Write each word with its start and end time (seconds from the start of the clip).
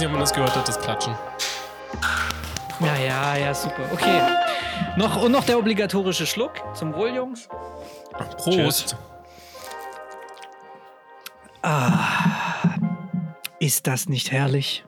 nicht, 0.00 0.06
ob 0.06 0.12
man 0.12 0.20
das 0.20 0.32
gehört 0.32 0.56
hat, 0.56 0.66
das 0.66 0.80
Klatschen. 0.80 1.14
Ja, 2.80 2.96
ja, 2.96 3.36
ja, 3.36 3.54
super. 3.54 3.82
Okay. 3.92 4.20
Noch, 4.96 5.22
und 5.22 5.32
noch 5.32 5.44
der 5.44 5.58
obligatorische 5.58 6.26
Schluck. 6.26 6.52
Zum 6.74 6.94
Wohl, 6.94 7.14
Jungs. 7.14 7.48
Prost. 8.38 8.96
Ist 13.58 13.86
das 13.86 14.08
nicht 14.08 14.32
herrlich? 14.32 14.84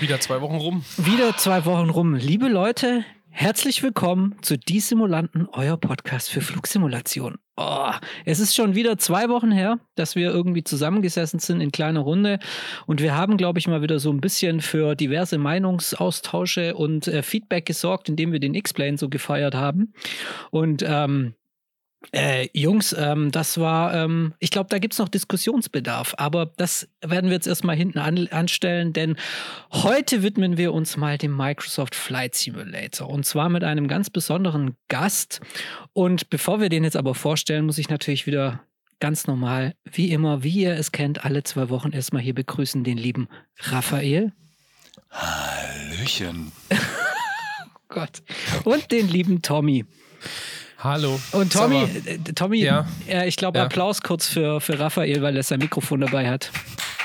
Wieder 0.00 0.20
zwei 0.20 0.40
Wochen 0.42 0.56
rum. 0.56 0.84
Wieder 0.98 1.36
zwei 1.38 1.64
Wochen 1.64 1.88
rum. 1.88 2.14
Liebe 2.14 2.48
Leute, 2.48 3.04
herzlich 3.40 3.82
willkommen 3.82 4.36
zu 4.42 4.58
Die 4.58 4.80
Simulanten, 4.80 5.48
euer 5.52 5.78
Podcast 5.78 6.28
für 6.28 6.42
Flugsimulation. 6.42 7.38
Oh, 7.56 7.90
es 8.26 8.38
ist 8.38 8.54
schon 8.54 8.74
wieder 8.74 8.98
zwei 8.98 9.30
Wochen 9.30 9.50
her, 9.50 9.80
dass 9.94 10.14
wir 10.14 10.30
irgendwie 10.30 10.62
zusammengesessen 10.62 11.40
sind 11.40 11.62
in 11.62 11.72
kleiner 11.72 12.00
Runde 12.00 12.38
und 12.86 13.00
wir 13.00 13.16
haben, 13.16 13.38
glaube 13.38 13.58
ich, 13.58 13.66
mal 13.66 13.80
wieder 13.80 13.98
so 13.98 14.10
ein 14.10 14.20
bisschen 14.20 14.60
für 14.60 14.94
diverse 14.94 15.38
Meinungsaustausche 15.38 16.74
und 16.74 17.08
äh, 17.08 17.22
Feedback 17.22 17.64
gesorgt, 17.64 18.10
indem 18.10 18.32
wir 18.32 18.40
den 18.40 18.54
X-Plane 18.54 18.98
so 18.98 19.08
gefeiert 19.08 19.54
haben. 19.54 19.94
Und 20.50 20.84
ähm, 20.86 21.32
äh, 22.12 22.48
Jungs, 22.54 22.94
ähm, 22.98 23.30
das 23.30 23.58
war, 23.58 23.94
ähm, 23.94 24.34
ich 24.38 24.50
glaube, 24.50 24.68
da 24.70 24.78
gibt 24.78 24.94
es 24.94 24.98
noch 24.98 25.08
Diskussionsbedarf, 25.08 26.14
aber 26.16 26.46
das 26.46 26.88
werden 27.02 27.28
wir 27.28 27.34
jetzt 27.34 27.46
erstmal 27.46 27.76
hinten 27.76 27.98
an, 27.98 28.26
anstellen, 28.28 28.92
denn 28.92 29.16
heute 29.70 30.22
widmen 30.22 30.56
wir 30.56 30.72
uns 30.72 30.96
mal 30.96 31.18
dem 31.18 31.36
Microsoft 31.36 31.94
Flight 31.94 32.34
Simulator 32.34 33.08
und 33.08 33.26
zwar 33.26 33.48
mit 33.48 33.64
einem 33.64 33.86
ganz 33.86 34.10
besonderen 34.10 34.76
Gast. 34.88 35.40
Und 35.92 36.30
bevor 36.30 36.60
wir 36.60 36.68
den 36.68 36.84
jetzt 36.84 36.96
aber 36.96 37.14
vorstellen, 37.14 37.66
muss 37.66 37.78
ich 37.78 37.90
natürlich 37.90 38.26
wieder 38.26 38.64
ganz 38.98 39.26
normal, 39.26 39.74
wie 39.84 40.10
immer, 40.10 40.42
wie 40.42 40.62
ihr 40.62 40.74
es 40.74 40.92
kennt, 40.92 41.24
alle 41.24 41.42
zwei 41.42 41.68
Wochen 41.68 41.92
erstmal 41.92 42.22
hier 42.22 42.34
begrüßen 42.34 42.82
den 42.82 42.98
lieben 42.98 43.28
Raphael. 43.58 44.32
Hallöchen. 45.10 46.52
Gott. 47.88 48.22
Und 48.64 48.90
den 48.90 49.08
lieben 49.08 49.42
Tommy. 49.42 49.84
Hallo. 50.82 51.20
Und 51.32 51.52
Tommy, 51.52 51.82
äh, 52.06 52.18
Tommy, 52.34 52.62
Ja. 52.62 52.86
äh, 53.08 53.28
ich 53.28 53.36
glaube, 53.36 53.58
Ja. 53.58 53.64
Applaus 53.64 54.00
kurz 54.02 54.26
für, 54.26 54.60
für 54.60 54.78
Raphael, 54.78 55.20
weil 55.22 55.36
er 55.36 55.42
sein 55.42 55.58
Mikrofon 55.58 56.00
dabei 56.00 56.28
hat. 56.30 56.50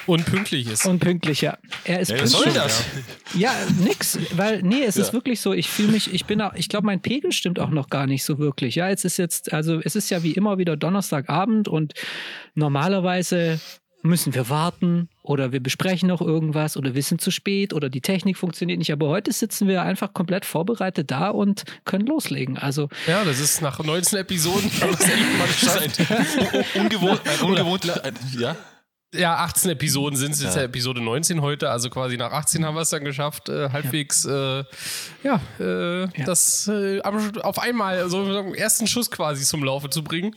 Und 0.07 0.25
pünktlich 0.25 0.67
ist. 0.67 0.85
Und 0.85 0.99
pünktlich, 0.99 1.41
ja. 1.41 1.57
Er 1.83 1.99
ist 1.99 2.11
Ja, 2.11 2.21
was 2.21 2.31
soll 2.31 2.43
pünktlich. 2.43 2.63
das? 2.63 2.83
Ja, 3.33 3.51
nix, 3.83 4.19
weil 4.35 4.61
nee, 4.61 4.83
es 4.83 4.97
ist 4.97 5.07
Ja. 5.07 5.13
wirklich 5.13 5.41
so, 5.41 5.51
ich 5.51 5.67
fühle 5.67 5.91
mich, 5.91 6.13
ich 6.13 6.25
bin 6.25 6.41
auch, 6.41 6.53
ich 6.53 6.69
glaube, 6.69 6.85
mein 6.85 7.01
Pegel 7.01 7.31
stimmt 7.31 7.59
auch 7.59 7.71
noch 7.71 7.89
gar 7.89 8.05
nicht 8.05 8.23
so 8.23 8.37
wirklich. 8.37 8.75
Ja, 8.75 8.89
es 8.89 9.03
ist 9.03 9.17
jetzt, 9.17 9.51
also 9.51 9.81
es 9.83 9.95
ist 9.95 10.09
ja 10.11 10.21
wie 10.23 10.31
immer 10.33 10.57
wieder 10.59 10.77
Donnerstagabend 10.77 11.67
und 11.67 11.93
normalerweise 12.53 13.59
müssen 14.03 14.35
wir 14.35 14.47
warten 14.49 15.09
oder 15.25 15.51
wir 15.51 15.59
besprechen 15.59 16.07
noch 16.07 16.21
irgendwas 16.21 16.77
oder 16.77 16.93
wir 16.95 17.03
sind 17.03 17.19
zu 17.19 17.31
spät 17.31 17.73
oder 17.73 17.89
die 17.89 18.01
Technik 18.01 18.37
funktioniert 18.37 18.79
nicht. 18.79 18.91
Aber 18.91 19.07
heute 19.07 19.33
sitzen 19.33 19.67
wir 19.67 19.81
einfach 19.81 20.13
komplett 20.13 20.45
vorbereitet 20.45 21.11
da 21.11 21.29
und 21.29 21.63
können 21.83 22.05
loslegen. 22.05 22.57
Also 22.57 22.89
Ja, 23.07 23.23
das 23.23 23.39
ist 23.39 23.61
nach 23.61 23.79
19 23.79 24.19
Episoden. 24.19 24.69
Ungewohnt, 26.75 27.21
ungewohnt, 27.41 28.03
ein, 28.03 28.13
ja? 28.37 28.55
Ja, 29.13 29.35
18 29.35 29.71
Episoden 29.71 30.17
sind 30.17 30.33
es 30.33 30.43
jetzt 30.43 30.55
Ja. 30.55 30.61
ja. 30.61 30.65
Episode 30.67 31.01
19 31.01 31.41
heute, 31.41 31.69
also 31.69 31.89
quasi 31.89 32.17
nach 32.17 32.31
18 32.31 32.65
haben 32.65 32.75
wir 32.75 32.81
es 32.81 32.89
dann 32.89 33.05
geschafft, 33.05 33.49
äh, 33.49 33.69
halbwegs, 33.69 34.25
äh, 34.25 34.63
ja, 35.23 35.39
äh, 35.59 36.07
das 36.25 36.67
äh, 36.67 37.01
auf 37.01 37.59
einmal, 37.59 38.09
so 38.09 38.21
einen 38.21 38.53
ersten 38.55 38.87
Schuss 38.87 39.09
quasi 39.09 39.43
zum 39.43 39.63
Laufe 39.63 39.89
zu 39.89 40.03
bringen. 40.03 40.35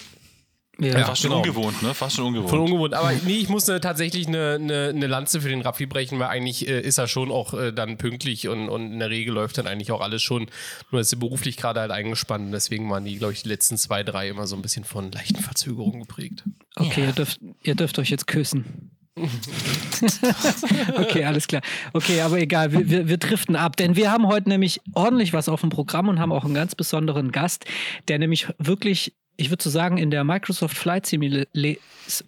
Wir, 0.78 0.92
Ja. 0.92 1.04
Fast 1.04 1.22
schon 1.22 1.30
genau. 1.30 1.42
ungewohnt, 1.42 1.82
ne? 1.82 1.94
Fast 1.94 2.16
schon 2.16 2.26
ungewohnt. 2.26 2.50
Von 2.50 2.60
ungewohnt. 2.60 2.94
Aber 2.94 3.12
nee, 3.24 3.36
ich 3.36 3.48
muss 3.48 3.68
äh, 3.68 3.80
tatsächlich 3.80 4.28
eine, 4.28 4.54
eine, 4.54 4.88
eine 4.94 5.06
Lanze 5.06 5.40
für 5.40 5.48
den 5.48 5.60
Raffi 5.60 5.86
brechen, 5.86 6.18
weil 6.18 6.28
eigentlich 6.28 6.68
äh, 6.68 6.80
ist 6.80 6.98
er 6.98 7.08
schon 7.08 7.30
auch 7.30 7.54
äh, 7.54 7.72
dann 7.72 7.98
pünktlich 7.98 8.48
und, 8.48 8.68
und 8.68 8.92
in 8.92 8.98
der 8.98 9.10
Regel 9.10 9.34
läuft 9.34 9.58
dann 9.58 9.66
eigentlich 9.66 9.90
auch 9.90 10.00
alles 10.00 10.22
schon. 10.22 10.50
Nur 10.90 11.00
ist 11.00 11.12
er 11.12 11.18
beruflich 11.18 11.56
gerade 11.56 11.80
halt 11.80 11.90
eingespannt 11.90 12.46
und 12.46 12.52
deswegen 12.52 12.88
waren 12.90 13.04
die, 13.04 13.16
glaube 13.16 13.32
ich, 13.32 13.42
die 13.42 13.48
letzten 13.48 13.76
zwei, 13.76 14.02
drei 14.02 14.28
immer 14.28 14.46
so 14.46 14.56
ein 14.56 14.62
bisschen 14.62 14.84
von 14.84 15.10
leichten 15.10 15.42
Verzögerungen 15.42 16.00
geprägt. 16.00 16.44
Okay, 16.76 17.06
ihr, 17.06 17.12
dürft, 17.12 17.40
ihr 17.62 17.74
dürft 17.74 17.98
euch 17.98 18.10
jetzt 18.10 18.26
küssen. 18.26 18.92
okay, 20.96 21.24
alles 21.24 21.46
klar. 21.48 21.62
Okay, 21.92 22.20
aber 22.20 22.38
egal, 22.38 22.72
wir, 22.72 22.88
wir, 22.88 23.08
wir 23.08 23.16
driften 23.16 23.56
ab, 23.56 23.76
denn 23.76 23.96
wir 23.96 24.10
haben 24.12 24.26
heute 24.26 24.48
nämlich 24.48 24.80
ordentlich 24.94 25.32
was 25.32 25.48
auf 25.48 25.60
dem 25.60 25.70
Programm 25.70 26.08
und 26.08 26.18
haben 26.18 26.32
auch 26.32 26.44
einen 26.44 26.54
ganz 26.54 26.74
besonderen 26.74 27.32
Gast, 27.32 27.64
der 28.08 28.18
nämlich 28.18 28.46
wirklich, 28.58 29.14
ich 29.40 29.50
würde 29.50 29.62
so 29.62 29.70
sagen, 29.70 29.98
in 29.98 30.10
der 30.10 30.24
Microsoft 30.24 30.76
Flight 30.76 31.06
Simulator, 31.06 31.46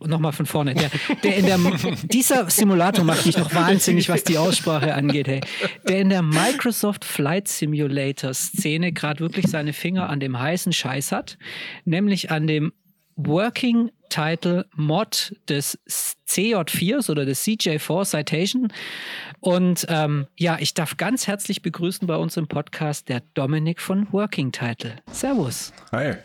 nochmal 0.06 0.32
von 0.32 0.46
vorne, 0.46 0.74
der, 0.74 0.90
der 1.24 1.36
in 1.36 1.46
der, 1.46 1.58
dieser 2.04 2.48
Simulator 2.48 3.04
macht 3.04 3.26
mich 3.26 3.36
noch 3.36 3.52
wahnsinnig, 3.52 4.08
was 4.08 4.22
die 4.22 4.38
Aussprache 4.38 4.94
angeht, 4.94 5.26
hey. 5.26 5.40
Der 5.88 5.98
in 5.98 6.08
der 6.08 6.22
Microsoft 6.22 7.04
Flight 7.04 7.48
Simulator 7.48 8.32
Szene 8.32 8.92
gerade 8.92 9.18
wirklich 9.20 9.48
seine 9.48 9.72
Finger 9.72 10.08
an 10.08 10.20
dem 10.20 10.38
heißen 10.38 10.72
Scheiß 10.72 11.10
hat, 11.10 11.36
nämlich 11.84 12.30
an 12.30 12.46
dem 12.46 12.72
Working 13.16 13.90
Title 14.08 14.66
Mod 14.74 15.34
des 15.48 15.78
CJ4s 16.28 17.10
oder 17.10 17.24
des 17.24 17.44
CJ4 17.44 18.04
Citation. 18.04 18.72
Und 19.40 19.86
ähm, 19.88 20.26
ja, 20.36 20.58
ich 20.60 20.74
darf 20.74 20.96
ganz 20.96 21.26
herzlich 21.26 21.62
begrüßen 21.62 22.06
bei 22.06 22.16
uns 22.16 22.36
im 22.36 22.46
Podcast 22.46 23.08
der 23.08 23.22
Dominik 23.34 23.80
von 23.80 24.06
Working 24.12 24.52
Title. 24.52 24.96
Servus. 25.10 25.72
Hi. 25.92 26.16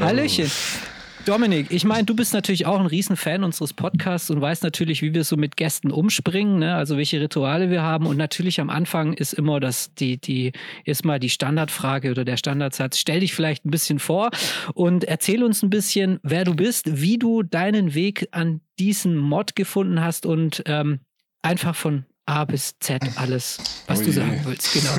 Hallöchen. 0.00 0.50
Dominik, 1.26 1.66
ich 1.70 1.84
meine, 1.84 2.04
du 2.04 2.16
bist 2.16 2.32
natürlich 2.32 2.66
auch 2.66 2.80
ein 2.80 2.86
Riesenfan 2.86 3.44
unseres 3.44 3.74
Podcasts 3.74 4.30
und 4.30 4.40
weißt 4.40 4.62
natürlich, 4.62 5.02
wie 5.02 5.12
wir 5.12 5.24
so 5.24 5.36
mit 5.36 5.56
Gästen 5.56 5.90
umspringen, 5.90 6.58
ne? 6.58 6.74
also 6.74 6.96
welche 6.96 7.20
Rituale 7.20 7.70
wir 7.70 7.82
haben. 7.82 8.06
Und 8.06 8.16
natürlich 8.16 8.60
am 8.60 8.70
Anfang 8.70 9.12
ist 9.12 9.34
immer 9.34 9.60
das, 9.60 9.94
die, 9.94 10.18
die, 10.18 10.52
ist 10.84 11.04
mal 11.04 11.20
die 11.20 11.28
Standardfrage 11.28 12.10
oder 12.10 12.24
der 12.24 12.36
Standardsatz. 12.36 12.98
Stell 12.98 13.20
dich 13.20 13.34
vielleicht 13.34 13.66
ein 13.66 13.70
bisschen 13.70 13.98
vor 13.98 14.30
und 14.74 15.04
erzähl 15.04 15.44
uns 15.44 15.62
ein 15.62 15.70
bisschen, 15.70 16.18
wer 16.22 16.44
du 16.44 16.54
bist, 16.54 17.00
wie 17.00 17.18
du 17.18 17.42
deinen 17.42 17.94
Weg 17.94 18.28
an 18.32 18.60
diesen 18.78 19.16
Mod 19.16 19.54
gefunden 19.54 20.00
hast 20.00 20.24
und 20.24 20.62
ähm, 20.66 21.00
einfach 21.42 21.74
von 21.74 22.06
A 22.24 22.44
bis 22.44 22.78
Z 22.80 23.02
alles, 23.16 23.58
was 23.86 24.00
Oh 24.00 24.04
du 24.04 24.12
sagen 24.12 24.40
willst. 24.44 24.72
Genau. 24.72 24.92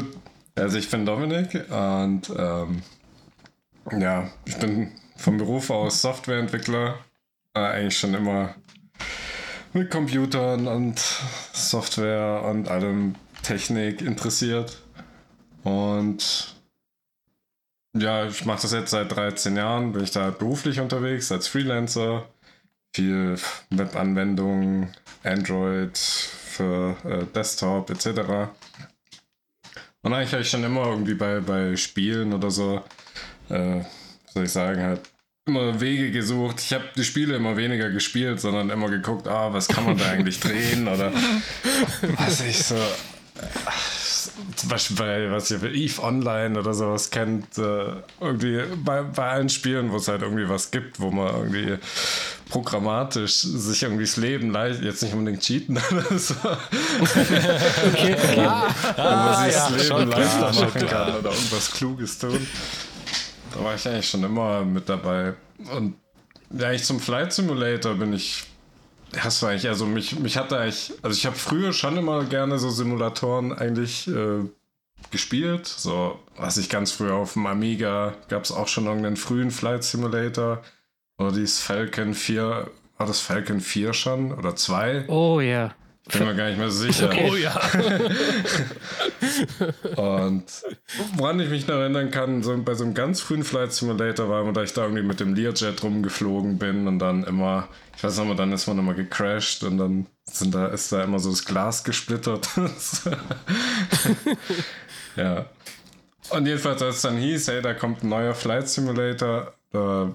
Also 0.54 0.76
ich 0.76 0.90
bin 0.90 1.06
Dominik 1.06 1.70
und 1.70 2.22
ähm, 2.36 2.82
ja, 3.96 4.30
ich 4.44 4.56
bin 4.56 4.92
vom 5.16 5.38
Beruf 5.38 5.70
aus 5.70 6.02
Softwareentwickler. 6.02 6.98
Äh, 7.54 7.60
eigentlich 7.60 7.98
schon 7.98 8.14
immer 8.14 8.54
mit 9.72 9.90
Computern 9.90 10.66
und 10.66 10.98
Software 11.52 12.42
und 12.44 12.68
allem 12.68 13.14
Technik 13.42 14.02
interessiert. 14.02 14.82
Und 15.62 16.56
ja, 17.96 18.26
ich 18.26 18.44
mache 18.44 18.62
das 18.62 18.72
jetzt 18.72 18.90
seit 18.90 19.14
13 19.14 19.56
Jahren, 19.56 19.92
bin 19.92 20.04
ich 20.04 20.10
da 20.10 20.30
beruflich 20.30 20.80
unterwegs 20.80 21.32
als 21.32 21.48
Freelancer. 21.48 22.28
Viel 22.94 23.38
Webanwendungen, 23.70 24.94
Android 25.22 25.96
für 25.98 26.96
äh, 27.04 27.24
Desktop 27.34 27.90
etc. 27.90 28.50
Und 30.02 30.14
eigentlich 30.14 30.32
habe 30.32 30.42
ich 30.42 30.50
schon 30.50 30.64
immer 30.64 30.86
irgendwie 30.86 31.14
bei, 31.14 31.40
bei 31.40 31.76
Spielen 31.76 32.32
oder 32.32 32.50
so, 32.50 32.82
äh, 33.50 33.82
soll 34.32 34.44
ich 34.44 34.52
sagen, 34.52 34.82
halt 34.82 35.00
immer 35.46 35.80
Wege 35.80 36.10
gesucht. 36.10 36.60
Ich 36.60 36.72
habe 36.74 36.84
die 36.96 37.04
Spiele 37.04 37.36
immer 37.36 37.56
weniger 37.56 37.90
gespielt, 37.90 38.40
sondern 38.40 38.68
immer 38.70 38.88
geguckt, 38.90 39.26
ah, 39.28 39.52
was 39.52 39.66
kann 39.68 39.84
man 39.84 39.96
da 39.96 40.06
eigentlich 40.10 40.40
drehen 40.40 40.86
oder 40.88 41.10
was 42.16 42.40
ich 42.42 42.62
so. 42.62 42.74
äh, 42.74 42.78
Zum 44.56 44.68
Beispiel 44.68 44.96
bei, 44.96 45.30
was 45.30 45.50
ihr 45.50 45.60
für 45.60 45.70
Eve 45.70 46.02
Online 46.02 46.58
oder 46.58 46.74
sowas 46.74 47.10
kennt, 47.10 47.56
äh, 47.58 47.92
irgendwie 48.20 48.62
bei, 48.84 49.02
bei 49.02 49.30
allen 49.30 49.48
Spielen, 49.48 49.90
wo 49.90 49.96
es 49.96 50.08
halt 50.08 50.22
irgendwie 50.22 50.48
was 50.48 50.70
gibt, 50.70 51.00
wo 51.00 51.10
man 51.10 51.28
irgendwie 51.34 51.78
programmatisch 52.50 53.40
sich 53.42 53.82
irgendwie 53.82 54.04
das 54.04 54.16
Leben 54.16 54.50
leicht, 54.50 54.82
jetzt 54.82 55.02
nicht 55.02 55.14
unbedingt 55.14 55.42
cheaten 55.42 55.78
oder 55.90 56.18
so, 56.18 56.34
Okay, 57.92 58.16
okay. 58.22 58.48
aber 58.96 59.44
sich 59.44 59.54
das 59.54 59.88
ja, 59.88 59.98
Leben 59.98 60.10
leichter 60.10 60.52
machen 60.52 60.86
klar. 60.86 61.06
kann 61.06 61.16
oder 61.16 61.30
irgendwas 61.30 61.70
Kluges 61.72 62.18
tun. 62.18 62.46
Da 63.58 63.64
war 63.64 63.74
ich 63.74 63.88
eigentlich 63.88 64.08
schon 64.08 64.22
immer 64.22 64.64
mit 64.64 64.88
dabei. 64.88 65.34
Und 65.76 65.96
ja, 66.50 66.70
ich 66.70 66.84
zum 66.84 67.00
Flight 67.00 67.32
Simulator 67.32 67.94
bin 67.94 68.12
ich. 68.12 68.44
Das 69.10 69.42
war 69.42 69.50
eigentlich, 69.50 69.68
also 69.68 69.84
mich, 69.84 70.18
mich 70.18 70.36
hatte 70.36 70.58
eigentlich, 70.58 70.92
also 71.02 71.16
ich 71.16 71.26
habe 71.26 71.34
früher 71.34 71.72
schon 71.72 71.96
immer 71.96 72.24
gerne 72.24 72.58
so 72.58 72.70
Simulatoren 72.70 73.52
eigentlich 73.52 74.06
äh, 74.06 74.44
gespielt. 75.10 75.66
So, 75.66 76.20
was 76.36 76.56
ich 76.58 76.68
ganz 76.68 76.92
früher 76.92 77.14
auf 77.14 77.32
dem 77.32 77.46
Amiga 77.46 78.14
gab 78.28 78.44
es 78.44 78.52
auch 78.52 78.68
schon 78.68 78.86
irgendeinen 78.86 79.16
frühen 79.16 79.50
Flight 79.50 79.82
Simulator. 79.82 80.62
Oder 81.18 81.32
dieses 81.32 81.60
Falcon 81.60 82.14
4, 82.14 82.70
war 82.98 83.06
das 83.06 83.18
Falcon 83.18 83.60
4 83.60 83.92
schon? 83.92 84.32
Oder 84.32 84.54
2? 84.54 85.08
Oh 85.08 85.40
ja. 85.40 85.74
Bin 86.12 86.26
mir 86.26 86.34
gar 86.34 86.48
nicht 86.48 86.58
mehr 86.58 86.70
so 86.70 86.86
sicher. 86.86 87.06
Okay. 87.06 87.28
Oh 87.30 87.36
ja. 87.36 87.54
Und 89.96 90.44
woran 91.16 91.38
ich 91.40 91.50
mich 91.50 91.66
noch 91.66 91.76
erinnern 91.76 92.10
kann, 92.10 92.42
so 92.42 92.56
bei 92.62 92.74
so 92.74 92.84
einem 92.84 92.94
ganz 92.94 93.20
frühen 93.20 93.44
Flight 93.44 93.72
Simulator 93.72 94.28
war, 94.28 94.50
da 94.52 94.62
ich 94.62 94.72
da 94.72 94.84
irgendwie 94.84 95.02
mit 95.02 95.20
dem 95.20 95.34
Learjet 95.34 95.82
rumgeflogen 95.82 96.58
bin 96.58 96.86
und 96.86 96.98
dann 96.98 97.24
immer, 97.24 97.68
ich 97.96 98.02
weiß 98.02 98.16
noch 98.18 98.24
mal, 98.24 98.36
dann 98.36 98.52
ist 98.52 98.66
man 98.66 98.78
immer 98.78 98.94
gecrashed 98.94 99.64
und 99.64 99.76
dann 99.76 100.06
sind 100.24 100.54
da, 100.54 100.68
ist 100.68 100.90
da 100.92 101.02
immer 101.02 101.18
so 101.18 101.28
das 101.30 101.44
Glas 101.44 101.84
gesplittert. 101.84 102.48
ja. 105.16 105.44
Und 106.30 106.46
jedenfalls, 106.46 106.82
als 106.82 106.96
es 106.96 107.02
dann 107.02 107.18
hieß, 107.18 107.48
hey, 107.48 107.60
da 107.60 107.74
kommt 107.74 108.02
ein 108.02 108.08
neuer 108.08 108.34
Flight 108.34 108.68
Simulator, 108.68 109.54
da 109.72 110.14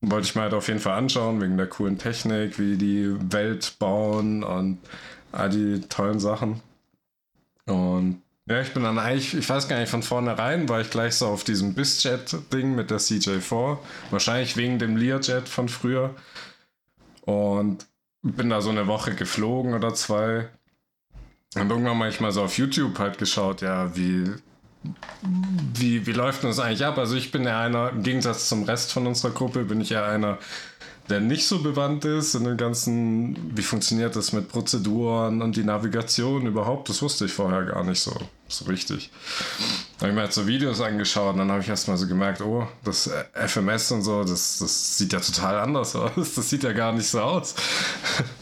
wollte 0.00 0.26
ich 0.26 0.34
mir 0.34 0.42
halt 0.42 0.54
auf 0.54 0.68
jeden 0.68 0.80
Fall 0.80 0.96
anschauen, 0.96 1.40
wegen 1.40 1.56
der 1.56 1.66
coolen 1.66 1.98
Technik, 1.98 2.58
wie 2.58 2.76
die 2.76 3.14
Welt 3.32 3.76
bauen 3.78 4.42
und 4.42 4.78
all 5.32 5.50
die 5.50 5.80
tollen 5.88 6.20
Sachen. 6.20 6.60
Und 7.66 8.22
ja, 8.46 8.60
ich 8.60 8.72
bin 8.74 8.82
dann 8.82 8.98
eigentlich, 8.98 9.34
ich 9.34 9.48
weiß 9.48 9.68
gar 9.68 9.78
nicht, 9.78 9.90
von 9.90 10.02
vornherein 10.02 10.68
war 10.68 10.80
ich 10.80 10.90
gleich 10.90 11.14
so 11.14 11.28
auf 11.28 11.44
diesem 11.44 11.74
BizJet-Ding 11.74 12.74
mit 12.74 12.90
der 12.90 12.98
CJ4. 12.98 13.78
Wahrscheinlich 14.10 14.56
wegen 14.56 14.78
dem 14.78 14.96
Learjet 14.96 15.48
von 15.48 15.68
früher. 15.68 16.14
Und 17.22 17.86
bin 18.22 18.50
da 18.50 18.60
so 18.60 18.70
eine 18.70 18.86
Woche 18.86 19.14
geflogen 19.14 19.74
oder 19.74 19.94
zwei. 19.94 20.48
Und 21.54 21.70
irgendwann 21.70 21.98
mal 21.98 22.08
ich 22.08 22.20
mal 22.20 22.32
so 22.32 22.42
auf 22.42 22.58
YouTube 22.58 22.98
halt 22.98 23.18
geschaut, 23.18 23.62
ja, 23.62 23.96
wie, 23.96 24.30
wie, 25.74 26.06
wie 26.06 26.12
läuft 26.12 26.44
das 26.44 26.58
eigentlich 26.58 26.84
ab? 26.84 26.98
Also 26.98 27.16
ich 27.16 27.30
bin 27.30 27.44
ja 27.44 27.60
einer, 27.60 27.90
im 27.90 28.02
Gegensatz 28.02 28.48
zum 28.48 28.64
Rest 28.64 28.92
von 28.92 29.06
unserer 29.06 29.32
Gruppe, 29.32 29.64
bin 29.64 29.80
ich 29.80 29.90
ja 29.90 30.04
einer, 30.04 30.38
der 31.10 31.20
nicht 31.20 31.46
so 31.46 31.62
bewandt 31.62 32.04
ist 32.04 32.34
in 32.34 32.44
den 32.44 32.56
ganzen, 32.56 33.56
wie 33.56 33.62
funktioniert 33.62 34.14
das 34.14 34.32
mit 34.32 34.48
Prozeduren 34.48 35.42
und 35.42 35.56
die 35.56 35.64
Navigation 35.64 36.46
überhaupt, 36.46 36.88
das 36.88 37.02
wusste 37.02 37.24
ich 37.24 37.32
vorher 37.32 37.64
gar 37.64 37.82
nicht 37.84 38.00
so, 38.00 38.16
so 38.48 38.64
richtig. 38.66 39.10
Da 39.98 40.02
habe 40.02 40.10
ich 40.10 40.14
mir 40.14 40.20
halt 40.22 40.32
so 40.32 40.46
Videos 40.46 40.80
angeschaut 40.80 41.32
und 41.32 41.38
dann 41.38 41.50
habe 41.50 41.60
ich 41.60 41.68
erstmal 41.68 41.96
so 41.96 42.06
gemerkt, 42.06 42.40
oh, 42.40 42.66
das 42.84 43.10
FMS 43.34 43.90
und 43.92 44.02
so, 44.02 44.22
das, 44.22 44.58
das 44.58 44.98
sieht 44.98 45.12
ja 45.12 45.20
total 45.20 45.58
anders 45.58 45.96
aus. 45.96 46.12
Das 46.36 46.48
sieht 46.48 46.62
ja 46.62 46.72
gar 46.72 46.92
nicht 46.92 47.08
so 47.08 47.20
aus. 47.20 47.54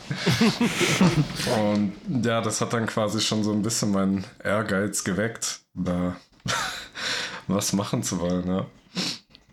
und 1.58 1.92
ja, 2.24 2.40
das 2.40 2.60
hat 2.60 2.72
dann 2.72 2.86
quasi 2.86 3.20
schon 3.20 3.42
so 3.42 3.52
ein 3.52 3.62
bisschen 3.62 3.92
meinen 3.92 4.24
Ehrgeiz 4.44 5.04
geweckt, 5.04 5.60
da 5.74 6.16
was 7.48 7.72
machen 7.72 8.02
zu 8.02 8.20
wollen, 8.20 8.46
ja. 8.46 8.66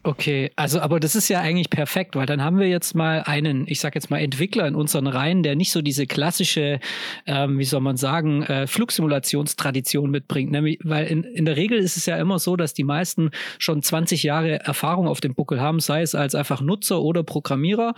Okay, 0.05 0.51
also 0.55 0.81
aber 0.81 0.99
das 0.99 1.15
ist 1.15 1.29
ja 1.29 1.39
eigentlich 1.39 1.71
perfekt, 1.71 2.15
weil 2.15 2.27
dann 2.27 2.43
haben 2.43 2.59
wir 2.59 2.67
jetzt 2.67 2.93
mal 2.93 3.23
einen, 3.25 3.65
ich 3.67 3.79
sag 3.79 3.95
jetzt 3.95 4.11
mal 4.11 4.19
Entwickler 4.19 4.67
in 4.67 4.75
unseren 4.75 5.07
Reihen, 5.07 5.41
der 5.41 5.55
nicht 5.55 5.71
so 5.71 5.81
diese 5.81 6.05
klassische, 6.05 6.79
ähm, 7.25 7.57
wie 7.57 7.63
soll 7.63 7.81
man 7.81 7.97
sagen, 7.97 8.43
äh, 8.43 8.67
Flugsimulationstradition 8.67 10.11
mitbringt. 10.11 10.51
Nämlich, 10.51 10.77
weil 10.83 11.07
in, 11.07 11.23
in 11.23 11.45
der 11.45 11.57
Regel 11.57 11.79
ist 11.79 11.97
es 11.97 12.05
ja 12.05 12.17
immer 12.17 12.37
so, 12.37 12.55
dass 12.55 12.75
die 12.75 12.83
meisten 12.83 13.31
schon 13.57 13.81
20 13.81 14.21
Jahre 14.21 14.59
Erfahrung 14.59 15.07
auf 15.07 15.21
dem 15.21 15.33
Buckel 15.33 15.59
haben, 15.59 15.79
sei 15.79 16.03
es 16.03 16.13
als 16.13 16.35
einfach 16.35 16.61
Nutzer 16.61 17.01
oder 17.01 17.23
Programmierer. 17.23 17.95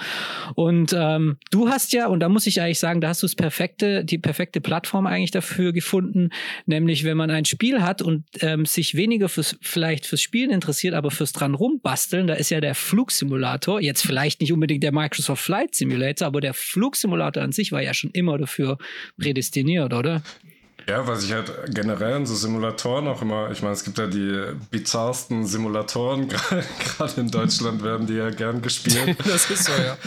Und 0.55 0.95
ähm, 0.97 1.35
du 1.51 1.67
hast 1.67 1.91
ja, 1.91 2.07
und 2.07 2.21
da 2.21 2.29
muss 2.29 2.47
ich 2.47 2.61
eigentlich 2.61 2.79
sagen, 2.79 3.01
da 3.01 3.09
hast 3.09 3.21
du 3.21 3.27
das 3.27 3.35
perfekte, 3.35 4.05
die 4.05 4.17
perfekte 4.17 4.61
Plattform 4.61 5.07
eigentlich 5.07 5.31
dafür 5.31 5.73
gefunden, 5.73 6.29
nämlich 6.67 7.03
wenn 7.03 7.17
man 7.17 7.31
ein 7.31 7.43
Spiel 7.43 7.81
hat 7.81 8.01
und 8.01 8.23
ähm, 8.39 8.65
sich 8.65 8.95
weniger 8.95 9.27
fürs 9.27 9.57
vielleicht 9.59 10.05
fürs 10.05 10.21
Spielen 10.21 10.51
interessiert, 10.51 10.93
aber 10.93 11.11
fürs 11.11 11.33
dran 11.33 11.53
rumbasteln 11.53 11.96
basteln. 11.97 12.27
Da 12.27 12.35
ist 12.35 12.51
ja 12.51 12.61
der 12.61 12.75
Flugsimulator, 12.75 13.81
jetzt 13.81 14.05
vielleicht 14.05 14.39
nicht 14.39 14.53
unbedingt 14.53 14.83
der 14.83 14.91
Microsoft 14.91 15.43
Flight 15.43 15.73
Simulator, 15.73 16.27
aber 16.27 16.41
der 16.41 16.53
Flugsimulator 16.53 17.41
an 17.41 17.51
sich 17.51 17.71
war 17.71 17.81
ja 17.81 17.93
schon 17.93 18.11
immer 18.11 18.37
dafür 18.37 18.77
prädestiniert, 19.17 19.93
oder? 19.93 20.21
Ja, 20.89 21.05
was 21.05 21.25
ich 21.25 21.33
halt 21.33 21.51
generell 21.67 22.15
in 22.15 22.25
so 22.25 22.33
Simulatoren 22.33 23.09
auch 23.09 23.21
immer, 23.21 23.51
ich 23.51 23.61
meine, 23.61 23.73
es 23.73 23.83
gibt 23.83 23.97
ja 23.97 24.07
die 24.07 24.53
bizarrsten 24.71 25.45
Simulatoren, 25.45 26.29
gerade 26.97 27.19
in 27.19 27.29
Deutschland 27.29 27.83
werden 27.83 28.07
die 28.07 28.13
ja 28.13 28.29
gern 28.29 28.61
gespielt. 28.61 29.17
das 29.25 29.49
ist 29.49 29.65
so, 29.65 29.73
ja. 29.73 29.97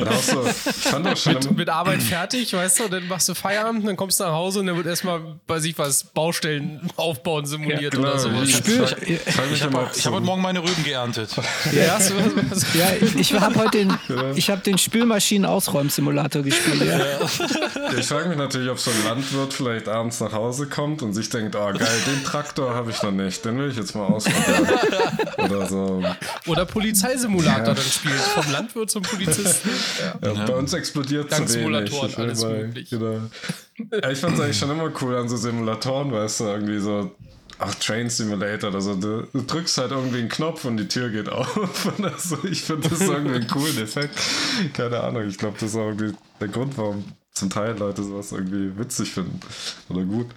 Und 0.00 0.08
auch 0.08 0.22
so, 0.22 0.44
ich 0.46 0.76
fand 0.76 1.08
auch 1.08 1.16
schon 1.16 1.34
mit, 1.34 1.56
mit 1.56 1.68
Arbeit 1.68 2.04
fertig, 2.04 2.52
weißt 2.52 2.78
du, 2.78 2.88
dann 2.88 3.08
machst 3.08 3.28
du 3.30 3.34
Feierabend, 3.34 3.84
dann 3.84 3.96
kommst 3.96 4.20
du 4.20 4.24
nach 4.24 4.32
Hause 4.32 4.60
und 4.60 4.66
dann 4.66 4.76
wird 4.76 4.86
erstmal, 4.86 5.22
weiß 5.48 5.64
ich 5.64 5.76
was, 5.76 6.04
Baustellen 6.04 6.88
aufbauen 6.94 7.44
simuliert 7.44 7.82
ja, 7.82 7.90
genau, 7.90 8.10
oder 8.10 8.18
sowas. 8.20 8.48
Ich, 8.48 8.56
spür, 8.56 8.96
ich, 9.02 9.08
ich, 9.08 9.20
ich 9.54 9.62
habe 9.64 9.76
hab 9.76 10.12
heute 10.12 10.24
Morgen 10.24 10.42
meine 10.42 10.60
Rüben 10.60 10.84
geerntet. 10.84 11.30
Ja, 11.72 11.94
hast 11.94 12.10
du 12.10 12.14
was, 12.16 12.62
was? 12.62 12.74
ja 12.74 12.92
ich, 13.00 13.16
ich 13.16 13.32
habe 13.40 13.54
heute 13.56 13.70
den, 13.70 13.98
ich 14.36 14.50
hab 14.50 14.62
den 14.62 14.78
Spülmaschinen-Ausräumsimulator 14.78 16.42
gespielt. 16.42 16.82
Ja. 16.82 16.98
Ja, 16.98 17.98
ich 17.98 18.06
frage 18.06 18.28
mich 18.28 18.38
natürlich, 18.38 18.70
ob 18.70 18.78
so 18.78 18.90
ein 18.90 19.04
Landwirt 19.04 19.54
vielleicht 19.54 19.88
abends 19.88 20.11
nach 20.20 20.32
Hause 20.32 20.66
kommt 20.66 21.02
und 21.02 21.12
sich 21.14 21.28
denkt, 21.30 21.56
oh 21.56 21.72
geil, 21.72 22.02
den 22.06 22.24
Traktor 22.24 22.74
habe 22.74 22.90
ich 22.90 23.02
noch 23.02 23.10
nicht, 23.12 23.44
den 23.44 23.58
will 23.58 23.70
ich 23.70 23.76
jetzt 23.76 23.94
mal 23.94 24.06
ausprobieren. 24.06 24.68
Oder 25.38 25.66
so. 25.66 26.02
Oder 26.46 26.66
Polizeisimulator 26.66 27.58
ja. 27.68 27.74
dann 27.74 27.84
spielt, 27.84 28.14
vom 28.14 28.50
Landwirt 28.52 28.90
zum 28.90 29.02
Polizisten. 29.02 29.70
Ja. 30.22 30.32
Ja, 30.32 30.44
bei 30.46 30.54
uns 30.54 30.72
explodiert 30.72 31.30
Dank 31.32 31.48
zu 31.48 31.54
wenig. 31.54 31.64
Simulatoren 31.90 32.10
Ich 32.10 32.18
alles 32.18 32.42
mal- 32.42 32.58
möglich. 32.58 32.90
Genau. 32.90 33.20
Ja, 34.02 34.10
ich 34.10 34.18
fand 34.18 34.34
es 34.34 34.40
eigentlich 34.40 34.58
schon 34.58 34.70
immer 34.70 34.90
cool 35.00 35.16
an 35.16 35.28
so 35.28 35.36
Simulatoren, 35.36 36.12
weißt 36.12 36.40
du, 36.40 36.44
irgendwie 36.44 36.78
so. 36.78 37.10
Auch 37.58 37.74
Train 37.76 38.10
Simulator 38.10 38.70
oder 38.70 38.80
so. 38.80 38.94
Du, 38.96 39.28
du 39.32 39.42
drückst 39.42 39.78
halt 39.78 39.92
irgendwie 39.92 40.18
einen 40.18 40.28
Knopf 40.28 40.64
und 40.64 40.78
die 40.78 40.88
Tür 40.88 41.10
geht 41.10 41.28
auf. 41.32 41.86
Und 41.96 42.04
also, 42.04 42.38
ich 42.44 42.62
finde 42.62 42.88
das 42.88 43.00
irgendwie 43.00 43.36
einen 43.36 43.46
coolen 43.46 43.78
Effekt. 43.78 44.18
Keine 44.74 45.00
Ahnung, 45.00 45.28
ich 45.28 45.38
glaube, 45.38 45.56
das 45.60 45.70
ist 45.70 45.76
auch 45.76 45.86
irgendwie 45.88 46.12
der 46.40 46.48
Grund, 46.48 46.76
warum 46.76 47.04
zum 47.32 47.50
Teil 47.50 47.76
Leute 47.78 48.02
sowas 48.02 48.32
irgendwie 48.32 48.76
witzig 48.78 49.12
finden. 49.12 49.40
Oder 49.88 50.04
gut. 50.04 50.28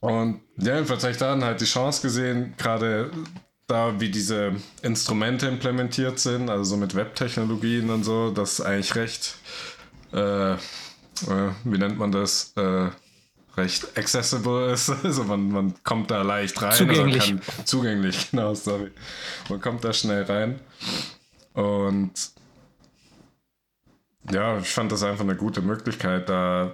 Und 0.00 0.40
ja, 0.58 0.74
jedenfalls 0.74 1.02
habe 1.02 1.12
ich 1.12 1.18
dann 1.18 1.44
halt 1.44 1.60
die 1.60 1.64
Chance 1.64 2.02
gesehen, 2.02 2.54
gerade 2.56 3.10
da, 3.66 3.98
wie 4.00 4.10
diese 4.10 4.52
Instrumente 4.82 5.46
implementiert 5.46 6.18
sind, 6.18 6.48
also 6.48 6.62
so 6.64 6.76
mit 6.76 6.94
Webtechnologien 6.94 7.90
und 7.90 8.04
so, 8.04 8.30
das 8.30 8.58
ist 8.58 8.60
eigentlich 8.60 8.94
recht, 8.94 9.34
äh, 10.12 10.52
äh, 10.52 10.58
wie 11.64 11.78
nennt 11.78 11.98
man 11.98 12.12
das, 12.12 12.52
äh, 12.56 12.90
recht 13.56 13.96
accessible 13.96 14.70
ist. 14.72 14.92
Also 15.02 15.24
man, 15.24 15.48
man 15.50 15.74
kommt 15.82 16.10
da 16.10 16.22
leicht 16.22 16.60
rein. 16.62 16.72
Zugänglich. 16.72 17.26
Kann, 17.26 17.40
zugänglich, 17.64 18.30
genau, 18.30 18.54
sorry. 18.54 18.90
Man 19.48 19.60
kommt 19.60 19.84
da 19.84 19.92
schnell 19.92 20.24
rein. 20.24 20.60
Und 21.54 22.12
ja, 24.30 24.58
ich 24.58 24.68
fand 24.68 24.92
das 24.92 25.02
einfach 25.02 25.24
eine 25.24 25.36
gute 25.36 25.62
Möglichkeit, 25.62 26.28
da 26.28 26.72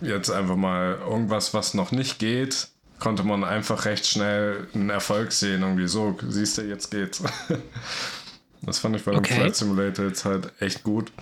jetzt 0.00 0.30
einfach 0.30 0.56
mal 0.56 0.98
irgendwas, 1.00 1.54
was 1.54 1.74
noch 1.74 1.92
nicht 1.92 2.18
geht, 2.18 2.68
konnte 2.98 3.22
man 3.22 3.44
einfach 3.44 3.84
recht 3.84 4.06
schnell 4.06 4.68
einen 4.74 4.90
Erfolg 4.90 5.32
sehen. 5.32 5.62
Irgendwie 5.62 5.88
so, 5.88 6.16
siehst 6.28 6.58
du, 6.58 6.62
jetzt 6.62 6.90
geht's. 6.90 7.22
Das 8.66 8.78
fand 8.78 8.96
ich 8.96 9.04
bei 9.04 9.10
dem 9.10 9.18
Okay. 9.18 9.34
Flight 9.34 9.56
Simulator 9.56 10.06
jetzt 10.06 10.24
halt 10.24 10.50
echt 10.58 10.84
gut. 10.84 11.12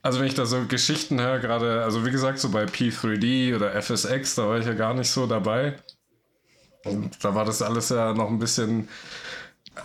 Also 0.00 0.18
wenn 0.18 0.28
ich 0.28 0.34
da 0.34 0.46
so 0.46 0.64
Geschichten 0.66 1.20
höre, 1.20 1.40
gerade, 1.40 1.82
also 1.82 2.06
wie 2.06 2.10
gesagt, 2.10 2.38
so 2.38 2.48
bei 2.48 2.64
P3D 2.64 3.54
oder 3.54 3.72
FSX, 3.82 4.36
da 4.36 4.48
war 4.48 4.58
ich 4.58 4.64
ja 4.64 4.72
gar 4.72 4.94
nicht 4.94 5.10
so 5.10 5.26
dabei. 5.26 5.76
Und 6.84 7.22
da 7.22 7.34
war 7.34 7.44
das 7.44 7.60
alles 7.60 7.88
ja 7.90 8.14
noch 8.14 8.30
ein 8.30 8.38
bisschen, 8.38 8.88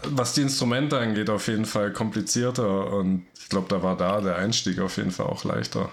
was 0.03 0.33
die 0.33 0.41
Instrumente 0.41 0.99
angeht, 0.99 1.29
auf 1.29 1.47
jeden 1.47 1.65
Fall 1.65 1.91
komplizierter. 1.91 2.91
Und 2.91 3.25
ich 3.39 3.49
glaube, 3.49 3.67
da 3.69 3.83
war 3.83 3.97
da 3.97 4.21
der 4.21 4.37
Einstieg 4.37 4.79
auf 4.79 4.97
jeden 4.97 5.11
Fall 5.11 5.27
auch 5.27 5.43
leichter. 5.43 5.89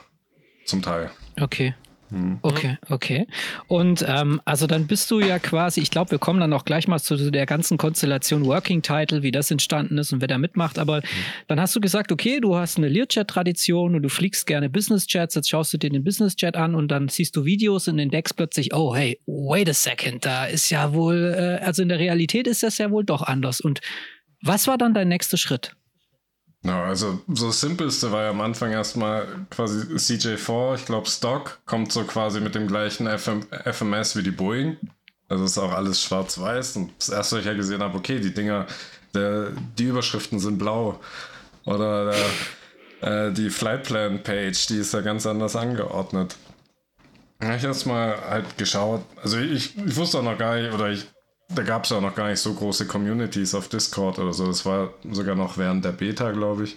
Zum 0.64 0.82
Teil. 0.82 1.10
Okay. 1.40 1.74
Hm. 2.10 2.38
Okay, 2.42 2.78
okay. 2.88 3.26
Und 3.66 4.04
ähm, 4.06 4.40
also 4.44 4.66
dann 4.66 4.86
bist 4.86 5.10
du 5.10 5.20
ja 5.20 5.38
quasi, 5.38 5.80
ich 5.80 5.90
glaube, 5.90 6.12
wir 6.12 6.18
kommen 6.18 6.40
dann 6.40 6.52
auch 6.52 6.64
gleich 6.64 6.88
mal 6.88 6.98
zu 6.98 7.30
der 7.30 7.46
ganzen 7.46 7.76
Konstellation 7.76 8.46
Working 8.46 8.82
Title, 8.82 9.22
wie 9.22 9.30
das 9.30 9.50
entstanden 9.50 9.98
ist 9.98 10.12
und 10.12 10.20
wer 10.20 10.28
da 10.28 10.38
mitmacht. 10.38 10.78
Aber 10.78 11.02
dann 11.48 11.60
hast 11.60 11.76
du 11.76 11.80
gesagt, 11.80 12.10
okay, 12.10 12.40
du 12.40 12.56
hast 12.56 12.78
eine 12.78 12.88
Learjet-Tradition 12.88 13.94
und 13.94 14.02
du 14.02 14.08
fliegst 14.08 14.46
gerne 14.46 14.70
Business-Jets, 14.70 15.34
jetzt 15.34 15.50
schaust 15.50 15.72
du 15.72 15.78
dir 15.78 15.90
den 15.90 16.04
Business-Jet 16.04 16.56
an 16.56 16.74
und 16.74 16.88
dann 16.88 17.08
siehst 17.08 17.36
du 17.36 17.44
Videos 17.44 17.88
und 17.88 17.98
entdeckst 17.98 18.36
plötzlich, 18.36 18.74
oh 18.74 18.94
hey, 18.94 19.20
wait 19.26 19.68
a 19.68 19.74
second, 19.74 20.24
da 20.24 20.46
ist 20.46 20.70
ja 20.70 20.94
wohl, 20.94 21.34
äh, 21.36 21.64
also 21.64 21.82
in 21.82 21.88
der 21.88 21.98
Realität 21.98 22.46
ist 22.46 22.62
das 22.62 22.78
ja 22.78 22.90
wohl 22.90 23.04
doch 23.04 23.22
anders. 23.22 23.60
Und 23.60 23.80
was 24.40 24.66
war 24.66 24.78
dann 24.78 24.94
dein 24.94 25.08
nächster 25.08 25.36
Schritt? 25.36 25.74
Ja, 26.68 26.84
also 26.84 27.22
so 27.28 27.46
das 27.46 27.60
Simpelste 27.62 28.12
war 28.12 28.24
ja 28.24 28.30
am 28.30 28.42
Anfang 28.42 28.72
erstmal 28.72 29.26
quasi 29.48 29.78
CJ4, 29.94 30.74
ich 30.74 30.84
glaube 30.84 31.08
Stock, 31.08 31.60
kommt 31.64 31.92
so 31.92 32.04
quasi 32.04 32.42
mit 32.42 32.54
dem 32.54 32.68
gleichen 32.68 33.06
FM, 33.06 33.46
FMS 33.64 34.16
wie 34.16 34.22
die 34.22 34.30
Boeing. 34.30 34.76
Also 35.30 35.44
ist 35.44 35.56
auch 35.56 35.72
alles 35.72 36.02
schwarz-weiß. 36.02 36.76
Und 36.76 36.90
das 36.98 37.08
erste, 37.08 37.36
was 37.36 37.40
ich 37.40 37.46
ja 37.46 37.54
gesehen 37.54 37.82
habe, 37.82 37.96
okay, 37.96 38.20
die 38.20 38.34
Dinger, 38.34 38.66
der, 39.14 39.52
die 39.78 39.84
Überschriften 39.84 40.40
sind 40.40 40.58
blau. 40.58 41.00
Oder 41.64 42.12
der, 43.00 43.28
äh, 43.28 43.32
die 43.32 43.48
Flightplan-Page, 43.48 44.66
die 44.66 44.76
ist 44.76 44.92
ja 44.92 45.00
ganz 45.00 45.24
anders 45.24 45.56
angeordnet. 45.56 46.36
Da 47.38 47.46
habe 47.46 47.56
ich 47.56 47.64
erstmal 47.64 48.20
halt 48.28 48.58
geschaut. 48.58 49.02
Also 49.22 49.38
ich, 49.38 49.74
ich 49.78 49.96
wusste 49.96 50.18
auch 50.18 50.22
noch 50.22 50.36
gar 50.36 50.56
nicht, 50.56 50.74
oder 50.74 50.90
ich, 50.90 51.06
da 51.48 51.62
gab 51.62 51.84
es 51.84 51.90
ja 51.90 51.96
auch 51.96 52.02
noch 52.02 52.14
gar 52.14 52.28
nicht 52.28 52.40
so 52.40 52.52
große 52.52 52.86
Communities 52.86 53.54
auf 53.54 53.68
Discord 53.68 54.18
oder 54.18 54.32
so. 54.32 54.46
Das 54.46 54.66
war 54.66 54.90
sogar 55.10 55.34
noch 55.34 55.56
während 55.56 55.84
der 55.84 55.92
Beta, 55.92 56.30
glaube 56.32 56.64
ich. 56.64 56.76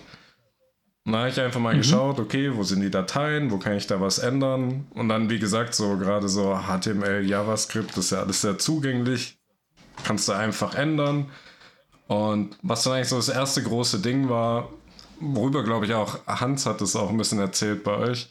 Und 1.05 1.13
dann 1.13 1.21
habe 1.21 1.29
ich 1.31 1.41
einfach 1.41 1.59
mal 1.59 1.73
mhm. 1.73 1.79
geschaut, 1.79 2.19
okay, 2.19 2.55
wo 2.55 2.63
sind 2.63 2.81
die 2.81 2.91
Dateien, 2.91 3.51
wo 3.51 3.57
kann 3.57 3.75
ich 3.75 3.87
da 3.87 3.99
was 3.99 4.19
ändern? 4.19 4.87
Und 4.93 5.09
dann, 5.09 5.29
wie 5.29 5.39
gesagt, 5.39 5.73
so 5.73 5.97
gerade 5.97 6.29
so 6.29 6.57
HTML, 6.67 7.25
JavaScript, 7.25 7.91
das 7.91 8.05
ist 8.05 8.11
ja 8.11 8.19
alles 8.19 8.41
sehr 8.41 8.57
zugänglich. 8.59 9.37
Kannst 10.03 10.27
du 10.29 10.33
einfach 10.33 10.75
ändern. 10.75 11.29
Und 12.07 12.57
was 12.61 12.83
dann 12.83 12.93
eigentlich 12.93 13.09
so 13.09 13.17
das 13.17 13.29
erste 13.29 13.63
große 13.63 13.99
Ding 13.99 14.29
war, 14.29 14.69
worüber 15.19 15.63
glaube 15.63 15.85
ich 15.85 15.93
auch, 15.93 16.25
Hans 16.27 16.65
hat 16.65 16.81
es 16.81 16.95
auch 16.95 17.09
ein 17.09 17.17
bisschen 17.17 17.39
erzählt 17.39 17.83
bei 17.83 17.97
euch, 17.97 18.29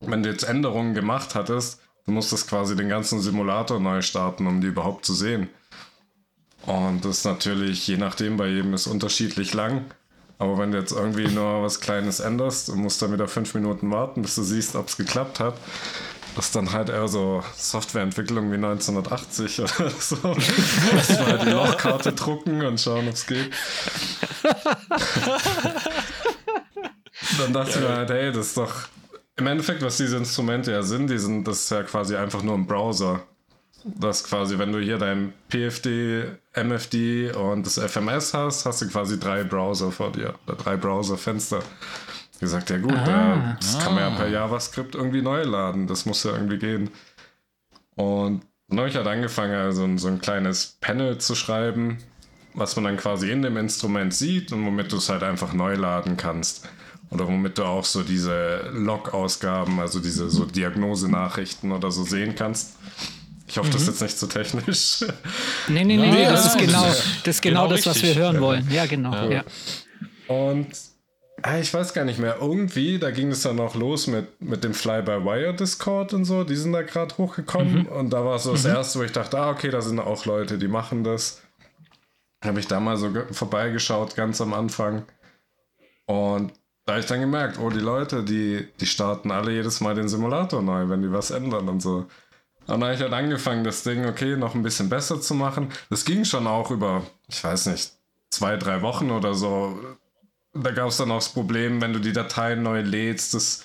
wenn 0.00 0.22
du 0.22 0.30
jetzt 0.30 0.44
Änderungen 0.44 0.94
gemacht 0.94 1.34
hattest, 1.34 1.80
du 2.06 2.12
musstest 2.12 2.48
quasi 2.48 2.76
den 2.76 2.88
ganzen 2.88 3.20
Simulator 3.20 3.80
neu 3.80 4.02
starten, 4.02 4.46
um 4.46 4.60
die 4.60 4.68
überhaupt 4.68 5.04
zu 5.04 5.14
sehen. 5.14 5.48
Und 6.66 7.04
das 7.04 7.18
ist 7.18 7.24
natürlich, 7.24 7.86
je 7.86 7.96
nachdem, 7.96 8.36
bei 8.36 8.48
jedem 8.48 8.74
ist 8.74 8.86
unterschiedlich 8.86 9.54
lang. 9.54 9.86
Aber 10.38 10.58
wenn 10.58 10.72
du 10.72 10.78
jetzt 10.78 10.92
irgendwie 10.92 11.28
nur 11.28 11.62
was 11.62 11.80
Kleines 11.80 12.20
änderst 12.20 12.70
und 12.70 12.78
musst 12.78 13.02
dann 13.02 13.12
wieder 13.12 13.28
fünf 13.28 13.54
Minuten 13.54 13.90
warten, 13.90 14.22
bis 14.22 14.36
du 14.36 14.42
siehst, 14.42 14.74
ob 14.74 14.88
es 14.88 14.96
geklappt 14.96 15.40
hat, 15.40 15.54
das 16.36 16.46
ist 16.46 16.56
dann 16.56 16.72
halt 16.72 16.88
eher 16.88 17.08
so 17.08 17.42
Softwareentwicklung 17.56 18.50
wie 18.50 18.56
1980 18.56 19.60
oder 19.60 19.90
so. 19.98 20.16
Lass 20.94 21.18
mal 21.18 21.38
die 21.38 21.50
Lochkarte 21.50 22.12
drucken 22.12 22.64
und 22.64 22.80
schauen, 22.80 23.08
ob 23.08 23.14
es 23.14 23.26
geht. 23.26 23.50
dann 27.38 27.52
dachte 27.52 27.70
ich 27.70 27.80
mir 27.80 27.96
halt, 27.96 28.10
hey, 28.10 28.32
das 28.32 28.46
ist 28.46 28.56
doch 28.56 28.72
im 29.40 29.46
Endeffekt, 29.46 29.82
was 29.82 29.96
diese 29.96 30.16
Instrumente 30.16 30.70
ja 30.70 30.82
sind, 30.82 31.10
die 31.10 31.18
sind, 31.18 31.46
das 31.46 31.64
ist 31.64 31.70
ja 31.70 31.82
quasi 31.82 32.16
einfach 32.16 32.42
nur 32.42 32.54
ein 32.54 32.66
Browser. 32.66 33.22
Das 33.84 34.24
quasi, 34.24 34.58
wenn 34.58 34.72
du 34.72 34.78
hier 34.78 34.98
dein 34.98 35.32
PFD, 35.48 36.24
MFD 36.52 37.32
und 37.32 37.64
das 37.64 37.78
FMS 37.78 38.34
hast, 38.34 38.66
hast 38.66 38.82
du 38.82 38.88
quasi 38.88 39.18
drei 39.18 39.42
Browser 39.42 39.90
vor 39.90 40.12
dir. 40.12 40.34
Oder 40.46 40.56
drei 40.56 40.76
Browserfenster. 40.76 41.60
Gesagt, 42.40 42.70
ja 42.70 42.78
gut, 42.78 42.92
ah, 42.92 43.56
das 43.58 43.76
ah. 43.76 43.82
kann 43.82 43.94
man 43.94 44.02
ja 44.02 44.16
per 44.16 44.28
JavaScript 44.28 44.94
irgendwie 44.94 45.22
neu 45.22 45.42
laden. 45.42 45.86
Das 45.86 46.04
muss 46.06 46.24
ja 46.24 46.32
irgendwie 46.32 46.58
gehen. 46.58 46.90
Und 47.96 48.42
dann 48.68 48.78
habe 48.78 48.88
ich 48.88 48.96
halt 48.96 49.06
angefangen, 49.06 49.54
also 49.54 49.88
so 49.96 50.08
ein 50.08 50.20
kleines 50.20 50.76
Panel 50.80 51.18
zu 51.18 51.34
schreiben, 51.34 51.98
was 52.54 52.76
man 52.76 52.84
dann 52.84 52.96
quasi 52.96 53.30
in 53.30 53.42
dem 53.42 53.56
Instrument 53.56 54.12
sieht 54.14 54.52
und 54.52 54.64
womit 54.64 54.92
du 54.92 54.96
es 54.96 55.08
halt 55.08 55.22
einfach 55.22 55.52
neu 55.52 55.74
laden 55.74 56.16
kannst. 56.16 56.68
Oder 57.10 57.26
womit 57.26 57.58
du 57.58 57.64
auch 57.64 57.84
so 57.84 58.02
diese 58.02 58.70
Log-Ausgaben, 58.72 59.80
also 59.80 59.98
diese 59.98 60.30
so 60.30 60.44
Diagnosenachrichten 60.44 61.72
oder 61.72 61.90
so 61.90 62.04
sehen 62.04 62.34
kannst. 62.36 62.76
Ich 63.48 63.58
hoffe, 63.58 63.68
mhm. 63.68 63.72
das 63.72 63.82
ist 63.82 63.88
jetzt 63.88 64.02
nicht 64.02 64.18
zu 64.18 64.26
technisch. 64.28 65.04
Nee, 65.68 65.84
nee, 65.84 65.96
nee, 65.96 66.10
nee 66.10 66.24
das, 66.24 66.46
ist 66.46 66.58
genau, 66.58 66.84
das 66.84 67.26
ist 67.26 67.42
genau, 67.42 67.64
genau 67.64 67.74
das, 67.74 67.86
was 67.86 68.02
wir 68.02 68.14
hören 68.14 68.40
wollen. 68.40 68.68
Ja, 68.70 68.86
genau. 68.86 69.12
Ja. 69.12 69.28
ja. 69.28 69.44
Und 70.28 70.68
ah, 71.42 71.58
ich 71.58 71.74
weiß 71.74 71.92
gar 71.92 72.04
nicht 72.04 72.20
mehr, 72.20 72.36
irgendwie, 72.40 73.00
da 73.00 73.10
ging 73.10 73.32
es 73.32 73.42
dann 73.42 73.58
auch 73.58 73.74
los 73.74 74.06
mit, 74.06 74.40
mit 74.40 74.62
dem 74.62 74.72
Fly-by-Wire-Discord 74.72 76.14
und 76.14 76.24
so, 76.24 76.44
die 76.44 76.54
sind 76.54 76.72
da 76.72 76.82
gerade 76.82 77.16
hochgekommen 77.18 77.82
mhm. 77.82 77.86
und 77.86 78.10
da 78.10 78.24
war 78.24 78.36
es 78.36 78.44
so 78.44 78.52
das 78.52 78.64
mhm. 78.64 78.70
erste, 78.70 78.98
wo 79.00 79.02
ich 79.02 79.12
dachte, 79.12 79.36
ah, 79.36 79.50
okay, 79.50 79.70
da 79.70 79.80
sind 79.80 79.98
auch 79.98 80.26
Leute, 80.26 80.56
die 80.58 80.68
machen 80.68 81.02
das. 81.02 81.42
Habe 82.44 82.60
ich 82.60 82.68
da 82.68 82.78
mal 82.78 82.96
so 82.96 83.10
vorbeigeschaut, 83.32 84.14
ganz 84.14 84.40
am 84.40 84.54
Anfang. 84.54 85.04
Und 86.06 86.52
da 86.86 86.94
habe 86.94 87.00
ich 87.00 87.06
dann 87.06 87.20
gemerkt, 87.20 87.58
oh, 87.58 87.70
die 87.70 87.78
Leute, 87.78 88.24
die, 88.24 88.66
die 88.80 88.86
starten 88.86 89.30
alle 89.30 89.52
jedes 89.52 89.80
Mal 89.80 89.94
den 89.94 90.08
Simulator 90.08 90.62
neu, 90.62 90.88
wenn 90.88 91.02
die 91.02 91.12
was 91.12 91.30
ändern 91.30 91.68
und 91.68 91.80
so. 91.80 92.06
Und 92.66 92.68
dann 92.68 92.84
habe 92.84 92.94
ich 92.94 93.00
halt 93.00 93.12
angefangen, 93.12 93.64
das 93.64 93.82
Ding, 93.82 94.06
okay, 94.06 94.36
noch 94.36 94.54
ein 94.54 94.62
bisschen 94.62 94.88
besser 94.88 95.20
zu 95.20 95.34
machen. 95.34 95.70
Das 95.88 96.04
ging 96.04 96.24
schon 96.24 96.46
auch 96.46 96.70
über, 96.70 97.02
ich 97.28 97.42
weiß 97.42 97.66
nicht, 97.66 97.92
zwei, 98.30 98.56
drei 98.56 98.82
Wochen 98.82 99.10
oder 99.10 99.34
so. 99.34 99.78
Da 100.52 100.70
gab 100.72 100.88
es 100.88 100.96
dann 100.96 101.10
auch 101.10 101.16
das 101.18 101.30
Problem, 101.30 101.80
wenn 101.80 101.92
du 101.92 101.98
die 102.00 102.12
Dateien 102.12 102.62
neu 102.62 102.80
lädst, 102.80 103.34
dass 103.34 103.64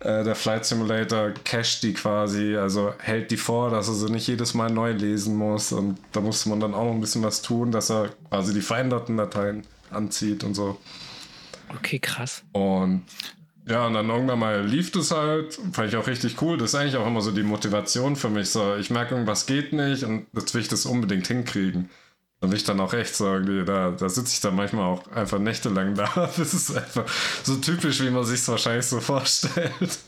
äh, 0.00 0.24
der 0.24 0.34
Flight 0.34 0.64
Simulator 0.64 1.30
cached 1.44 1.82
die 1.82 1.94
quasi, 1.94 2.56
also 2.56 2.92
hält 2.98 3.30
die 3.30 3.36
vor, 3.36 3.70
dass 3.70 3.88
er 3.88 3.94
sie 3.94 4.10
nicht 4.10 4.26
jedes 4.26 4.54
Mal 4.54 4.70
neu 4.70 4.92
lesen 4.92 5.36
muss. 5.36 5.72
Und 5.72 5.98
da 6.12 6.20
musste 6.20 6.48
man 6.50 6.60
dann 6.60 6.74
auch 6.74 6.84
noch 6.84 6.92
ein 6.92 7.00
bisschen 7.00 7.22
was 7.22 7.42
tun, 7.42 7.72
dass 7.72 7.90
er 7.90 8.10
quasi 8.28 8.52
die 8.54 8.60
veränderten 8.60 9.16
Dateien 9.16 9.66
anzieht 9.90 10.44
und 10.44 10.54
so. 10.54 10.78
Okay, 11.76 11.98
krass. 11.98 12.44
Und 12.52 13.02
ja, 13.66 13.86
und 13.86 13.94
dann 13.94 14.10
irgendwann 14.10 14.38
mal 14.38 14.64
lief 14.64 14.90
das 14.92 15.10
halt. 15.10 15.58
Fand 15.72 15.88
ich 15.88 15.96
auch 15.96 16.06
richtig 16.06 16.40
cool. 16.42 16.58
Das 16.58 16.70
ist 16.70 16.74
eigentlich 16.74 16.96
auch 16.96 17.06
immer 17.06 17.22
so 17.22 17.30
die 17.30 17.42
Motivation 17.42 18.14
für 18.14 18.28
mich. 18.28 18.50
So, 18.50 18.76
ich 18.76 18.90
merke, 18.90 19.14
irgendwas 19.14 19.46
geht 19.46 19.72
nicht 19.72 20.04
und 20.04 20.26
jetzt 20.34 20.52
will 20.54 20.60
ich 20.60 20.68
das 20.68 20.84
unbedingt 20.84 21.26
hinkriegen. 21.26 21.88
Und 22.40 22.52
ich 22.52 22.64
dann 22.64 22.78
auch 22.80 22.92
echt 22.92 23.16
so 23.16 23.26
irgendwie, 23.26 23.64
da, 23.64 23.92
da 23.92 24.08
sitze 24.10 24.34
ich 24.34 24.40
dann 24.40 24.54
manchmal 24.54 24.84
auch 24.84 25.10
einfach 25.12 25.38
nächtelang 25.38 25.94
da. 25.94 26.10
Das 26.36 26.52
ist 26.52 26.76
einfach 26.76 27.06
so 27.42 27.56
typisch, 27.56 28.02
wie 28.02 28.10
man 28.10 28.24
sich 28.24 28.40
es 28.40 28.48
wahrscheinlich 28.48 28.84
so 28.84 29.00
vorstellt. 29.00 29.72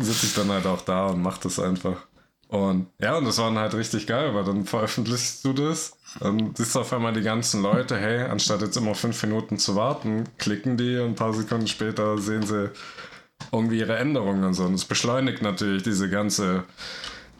sitze 0.00 0.26
ich 0.26 0.34
dann 0.34 0.50
halt 0.50 0.64
auch 0.64 0.80
da 0.80 1.08
und 1.08 1.20
mache 1.20 1.40
das 1.42 1.58
einfach. 1.58 2.06
Und 2.50 2.88
ja, 2.98 3.16
und 3.16 3.24
das 3.24 3.38
war 3.38 3.46
dann 3.46 3.58
halt 3.58 3.74
richtig 3.74 4.06
geil, 4.06 4.34
weil 4.34 4.44
dann 4.44 4.64
veröffentlichst 4.64 5.44
du 5.44 5.52
das 5.52 5.96
dann 6.18 6.54
siehst 6.56 6.74
du 6.74 6.80
auf 6.80 6.92
einmal 6.92 7.12
die 7.12 7.22
ganzen 7.22 7.62
Leute, 7.62 7.96
hey, 7.96 8.22
anstatt 8.22 8.62
jetzt 8.62 8.76
immer 8.76 8.94
fünf 8.94 9.22
Minuten 9.22 9.58
zu 9.58 9.76
warten, 9.76 10.24
klicken 10.38 10.76
die 10.76 10.98
und 10.98 11.10
ein 11.10 11.14
paar 11.14 11.32
Sekunden 11.32 11.68
später 11.68 12.18
sehen 12.18 12.42
sie 12.42 12.70
irgendwie 13.52 13.78
ihre 13.78 13.96
Änderungen 13.96 14.42
und 14.44 14.54
so. 14.54 14.64
Und 14.64 14.74
es 14.74 14.84
beschleunigt 14.84 15.42
natürlich 15.42 15.82
diese 15.82 16.10
ganze, 16.10 16.64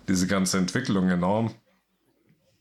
diese 0.08 0.26
ganze 0.26 0.58
Entwicklung 0.58 1.08
enorm. 1.08 1.52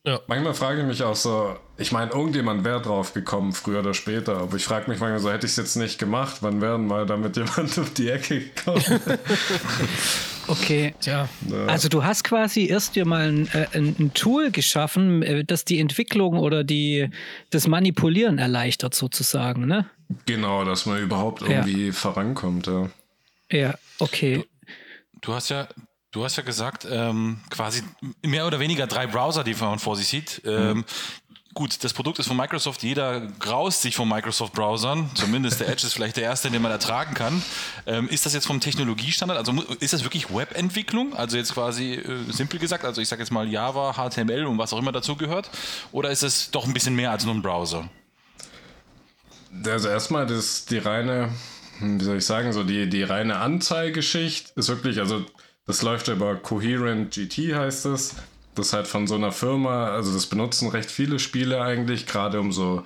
Ja. 0.06 0.20
Manchmal 0.28 0.54
frage 0.54 0.82
ich 0.82 0.88
mich 0.88 1.04
auch 1.04 1.16
so, 1.16 1.56
ich 1.78 1.92
meine, 1.92 2.12
irgendjemand 2.12 2.64
wäre 2.64 2.82
drauf 2.82 3.14
gekommen, 3.14 3.52
früher 3.52 3.80
oder 3.80 3.94
später, 3.94 4.38
aber 4.38 4.56
ich 4.56 4.64
frage 4.64 4.90
mich 4.90 5.00
manchmal 5.00 5.20
so, 5.20 5.30
hätte 5.30 5.46
ich 5.46 5.52
es 5.52 5.58
jetzt 5.58 5.76
nicht 5.76 6.00
gemacht, 6.00 6.38
wann 6.42 6.62
wären 6.62 6.88
mal 6.88 7.06
damit 7.06 7.38
jemand 7.38 7.78
auf 7.78 7.94
die 7.94 8.10
Ecke 8.10 8.40
gekommen? 8.40 9.02
Okay. 10.50 10.96
Tja. 11.00 11.30
Also 11.68 11.90
du 11.90 12.04
hast 12.04 12.24
quasi 12.24 12.66
erst 12.66 12.96
dir 12.96 13.06
mal 13.06 13.30
ein, 13.30 13.48
äh, 13.54 13.68
ein, 13.74 14.12
Tool 14.14 14.52
geschaffen, 14.52 15.22
äh, 15.22 15.46
das 15.46 15.64
die 15.64 15.80
Entwicklung 15.80 16.40
oder 16.40 16.64
die, 16.64 17.10
das 17.52 17.68
Manipulieren 17.68 18.40
erleichtert 18.40 18.96
sozusagen, 18.96 19.68
ne? 19.68 19.86
Genau, 20.26 20.66
dass 20.66 20.88
man 20.88 21.02
überhaupt 21.02 21.44
irgendwie 21.44 21.88
ja. 21.88 21.94
vorankommt, 21.94 22.66
ja. 22.66 22.90
Ja, 23.52 23.76
okay. 24.00 24.46
Du, 25.14 25.20
du 25.22 25.34
hast 25.34 25.50
ja, 25.50 25.68
Du 26.12 26.24
hast 26.24 26.38
ja 26.38 26.44
gesagt, 26.44 26.88
ähm, 26.90 27.40
quasi 27.52 27.84
mehr 28.26 28.48
oder 28.48 28.60
weniger 28.60 28.88
drei 28.88 29.06
Browser, 29.06 29.44
die 29.44 29.54
man 29.54 29.78
vor 29.78 29.96
sich 29.96 30.08
sieht. 30.08 30.42
Ähm, 30.44 30.78
mhm. 30.78 30.86
Gut, 31.60 31.84
das 31.84 31.92
Produkt 31.92 32.18
ist 32.20 32.28
von 32.28 32.38
Microsoft. 32.38 32.84
Jeder 32.84 33.20
graust 33.38 33.82
sich 33.82 33.94
von 33.94 34.08
Microsoft-Browsern. 34.08 35.10
Zumindest 35.14 35.60
der 35.60 35.68
Edge 35.68 35.86
ist 35.86 35.94
vielleicht 35.94 36.16
der 36.16 36.24
erste, 36.24 36.50
den 36.50 36.62
man 36.62 36.72
ertragen 36.72 37.14
kann. 37.14 37.44
Ähm, 37.86 38.08
ist 38.08 38.26
das 38.26 38.34
jetzt 38.34 38.48
vom 38.48 38.62
Technologiestandard? 38.62 39.38
Also 39.38 39.62
ist 39.82 39.92
das 39.92 40.06
wirklich 40.06 40.34
Webentwicklung? 40.34 41.14
Also 41.18 41.36
jetzt 41.36 41.54
quasi 41.54 41.96
äh, 41.96 42.32
simpel 42.32 42.62
gesagt, 42.62 42.86
also 42.86 43.02
ich 43.02 43.10
sage 43.10 43.24
jetzt 43.24 43.32
mal 43.32 43.46
Java, 43.46 43.92
HTML 43.92 44.46
und 44.46 44.58
was 44.58 44.72
auch 44.72 44.78
immer 44.78 44.94
dazu 44.94 45.18
gehört? 45.18 45.50
Oder 45.92 46.12
ist 46.12 46.24
es 46.24 46.50
doch 46.50 46.66
ein 46.66 46.72
bisschen 46.72 46.96
mehr 46.96 47.12
als 47.12 47.26
nur 47.26 47.36
ein 47.36 47.42
Browser? 47.42 47.90
Also 49.66 49.90
erstmal 49.90 50.28
das 50.28 50.64
die 50.64 50.78
reine, 50.78 51.28
wie 51.82 52.06
soll 52.06 52.20
ich 52.20 52.26
sagen, 52.26 52.54
so 52.54 52.64
die, 52.64 52.88
die 52.88 53.04
reine 53.04 53.36
Anzeigeschicht 53.36 54.52
ist 54.56 54.70
wirklich, 54.70 55.00
also 55.00 55.26
das 55.68 55.82
läuft 55.82 56.08
über 56.08 56.38
Coherent 56.38 57.14
GT 57.14 57.54
heißt 57.54 57.86
es. 57.88 58.16
Das 58.60 58.74
halt 58.74 58.88
von 58.88 59.08
so 59.08 59.16
einer 59.16 59.32
Firma, 59.32 59.90
also 59.90 60.14
das 60.14 60.28
benutzen 60.28 60.70
recht 60.70 60.92
viele 60.92 61.20
Spiele 61.20 61.62
eigentlich, 61.62 62.06
gerade 62.06 62.40
um 62.40 62.52
so 62.52 62.84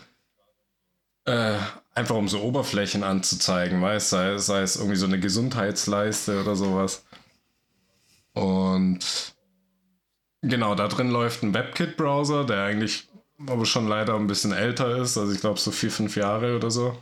äh, 1.25 1.58
einfach 1.94 2.15
um 2.15 2.27
so 2.27 2.42
Oberflächen 2.42 3.03
anzuzeigen, 3.03 3.82
weißt 3.82 4.10
sei, 4.10 4.38
sei 4.38 4.62
es 4.62 4.75
irgendwie 4.75 4.96
so 4.96 5.06
eine 5.06 5.20
Gesundheitsleiste 5.20 6.42
oder 6.42 6.56
sowas. 6.56 7.06
Und 8.34 9.00
genau, 10.42 10.75
da 10.75 10.88
drin 10.88 11.10
läuft 11.10 11.44
ein 11.44 11.53
WebKit-Browser, 11.53 12.46
der 12.46 12.63
eigentlich 12.63 13.08
aber 13.48 13.65
schon 13.65 13.88
leider 13.88 14.15
ein 14.15 14.27
bisschen 14.27 14.53
älter 14.53 14.98
ist, 14.98 15.18
also 15.18 15.34
ich 15.34 15.42
glaube 15.42 15.60
so 15.60 15.72
vier, 15.72 15.92
fünf 15.92 16.15
Jahre 16.15 16.56
oder 16.56 16.72
so. 16.72 16.98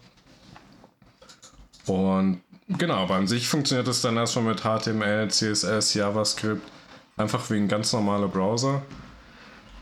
Und 1.86 2.42
Genau, 2.78 2.96
aber 2.96 3.16
an 3.16 3.28
sich 3.28 3.48
funktioniert 3.48 3.88
es 3.88 4.02
dann 4.02 4.18
erstmal 4.18 4.46
mit 4.46 4.62
HTML, 4.62 5.30
CSS, 5.30 5.94
JavaScript, 5.94 6.62
einfach 7.18 7.50
wie 7.50 7.58
ein 7.58 7.68
ganz 7.68 7.94
normaler 7.94 8.28
Browser. 8.28 8.82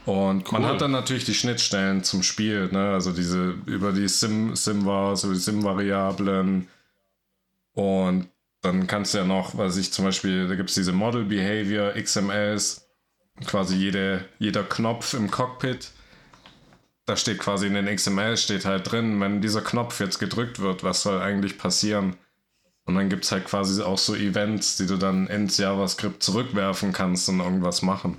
Und 0.05 0.51
cool. 0.51 0.59
man 0.59 0.65
hat 0.65 0.81
dann 0.81 0.91
natürlich 0.91 1.25
die 1.25 1.33
Schnittstellen 1.33 2.03
zum 2.03 2.24
Spiel, 2.24 2.69
ne? 2.71 2.91
also 2.93 3.12
diese 3.12 3.55
über 3.65 3.91
die 3.91 4.07
Sim, 4.07 4.55
Simvars, 4.55 5.24
über 5.24 5.33
die 5.33 5.39
Sim-Variablen. 5.39 6.67
Und 7.74 8.29
dann 8.62 8.88
kannst 8.88 9.13
du 9.13 9.19
ja 9.19 9.24
noch, 9.24 9.57
was 9.57 9.77
ich 9.77 9.93
zum 9.93 10.05
Beispiel, 10.05 10.48
da 10.48 10.55
gibt 10.55 10.69
es 10.69 10.75
diese 10.75 10.93
Model 10.93 11.25
Behavior, 11.25 11.93
XMLs, 11.93 12.89
quasi 13.45 13.75
jede, 13.75 14.25
jeder 14.39 14.63
Knopf 14.63 15.13
im 15.13 15.29
Cockpit. 15.29 15.91
Da 17.05 17.15
steht 17.15 17.39
quasi 17.39 17.67
in 17.67 17.74
den 17.74 17.93
XML 17.93 18.38
steht 18.38 18.65
halt 18.65 18.91
drin, 18.91 19.19
wenn 19.21 19.41
dieser 19.41 19.62
Knopf 19.62 20.00
jetzt 20.00 20.19
gedrückt 20.19 20.59
wird, 20.59 20.83
was 20.83 21.03
soll 21.03 21.21
eigentlich 21.21 21.57
passieren? 21.57 22.15
Und 22.89 22.96
dann 22.96 23.08
gibt 23.08 23.24
es 23.24 23.31
halt 23.31 23.46
quasi 23.46 23.84
auch 23.84 24.00
so 24.00 24.15
Events, 24.15 24.77
die 24.77 24.88
du 24.88 24.98
dann 24.98 25.27
ins 25.27 25.58
JavaScript 25.58 26.24
zurückwerfen 26.24 26.91
kannst 26.91 27.29
und 27.29 27.39
irgendwas 27.39 27.84
machen. 27.84 28.17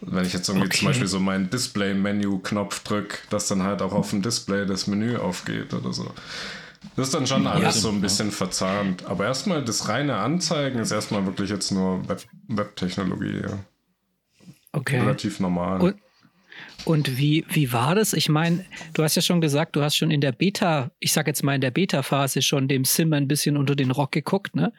Wenn 0.00 0.24
ich 0.24 0.32
jetzt 0.32 0.48
irgendwie 0.48 0.66
Okay. 0.66 0.78
zum 0.78 0.88
Beispiel 0.88 1.06
so 1.06 1.20
meinen 1.20 1.48
Display-Menü-Knopf 1.48 2.80
drücke, 2.82 3.18
dass 3.30 3.46
dann 3.46 3.62
halt 3.62 3.82
auch 3.82 3.92
auf 3.92 4.10
dem 4.10 4.20
Display 4.20 4.66
das 4.66 4.88
Menü 4.88 5.16
aufgeht 5.16 5.72
oder 5.72 5.92
so. 5.92 6.10
Das 6.96 7.06
ist 7.06 7.14
dann 7.14 7.28
schon 7.28 7.46
alles 7.46 7.80
so 7.80 7.88
ein 7.90 8.00
bisschen 8.00 8.32
verzahnt. 8.32 9.06
Aber 9.06 9.26
erstmal 9.26 9.64
das 9.64 9.88
reine 9.88 10.16
Anzeigen 10.16 10.80
ist 10.80 10.90
erstmal 10.90 11.24
wirklich 11.24 11.48
jetzt 11.50 11.70
nur 11.70 12.06
Web- 12.08 12.26
Web-Technologie. 12.48 13.42
ja. 13.42 13.58
Okay. 14.72 14.98
Relativ 14.98 15.38
normal. 15.38 15.80
Und, 15.80 15.94
und 16.84 17.16
wie, 17.18 17.44
wie 17.48 17.72
war 17.72 17.94
das? 17.94 18.12
Ich 18.12 18.28
meine, 18.28 18.64
du 18.92 19.02
hast 19.02 19.16
ja 19.16 19.22
schon 19.22 19.40
gesagt, 19.40 19.76
du 19.76 19.82
hast 19.82 19.96
schon 19.96 20.10
in 20.10 20.20
der 20.20 20.32
Beta, 20.32 20.90
ich 21.00 21.12
sag 21.12 21.26
jetzt 21.26 21.42
mal 21.42 21.54
in 21.54 21.60
der 21.60 21.70
Beta-Phase 21.70 22.42
schon 22.42 22.68
dem 22.68 22.84
Sim 22.84 23.12
ein 23.12 23.28
bisschen 23.28 23.56
unter 23.56 23.74
den 23.74 23.90
Rock 23.90 24.12
geguckt, 24.12 24.54
ne? 24.54 24.72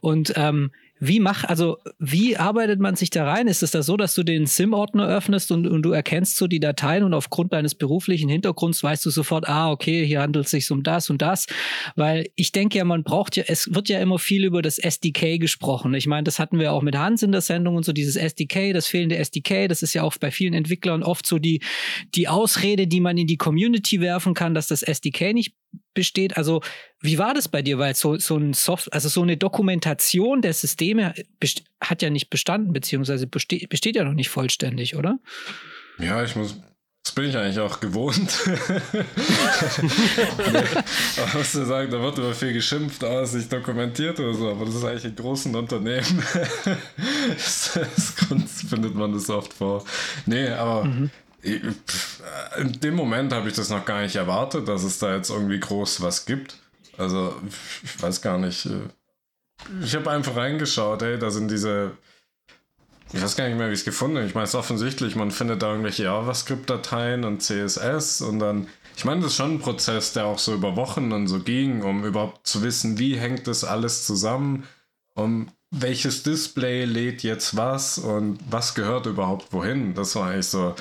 Und 0.00 0.32
ähm, 0.36 0.72
wie 1.04 1.18
mach, 1.18 1.42
also 1.42 1.78
wie 1.98 2.36
arbeitet 2.36 2.78
man 2.78 2.94
sich 2.94 3.10
da 3.10 3.24
rein? 3.24 3.48
Ist 3.48 3.64
es 3.64 3.72
da 3.72 3.82
so, 3.82 3.96
dass 3.96 4.14
du 4.14 4.22
den 4.22 4.46
Sim-Ordner 4.46 5.08
öffnest 5.08 5.50
und, 5.50 5.66
und 5.66 5.82
du 5.82 5.90
erkennst 5.90 6.36
so 6.36 6.46
die 6.46 6.60
Dateien 6.60 7.02
und 7.02 7.12
aufgrund 7.12 7.52
deines 7.52 7.74
beruflichen 7.74 8.28
Hintergrunds 8.28 8.84
weißt 8.84 9.04
du 9.04 9.10
sofort, 9.10 9.48
ah, 9.48 9.72
okay, 9.72 10.06
hier 10.06 10.20
handelt 10.20 10.44
es 10.44 10.52
sich 10.52 10.70
um 10.70 10.84
das 10.84 11.10
und 11.10 11.20
das. 11.20 11.46
Weil 11.96 12.28
ich 12.36 12.52
denke 12.52 12.78
ja, 12.78 12.84
man 12.84 13.02
braucht 13.02 13.36
ja, 13.36 13.42
es 13.48 13.74
wird 13.74 13.88
ja 13.88 13.98
immer 13.98 14.20
viel 14.20 14.44
über 14.44 14.62
das 14.62 14.78
SDK 14.78 15.40
gesprochen. 15.40 15.92
Ich 15.94 16.06
meine, 16.06 16.22
das 16.22 16.38
hatten 16.38 16.60
wir 16.60 16.72
auch 16.72 16.82
mit 16.82 16.96
Hans 16.96 17.24
in 17.24 17.32
der 17.32 17.40
Sendung 17.40 17.74
und 17.74 17.84
so, 17.84 17.92
dieses 17.92 18.14
SDK, 18.14 18.72
das 18.72 18.86
fehlende 18.86 19.16
SDK, 19.16 19.66
das 19.66 19.82
ist 19.82 19.94
ja 19.94 20.04
auch 20.04 20.16
bei 20.20 20.30
vielen 20.30 20.54
Entwicklern 20.54 21.02
oft 21.02 21.26
so 21.26 21.40
die, 21.40 21.62
die 22.14 22.28
Ausrede, 22.28 22.86
die 22.86 23.00
man 23.00 23.18
in 23.18 23.26
die 23.26 23.38
Community 23.38 24.00
werfen 24.00 24.34
kann, 24.34 24.54
dass 24.54 24.68
das 24.68 24.84
SDK 24.84 25.32
nicht 25.32 25.56
besteht. 25.94 26.36
Also, 26.36 26.62
wie 27.00 27.18
war 27.18 27.34
das 27.34 27.48
bei 27.48 27.62
dir? 27.62 27.78
Weil 27.78 27.94
so, 27.94 28.16
so 28.16 28.36
ein 28.36 28.52
Soft, 28.54 28.92
also 28.92 29.08
so 29.08 29.22
eine 29.22 29.36
Dokumentation 29.36 30.42
der 30.42 30.52
Systeme 30.52 31.14
hat 31.80 32.02
ja 32.02 32.10
nicht 32.10 32.30
bestanden, 32.30 32.72
beziehungsweise 32.72 33.26
besteht, 33.26 33.68
besteht 33.68 33.96
ja 33.96 34.04
noch 34.04 34.14
nicht 34.14 34.30
vollständig, 34.30 34.96
oder? 34.96 35.18
Ja, 35.98 36.22
ich 36.24 36.36
muss. 36.36 36.60
Das 37.04 37.14
bin 37.16 37.24
ich 37.24 37.36
eigentlich 37.36 37.58
auch 37.58 37.80
gewohnt. 37.80 38.32
aber 41.16 41.38
muss 41.38 41.50
du 41.50 41.64
sagen, 41.64 41.90
da 41.90 42.00
wird 42.00 42.18
immer 42.18 42.32
viel 42.32 42.52
geschimpft, 42.52 43.02
aber 43.02 43.22
es 43.22 43.30
ist 43.30 43.34
nicht 43.34 43.52
dokumentiert 43.52 44.20
oder 44.20 44.32
so, 44.34 44.48
aber 44.48 44.66
das 44.66 44.76
ist 44.76 44.84
eigentlich 44.84 45.06
in 45.06 45.16
großen 45.16 45.52
Unternehmen. 45.52 46.22
das, 47.28 47.72
das 47.74 48.62
findet 48.68 48.94
man 48.94 49.12
das 49.12 49.28
oft 49.30 49.52
vor. 49.52 49.84
Nee, 50.26 50.46
aber 50.50 50.84
pff, 50.84 51.10
in 51.42 52.80
dem 52.80 52.94
Moment 52.94 53.32
habe 53.32 53.48
ich 53.48 53.54
das 53.54 53.68
noch 53.70 53.84
gar 53.84 54.02
nicht 54.02 54.16
erwartet, 54.16 54.68
dass 54.68 54.82
es 54.84 54.98
da 54.98 55.14
jetzt 55.14 55.30
irgendwie 55.30 55.60
groß 55.60 56.00
was 56.00 56.24
gibt. 56.24 56.58
Also, 56.98 57.34
ich 57.82 58.02
weiß 58.02 58.22
gar 58.22 58.38
nicht. 58.38 58.66
äh, 58.66 58.88
Ich 59.82 59.94
habe 59.94 60.10
einfach 60.10 60.36
reingeschaut, 60.36 61.02
ey, 61.02 61.18
da 61.18 61.30
sind 61.30 61.50
diese 61.50 61.92
ich 63.12 63.22
weiß 63.22 63.36
gar 63.36 63.46
nicht 63.46 63.58
mehr, 63.58 63.68
wie 63.68 63.74
ich 63.74 63.80
es 63.80 63.84
gefunden 63.84 64.16
habe. 64.16 64.26
Ich 64.26 64.34
meine, 64.34 64.44
es 64.44 64.50
ist 64.50 64.54
offensichtlich, 64.58 65.16
man 65.16 65.30
findet 65.30 65.62
da 65.62 65.68
irgendwelche 65.70 66.04
JavaScript-Dateien 66.04 67.24
und 67.24 67.42
CSS 67.42 68.22
und 68.22 68.38
dann. 68.38 68.68
Ich 68.96 69.04
meine, 69.04 69.20
das 69.22 69.32
ist 69.32 69.36
schon 69.36 69.54
ein 69.54 69.58
Prozess, 69.58 70.12
der 70.12 70.26
auch 70.26 70.38
so 70.38 70.54
über 70.54 70.76
Wochen 70.76 71.12
und 71.12 71.26
so 71.26 71.40
ging, 71.40 71.82
um 71.82 72.04
überhaupt 72.04 72.46
zu 72.46 72.62
wissen, 72.62 72.98
wie 72.98 73.16
hängt 73.16 73.46
das 73.46 73.64
alles 73.64 74.06
zusammen, 74.06 74.66
um 75.14 75.48
welches 75.70 76.22
Display 76.22 76.84
lädt 76.84 77.22
jetzt 77.22 77.56
was 77.56 77.96
und 77.98 78.38
was 78.50 78.74
gehört 78.74 79.06
überhaupt 79.06 79.52
wohin. 79.52 79.94
Das 79.94 80.14
war 80.14 80.28
eigentlich 80.30 80.46
so 80.46 80.74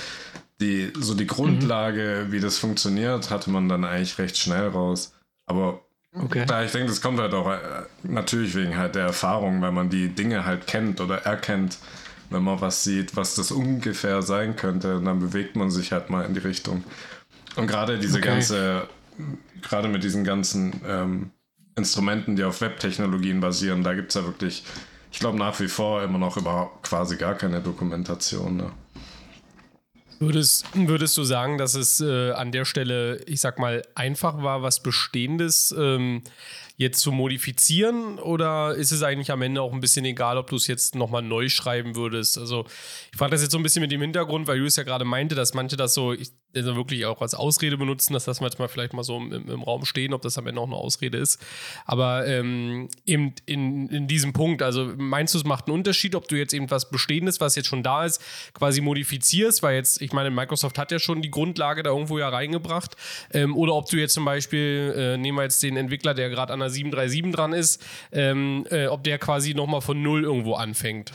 die, 0.61 0.93
so 0.99 1.15
die 1.15 1.27
Grundlage, 1.27 2.27
wie 2.29 2.39
das 2.39 2.57
funktioniert, 2.59 3.29
hatte 3.31 3.49
man 3.49 3.69
dann 3.69 3.83
eigentlich 3.85 4.17
recht 4.19 4.37
schnell 4.37 4.69
raus. 4.69 5.13
Aber 5.47 5.81
Okay. 6.13 6.45
da 6.45 6.63
ich 6.63 6.71
denke, 6.71 6.87
das 6.89 7.01
kommt 7.01 7.19
halt 7.19 7.33
auch 7.33 7.49
äh, 7.51 7.59
natürlich 8.03 8.55
wegen 8.55 8.77
halt 8.77 8.95
der 8.95 9.05
Erfahrung, 9.05 9.61
weil 9.61 9.71
man 9.71 9.89
die 9.89 10.09
Dinge 10.09 10.45
halt 10.45 10.67
kennt 10.67 11.01
oder 11.01 11.19
erkennt, 11.25 11.77
wenn 12.29 12.43
man 12.43 12.61
was 12.61 12.83
sieht, 12.83 13.15
was 13.15 13.35
das 13.35 13.51
ungefähr 13.51 14.21
sein 14.21 14.55
könnte, 14.55 14.97
und 14.97 15.05
dann 15.05 15.19
bewegt 15.19 15.55
man 15.55 15.71
sich 15.71 15.91
halt 15.91 16.09
mal 16.09 16.25
in 16.25 16.33
die 16.33 16.39
Richtung. 16.41 16.83
Und 17.55 17.67
gerade 17.67 17.99
diese 17.99 18.19
Okay. 18.19 18.27
ganze, 18.29 18.89
gerade 19.61 19.87
mit 19.89 20.03
diesen 20.03 20.23
ganzen 20.23 20.81
ähm, 20.87 21.31
Instrumenten, 21.75 22.35
die 22.35 22.43
auf 22.43 22.61
Webtechnologien 22.61 23.39
basieren, 23.39 23.83
da 23.83 23.93
gibt 23.93 24.09
es 24.09 24.15
ja 24.15 24.25
wirklich, 24.25 24.63
ich 25.11 25.19
glaube 25.19 25.37
nach 25.37 25.59
wie 25.59 25.67
vor 25.67 26.03
immer 26.03 26.17
noch 26.19 26.37
überhaupt 26.37 26.83
quasi 26.83 27.17
gar 27.17 27.35
keine 27.35 27.61
Dokumentation. 27.61 28.57
Ne? 28.57 28.71
Würdest, 30.21 30.67
würdest 30.75 31.17
du 31.17 31.23
sagen, 31.23 31.57
dass 31.57 31.73
es 31.73 31.99
äh, 31.99 32.29
an 32.33 32.51
der 32.51 32.63
Stelle, 32.63 33.23
ich 33.25 33.41
sag 33.41 33.57
mal, 33.57 33.81
einfach 33.95 34.43
war, 34.43 34.61
was 34.61 34.83
Bestehendes 34.83 35.73
ähm, 35.75 36.21
jetzt 36.81 36.99
zu 36.99 37.11
modifizieren? 37.11 38.19
Oder 38.19 38.75
ist 38.75 38.91
es 38.91 39.03
eigentlich 39.03 39.31
am 39.31 39.41
Ende 39.41 39.61
auch 39.61 39.71
ein 39.71 39.79
bisschen 39.79 40.03
egal, 40.05 40.37
ob 40.37 40.49
du 40.49 40.55
es 40.55 40.67
jetzt 40.67 40.95
nochmal 40.95 41.21
neu 41.21 41.47
schreiben 41.47 41.95
würdest? 41.95 42.37
Also, 42.37 42.65
ich 43.11 43.17
frage 43.17 43.31
das 43.31 43.41
jetzt 43.41 43.51
so 43.51 43.57
ein 43.57 43.63
bisschen 43.63 43.81
mit 43.81 43.91
dem 43.91 44.01
Hintergrund, 44.01 44.47
weil 44.47 44.57
Julius 44.57 44.75
ja 44.75 44.83
gerade 44.83 45.05
meinte, 45.05 45.35
dass 45.35 45.53
manche 45.53 45.77
das 45.77 45.93
so 45.93 46.11
ich, 46.13 46.31
also 46.55 46.75
wirklich 46.75 47.05
auch 47.05 47.21
als 47.21 47.33
Ausrede 47.33 47.77
benutzen, 47.77 48.13
dass 48.13 48.25
das 48.25 48.41
manchmal 48.41 48.67
vielleicht 48.67 48.93
mal 48.93 49.03
so 49.03 49.17
im, 49.17 49.31
im 49.31 49.63
Raum 49.63 49.85
stehen, 49.85 50.13
ob 50.13 50.21
das 50.21 50.37
am 50.37 50.47
Ende 50.47 50.59
auch 50.59 50.67
eine 50.67 50.75
Ausrede 50.75 51.17
ist. 51.17 51.39
Aber 51.85 52.27
ähm, 52.27 52.89
eben 53.05 53.33
in, 53.45 53.87
in 53.89 54.07
diesem 54.07 54.33
Punkt, 54.33 54.61
also 54.61 54.91
meinst 54.97 55.33
du, 55.33 55.37
es 55.37 55.45
macht 55.45 55.67
einen 55.67 55.75
Unterschied, 55.75 56.15
ob 56.15 56.27
du 56.27 56.35
jetzt 56.35 56.53
eben 56.53 56.69
was 56.69 56.89
Bestehendes, 56.89 57.39
was 57.39 57.55
jetzt 57.55 57.67
schon 57.67 57.83
da 57.83 58.05
ist, 58.05 58.21
quasi 58.53 58.81
modifizierst, 58.81 59.63
weil 59.63 59.75
jetzt, 59.75 60.01
ich 60.01 60.11
meine, 60.11 60.31
Microsoft 60.31 60.77
hat 60.77 60.91
ja 60.91 60.99
schon 60.99 61.21
die 61.21 61.31
Grundlage 61.31 61.83
da 61.83 61.91
irgendwo 61.91 62.17
ja 62.17 62.29
reingebracht, 62.29 62.95
ähm, 63.31 63.55
oder 63.55 63.75
ob 63.75 63.89
du 63.89 63.97
jetzt 63.97 64.13
zum 64.13 64.25
Beispiel, 64.25 64.93
äh, 64.97 65.17
nehmen 65.17 65.37
wir 65.37 65.43
jetzt 65.43 65.61
den 65.63 65.77
Entwickler, 65.77 66.13
der 66.13 66.29
gerade 66.29 66.51
an 66.53 66.59
der 66.59 66.70
737 66.71 67.31
dran 67.31 67.53
ist, 67.53 67.81
ähm, 68.11 68.65
äh, 68.69 68.87
ob 68.87 69.03
der 69.03 69.19
quasi 69.19 69.53
nochmal 69.53 69.81
von 69.81 70.01
Null 70.01 70.23
irgendwo 70.23 70.55
anfängt. 70.55 71.13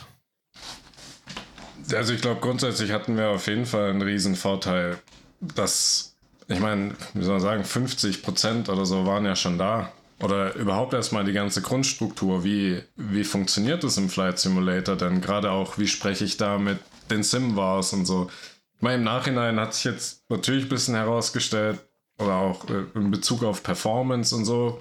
Also 1.92 2.12
ich 2.12 2.21
glaube, 2.21 2.40
grundsätzlich 2.40 2.92
hatten 2.92 3.16
wir 3.16 3.31
auf 3.31 3.47
jeden 3.47 3.66
Fall 3.66 3.90
einen 3.90 4.03
riesen 4.03 4.35
Vorteil, 4.35 4.99
dass, 5.40 6.16
ich 6.49 6.59
meine, 6.59 6.95
wie 7.14 7.23
soll 7.23 7.35
man 7.35 7.42
sagen, 7.42 7.64
50 7.64 8.23
Prozent 8.23 8.69
oder 8.69 8.85
so 8.85 9.07
waren 9.07 9.25
ja 9.25 9.37
schon 9.37 9.59
da. 9.59 9.92
Oder 10.21 10.55
überhaupt 10.55 10.95
erstmal 10.95 11.25
die 11.25 11.35
ganze 11.35 11.61
Grundstruktur, 11.61 12.42
wie, 12.42 12.83
wie 12.97 13.23
funktioniert 13.23 13.85
das 13.85 13.99
im 13.99 14.09
Flight 14.09 14.38
Simulator 14.38 14.97
denn? 14.97 15.21
Gerade 15.21 15.51
auch, 15.51 15.77
wie 15.77 15.87
spreche 15.87 16.25
ich 16.25 16.38
da 16.38 16.57
mit 16.59 16.79
den 17.11 17.23
Sim-Wars 17.23 17.92
und 17.92 18.07
so. 18.07 18.31
Ich 18.77 18.83
meine, 18.83 18.97
im 18.97 19.05
Nachhinein 19.05 19.61
hat 19.61 19.75
sich 19.75 19.85
jetzt 19.85 20.23
natürlich 20.31 20.64
ein 20.64 20.69
bisschen 20.71 20.95
herausgestellt, 20.95 21.81
oder 22.19 22.37
auch 22.37 22.69
äh, 22.69 22.85
in 22.95 23.11
Bezug 23.11 23.42
auf 23.42 23.62
Performance 23.62 24.35
und 24.35 24.45
so, 24.45 24.81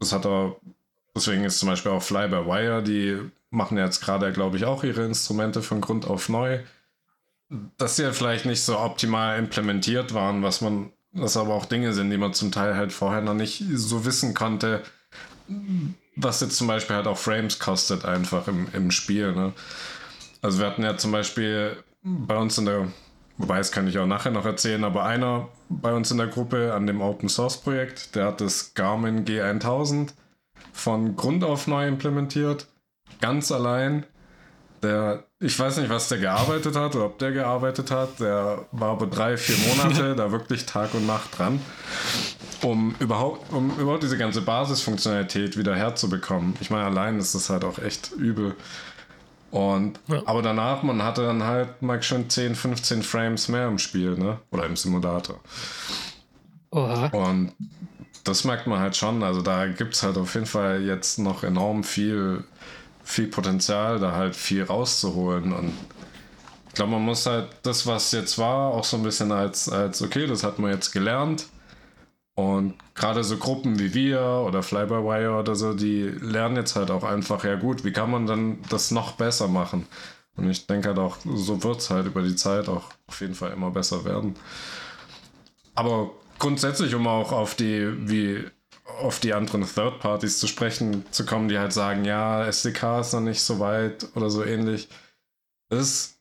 das 0.00 0.12
hat 0.12 0.26
er, 0.26 0.56
deswegen 1.14 1.44
ist 1.44 1.58
zum 1.58 1.68
Beispiel 1.68 1.92
auch 1.92 2.02
Fly 2.02 2.26
by 2.28 2.46
Wire, 2.46 2.82
die 2.82 3.20
machen 3.50 3.78
jetzt 3.78 4.00
gerade, 4.00 4.32
glaube 4.32 4.56
ich, 4.56 4.64
auch 4.64 4.82
ihre 4.82 5.04
Instrumente 5.04 5.62
von 5.62 5.80
Grund 5.80 6.06
auf 6.06 6.28
neu. 6.28 6.60
Dass 7.78 7.96
sie 7.96 8.02
ja 8.02 8.12
vielleicht 8.12 8.46
nicht 8.46 8.62
so 8.62 8.78
optimal 8.78 9.38
implementiert 9.38 10.14
waren, 10.14 10.42
was 10.42 10.60
man, 10.60 10.92
was 11.12 11.36
aber 11.36 11.54
auch 11.54 11.66
Dinge 11.66 11.92
sind, 11.92 12.10
die 12.10 12.16
man 12.16 12.32
zum 12.32 12.52
Teil 12.52 12.76
halt 12.76 12.92
vorher 12.92 13.20
noch 13.20 13.34
nicht 13.34 13.64
so 13.74 14.04
wissen 14.04 14.34
konnte, 14.34 14.82
was 16.16 16.40
jetzt 16.40 16.56
zum 16.56 16.68
Beispiel 16.68 16.96
halt 16.96 17.06
auch 17.06 17.18
Frames 17.18 17.58
kostet 17.58 18.04
einfach 18.04 18.46
im, 18.48 18.68
im 18.72 18.90
Spiel. 18.90 19.32
Ne? 19.32 19.52
Also 20.42 20.60
wir 20.60 20.66
hatten 20.66 20.84
ja 20.84 20.96
zum 20.96 21.10
Beispiel 21.12 21.76
bei 22.02 22.36
uns 22.36 22.56
in 22.56 22.66
der, 22.66 22.86
wobei 23.40 23.58
das 23.58 23.72
kann 23.72 23.88
ich 23.88 23.98
auch 23.98 24.06
nachher 24.06 24.30
noch 24.30 24.44
erzählen, 24.44 24.84
aber 24.84 25.04
einer 25.04 25.48
bei 25.68 25.92
uns 25.92 26.10
in 26.10 26.18
der 26.18 26.26
Gruppe 26.26 26.74
an 26.74 26.86
dem 26.86 27.00
Open 27.00 27.28
Source 27.28 27.56
Projekt, 27.56 28.14
der 28.14 28.26
hat 28.26 28.40
das 28.40 28.74
Garmin 28.74 29.24
G1000 29.24 30.10
von 30.72 31.16
Grund 31.16 31.42
auf 31.42 31.66
neu 31.66 31.88
implementiert, 31.88 32.66
ganz 33.20 33.50
allein. 33.50 34.04
Der, 34.82 35.24
ich 35.38 35.58
weiß 35.58 35.76
nicht, 35.76 35.90
was 35.90 36.08
der 36.08 36.18
gearbeitet 36.18 36.74
hat 36.74 36.96
oder 36.96 37.06
ob 37.06 37.18
der 37.18 37.32
gearbeitet 37.32 37.90
hat. 37.90 38.18
Der 38.18 38.64
war 38.72 38.92
aber 38.92 39.06
drei, 39.06 39.36
vier 39.36 39.56
Monate 39.68 40.14
da 40.16 40.32
wirklich 40.32 40.64
Tag 40.64 40.94
und 40.94 41.06
Nacht 41.06 41.38
dran, 41.38 41.60
um 42.62 42.94
überhaupt, 42.98 43.52
um 43.52 43.78
überhaupt 43.78 44.02
diese 44.02 44.16
ganze 44.16 44.40
Basisfunktionalität 44.40 45.58
wieder 45.58 45.76
herzubekommen. 45.76 46.56
Ich 46.60 46.70
meine, 46.70 46.84
allein 46.84 47.18
ist 47.18 47.34
das 47.34 47.50
halt 47.50 47.64
auch 47.64 47.78
echt 47.78 48.12
übel. 48.12 48.56
Und, 49.50 49.98
Ja. 50.06 50.22
aber 50.26 50.42
danach, 50.42 50.82
man 50.82 51.02
hatte 51.02 51.22
dann 51.26 51.42
halt 51.42 51.82
mal 51.82 52.00
schon 52.02 52.30
10, 52.30 52.54
15 52.54 53.02
Frames 53.02 53.48
mehr 53.48 53.66
im 53.66 53.78
Spiel, 53.78 54.16
ne? 54.16 54.38
Oder 54.52 54.66
im 54.66 54.76
Simulator. 54.76 55.40
Oha. 56.70 57.06
Und 57.06 57.52
das 58.24 58.44
merkt 58.44 58.66
man 58.66 58.78
halt 58.78 58.96
schon. 58.96 59.22
Also 59.22 59.42
da 59.42 59.66
gibt 59.66 59.94
es 59.94 60.02
halt 60.02 60.16
auf 60.18 60.34
jeden 60.34 60.46
Fall 60.46 60.82
jetzt 60.82 61.18
noch 61.18 61.42
enorm 61.42 61.82
viel, 61.82 62.44
viel 63.02 63.26
Potenzial, 63.26 63.98
da 63.98 64.12
halt 64.12 64.36
viel 64.36 64.62
rauszuholen. 64.62 65.52
Und 65.52 65.72
ich 66.68 66.74
glaube, 66.74 66.92
man 66.92 67.02
muss 67.02 67.26
halt 67.26 67.48
das, 67.62 67.86
was 67.86 68.12
jetzt 68.12 68.38
war, 68.38 68.72
auch 68.72 68.84
so 68.84 68.96
ein 68.98 69.02
bisschen 69.02 69.32
als, 69.32 69.68
als 69.68 70.00
okay, 70.00 70.26
das 70.28 70.44
hat 70.44 70.60
man 70.60 70.70
jetzt 70.70 70.92
gelernt. 70.92 71.46
Und 72.40 72.74
gerade 72.94 73.22
so 73.22 73.36
Gruppen 73.36 73.78
wie 73.78 73.92
wir 73.92 74.44
oder 74.46 74.62
Fly-by-Wire 74.62 75.38
oder 75.38 75.54
so, 75.54 75.74
die 75.74 76.04
lernen 76.04 76.56
jetzt 76.56 76.74
halt 76.74 76.90
auch 76.90 77.04
einfach, 77.04 77.44
ja 77.44 77.56
gut, 77.56 77.84
wie 77.84 77.92
kann 77.92 78.10
man 78.10 78.26
dann 78.26 78.58
das 78.70 78.90
noch 78.90 79.12
besser 79.12 79.46
machen? 79.46 79.86
Und 80.36 80.48
ich 80.48 80.66
denke 80.66 80.88
halt 80.88 80.98
auch, 80.98 81.18
so 81.22 81.62
wird 81.62 81.80
es 81.80 81.90
halt 81.90 82.06
über 82.06 82.22
die 82.22 82.36
Zeit 82.36 82.68
auch 82.68 82.84
auf 83.08 83.20
jeden 83.20 83.34
Fall 83.34 83.52
immer 83.52 83.70
besser 83.70 84.06
werden. 84.06 84.36
Aber 85.74 86.12
grundsätzlich, 86.38 86.94
um 86.94 87.06
auch 87.06 87.32
auf 87.32 87.54
die, 87.54 88.08
wie 88.08 88.46
auf 89.00 89.20
die 89.20 89.34
anderen 89.34 89.66
Third 89.66 90.00
Parties 90.00 90.38
zu 90.38 90.46
sprechen 90.46 91.04
zu 91.10 91.26
kommen, 91.26 91.48
die 91.48 91.58
halt 91.58 91.74
sagen, 91.74 92.06
ja, 92.06 92.46
SDK 92.46 93.00
ist 93.00 93.12
noch 93.12 93.20
nicht 93.20 93.42
so 93.42 93.58
weit 93.58 94.06
oder 94.14 94.30
so 94.30 94.42
ähnlich. 94.42 94.88
Das 95.68 95.80
ist 95.80 96.19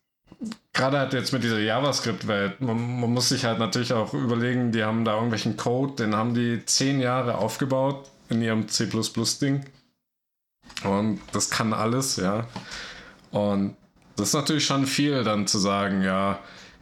gerade 0.73 0.99
halt 0.99 1.13
jetzt 1.13 1.33
mit 1.33 1.43
dieser 1.43 1.59
JavaScript-Welt, 1.59 2.61
man, 2.61 3.01
man, 3.01 3.13
muss 3.13 3.29
sich 3.29 3.45
halt 3.45 3.59
natürlich 3.59 3.93
auch 3.93 4.13
überlegen, 4.13 4.71
die 4.71 4.83
haben 4.83 5.03
da 5.03 5.13
irgendwelchen 5.15 5.57
Code, 5.57 5.95
den 5.95 6.15
haben 6.15 6.33
die 6.33 6.65
zehn 6.65 6.99
Jahre 6.99 7.37
aufgebaut 7.37 8.09
in 8.29 8.41
ihrem 8.41 8.67
C++-Ding. 8.67 9.65
Und 10.83 11.19
das 11.33 11.49
kann 11.49 11.73
alles, 11.73 12.15
ja. 12.15 12.47
Und 13.31 13.75
das 14.15 14.29
ist 14.29 14.33
natürlich 14.33 14.65
schon 14.65 14.85
viel, 14.85 15.23
dann 15.23 15.47
zu 15.47 15.57
sagen, 15.57 16.03
ja, 16.03 16.39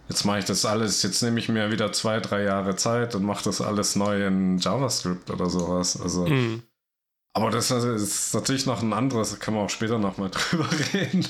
jetzt 0.09 0.25
mache 0.25 0.39
ich 0.39 0.45
das 0.45 0.65
alles, 0.65 1.01
jetzt 1.03 1.23
nehme 1.23 1.39
ich 1.39 1.49
mir 1.49 1.71
wieder 1.71 1.91
zwei, 1.91 2.19
drei 2.19 2.43
Jahre 2.43 2.75
Zeit 2.75 3.15
und 3.15 3.23
mache 3.23 3.43
das 3.43 3.61
alles 3.61 3.95
neu 3.95 4.25
in 4.25 4.57
JavaScript 4.59 5.29
oder 5.31 5.49
sowas. 5.49 5.99
Also. 5.99 6.27
Mhm. 6.27 6.63
Aber 7.37 7.51
das 7.51 7.69
ist 7.69 8.33
natürlich 8.33 8.65
noch 8.65 8.81
ein 8.81 8.93
anderes, 8.93 9.29
da 9.29 9.37
können 9.37 9.57
wir 9.57 9.61
auch 9.61 9.69
später 9.69 9.99
nochmal 9.99 10.31
drüber 10.31 10.67
reden. 10.91 11.23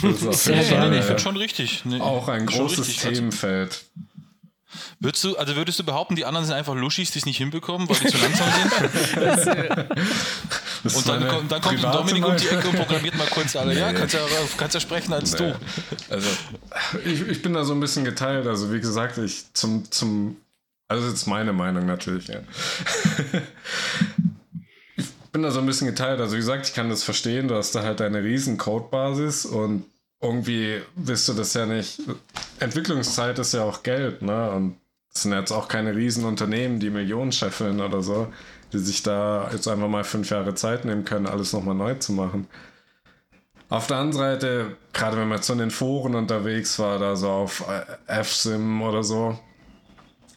Das 0.00 0.22
ist 0.22 0.44
Sehr 0.44 0.64
gerne. 0.64 0.98
Ich 0.98 1.04
finde 1.04 1.20
schon 1.20 1.36
richtig. 1.36 1.84
Nee, 1.84 2.00
auch 2.00 2.26
ein 2.28 2.46
großes 2.46 2.78
richtig. 2.78 3.04
Also 3.04 3.16
Themenfeld. 3.16 3.84
Würdest 4.98 5.24
du, 5.24 5.36
also 5.36 5.54
würdest 5.54 5.78
du 5.78 5.84
behaupten, 5.84 6.16
die 6.16 6.24
anderen 6.24 6.46
sind 6.46 6.54
einfach 6.54 6.74
Luschis, 6.74 7.10
die 7.10 7.18
es 7.18 7.26
nicht 7.26 7.36
hinbekommen, 7.36 7.86
weil 7.86 7.98
die 7.98 8.06
zu 8.06 8.16
langsam 8.16 8.48
sind? 8.50 9.76
das 10.84 10.96
und 10.96 11.06
dann, 11.06 11.28
kommt, 11.28 11.52
dann 11.52 11.60
kommt 11.60 11.84
Dominik 11.84 12.26
um 12.26 12.34
die 12.34 12.48
Ecke 12.48 12.68
und 12.68 12.76
programmiert 12.76 13.18
mal 13.18 13.26
kurz 13.26 13.54
alle. 13.54 13.74
Nee. 13.74 13.80
Ja, 13.80 13.92
kannst 13.92 14.14
ja, 14.14 14.20
kannst 14.56 14.72
ja 14.72 14.80
sprechen 14.80 15.12
als 15.12 15.32
nee. 15.32 15.38
du. 15.38 15.58
Also, 16.08 16.28
ich, 17.04 17.28
ich 17.28 17.42
bin 17.42 17.52
da 17.52 17.64
so 17.64 17.74
ein 17.74 17.80
bisschen 17.80 18.06
geteilt. 18.06 18.46
Also, 18.46 18.72
wie 18.72 18.80
gesagt, 18.80 19.18
ich 19.18 19.52
zum, 19.52 19.90
zum, 19.90 20.38
also 20.88 21.06
jetzt 21.10 21.26
meine 21.26 21.52
Meinung 21.52 21.84
natürlich, 21.84 22.28
ja. 22.28 22.40
Bin 25.32 25.42
da 25.42 25.50
so 25.50 25.60
ein 25.60 25.66
bisschen 25.66 25.88
geteilt. 25.88 26.20
Also, 26.20 26.34
wie 26.34 26.40
gesagt, 26.40 26.66
ich 26.68 26.74
kann 26.74 26.90
das 26.90 27.02
verstehen. 27.02 27.48
Du 27.48 27.56
hast 27.56 27.74
da 27.74 27.82
halt 27.82 28.00
eine 28.00 28.22
riesen 28.22 28.58
Codebasis 28.58 29.46
und 29.46 29.84
irgendwie 30.20 30.82
willst 30.94 31.28
du 31.28 31.32
das 31.32 31.54
ja 31.54 31.66
nicht. 31.66 32.00
Entwicklungszeit 32.60 33.38
ist 33.38 33.54
ja 33.54 33.64
auch 33.64 33.82
Geld, 33.82 34.22
ne? 34.22 34.50
Und 34.50 34.76
es 35.12 35.22
sind 35.22 35.32
jetzt 35.32 35.52
auch 35.52 35.68
keine 35.68 35.96
riesen 35.96 36.24
Unternehmen, 36.24 36.78
die 36.80 36.90
Millionen 36.90 37.32
scheffeln 37.32 37.80
oder 37.80 38.02
so, 38.02 38.32
die 38.72 38.78
sich 38.78 39.02
da 39.02 39.50
jetzt 39.52 39.68
einfach 39.68 39.88
mal 39.88 40.04
fünf 40.04 40.30
Jahre 40.30 40.54
Zeit 40.54 40.84
nehmen 40.84 41.04
können, 41.04 41.26
alles 41.26 41.52
nochmal 41.52 41.74
neu 41.74 41.94
zu 41.94 42.12
machen. 42.12 42.46
Auf 43.68 43.86
der 43.86 43.96
anderen 43.96 44.18
Seite, 44.18 44.76
gerade 44.92 45.16
wenn 45.16 45.28
man 45.28 45.38
jetzt 45.38 45.46
so 45.46 45.54
in 45.54 45.58
den 45.58 45.70
Foren 45.70 46.14
unterwegs 46.14 46.78
war, 46.78 46.98
da 46.98 47.16
so 47.16 47.30
auf 47.30 47.64
F-Sim 48.06 48.82
oder 48.82 49.02
so, 49.02 49.38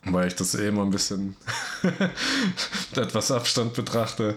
weil 0.06 0.28
ich 0.28 0.36
das 0.36 0.56
eh 0.56 0.70
immer 0.70 0.84
ein 0.84 0.92
bisschen 0.92 1.36
mit 1.82 2.98
etwas 2.98 3.32
Abstand 3.32 3.74
betrachte, 3.74 4.36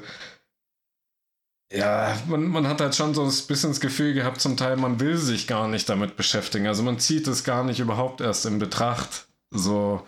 ja, 1.72 2.16
man, 2.26 2.48
man 2.48 2.66
hat 2.66 2.81
halt 2.81 2.94
schon 2.94 3.14
so 3.14 3.22
ein 3.22 3.46
bisschen 3.46 3.70
das 3.70 3.81
Gefühl 3.81 4.14
gehabt, 4.14 4.40
zum 4.40 4.57
Teil, 4.57 4.76
man 4.76 5.00
will 5.00 5.16
sich 5.16 5.46
gar 5.46 5.68
nicht 5.68 5.88
damit 5.88 6.16
beschäftigen. 6.16 6.66
Also 6.66 6.83
man 6.83 6.98
zieht 6.98 7.26
es 7.28 7.44
gar 7.44 7.64
nicht 7.64 7.81
überhaupt 7.81 8.20
erst 8.20 8.46
in 8.46 8.59
Betracht, 8.59 9.28
so 9.50 10.07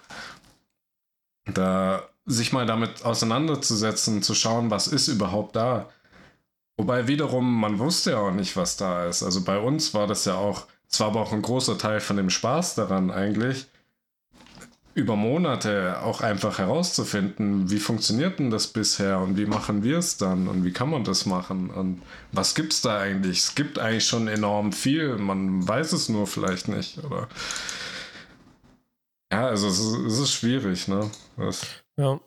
da 1.45 2.09
sich 2.27 2.53
mal 2.53 2.67
damit 2.67 3.05
auseinanderzusetzen, 3.05 4.23
zu 4.23 4.35
schauen, 4.35 4.71
was 4.71 4.87
ist 4.87 5.09
überhaupt 5.09 5.57
da. 5.57 5.89
Wobei 6.79 7.09
wiederum, 7.09 7.61
man 7.61 7.79
wusste 7.79 8.13
ja 8.13 8.19
auch 8.19 8.31
nicht, 8.31 8.57
was 8.57 8.77
da 8.77 9.07
ist. 9.07 9.23
Also 9.23 9.43
bei 9.43 9.59
uns 9.59 9.93
war 9.93 10.07
das 10.07 10.25
ja 10.25 10.37
auch, 10.37 10.67
es 10.89 10.99
war 11.01 11.09
aber 11.09 11.21
auch 11.21 11.33
ein 11.33 11.43
großer 11.43 11.77
Teil 11.77 12.01
von 12.01 12.17
dem 12.17 12.31
Spaß 12.31 12.75
daran 12.77 13.11
eigentlich, 13.11 13.67
über 15.01 15.17
Monate 15.17 16.01
auch 16.03 16.21
einfach 16.21 16.59
herauszufinden, 16.59 17.71
wie 17.71 17.79
funktioniert 17.79 18.39
denn 18.39 18.51
das 18.51 18.69
bisher 18.69 19.19
und 19.19 19.37
wie 19.37 19.47
machen 19.47 19.83
wir 19.83 19.99
es 19.99 20.17
dann 20.17 20.47
und 20.47 20.65
wie 20.65 20.73
kann 20.73 20.91
man 20.91 21.05
das 21.05 21.27
machen 21.27 21.71
und 21.71 22.03
was 22.33 22.55
gibt 22.55 22.73
es 22.73 22.83
da 22.83 23.01
eigentlich? 23.01 23.39
Es 23.39 23.55
gibt 23.55 23.79
eigentlich 23.79 24.07
schon 24.07 24.29
enorm 24.29 24.73
viel, 24.73 25.17
man 25.17 25.67
weiß 25.67 25.93
es 25.93 26.09
nur 26.09 26.27
vielleicht 26.27 26.69
nicht, 26.69 27.03
oder? 27.05 27.29
Ja, 29.33 29.47
also 29.49 29.69
es 29.69 29.79
ist, 29.79 29.99
es 30.07 30.19
ist 30.19 30.33
schwierig, 30.33 30.89
ne? 30.89 31.11
Das 31.37 31.67
ja. 31.97 32.21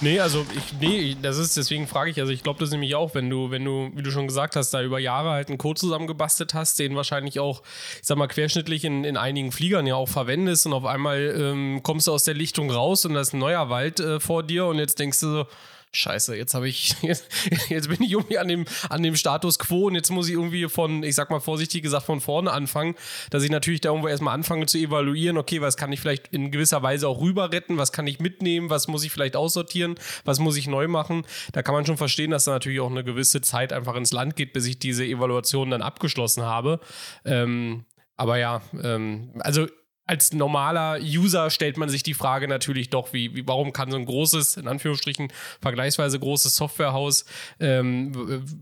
Nee, 0.00 0.20
also 0.20 0.44
ich, 0.54 0.78
nee, 0.78 1.16
das 1.20 1.38
ist, 1.38 1.56
deswegen 1.56 1.86
frage 1.86 2.10
ich, 2.10 2.20
also 2.20 2.30
ich 2.30 2.42
glaube 2.42 2.60
das 2.60 2.70
nämlich 2.70 2.94
auch, 2.94 3.14
wenn 3.14 3.30
du, 3.30 3.50
wenn 3.50 3.64
du, 3.64 3.90
wie 3.94 4.02
du 4.02 4.10
schon 4.10 4.26
gesagt 4.26 4.54
hast, 4.54 4.70
da 4.72 4.82
über 4.82 4.98
Jahre 4.98 5.30
halt 5.30 5.48
einen 5.48 5.56
Code 5.56 5.80
zusammengebastelt 5.80 6.52
hast, 6.52 6.78
den 6.78 6.96
wahrscheinlich 6.96 7.40
auch, 7.40 7.62
ich 8.00 8.06
sag 8.06 8.18
mal, 8.18 8.26
querschnittlich 8.26 8.84
in, 8.84 9.04
in 9.04 9.16
einigen 9.16 9.52
Fliegern 9.52 9.86
ja 9.86 9.94
auch 9.94 10.08
verwendest 10.08 10.66
und 10.66 10.74
auf 10.74 10.84
einmal 10.84 11.34
ähm, 11.38 11.80
kommst 11.82 12.08
du 12.08 12.12
aus 12.12 12.24
der 12.24 12.34
Lichtung 12.34 12.70
raus 12.70 13.06
und 13.06 13.14
da 13.14 13.20
ist 13.20 13.32
ein 13.32 13.38
neuer 13.38 13.70
Wald 13.70 14.00
äh, 14.00 14.20
vor 14.20 14.42
dir 14.42 14.66
und 14.66 14.78
jetzt 14.78 14.98
denkst 14.98 15.20
du 15.20 15.30
so, 15.30 15.46
Scheiße, 15.92 16.36
jetzt 16.36 16.54
habe 16.54 16.68
ich, 16.68 16.94
jetzt, 17.02 17.28
jetzt, 17.68 17.88
bin 17.88 18.02
ich 18.02 18.12
irgendwie 18.12 18.38
an 18.38 18.48
dem, 18.48 18.64
an 18.90 19.02
dem 19.02 19.16
Status 19.16 19.58
quo 19.58 19.86
und 19.86 19.94
jetzt 19.94 20.10
muss 20.10 20.28
ich 20.28 20.34
irgendwie 20.34 20.68
von, 20.68 21.02
ich 21.02 21.14
sag 21.14 21.30
mal 21.30 21.40
vorsichtig 21.40 21.82
gesagt, 21.82 22.04
von 22.04 22.20
vorne 22.20 22.52
anfangen, 22.52 22.94
dass 23.30 23.42
ich 23.42 23.50
natürlich 23.50 23.80
da 23.80 23.90
irgendwo 23.90 24.08
erstmal 24.08 24.34
anfange 24.34 24.66
zu 24.66 24.78
evaluieren, 24.78 25.38
okay, 25.38 25.60
was 25.60 25.76
kann 25.76 25.92
ich 25.92 26.00
vielleicht 26.00 26.28
in 26.28 26.50
gewisser 26.50 26.82
Weise 26.82 27.08
auch 27.08 27.20
rüber 27.20 27.52
retten, 27.52 27.78
was 27.78 27.92
kann 27.92 28.06
ich 28.06 28.20
mitnehmen, 28.20 28.68
was 28.68 28.88
muss 28.88 29.04
ich 29.04 29.12
vielleicht 29.12 29.36
aussortieren, 29.36 29.94
was 30.24 30.38
muss 30.38 30.56
ich 30.56 30.66
neu 30.66 30.88
machen. 30.88 31.24
Da 31.52 31.62
kann 31.62 31.74
man 31.74 31.86
schon 31.86 31.96
verstehen, 31.96 32.30
dass 32.30 32.44
da 32.44 32.52
natürlich 32.52 32.80
auch 32.80 32.90
eine 32.90 33.04
gewisse 33.04 33.40
Zeit 33.40 33.72
einfach 33.72 33.96
ins 33.96 34.12
Land 34.12 34.36
geht, 34.36 34.52
bis 34.52 34.66
ich 34.66 34.78
diese 34.78 35.04
Evaluation 35.04 35.70
dann 35.70 35.82
abgeschlossen 35.82 36.42
habe. 36.42 36.80
Ähm, 37.24 37.86
aber 38.16 38.38
ja, 38.38 38.62
ähm, 38.82 39.32
also 39.38 39.66
als 40.06 40.32
normaler 40.32 40.98
User 41.02 41.50
stellt 41.50 41.76
man 41.76 41.88
sich 41.88 42.02
die 42.02 42.14
Frage 42.14 42.48
natürlich 42.48 42.90
doch, 42.90 43.12
wie, 43.12 43.34
wie 43.34 43.46
warum 43.46 43.72
kann 43.72 43.90
so 43.90 43.96
ein 43.96 44.06
großes, 44.06 44.56
in 44.56 44.68
Anführungsstrichen, 44.68 45.32
vergleichsweise 45.60 46.18
großes 46.18 46.54
Softwarehaus, 46.54 47.24
ähm, 47.60 48.12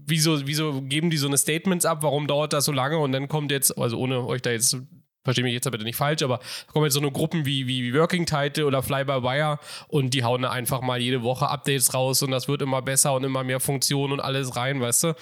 wieso, 0.07 0.47
wieso 0.47 0.83
geben 0.83 1.11
die 1.11 1.19
so 1.19 1.27
eine 1.27 1.39
Statements 1.39 1.85
ab, 1.85 2.03
warum 2.03 2.27
dauert 2.27 2.53
das 2.53 2.65
so 2.65 2.73
lange 2.73 2.99
und 2.99 3.13
dann 3.13 3.29
kommt 3.29 3.51
jetzt, 3.51 3.77
also 3.79 3.99
ohne 3.99 4.27
euch 4.27 4.43
da 4.43 4.51
jetzt 4.51 4.77
verstehe 5.25 5.43
mich 5.43 5.55
jetzt 5.55 5.71
bitte 5.71 5.85
nicht 5.85 5.97
falsch, 5.97 6.23
aber 6.23 6.39
da 6.39 6.73
kommen 6.73 6.85
jetzt 6.85 6.95
so 6.95 7.01
eine 7.01 7.11
Gruppen 7.11 7.47
wie, 7.47 7.67
wie 7.67 7.95
Working 7.95 8.27
Title 8.27 8.67
oder 8.67 8.83
Fly 8.83 9.05
by 9.05 9.23
Wire 9.23 9.59
und 9.89 10.13
die 10.13 10.23
hauen 10.23 10.43
da 10.43 10.51
einfach 10.51 10.83
mal 10.83 11.01
jede 11.01 11.23
Woche 11.23 11.49
Updates 11.49 11.95
raus 11.95 12.23
und 12.23 12.31
das 12.31 12.47
wird 12.47 12.63
immer 12.63 12.83
besser 12.83 13.15
und 13.15 13.25
immer 13.25 13.43
mehr 13.43 13.59
Funktionen 13.59 14.13
und 14.13 14.21
alles 14.21 14.55
rein, 14.55 14.81
weißt 14.81 15.05
du? 15.05 15.15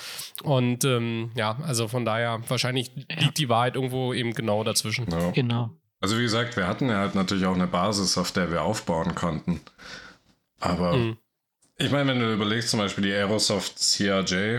Und 0.43 0.85
ähm, 0.85 1.31
ja, 1.37 1.57
also 1.63 1.87
von 1.87 2.05
daher, 2.05 2.41
wahrscheinlich 2.49 2.91
liegt 3.17 3.39
die 3.39 3.49
Wahrheit 3.49 3.77
irgendwo 3.77 4.13
eben 4.13 4.33
genau 4.33 4.65
dazwischen. 4.65 5.07
Ja. 5.09 5.31
Genau. 5.31 5.71
Also 6.03 6.19
wie 6.19 6.23
gesagt, 6.23 6.57
wir 6.57 6.67
hatten 6.67 6.89
ja 6.89 6.99
halt 6.99 7.15
natürlich 7.15 7.47
auch 7.47 7.55
eine 7.55 7.67
Basis, 7.67 8.19
auf 8.19 8.33
der 8.33 8.51
wir 8.51 8.63
aufbauen 8.63 9.15
konnten. 9.15 9.61
Aber 10.61 10.97
mhm. 10.97 11.17
ich 11.79 11.91
meine, 11.91 12.11
wenn 12.11 12.21
du 12.21 12.33
überlegst, 12.33 12.71
zum 12.71 12.81
Beispiel 12.81 13.05
die 13.05 13.13
Aerosoft 13.13 13.79
CRJ, 13.79 14.59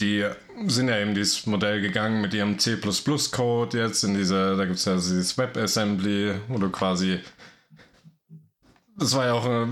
die 0.00 0.28
sind 0.66 0.88
ja 0.88 0.98
eben 0.98 1.14
dieses 1.14 1.46
Modell 1.46 1.80
gegangen 1.80 2.20
mit 2.20 2.34
ihrem 2.34 2.58
C++-Code 2.58 3.78
jetzt 3.78 4.02
in 4.02 4.14
dieser, 4.14 4.56
da 4.56 4.64
gibt 4.64 4.78
es 4.78 4.84
ja 4.84 4.94
dieses 4.94 5.38
WebAssembly, 5.38 6.34
wo 6.48 6.58
du 6.58 6.70
quasi 6.70 7.20
das 8.96 9.14
war 9.14 9.26
ja 9.26 9.32
auch 9.32 9.46
äh, 9.46 9.66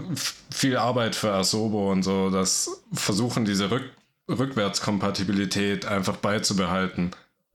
viel 0.51 0.77
Arbeit 0.77 1.15
für 1.15 1.33
Asobo 1.33 1.91
und 1.93 2.03
so, 2.03 2.31
das 2.31 2.83
versuchen 2.93 3.45
diese 3.45 3.71
Rück 3.71 3.91
Rückwärtskompatibilität 4.29 5.87
einfach 5.87 6.17
beizubehalten. 6.17 7.11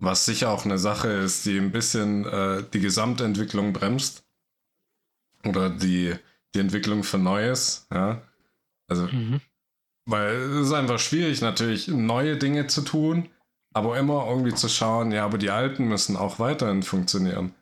Was 0.05 0.23
sicher 0.23 0.51
auch 0.51 0.65
eine 0.65 0.77
Sache 0.77 1.07
ist, 1.07 1.47
die 1.47 1.57
ein 1.57 1.71
bisschen 1.71 2.25
äh, 2.25 2.63
die 2.71 2.79
Gesamtentwicklung 2.79 3.73
bremst. 3.73 4.23
Oder 5.43 5.71
die, 5.71 6.13
die 6.53 6.59
Entwicklung 6.59 7.03
für 7.03 7.17
Neues, 7.17 7.87
ja. 7.91 8.21
Also, 8.87 9.07
mhm. 9.07 9.41
weil 10.05 10.35
es 10.35 10.67
ist 10.67 10.73
einfach 10.73 10.99
schwierig, 10.99 11.41
natürlich 11.41 11.87
neue 11.87 12.37
Dinge 12.37 12.67
zu 12.67 12.81
tun, 12.81 13.29
aber 13.73 13.97
immer 13.97 14.27
irgendwie 14.29 14.53
zu 14.53 14.69
schauen, 14.69 15.11
ja, 15.11 15.25
aber 15.25 15.39
die 15.39 15.49
alten 15.49 15.87
müssen 15.87 16.17
auch 16.17 16.37
weiterhin 16.37 16.83
funktionieren. 16.83 17.55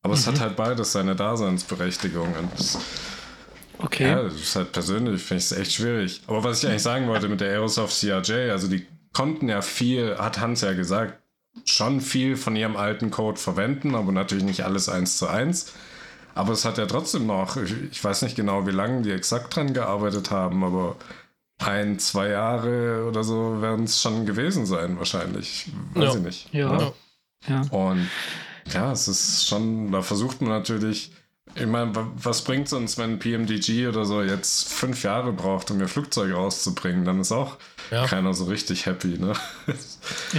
Aber 0.00 0.14
mhm. 0.14 0.20
es 0.20 0.26
hat 0.26 0.36
mhm. 0.36 0.40
halt 0.40 0.56
beides 0.56 0.92
seine 0.92 1.14
Daseinsberechtigung. 1.14 2.34
Und 2.34 2.50
das, 2.56 2.78
okay. 3.76 4.08
Ja, 4.08 4.22
das 4.22 4.36
ist 4.36 4.56
halt 4.56 4.72
persönlich, 4.72 5.22
finde 5.22 5.40
ich 5.40 5.50
es 5.50 5.52
echt 5.52 5.72
schwierig. 5.72 6.22
Aber 6.28 6.44
was 6.44 6.62
ich 6.62 6.68
eigentlich 6.70 6.82
sagen 6.82 7.08
wollte 7.08 7.28
mit 7.28 7.42
der 7.42 7.50
Aerosoft 7.50 7.94
CRJ, 8.00 8.50
also 8.52 8.68
die 8.68 8.86
konnten 9.12 9.50
ja 9.50 9.60
viel, 9.60 10.16
hat 10.16 10.40
Hans 10.40 10.62
ja 10.62 10.72
gesagt, 10.72 11.18
schon 11.64 12.00
viel 12.00 12.36
von 12.36 12.56
ihrem 12.56 12.76
alten 12.76 13.10
Code 13.10 13.40
verwenden, 13.40 13.94
aber 13.94 14.12
natürlich 14.12 14.44
nicht 14.44 14.64
alles 14.64 14.88
eins 14.88 15.18
zu 15.18 15.26
eins. 15.26 15.72
Aber 16.34 16.52
es 16.52 16.64
hat 16.64 16.78
ja 16.78 16.86
trotzdem 16.86 17.26
noch, 17.26 17.56
ich, 17.56 17.74
ich 17.90 18.02
weiß 18.02 18.22
nicht 18.22 18.36
genau, 18.36 18.66
wie 18.66 18.72
lange 18.72 19.02
die 19.02 19.12
exakt 19.12 19.54
dran 19.54 19.72
gearbeitet 19.72 20.30
haben, 20.30 20.64
aber 20.64 20.96
ein, 21.58 21.98
zwei 21.98 22.30
Jahre 22.30 23.06
oder 23.08 23.22
so 23.22 23.62
werden 23.62 23.84
es 23.84 24.02
schon 24.02 24.26
gewesen 24.26 24.66
sein, 24.66 24.98
wahrscheinlich. 24.98 25.70
Weiß 25.94 26.14
ja. 26.14 26.14
ich 26.14 26.24
nicht. 26.24 26.54
Ja. 26.54 26.76
Ne? 26.76 26.92
ja. 27.48 27.60
Und 27.70 28.08
ja, 28.72 28.92
es 28.92 29.06
ist 29.08 29.46
schon, 29.46 29.92
da 29.92 30.02
versucht 30.02 30.40
man 30.40 30.50
natürlich, 30.50 31.12
ich 31.54 31.66
meine, 31.66 31.92
was 32.16 32.42
bringt 32.42 32.66
es 32.66 32.72
uns, 32.72 32.98
wenn 32.98 33.20
PMDG 33.20 33.86
oder 33.86 34.04
so 34.04 34.22
jetzt 34.22 34.72
fünf 34.72 35.04
Jahre 35.04 35.32
braucht, 35.32 35.70
um 35.70 35.80
ihr 35.80 35.88
Flugzeug 35.88 36.34
rauszubringen? 36.34 37.04
Dann 37.04 37.20
ist 37.20 37.30
auch 37.30 37.58
ja. 37.90 38.06
keiner 38.06 38.34
so 38.34 38.44
richtig 38.44 38.86
happy, 38.86 39.18
ne? 39.18 39.34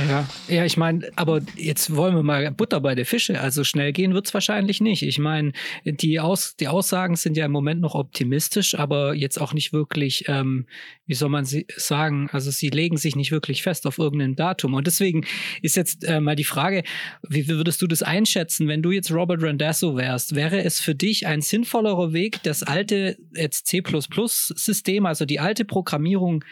Ja, 0.10 0.27
ja 0.47 0.65
ich 0.65 0.77
meine, 0.77 1.10
aber 1.15 1.41
jetzt 1.55 1.95
wollen 1.95 2.15
wir 2.15 2.23
mal 2.23 2.51
Butter 2.51 2.81
bei 2.81 2.95
der 2.95 3.05
Fische. 3.05 3.39
Also 3.39 3.63
schnell 3.63 3.93
gehen 3.93 4.13
wird 4.13 4.27
es 4.27 4.34
wahrscheinlich 4.34 4.81
nicht. 4.81 5.03
Ich 5.03 5.19
meine, 5.19 5.53
die, 5.86 6.19
Aus, 6.19 6.55
die 6.55 6.67
Aussagen 6.67 7.15
sind 7.15 7.38
ja 7.38 7.45
im 7.45 7.51
Moment 7.51 7.81
noch 7.81 7.95
optimistisch, 7.95 8.75
aber 8.75 9.13
jetzt 9.13 9.39
auch 9.39 9.53
nicht 9.53 9.73
wirklich, 9.73 10.25
ähm, 10.27 10.67
wie 11.05 11.13
soll 11.13 11.29
man 11.29 11.45
sie 11.45 11.65
sagen, 11.75 12.29
also 12.31 12.51
sie 12.51 12.69
legen 12.69 12.97
sich 12.97 13.15
nicht 13.15 13.31
wirklich 13.31 13.63
fest 13.63 13.88
auf 13.88 13.97
irgendein 13.97 14.36
Datum. 14.36 14.73
Und 14.73 14.88
deswegen 14.88 15.25
ist 15.62 15.75
jetzt 15.75 16.03
äh, 16.03 16.19
mal 16.19 16.36
die 16.36 16.43
Frage, 16.43 16.84
wie 17.27 17.47
würdest 17.47 17.81
du 17.81 17.88
das 17.88 18.03
einschätzen, 18.03 18.67
wenn 18.67 18.81
du 18.81 18.91
jetzt 18.91 19.12
Robert 19.12 19.41
Randazzo 19.41 19.95
wärst? 19.95 20.36
Wäre 20.36 20.63
es 20.63 20.79
für 20.79 20.95
dich 20.95 21.27
ein 21.27 21.41
sinnvollerer 21.41 22.13
Weg, 22.13 22.41
das 22.43 22.63
alte 22.63 23.17
jetzt 23.36 23.67
C++-System, 23.67 25.05
also 25.05 25.25
die 25.25 25.39
alte 25.39 25.65
Programmierung 25.65 26.43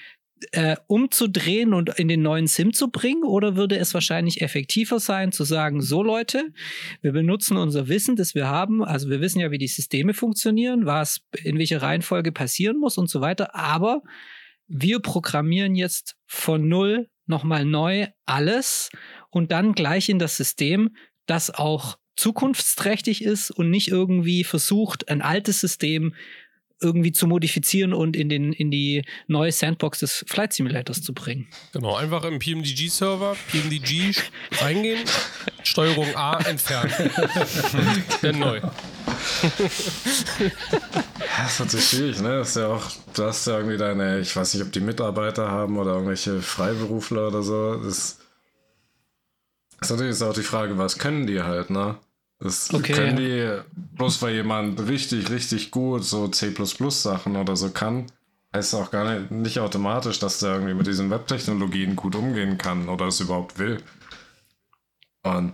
äh, 0.52 0.76
umzudrehen 0.88 1.74
und 1.74 1.98
in 1.98 2.08
den 2.08 2.22
neuen 2.22 2.48
SIM 2.48 2.74
zu 2.74 2.90
bringen? 2.90 3.24
Oder 3.24 3.56
würde 3.56 3.78
es 3.78 3.94
wahrscheinlich 3.94 4.42
effektiver 4.42 5.00
sein, 5.00 5.32
zu 5.32 5.44
sagen, 5.44 5.82
so 5.82 6.04
Leute, 6.04 6.52
wir 7.02 7.12
benutzen 7.12 7.58
unser 7.58 7.88
Wissen, 7.88 8.16
das 8.16 8.36
wir 8.36 8.48
haben, 8.48 8.84
also 8.84 9.10
wir 9.10 9.22
wissen 9.22 9.40
ja, 9.40 9.52
wie 9.52 9.58
die 9.58 9.68
Systeme 9.68 10.14
funktionieren, 10.14 10.86
was 10.86 11.22
in 11.44 11.58
welcher 11.58 11.82
Reihenfolge 11.82 12.32
passieren 12.32 12.78
muss 12.78 12.98
und 12.98 13.10
so 13.10 13.22
weiter, 13.22 13.56
aber 13.56 14.02
wir 14.68 15.00
programmieren 15.00 15.76
jetzt 15.76 16.16
von 16.26 16.68
null 16.68 17.10
nochmal 17.26 17.66
neu 17.66 18.08
alles 18.26 18.90
und 19.30 19.52
dann 19.52 19.74
gleich 19.74 20.10
in 20.10 20.20
das 20.20 20.38
System, 20.38 20.96
das 21.26 21.52
auch 21.52 21.98
zukunftsträchtig 22.16 23.24
ist 23.24 23.52
und 23.52 23.70
nicht 23.70 23.88
irgendwie 23.88 24.44
versucht, 24.44 25.10
ein 25.10 25.22
altes 25.22 25.60
System 25.60 26.14
irgendwie 26.84 27.12
zu 27.12 27.28
modifizieren 27.28 27.94
und 27.94 28.16
in, 28.16 28.30
den, 28.30 28.54
in 28.54 28.72
die 28.72 29.04
neue 29.28 29.52
Sandbox 29.52 30.00
des 30.00 30.26
Flight 30.28 30.54
Simulators 30.54 31.02
zu 31.02 31.14
bringen. 31.14 31.48
Genau, 31.72 31.96
einfach 31.96 32.24
im 32.26 32.40
PMDG-Server, 32.40 33.36
PMDG 33.52 34.14
reingehen, 34.60 35.06
Steuerung 35.64 36.16
A 36.16 36.40
entfernen. 36.46 36.92
Dann 38.22 38.40
neu. 38.40 38.62
Das 41.38 41.54
ist 41.54 41.60
natürlich 41.60 41.90
schwierig, 41.90 42.22
ne? 42.22 42.38
Das 42.38 42.50
ist 42.50 42.58
ja 42.58 42.68
auch, 42.68 42.92
du 43.14 43.24
hast 43.24 43.48
ja 43.48 43.58
irgendwie 43.58 43.78
deine, 43.78 44.20
ich 44.20 44.36
weiß 44.36 44.54
nicht, 44.54 44.64
ob 44.64 44.72
die 44.72 44.80
Mitarbeiter 44.80 45.50
haben 45.50 45.78
oder 45.78 45.94
irgendwelche 45.94 46.42
Freiberufler 46.42 47.28
oder 47.28 47.44
so. 47.44 47.76
Das 47.76 48.20
ist 49.82 49.90
natürlich 49.90 50.22
auch 50.22 50.34
die 50.34 50.42
Frage, 50.42 50.78
was 50.78 50.98
können 50.98 51.28
die 51.28 51.42
halt, 51.42 51.70
ne? 51.70 51.98
Das 52.44 52.74
okay, 52.74 52.92
können 52.92 53.16
die, 53.16 53.62
bloß 53.96 54.22
weil 54.22 54.36
jemand 54.36 54.86
richtig, 54.86 55.30
richtig 55.30 55.72
gut 55.72 56.04
so 56.04 56.28
C++-Sachen 56.28 57.38
oder 57.38 57.56
so 57.56 57.70
kann, 57.70 58.08
heißt 58.54 58.76
auch 58.76 58.92
gar 58.92 59.10
nicht, 59.10 59.32
nicht 59.32 59.60
automatisch, 59.60 60.20
dass 60.20 60.40
der 60.40 60.56
irgendwie 60.56 60.74
mit 60.74 60.86
diesen 60.86 61.10
Webtechnologien 61.10 61.96
gut 61.96 62.18
umgehen 62.18 62.58
kann 62.58 62.90
oder 62.90 63.08
es 63.08 63.22
überhaupt 63.22 63.60
will. 63.60 63.82
Und 65.24 65.54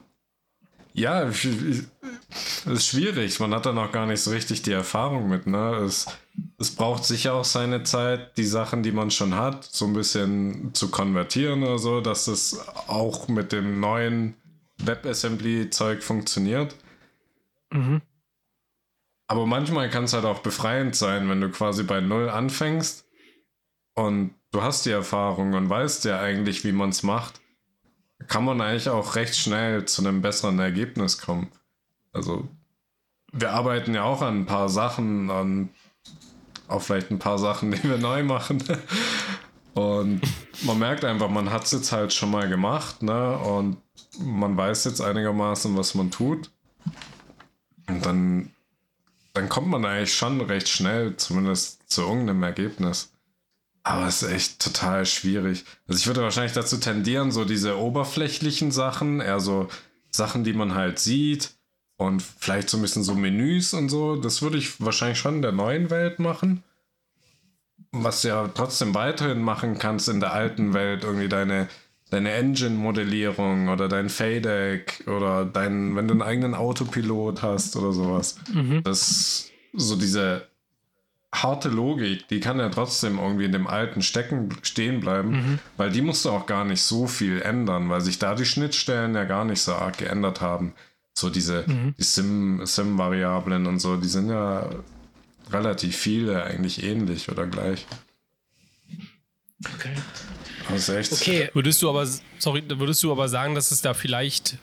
ja, 0.93 1.21
es 1.25 1.45
ist 2.65 2.87
schwierig. 2.87 3.39
Man 3.39 3.53
hat 3.53 3.67
da 3.67 3.71
noch 3.71 3.91
gar 3.91 4.07
nicht 4.07 4.21
so 4.21 4.31
richtig 4.31 4.63
die 4.63 4.71
Erfahrung 4.71 5.29
mit. 5.29 5.45
Ne? 5.45 5.75
Es, 5.85 6.07
es 6.57 6.71
braucht 6.71 7.05
sicher 7.05 7.35
auch 7.35 7.45
seine 7.45 7.83
Zeit, 7.83 8.35
die 8.35 8.45
Sachen, 8.45 8.81
die 8.81 8.91
man 8.91 9.11
schon 9.11 9.35
hat, 9.35 9.63
so 9.63 9.85
ein 9.85 9.93
bisschen 9.93 10.73
zu 10.73 10.89
konvertieren 10.89 11.61
oder 11.61 11.77
so, 11.77 12.01
dass 12.01 12.27
es 12.27 12.59
auch 12.87 13.27
mit 13.27 13.51
dem 13.51 13.79
neuen 13.79 14.33
WebAssembly-Zeug 14.79 16.03
funktioniert. 16.03 16.75
Mhm. 17.71 18.01
Aber 19.27 19.45
manchmal 19.45 19.89
kann 19.89 20.05
es 20.05 20.13
halt 20.13 20.25
auch 20.25 20.39
befreiend 20.39 20.95
sein, 20.95 21.29
wenn 21.29 21.41
du 21.41 21.49
quasi 21.49 21.83
bei 21.83 22.01
Null 22.01 22.29
anfängst 22.29 23.07
und 23.93 24.33
du 24.51 24.63
hast 24.63 24.85
die 24.85 24.91
Erfahrung 24.91 25.53
und 25.53 25.69
weißt 25.69 26.05
ja 26.05 26.19
eigentlich, 26.19 26.63
wie 26.63 26.71
man 26.71 26.89
es 26.89 27.03
macht, 27.03 27.39
kann 28.27 28.43
man 28.43 28.59
eigentlich 28.59 28.89
auch 28.89 29.15
recht 29.15 29.35
schnell 29.35 29.85
zu 29.85 30.01
einem 30.01 30.21
besseren 30.21 30.59
Ergebnis 30.59 31.19
kommen. 31.19 31.51
Also, 32.11 32.47
wir 33.31 33.51
arbeiten 33.51 33.93
ja 33.93 34.03
auch 34.03 34.21
an 34.21 34.41
ein 34.41 34.45
paar 34.45 34.69
Sachen, 34.69 35.29
an 35.29 35.69
auch 36.67 36.81
vielleicht 36.81 37.11
ein 37.11 37.19
paar 37.19 37.39
Sachen, 37.39 37.71
die 37.71 37.83
wir 37.83 37.97
neu 37.97 38.23
machen. 38.23 38.63
Und 39.73 40.21
man 40.63 40.79
merkt 40.79 41.05
einfach, 41.05 41.29
man 41.29 41.51
hat 41.51 41.65
es 41.65 41.71
jetzt 41.71 41.91
halt 41.91 42.13
schon 42.13 42.31
mal 42.31 42.49
gemacht, 42.49 43.01
ne? 43.03 43.37
Und 43.37 43.77
man 44.17 44.57
weiß 44.57 44.85
jetzt 44.85 45.01
einigermaßen, 45.01 45.77
was 45.77 45.95
man 45.95 46.11
tut. 46.11 46.49
Und 47.87 48.05
dann, 48.05 48.51
dann 49.33 49.49
kommt 49.49 49.67
man 49.67 49.85
eigentlich 49.85 50.13
schon 50.13 50.41
recht 50.41 50.69
schnell, 50.69 51.15
zumindest 51.17 51.91
zu 51.91 52.01
irgendeinem 52.01 52.43
Ergebnis. 52.43 53.11
Aber 53.83 54.07
es 54.07 54.21
ist 54.21 54.31
echt 54.31 54.61
total 54.61 55.05
schwierig. 55.05 55.65
Also 55.87 55.99
ich 55.99 56.07
würde 56.07 56.21
wahrscheinlich 56.21 56.53
dazu 56.53 56.77
tendieren, 56.77 57.31
so 57.31 57.45
diese 57.45 57.77
oberflächlichen 57.77 58.71
Sachen, 58.71 59.21
eher 59.21 59.39
so 59.39 59.69
Sachen, 60.11 60.43
die 60.43 60.53
man 60.53 60.75
halt 60.75 60.99
sieht 60.99 61.51
und 61.97 62.21
vielleicht 62.21 62.69
so 62.69 62.77
ein 62.77 62.81
bisschen 62.81 63.03
so 63.03 63.15
Menüs 63.15 63.73
und 63.73 63.89
so, 63.89 64.15
das 64.15 64.41
würde 64.41 64.57
ich 64.57 64.81
wahrscheinlich 64.83 65.19
schon 65.19 65.35
in 65.35 65.41
der 65.41 65.51
neuen 65.51 65.89
Welt 65.89 66.19
machen. 66.19 66.63
Was 67.91 68.21
du 68.21 68.27
ja 68.27 68.47
trotzdem 68.49 68.93
weiterhin 68.93 69.41
machen 69.41 69.79
kannst 69.79 70.09
in 70.09 70.19
der 70.19 70.33
alten 70.33 70.73
Welt, 70.73 71.03
irgendwie 71.03 71.29
deine 71.29 71.67
deine 72.09 72.31
Engine-Modellierung 72.31 73.69
oder 73.69 73.87
dein 73.87 74.09
FADEC 74.09 75.03
oder 75.07 75.45
dein, 75.45 75.95
wenn 75.95 76.07
du 76.07 76.13
einen 76.13 76.21
eigenen 76.21 76.55
Autopilot 76.55 77.41
hast 77.41 77.75
oder 77.75 77.91
sowas. 77.91 78.35
Mhm. 78.53 78.83
Das 78.83 79.51
so 79.73 79.95
diese 79.95 80.47
harte 81.31 81.69
Logik, 81.69 82.27
die 82.27 82.39
kann 82.39 82.57
ja 82.57 82.69
trotzdem 82.69 83.19
irgendwie 83.19 83.45
in 83.45 83.51
dem 83.51 83.67
alten 83.67 84.01
Stecken 84.01 84.49
stehen 84.63 84.99
bleiben, 84.99 85.31
mhm. 85.31 85.59
weil 85.77 85.91
die 85.91 86.01
musst 86.01 86.25
du 86.25 86.31
auch 86.31 86.47
gar 86.47 86.65
nicht 86.65 86.81
so 86.81 87.05
viel 87.05 87.41
ändern, 87.41 87.89
weil 87.89 88.01
sich 88.01 88.17
da 88.17 88.33
die 88.33 88.45
Schnittstellen 88.45 89.13
ja 89.13 89.25
gar 89.25 89.45
nicht 89.45 89.61
so 89.61 89.73
arg 89.73 89.99
geändert 89.99 90.41
haben. 90.41 90.73
So 91.13 91.29
diese 91.29 91.65
mhm. 91.67 91.93
die 91.99 92.03
Sim, 92.03 92.65
Sim-Variablen 92.65 93.67
und 93.67 93.79
so, 93.79 93.97
die 93.97 94.07
sind 94.07 94.29
ja 94.29 94.69
relativ 95.51 95.95
viele 95.95 96.43
eigentlich 96.43 96.83
ähnlich 96.83 97.29
oder 97.29 97.45
gleich. 97.45 97.85
Okay. 99.75 99.93
Das 100.69 100.87
ist 100.87 100.89
echt. 100.89 101.11
Okay. 101.13 101.49
Würdest 101.53 101.81
du 101.81 101.89
aber, 101.89 102.07
sorry, 102.37 102.63
würdest 102.67 103.03
du 103.03 103.11
aber 103.11 103.27
sagen, 103.27 103.55
dass 103.55 103.71
es 103.71 103.81
da 103.81 103.93
vielleicht 103.93 104.57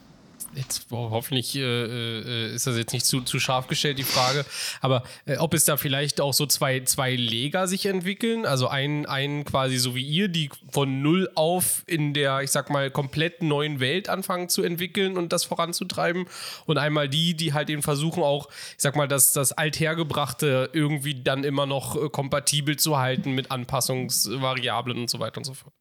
jetzt 0.57 0.87
oh, 0.89 1.09
hoffentlich 1.11 1.55
äh, 1.55 1.61
äh, 1.61 2.53
ist 2.53 2.67
das 2.67 2.77
jetzt 2.77 2.93
nicht 2.93 3.05
zu, 3.05 3.21
zu 3.21 3.39
scharf 3.39 3.67
gestellt, 3.67 3.97
die 3.97 4.03
Frage, 4.03 4.45
aber 4.81 5.03
äh, 5.25 5.37
ob 5.37 5.53
es 5.53 5.65
da 5.65 5.77
vielleicht 5.77 6.19
auch 6.19 6.33
so 6.33 6.45
zwei, 6.45 6.81
zwei 6.81 7.15
Leger 7.15 7.67
sich 7.67 7.85
entwickeln, 7.85 8.45
also 8.45 8.67
einen, 8.67 9.05
einen 9.05 9.45
quasi 9.45 9.77
so 9.77 9.95
wie 9.95 10.03
ihr, 10.03 10.27
die 10.27 10.49
von 10.71 11.01
null 11.01 11.29
auf 11.35 11.83
in 11.85 12.13
der, 12.13 12.41
ich 12.41 12.51
sag 12.51 12.69
mal, 12.69 12.91
komplett 12.91 13.41
neuen 13.41 13.79
Welt 13.79 14.09
anfangen 14.09 14.49
zu 14.49 14.63
entwickeln 14.63 15.17
und 15.17 15.31
das 15.31 15.43
voranzutreiben 15.43 16.25
und 16.65 16.77
einmal 16.77 17.07
die, 17.07 17.35
die 17.35 17.53
halt 17.53 17.69
eben 17.69 17.83
versuchen 17.83 18.23
auch, 18.23 18.47
ich 18.49 18.81
sag 18.81 18.95
mal, 18.95 19.07
das, 19.07 19.33
das 19.33 19.51
Althergebrachte 19.51 20.69
irgendwie 20.73 21.21
dann 21.21 21.43
immer 21.43 21.65
noch 21.65 21.95
äh, 21.95 22.09
kompatibel 22.09 22.77
zu 22.77 22.97
halten 22.97 23.31
mit 23.33 23.51
Anpassungsvariablen 23.51 24.97
und 24.97 25.09
so 25.09 25.19
weiter 25.19 25.37
und 25.37 25.43
so 25.43 25.53
fort. 25.53 25.73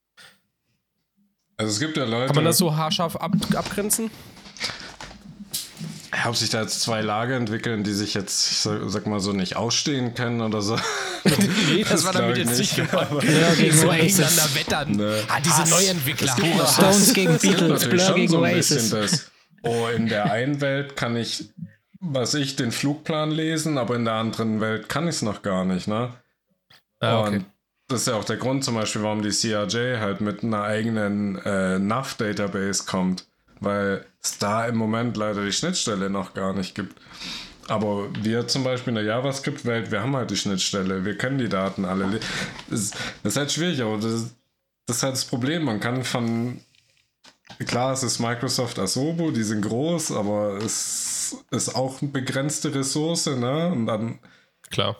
Also 1.57 1.73
es 1.73 1.81
gibt 1.81 1.97
ja 1.97 2.05
Leute. 2.05 2.27
Kann 2.27 2.37
man 2.37 2.45
das 2.45 2.59
so 2.59 2.77
haarscharf 2.77 3.17
ab, 3.17 3.33
abgrenzen? 3.55 4.11
ob 6.25 6.37
sich 6.37 6.51
da 6.51 6.63
jetzt 6.63 6.81
zwei 6.81 7.03
Lager 7.03 7.37
entwickeln, 7.37 7.85
die 7.85 7.93
sich 7.93 8.15
jetzt, 8.15 8.51
ich 8.51 8.59
sag, 8.59 8.81
sag 8.87 9.07
mal 9.07 9.21
so, 9.21 9.33
nicht 9.33 9.57
ausstehen 9.57 10.15
können 10.15 10.41
oder 10.41 10.63
so. 10.63 10.77
nee, 11.25 11.83
das, 11.83 11.91
das 11.91 12.05
war 12.05 12.13
damit 12.13 12.39
jetzt 12.39 12.59
nicht 12.59 12.77
gemeint. 12.77 13.11
Ja, 13.23 13.55
gegen 13.55 13.77
so 13.77 13.89
gegeneinander 13.89 14.55
wettern. 14.55 14.93
Ne. 14.93 15.23
Ah, 15.29 15.41
diese 15.41 15.57
Hass. 15.57 15.71
Neuentwickler. 15.71 16.37
Stones 16.67 17.13
gegen 17.13 17.39
Beatles, 17.39 17.89
Blur 17.89 18.15
gegen 18.15 18.29
so 18.29 18.39
Oasis. 18.41 18.91
Das, 18.91 19.31
oh, 19.63 19.89
in 19.95 20.09
der 20.09 20.31
einen 20.33 20.61
Welt 20.61 20.97
kann 20.97 21.17
ich, 21.17 21.51
was 22.01 22.35
ich, 22.35 22.57
den 22.57 22.73
Flugplan 22.73 23.31
lesen, 23.31 23.79
aber 23.79 23.97
in 23.97 24.05
der 24.05 24.15
anderen 24.15 24.61
Welt 24.61 24.89
kann 24.89 25.05
ich 25.05 25.17
es 25.17 25.23
noch 25.23 25.43
gar 25.43 25.65
nicht, 25.65 25.87
ne? 25.87 26.15
Ah, 27.01 27.21
okay. 27.21 27.37
Und 27.37 27.47
das 27.89 28.01
ist 28.01 28.07
ja 28.09 28.15
auch 28.15 28.25
der 28.25 28.37
Grund 28.37 28.65
zum 28.65 28.75
Beispiel, 28.75 29.03
warum 29.03 29.23
die 29.23 29.31
CRJ 29.31 29.99
halt 29.99 30.21
mit 30.21 30.43
einer 30.43 30.63
eigenen 30.63 31.37
äh, 31.39 31.79
NAV-Database 31.79 32.85
kommt, 32.85 33.27
weil 33.61 34.05
es 34.23 34.39
da 34.39 34.67
im 34.67 34.77
Moment 34.77 35.17
leider 35.17 35.45
die 35.45 35.53
Schnittstelle 35.53 36.11
noch 36.11 36.35
gar 36.35 36.53
nicht 36.53 36.75
gibt. 36.75 37.01
Aber 37.69 38.09
wir 38.23 38.47
zum 38.49 38.65
Beispiel 38.65 38.93
in 38.93 38.97
der 38.97 39.05
JavaScript-Welt, 39.05 39.91
wir 39.91 40.01
haben 40.01 40.17
halt 40.17 40.31
die 40.31 40.37
Schnittstelle, 40.37 41.05
wir 41.05 41.17
können 41.17 41.39
die 41.39 41.49
Daten 41.49 41.85
alle. 41.85 42.21
Das, 42.69 42.91
das 42.91 43.01
ist 43.23 43.37
halt 43.37 43.53
schwierig, 43.53 43.81
aber 43.83 43.97
das, 43.99 44.35
das 44.87 44.97
ist 44.97 45.03
halt 45.03 45.15
das 45.15 45.25
Problem. 45.25 45.65
Man 45.65 45.81
kann 45.81 46.05
von. 46.05 46.61
Klar, 47.67 47.93
es 47.93 48.03
ist 48.03 48.19
Microsoft 48.19 48.79
Asobo, 48.79 49.31
die 49.31 49.45
sind 49.45 49.63
groß, 49.63 50.13
aber 50.13 50.59
es 50.59 51.37
ist 51.51 51.75
auch 51.75 52.03
eine 52.03 52.11
begrenzte 52.11 52.75
Ressource, 52.75 53.27
ne? 53.27 53.69
Und 53.69 53.87
dann. 53.87 54.19
Klar 54.71 54.97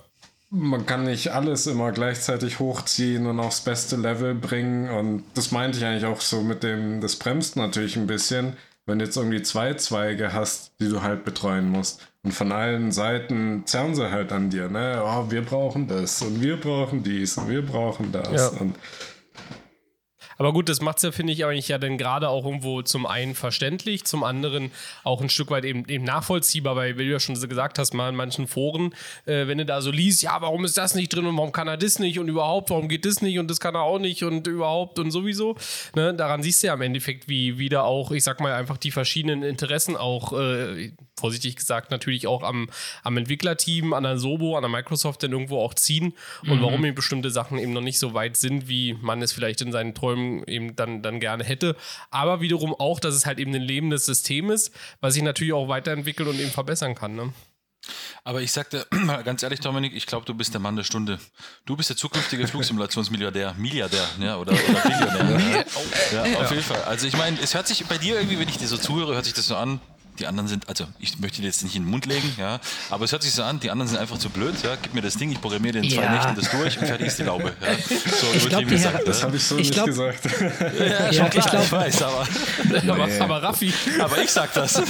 man 0.51 0.87
kann 0.87 1.05
nicht 1.05 1.33
alles 1.33 1.67
immer 1.67 1.93
gleichzeitig 1.93 2.59
hochziehen 2.59 3.27
und 3.27 3.41
aufs 3.41 3.61
beste 3.61 3.97
Level 3.97 4.35
bringen. 4.35 4.89
Und 4.91 5.25
das 5.35 5.51
meinte 5.51 5.79
ich 5.79 5.85
eigentlich 5.85 6.05
auch 6.05 6.21
so 6.21 6.43
mit 6.43 6.63
dem, 6.63 7.01
das 7.01 7.17
bremst 7.17 7.57
natürlich 7.57 7.97
ein 7.97 8.07
bisschen, 8.07 8.57
wenn 8.87 8.99
du 8.99 9.05
jetzt 9.05 9.17
irgendwie 9.17 9.43
zwei 9.43 9.75
Zweige 9.75 10.33
hast, 10.33 10.73
die 10.81 10.89
du 10.89 11.03
halt 11.03 11.25
betreuen 11.25 11.69
musst. 11.69 12.07
Und 12.23 12.33
von 12.33 12.53
allen 12.53 12.93
Seiten 12.93 13.63
zerren 13.67 13.95
sie 13.95 14.11
halt 14.11 14.33
an 14.33 14.51
dir, 14.51 14.69
ne? 14.69 15.03
Oh, 15.05 15.31
wir 15.31 15.43
brauchen 15.43 15.89
das 15.89 16.23
und 16.23 16.41
wir 16.41 16.61
brauchen 16.61 17.03
dies 17.03 17.37
und 17.37 17.49
wir 17.49 17.65
brauchen 17.65 18.13
das. 18.13 18.53
Ja. 18.55 18.61
Und 18.61 18.77
Aber 20.39 20.53
gut, 20.53 20.69
das 20.69 20.81
macht 20.81 20.99
es 20.99 21.03
ja, 21.03 21.13
finde 21.13 21.33
ich, 21.33 21.45
eigentlich 21.45 21.69
ja 21.69 21.79
dann 21.79 21.99
gerade 21.99 22.29
auch 22.29 22.45
irgendwo 22.45 22.83
zum 22.83 23.07
einen 23.07 23.35
verständlich, 23.35 24.05
zum 24.05 24.25
anderen 24.25 24.71
auch 25.05 25.21
ein 25.21 25.29
Stück 25.29 25.51
weit 25.51 25.65
eben, 25.65 25.89
eben 25.89 26.05
nachvollziehbar, 26.05 26.77
weil, 26.77 26.99
wie 26.99 27.05
du 27.05 27.11
ja 27.11 27.21
schon 27.21 27.41
gesagt 27.41 27.79
hast, 27.79 27.95
mal 27.95 28.09
in 28.09 28.17
manchen 28.17 28.47
Foren, 28.47 28.95
äh, 29.25 29.47
wenn 29.47 29.59
du 29.59 29.67
da 29.67 29.81
so 29.81 29.91
liest, 29.91 30.23
ja, 30.23 30.41
warum 30.41 30.65
ist 30.65 30.77
das 30.77 30.95
nicht 30.95 31.15
drin 31.15 31.27
und 31.27 31.37
warum 31.37 31.53
kann 31.53 31.69
er 31.69 31.77
das 31.77 31.99
nicht 31.99 32.19
und 32.19 32.29
überhaupt, 32.29 32.71
warum 32.71 32.89
geht 32.89 33.05
das 33.05 33.23
nicht 33.23 33.39
und 33.39 33.51
das 33.51 33.61
kann 33.61 33.75
er 33.75 33.83
auch 33.83 33.99
nicht 33.99 34.23
und 34.23 34.47
überhaupt 34.47 34.99
und 34.99 35.11
sowieso. 35.11 35.57
Ne? 35.95 36.15
Daran 36.15 36.43
siehst 36.43 36.63
du 36.63 36.69
ja 36.69 36.75
im 36.75 36.83
Endeffekt, 36.83 37.29
wie 37.29 37.59
wieder 37.59 37.85
auch, 37.85 38.11
ich 38.11 38.25
sag 38.25 38.41
mal, 38.41 38.55
einfach 38.55 38.77
die 38.77 38.91
verschiedenen 38.91 39.43
Interessen 39.43 39.97
auch, 39.97 40.33
äh, 40.33 40.93
vorsichtig 41.19 41.57
gesagt, 41.57 41.91
natürlich 41.91 42.27
auch 42.27 42.43
am, 42.43 42.69
am 43.03 43.17
Entwicklerteam, 43.17 43.95
an 43.95 44.03
der 44.03 44.19
Sobo, 44.19 44.57
an 44.57 44.63
der 44.63 44.69
Microsoft 44.69 45.23
dann 45.23 45.33
irgendwo 45.33 45.61
auch 45.61 45.73
ziehen 45.73 46.13
und 46.43 46.59
mhm. 46.59 46.63
warum 46.63 46.85
eben 46.85 46.95
bestimmte 46.95 47.31
Sachen 47.31 47.59
eben 47.59 47.73
noch 47.73 47.81
nicht 47.81 47.99
so 47.99 48.13
weit 48.13 48.37
sind, 48.37 48.69
wie 48.69 48.95
man 49.01 49.23
es 49.23 49.33
vielleicht 49.33 49.63
in 49.63 49.73
seinen 49.73 49.95
Träumen 49.95 50.26
eben 50.47 50.77
dann, 50.77 51.03
dann 51.03 51.21
gerne 51.21 51.45
hätte. 51.45 51.77
Aber 52.11 52.41
wiederum 52.41 52.75
auch, 52.75 53.01
dass 53.01 53.15
es 53.15 53.27
halt 53.27 53.39
eben 53.39 53.55
ein 53.55 53.63
lebendes 53.63 54.07
System 54.07 54.51
ist, 54.51 54.73
was 55.01 55.15
sich 55.15 55.23
natürlich 55.23 55.53
auch 55.53 55.69
weiterentwickelt 55.69 56.29
und 56.29 56.39
eben 56.39 56.51
verbessern 56.51 56.95
kann. 56.95 57.15
Ne? 57.15 57.33
Aber 58.25 58.43
ich 58.43 58.53
sagte 58.53 58.87
mal 58.91 59.23
ganz 59.23 59.43
ehrlich, 59.43 59.61
Dominik, 59.61 59.95
ich 59.95 60.07
glaube, 60.07 60.27
du 60.27 60.35
bist 60.35 60.53
der 60.53 60.61
Mann 60.61 60.77
der 60.77 60.85
Stunde. 60.85 61.19
Du 61.65 61.77
bist 61.77 61.91
der 61.91 61.97
zukünftige 61.97 62.47
Flugsimulationsmilliardär, 62.49 63.55
Milliardär, 63.55 64.07
ja, 64.21 64.37
oder, 64.37 64.53
oder 64.53 64.81
Billionär. 64.81 65.65
ja, 66.13 66.41
auf 66.41 66.51
jeden 66.51 66.63
Fall. 66.63 66.83
Also 66.85 67.07
ich 67.07 67.17
meine, 67.17 67.39
es 67.41 67.55
hört 67.55 67.67
sich 67.67 67.85
bei 67.87 67.99
dir 67.99 68.17
irgendwie, 68.17 68.39
wenn 68.39 68.49
ich 68.49 68.59
dir 68.59 68.69
so 68.69 68.77
zuhöre, 68.77 69.15
hört 69.15 69.25
sich 69.25 69.35
das 69.35 69.47
so 69.47 69.57
an, 69.57 69.81
die 70.17 70.27
anderen 70.27 70.49
sind, 70.49 70.69
also 70.69 70.87
ich 70.99 71.19
möchte 71.19 71.41
dir 71.41 71.47
jetzt 71.47 71.63
nicht 71.63 71.77
in 71.77 71.85
den 71.85 71.91
Mund 71.91 72.07
legen, 72.07 72.33
ja, 72.39 72.61
aber 72.91 73.05
es 73.05 73.13
hört 73.13 73.23
sich 73.23 73.33
so 73.33 73.43
an, 73.43 73.61
die 73.61 73.71
anderen 73.71 73.89
sind 73.89 73.99
einfach 73.99 74.19
zu 74.19 74.31
blöd, 74.31 74.55
ja, 74.63 74.77
gib 74.81 74.95
mir 74.95 75.03
das 75.03 75.17
Ding, 75.17 75.31
ich 75.31 75.41
programmiere 75.41 75.79
in 75.79 75.91
zwei 75.91 76.03
ja. 76.03 76.13
Nächten 76.13 76.35
das 76.35 76.51
durch 76.51 76.79
und 76.79 76.87
fertig 76.87 77.07
ist 77.09 77.19
die 77.19 77.25
Laube. 77.25 77.53
Ja. 77.61 77.75
So, 77.77 78.27
ich 78.35 78.49
glaub, 78.49 78.67
gesagt, 78.67 79.07
das 79.07 79.23
habe 79.23 79.37
ich 79.37 79.45
so 79.45 79.57
ich 79.57 79.69
nicht 79.69 79.75
glaub, 79.75 79.87
gesagt. 79.87 80.21
Ja, 80.79 81.11
ja 81.11 81.29
klar, 81.29 81.45
ich, 81.45 81.51
glaub, 81.51 81.65
ich 81.65 81.73
weiß, 81.73 82.03
aber, 82.03 82.29
nee. 82.65 82.91
aber, 82.91 83.09
aber, 83.21 83.43
Raffi, 83.43 83.73
aber 84.01 84.23
ich 84.23 84.31
sag 84.31 84.53
das. 84.55 84.83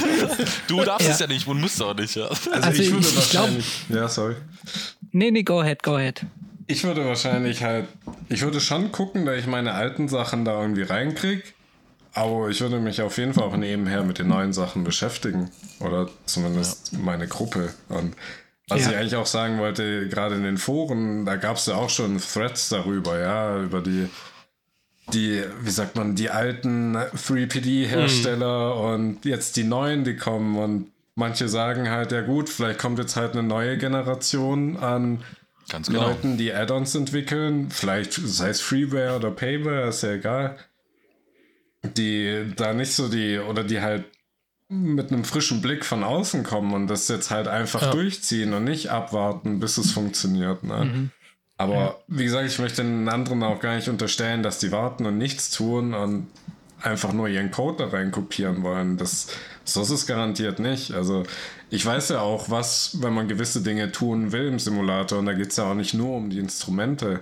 Du 0.67 0.83
darfst 0.83 1.09
es 1.09 1.19
ja 1.19 1.27
nicht 1.27 1.47
und 1.47 1.59
musst 1.59 1.81
auch 1.81 1.95
nicht. 1.95 2.15
Ja. 2.15 2.27
Also, 2.27 2.51
also 2.51 2.81
ich 2.81 2.91
würde 2.91 3.07
ich, 3.07 3.15
wahrscheinlich, 3.15 3.85
glaub, 3.87 3.99
ja, 3.99 4.07
sorry. 4.07 4.35
Nee, 5.11 5.31
nee, 5.31 5.43
go 5.43 5.61
ahead, 5.61 5.83
go 5.83 5.95
ahead. 5.95 6.25
Ich 6.67 6.83
würde 6.83 7.05
wahrscheinlich 7.05 7.63
halt, 7.63 7.87
ich 8.29 8.41
würde 8.41 8.59
schon 8.59 8.91
gucken, 8.91 9.25
dass 9.25 9.37
ich 9.37 9.47
meine 9.47 9.73
alten 9.73 10.09
Sachen 10.09 10.43
da 10.43 10.61
irgendwie 10.61 10.83
reinkriege 10.83 11.43
aber 12.17 12.49
ich 12.49 12.59
würde 12.61 12.79
mich 12.79 13.01
auf 13.01 13.17
jeden 13.17 13.33
Fall 13.33 13.43
auch 13.43 13.55
nebenher 13.55 14.03
mit 14.03 14.17
den 14.17 14.27
neuen 14.27 14.51
Sachen 14.51 14.83
beschäftigen. 14.83 15.51
Oder 15.79 16.09
zumindest 16.25 16.93
ja. 16.93 16.99
meine 16.99 17.27
Gruppe. 17.27 17.69
Und 17.89 18.15
was 18.67 18.81
ja. 18.81 18.89
ich 18.89 18.97
eigentlich 18.97 19.15
auch 19.15 19.27
sagen 19.27 19.59
wollte, 19.59 20.09
gerade 20.09 20.35
in 20.35 20.43
den 20.43 20.57
Foren, 20.57 21.25
da 21.25 21.35
gab 21.35 21.57
es 21.57 21.67
ja 21.67 21.75
auch 21.75 21.91
schon 21.91 22.19
Threads 22.19 22.69
darüber, 22.69 23.19
ja, 23.19 23.61
über 23.61 23.81
die, 23.81 24.09
die, 25.13 25.43
wie 25.61 25.69
sagt 25.69 25.95
man, 25.95 26.15
die 26.15 26.31
alten 26.31 26.97
3PD-Hersteller 26.97 28.75
mhm. 28.75 28.81
und 28.81 29.25
jetzt 29.25 29.55
die 29.55 29.63
neuen, 29.63 30.03
die 30.03 30.15
kommen. 30.15 30.57
Und 30.57 30.91
manche 31.13 31.47
sagen 31.47 31.89
halt, 31.89 32.11
ja 32.11 32.21
gut, 32.21 32.49
vielleicht 32.49 32.79
kommt 32.79 32.97
jetzt 32.97 33.15
halt 33.15 33.33
eine 33.33 33.43
neue 33.43 33.77
Generation 33.77 34.75
an 34.77 35.23
genau. 35.71 36.07
Leuten, 36.07 36.37
die 36.37 36.51
Add-ons 36.51 36.95
entwickeln. 36.95 37.69
Vielleicht 37.69 38.13
sei 38.13 38.49
es 38.49 38.59
Freeware 38.59 39.15
oder 39.15 39.29
Payware, 39.29 39.89
ist 39.89 40.01
ja 40.01 40.13
egal 40.13 40.57
die 41.95 42.53
da 42.55 42.73
nicht 42.73 42.93
so 42.93 43.09
die, 43.09 43.39
oder 43.39 43.63
die 43.63 43.81
halt 43.81 44.05
mit 44.69 45.11
einem 45.11 45.23
frischen 45.23 45.61
Blick 45.61 45.85
von 45.85 46.03
außen 46.03 46.43
kommen 46.43 46.73
und 46.73 46.87
das 46.87 47.07
jetzt 47.07 47.31
halt 47.31 47.47
einfach 47.47 47.81
ja. 47.81 47.91
durchziehen 47.91 48.53
und 48.53 48.65
nicht 48.65 48.89
abwarten, 48.89 49.59
bis 49.59 49.77
es 49.77 49.91
funktioniert. 49.91 50.63
Ne? 50.63 50.85
Mhm. 50.85 51.11
Aber 51.57 51.73
ja. 51.73 51.95
wie 52.07 52.25
gesagt, 52.25 52.47
ich 52.47 52.59
möchte 52.59 52.83
den 52.83 53.07
anderen 53.09 53.43
auch 53.43 53.59
gar 53.59 53.75
nicht 53.75 53.87
unterstellen, 53.87 54.43
dass 54.43 54.59
die 54.59 54.71
warten 54.71 55.05
und 55.05 55.17
nichts 55.17 55.51
tun 55.51 55.93
und 55.93 56.27
einfach 56.81 57.13
nur 57.13 57.27
ihren 57.27 57.49
Code 57.49 57.85
da 57.85 57.87
rein 57.89 58.11
kopieren 58.11 58.61
wollen. 58.61 58.97
Das, 58.97 59.27
so 59.63 59.81
ist 59.81 59.89
es 59.89 60.05
garantiert 60.05 60.59
nicht. 60.59 60.91
Also 60.91 61.23
ich 61.69 61.85
weiß 61.85 62.09
ja 62.09 62.19
auch, 62.21 62.49
was, 62.49 63.01
wenn 63.01 63.13
man 63.13 63.27
gewisse 63.27 63.61
Dinge 63.61 63.91
tun 63.91 64.31
will 64.31 64.47
im 64.47 64.59
Simulator, 64.59 65.19
und 65.19 65.25
da 65.25 65.33
geht 65.33 65.49
es 65.49 65.57
ja 65.57 65.71
auch 65.71 65.75
nicht 65.75 65.93
nur 65.93 66.15
um 66.15 66.29
die 66.29 66.39
Instrumente, 66.39 67.21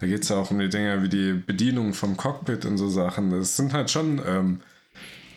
da 0.00 0.06
geht 0.06 0.22
es 0.22 0.28
ja 0.28 0.36
auch 0.36 0.50
um 0.50 0.58
die 0.58 0.68
Dinge 0.68 1.02
wie 1.02 1.08
die 1.08 1.32
Bedienung 1.32 1.94
vom 1.94 2.16
Cockpit 2.16 2.64
und 2.64 2.76
so 2.76 2.88
Sachen. 2.88 3.30
Das 3.30 3.56
sind 3.56 3.72
halt 3.72 3.90
schon 3.90 4.20
ähm, 4.26 4.60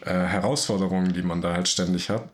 äh, 0.01 0.11
Herausforderungen, 0.11 1.13
die 1.13 1.21
man 1.21 1.41
da 1.41 1.53
halt 1.53 1.67
ständig 1.67 2.09
hat. 2.09 2.29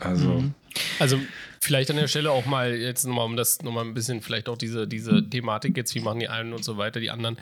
Also. 0.00 0.28
Mhm. 0.28 0.54
Also 0.98 1.18
vielleicht 1.60 1.90
an 1.90 1.96
der 1.96 2.08
Stelle 2.08 2.30
auch 2.30 2.46
mal 2.46 2.74
jetzt 2.74 3.04
nochmal, 3.04 3.26
um 3.26 3.36
das 3.36 3.62
nochmal 3.62 3.84
ein 3.84 3.94
bisschen, 3.94 4.22
vielleicht 4.22 4.48
auch 4.48 4.58
diese, 4.58 4.86
diese 4.86 5.28
Thematik 5.28 5.76
jetzt, 5.76 5.94
wie 5.94 6.00
machen 6.00 6.20
die 6.20 6.28
einen 6.28 6.52
und 6.52 6.64
so 6.64 6.78
weiter, 6.78 7.00
die 7.00 7.10
anderen 7.10 7.36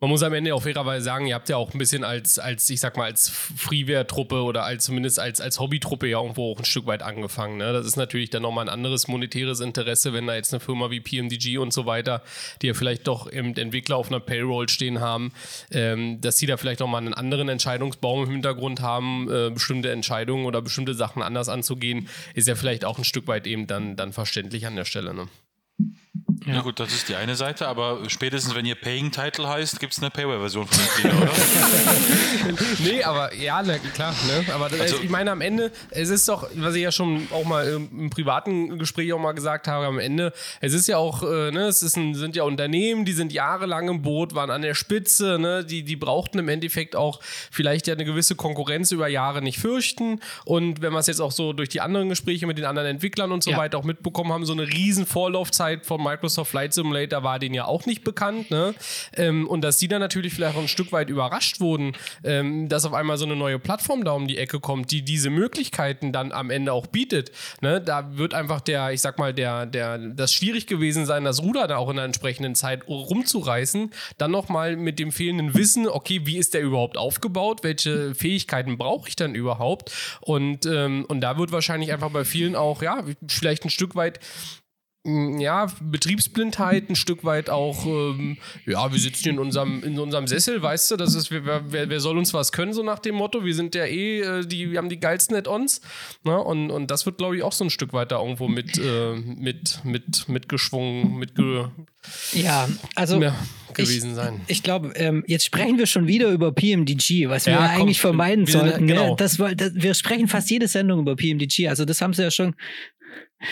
man 0.00 0.10
muss 0.10 0.22
am 0.22 0.32
Ende 0.32 0.54
auch 0.54 0.62
fairerweise 0.62 1.04
sagen, 1.04 1.26
ihr 1.26 1.34
habt 1.34 1.48
ja 1.48 1.56
auch 1.56 1.72
ein 1.72 1.78
bisschen 1.78 2.04
als, 2.04 2.38
als 2.38 2.68
ich 2.70 2.80
sag 2.80 2.96
mal, 2.96 3.04
als 3.04 3.28
Freeware-Truppe 3.28 4.42
oder 4.42 4.64
als 4.64 4.84
zumindest 4.84 5.18
als, 5.18 5.40
als 5.40 5.60
Hobby-Truppe 5.60 6.08
ja 6.08 6.20
irgendwo 6.20 6.52
auch 6.52 6.58
ein 6.58 6.64
Stück 6.64 6.86
weit 6.86 7.02
angefangen. 7.02 7.58
Ne? 7.58 7.72
Das 7.72 7.86
ist 7.86 7.96
natürlich 7.96 8.30
dann 8.30 8.42
nochmal 8.42 8.66
ein 8.66 8.68
anderes 8.68 9.08
monetäres 9.08 9.60
Interesse, 9.60 10.12
wenn 10.12 10.26
da 10.26 10.34
jetzt 10.34 10.52
eine 10.52 10.60
Firma 10.60 10.90
wie 10.90 11.00
PMDG 11.00 11.58
und 11.58 11.72
so 11.72 11.86
weiter, 11.86 12.22
die 12.62 12.68
ja 12.68 12.74
vielleicht 12.74 13.06
doch 13.06 13.26
im 13.26 13.54
Entwickler 13.54 13.96
auf 13.96 14.08
einer 14.08 14.20
Payroll 14.20 14.68
stehen 14.68 15.00
haben, 15.00 15.32
ähm, 15.70 16.20
dass 16.20 16.38
sie 16.38 16.46
da 16.46 16.56
vielleicht 16.56 16.80
nochmal 16.80 17.02
einen 17.02 17.14
anderen 17.14 17.48
Entscheidungsbaum 17.48 18.24
im 18.24 18.30
Hintergrund 18.30 18.80
haben, 18.80 19.28
äh, 19.30 19.50
bestimmte 19.50 19.90
Entscheidungen 19.90 20.46
oder 20.46 20.62
bestimmte 20.62 20.94
Sachen 20.94 21.22
anders 21.22 21.48
anzugehen, 21.48 22.08
ist 22.34 22.48
ja 22.48 22.54
vielleicht 22.54 22.84
auch 22.84 22.98
ein 22.98 23.04
Stück 23.04 23.26
weit 23.26 23.46
eben 23.46 23.66
dann, 23.66 23.96
dann 23.96 24.12
verständlich 24.12 24.66
an 24.66 24.76
der 24.76 24.84
Stelle. 24.84 25.14
Ne? 25.14 25.28
Ja. 26.46 26.54
ja. 26.54 26.60
gut, 26.60 26.78
das 26.78 26.92
ist 26.92 27.08
die 27.08 27.14
eine 27.14 27.36
Seite, 27.36 27.66
aber 27.68 28.00
spätestens 28.08 28.54
wenn 28.54 28.66
ihr 28.66 28.74
Paying 28.74 29.10
Title 29.10 29.48
heißt, 29.48 29.80
gibt 29.80 29.94
es 29.94 30.00
eine 30.00 30.10
Payware-Version 30.10 30.66
von 30.66 30.78
den 30.78 30.86
Spielen, 30.86 31.22
oder? 31.22 31.32
nee, 32.84 33.02
aber 33.02 33.34
ja, 33.34 33.62
ne, 33.62 33.80
klar, 33.94 34.14
ne? 34.26 34.52
Aber 34.52 34.68
also, 34.78 34.96
ich 35.02 35.08
meine, 35.08 35.30
am 35.30 35.40
Ende, 35.40 35.72
es 35.90 36.10
ist 36.10 36.28
doch, 36.28 36.48
was 36.54 36.74
ich 36.74 36.82
ja 36.82 36.92
schon 36.92 37.28
auch 37.30 37.44
mal 37.44 37.66
im 37.66 38.10
privaten 38.10 38.78
Gespräch 38.78 39.12
auch 39.14 39.18
mal 39.18 39.32
gesagt 39.32 39.68
habe, 39.68 39.86
am 39.86 39.98
Ende, 39.98 40.34
es 40.60 40.74
ist 40.74 40.86
ja 40.86 40.98
auch, 40.98 41.22
äh, 41.22 41.50
ne, 41.50 41.66
es 41.66 41.82
ist 41.82 41.96
ein, 41.96 42.14
sind 42.14 42.36
ja 42.36 42.42
Unternehmen, 42.42 43.06
die 43.06 43.14
sind 43.14 43.32
jahrelang 43.32 43.88
im 43.88 44.02
Boot, 44.02 44.34
waren 44.34 44.50
an 44.50 44.60
der 44.60 44.74
Spitze, 44.74 45.38
ne, 45.38 45.64
die, 45.64 45.82
die 45.82 45.96
brauchten 45.96 46.38
im 46.38 46.48
Endeffekt 46.48 46.94
auch 46.94 47.20
vielleicht 47.50 47.86
ja 47.86 47.94
eine 47.94 48.04
gewisse 48.04 48.34
Konkurrenz 48.34 48.92
über 48.92 49.08
Jahre 49.08 49.40
nicht 49.40 49.58
fürchten. 49.58 50.20
Und 50.44 50.82
wenn 50.82 50.92
wir 50.92 50.98
es 50.98 51.06
jetzt 51.06 51.20
auch 51.20 51.32
so 51.32 51.54
durch 51.54 51.70
die 51.70 51.80
anderen 51.80 52.10
Gespräche 52.10 52.46
mit 52.46 52.58
den 52.58 52.66
anderen 52.66 52.88
Entwicklern 52.88 53.32
und 53.32 53.42
so 53.42 53.52
ja. 53.52 53.56
weiter 53.56 53.78
auch 53.78 53.84
mitbekommen 53.84 54.30
haben, 54.30 54.44
so 54.44 54.52
eine 54.52 54.68
riesen 54.68 55.06
Vorlaufzeit 55.06 55.86
von 55.86 56.02
Microsoft 56.02 56.33
Microsoft 56.34 56.50
Flight 56.50 56.74
Simulator 56.74 57.22
war 57.22 57.38
denen 57.38 57.54
ja 57.54 57.64
auch 57.66 57.86
nicht 57.86 58.02
bekannt. 58.04 58.50
Ne? 58.50 58.74
Ähm, 59.16 59.46
und 59.48 59.62
dass 59.62 59.78
die 59.78 59.88
dann 59.88 60.00
natürlich 60.00 60.34
vielleicht 60.34 60.56
auch 60.56 60.60
ein 60.60 60.68
Stück 60.68 60.92
weit 60.92 61.08
überrascht 61.08 61.60
wurden, 61.60 61.92
ähm, 62.24 62.68
dass 62.68 62.84
auf 62.84 62.92
einmal 62.92 63.18
so 63.18 63.24
eine 63.24 63.36
neue 63.36 63.58
Plattform 63.58 64.04
da 64.04 64.12
um 64.12 64.26
die 64.26 64.38
Ecke 64.38 64.60
kommt, 64.60 64.90
die 64.90 65.02
diese 65.02 65.30
Möglichkeiten 65.30 66.12
dann 66.12 66.32
am 66.32 66.50
Ende 66.50 66.72
auch 66.72 66.86
bietet. 66.86 67.30
Ne? 67.60 67.80
Da 67.80 68.16
wird 68.16 68.34
einfach 68.34 68.60
der, 68.60 68.92
ich 68.92 69.00
sag 69.00 69.18
mal, 69.18 69.32
der, 69.32 69.66
der, 69.66 69.98
das 69.98 70.32
schwierig 70.32 70.66
gewesen 70.66 71.06
sein, 71.06 71.24
das 71.24 71.42
Ruder 71.42 71.66
da 71.68 71.76
auch 71.76 71.90
in 71.90 71.96
der 71.96 72.04
entsprechenden 72.04 72.54
Zeit 72.54 72.86
rumzureißen. 72.88 73.90
Dann 74.18 74.30
nochmal 74.30 74.76
mit 74.76 74.98
dem 74.98 75.12
fehlenden 75.12 75.54
Wissen, 75.54 75.86
okay, 75.86 76.22
wie 76.24 76.38
ist 76.38 76.54
der 76.54 76.62
überhaupt 76.62 76.96
aufgebaut? 76.96 77.60
Welche 77.62 78.14
Fähigkeiten 78.14 78.76
brauche 78.76 79.08
ich 79.08 79.16
dann 79.16 79.34
überhaupt? 79.34 79.92
Und, 80.20 80.66
ähm, 80.66 81.04
und 81.08 81.20
da 81.20 81.38
wird 81.38 81.52
wahrscheinlich 81.52 81.92
einfach 81.92 82.10
bei 82.10 82.24
vielen 82.24 82.56
auch, 82.56 82.82
ja, 82.82 83.04
vielleicht 83.28 83.64
ein 83.64 83.70
Stück 83.70 83.94
weit 83.94 84.18
ja, 85.06 85.66
Betriebsblindheit 85.82 86.88
ein 86.88 86.96
Stück 86.96 87.24
weit 87.24 87.50
auch, 87.50 87.84
ähm, 87.84 88.38
ja, 88.64 88.90
wir 88.90 88.98
sitzen 88.98 89.28
in 89.28 89.38
unserem, 89.38 89.82
in 89.84 89.98
unserem 89.98 90.26
Sessel, 90.26 90.62
weißt 90.62 90.92
du, 90.92 90.96
das 90.96 91.14
ist, 91.14 91.30
wer, 91.30 91.70
wer, 91.70 91.90
wer 91.90 92.00
soll 92.00 92.16
uns 92.16 92.32
was 92.32 92.52
können, 92.52 92.72
so 92.72 92.82
nach 92.82 93.00
dem 93.00 93.16
Motto, 93.16 93.44
wir 93.44 93.54
sind 93.54 93.74
ja 93.74 93.84
eh, 93.84 94.20
äh, 94.20 94.46
die, 94.46 94.70
wir 94.70 94.78
haben 94.78 94.88
die 94.88 94.98
geilsten 94.98 95.36
Add-ons, 95.36 95.82
ne? 96.24 96.38
und, 96.38 96.70
und 96.70 96.90
das 96.90 97.04
wird, 97.04 97.18
glaube 97.18 97.36
ich, 97.36 97.42
auch 97.42 97.52
so 97.52 97.64
ein 97.64 97.70
Stück 97.70 97.92
weit 97.92 98.12
da 98.12 98.20
irgendwo 98.20 98.48
mit, 98.48 98.78
äh, 98.78 99.14
mit, 99.14 99.84
mit, 99.84 100.26
mitgeschwungen, 100.28 101.18
mitge 101.18 101.70
ja, 102.32 102.68
also 102.94 103.20
ja, 103.20 103.34
gewesen 103.72 104.10
ich, 104.10 104.16
sein. 104.16 104.40
Ich 104.46 104.62
glaube, 104.62 104.92
ähm, 104.96 105.24
jetzt 105.26 105.44
sprechen 105.44 105.78
wir 105.78 105.86
schon 105.86 106.06
wieder 106.06 106.28
über 106.30 106.52
PMDG, 106.52 107.28
was 107.28 107.46
wir 107.46 107.54
ja, 107.54 107.60
eigentlich 107.60 108.00
vermeiden 108.00 108.46
sollten. 108.46 108.86
Genau. 108.86 109.10
Ne? 109.10 109.16
Das, 109.16 109.38
das, 109.56 109.74
wir 109.74 109.94
sprechen 109.94 110.28
fast 110.28 110.50
jede 110.50 110.68
Sendung 110.68 111.00
über 111.00 111.16
PMDG, 111.16 111.68
also 111.68 111.84
das 111.84 112.00
haben 112.00 112.12
sie 112.12 112.22
ja 112.22 112.30
schon 112.30 112.54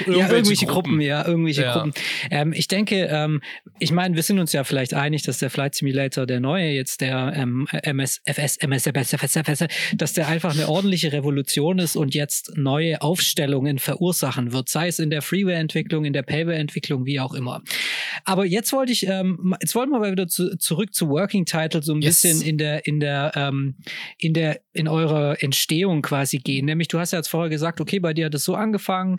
ja, 0.07 0.31
irgendwelche 0.31 0.67
Gruppen. 0.67 0.93
Gruppen. 0.93 1.01
ja, 1.01 1.27
irgendwelche 1.27 1.63
ja. 1.63 1.75
Gruppen. 1.75 1.93
Ähm, 2.31 2.53
ich 2.53 2.69
denke, 2.69 3.07
ähm, 3.11 3.43
ich 3.79 3.93
meine, 3.93 4.15
wir 4.15 4.23
sind 4.23 4.39
uns 4.39 4.53
ja 4.53 4.65
vielleicht 4.65 4.95
einig, 4.95 5.23
dass 5.23 5.39
der 5.39 5.51
Flight 5.51 5.75
Simulator, 5.75 6.27
der 6.27 6.41
neue, 6.41 6.71
jetzt 6.71 7.01
der 7.01 7.33
ähm, 7.37 7.67
MSFS, 7.83 8.59
MSFS, 8.59 9.67
dass 9.95 10.13
der 10.13 10.29
einfach 10.29 10.55
eine 10.55 10.69
ordentliche 10.69 11.13
Revolution 11.13 11.79
ist 11.79 11.97
und 11.97 12.15
jetzt 12.15 12.57
neue 12.57 13.03
Aufstellungen 13.03 13.79
verursachen 13.79 14.53
wird, 14.53 14.69
sei 14.69 14.89
es 14.89 14.99
in 14.99 15.11
der 15.11 15.23
Freeware-Entwicklung, 15.23 16.05
in 16.05 16.13
der 16.13 16.23
Payware-Entwicklung, 16.23 17.05
wie 17.05 17.21
auch 17.21 17.35
immer. 17.35 17.63
Aber 18.25 18.45
jetzt 18.47 18.73
wollte 18.73 18.93
ich, 18.93 19.07
ähm, 19.07 19.55
jetzt 19.61 19.75
wollten 19.75 19.93
wir 19.93 19.99
mal 19.99 20.13
wieder 20.13 20.29
zu, 20.29 20.57
zurück 20.57 20.95
zu 20.95 21.09
Working 21.09 21.45
Title 21.45 21.83
so 21.83 21.95
ein 21.95 22.03
yes. 22.03 22.23
bisschen 22.23 22.43
in 22.43 22.59
der, 22.59 22.87
in 22.87 23.01
der, 23.01 23.33
ähm, 23.35 23.77
in 24.19 24.33
der, 24.33 24.61
in 24.73 24.89
eurer 24.89 25.43
Entstehung 25.43 26.03
quasi 26.03 26.39
gehen. 26.39 26.67
Nämlich, 26.67 26.89
du 26.89 26.99
hast 26.99 27.13
ja 27.13 27.19
jetzt 27.19 27.29
vorher 27.29 27.51
gesagt, 27.51 27.81
okay, 27.81 27.99
bei 27.99 28.15
dir 28.15 28.27
hat 28.27 28.35
es 28.35 28.45
so 28.45 28.55
angefangen, 28.55 29.17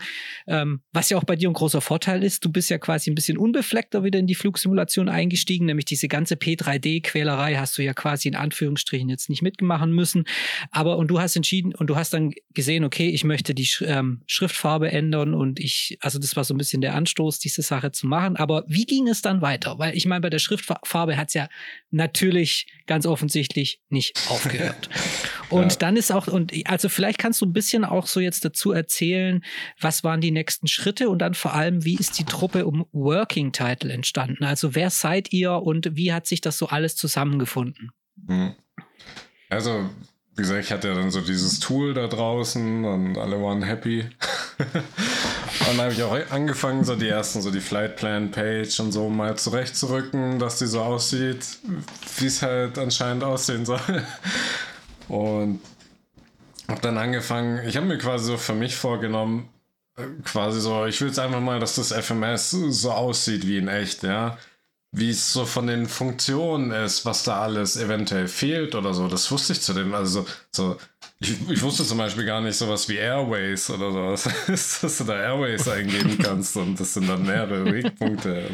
äh, 0.48 0.63
ähm, 0.64 0.82
was 0.92 1.10
ja 1.10 1.18
auch 1.18 1.24
bei 1.24 1.36
dir 1.36 1.50
ein 1.50 1.54
großer 1.54 1.82
Vorteil 1.82 2.24
ist, 2.24 2.44
du 2.46 2.52
bist 2.52 2.70
ja 2.70 2.78
quasi 2.78 3.12
ein 3.12 3.16
bisschen 3.16 3.38
unbefleckter 3.38 4.04
wieder 4.04 4.20
in 4.20 4.28
die 4.28 4.36
Flugsimulation 4.36 5.10
eingestiegen, 5.10 5.66
nämlich 5.66 5.86
diese 5.86 6.08
ganze 6.08 6.36
P3D-Quälerei 6.36 7.56
hast 7.56 7.78
du 7.78 7.84
ja 7.84 7.94
quasi 7.94 8.28
in 8.28 8.36
Anführungsstrichen 8.36 9.10
jetzt 9.10 9.30
nicht 9.30 9.42
mitmachen 9.42 9.92
müssen. 9.92 10.26
Aber 10.72 10.98
und 10.98 11.08
du 11.08 11.20
hast 11.20 11.36
entschieden 11.36 11.76
und 11.76 11.88
du 11.88 11.96
hast 11.96 12.14
dann 12.14 12.34
gesehen, 12.54 12.84
okay, 12.84 13.10
ich 13.10 13.24
möchte 13.24 13.54
die 13.54 13.70
ähm, 13.82 14.22
Schriftfarbe 14.28 14.92
ändern 14.92 15.34
und 15.34 15.60
ich, 15.60 15.98
also 16.02 16.20
das 16.20 16.36
war 16.36 16.44
so 16.44 16.54
ein 16.54 16.58
bisschen 16.58 16.82
der 16.82 16.96
Anstoß, 16.96 17.40
diese 17.40 17.62
Sache 17.62 17.92
zu 17.92 18.08
machen. 18.08 18.38
Aber 18.38 18.64
wie 18.68 18.86
ging 18.86 19.08
es 19.08 19.22
dann 19.22 19.42
weiter? 19.42 19.80
Weil 19.80 19.96
ich 19.96 20.06
meine, 20.06 20.22
bei 20.22 20.30
der 20.30 20.40
Schriftfarbe 20.40 21.18
hat 21.18 21.30
es 21.30 21.34
ja 21.34 21.50
natürlich 21.92 22.68
ganz 22.86 23.06
offensichtlich 23.06 23.82
nicht 23.90 24.20
aufgehört. 24.30 24.90
Und 25.50 25.74
ja. 25.74 25.78
dann 25.78 25.98
ist 25.98 26.12
auch, 26.12 26.28
und 26.28 26.52
also 26.66 26.90
vielleicht 26.90 27.20
kannst 27.20 27.42
du 27.42 27.46
ein 27.46 27.54
bisschen 27.54 27.86
auch 27.86 28.08
so 28.08 28.20
jetzt 28.20 28.46
dazu 28.46 28.72
erzählen, 28.72 29.44
was 29.80 30.04
waren 30.04 30.22
die 30.22 30.32
nächsten 30.32 30.43
Schritte 30.68 31.10
und 31.10 31.20
dann 31.20 31.34
vor 31.34 31.54
allem, 31.54 31.86
wie 31.86 31.96
ist 31.96 32.20
die 32.20 32.26
Truppe 32.26 32.66
um 32.66 32.86
Working 32.92 33.52
Title 33.52 33.92
entstanden? 33.92 34.44
Also 34.44 34.76
wer 34.76 34.90
seid 34.90 35.32
ihr 35.34 35.54
und 35.54 35.96
wie 35.96 36.14
hat 36.14 36.28
sich 36.28 36.42
das 36.42 36.58
so 36.58 36.68
alles 36.68 36.96
zusammengefunden? 36.96 37.92
Hm. 38.28 38.54
Also, 39.50 39.90
wie 40.36 40.42
gesagt, 40.42 40.64
ich 40.66 40.72
hatte 40.72 40.88
ja 40.88 40.96
dann 40.96 41.12
so 41.12 41.22
dieses 41.22 41.60
Tool 41.60 41.94
da 41.94 42.08
draußen 42.08 42.86
und 42.86 43.18
alle 43.18 43.42
waren 43.42 43.62
happy. 43.62 44.02
und 44.58 45.68
dann 45.68 45.78
habe 45.78 45.94
ich 45.94 46.02
auch 46.02 46.18
angefangen, 46.32 46.84
so 46.84 46.96
die 46.96 47.08
ersten, 47.08 47.42
so 47.42 47.52
die 47.52 47.60
Flight 47.60 47.96
Plan 47.98 48.32
Page 48.32 48.80
und 48.80 48.92
so 48.92 49.10
mal 49.10 49.38
zurechtzurücken, 49.38 50.40
dass 50.40 50.58
die 50.58 50.66
so 50.66 50.82
aussieht, 50.82 51.46
wie 52.18 52.26
es 52.26 52.42
halt 52.42 52.80
anscheinend 52.80 53.24
aussehen 53.24 53.66
soll. 53.66 53.80
Und 55.10 55.60
habe 56.68 56.82
dann 56.82 56.98
angefangen, 56.98 57.68
ich 57.68 57.76
habe 57.76 57.86
mir 57.86 57.98
quasi 57.98 58.26
so 58.26 58.38
für 58.38 58.54
mich 58.54 58.76
vorgenommen, 58.76 59.50
quasi 60.24 60.60
so, 60.62 60.86
ich 60.86 61.00
will 61.02 61.10
jetzt 61.10 61.20
einfach 61.20 61.40
mal, 61.40 61.60
dass 61.60 61.76
das 61.76 61.92
FMS 61.92 62.52
so 62.52 62.92
aussieht 62.92 63.48
wie 63.48 63.58
in 63.58 63.68
echt, 63.68 64.04
ja. 64.04 64.38
Wie 64.96 65.10
es 65.10 65.34
so 65.34 65.46
von 65.46 65.66
den 65.66 65.88
Funktionen 65.88 66.72
ist, 66.72 67.04
was 67.06 67.24
da 67.24 67.42
alles 67.42 67.78
eventuell 67.78 68.28
fehlt 68.28 68.76
oder 68.76 68.94
so. 68.94 69.08
Das 69.08 69.32
wusste 69.32 69.54
ich 69.54 69.62
zu 69.62 69.74
dem, 69.74 69.94
also 69.96 70.26
so, 70.52 70.78
ich, 71.20 71.50
ich 71.50 71.62
wusste 71.64 71.84
zum 71.84 71.98
Beispiel 71.98 72.26
gar 72.26 72.42
nicht 72.42 72.56
sowas 72.56 72.88
wie 72.90 72.98
Airways 72.98 73.70
oder 73.72 73.92
sowas, 73.92 74.30
dass 74.82 74.98
du 75.00 75.04
da 75.06 75.20
Airways 75.20 75.68
eingeben 75.68 76.18
kannst 76.20 76.56
und 76.58 76.80
das 76.80 76.94
sind 76.94 77.10
dann 77.10 77.24
mehrere 77.24 77.66
Wegpunkte 77.66 78.52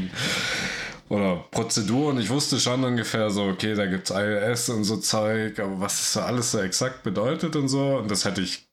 oder 1.10 1.46
Prozeduren. 1.52 2.20
Ich 2.20 2.30
wusste 2.30 2.60
schon 2.60 2.84
ungefähr 2.84 3.30
so, 3.32 3.46
okay, 3.46 3.76
da 3.76 3.86
gibt 3.86 4.10
es 4.10 4.16
ILS 4.16 4.70
und 4.70 4.84
so 4.86 4.98
Zeug, 4.98 5.60
aber 5.60 5.80
was 5.82 6.14
das 6.14 6.24
alles 6.24 6.52
so 6.52 6.60
exakt 6.60 7.04
bedeutet 7.04 7.56
und 7.56 7.68
so, 7.68 7.98
und 7.98 8.10
das 8.10 8.24
hätte 8.24 8.42
ich 8.42 8.69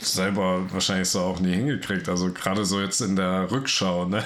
selber 0.00 0.66
wahrscheinlich 0.72 1.08
so 1.08 1.20
auch 1.20 1.40
nie 1.40 1.54
hingekriegt. 1.54 2.08
Also 2.08 2.32
gerade 2.32 2.64
so 2.64 2.80
jetzt 2.80 3.00
in 3.00 3.16
der 3.16 3.50
Rückschau, 3.50 4.06
ne? 4.06 4.24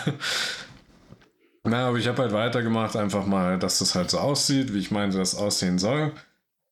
Na, 1.64 1.88
aber 1.88 1.98
ich 1.98 2.06
habe 2.06 2.22
halt 2.22 2.32
weitergemacht, 2.32 2.94
einfach 2.94 3.24
mal, 3.26 3.58
dass 3.58 3.78
das 3.78 3.94
halt 3.94 4.10
so 4.10 4.18
aussieht, 4.18 4.74
wie 4.74 4.80
ich 4.80 4.90
meinte, 4.90 5.16
das 5.16 5.34
aussehen 5.34 5.78
soll. 5.78 6.12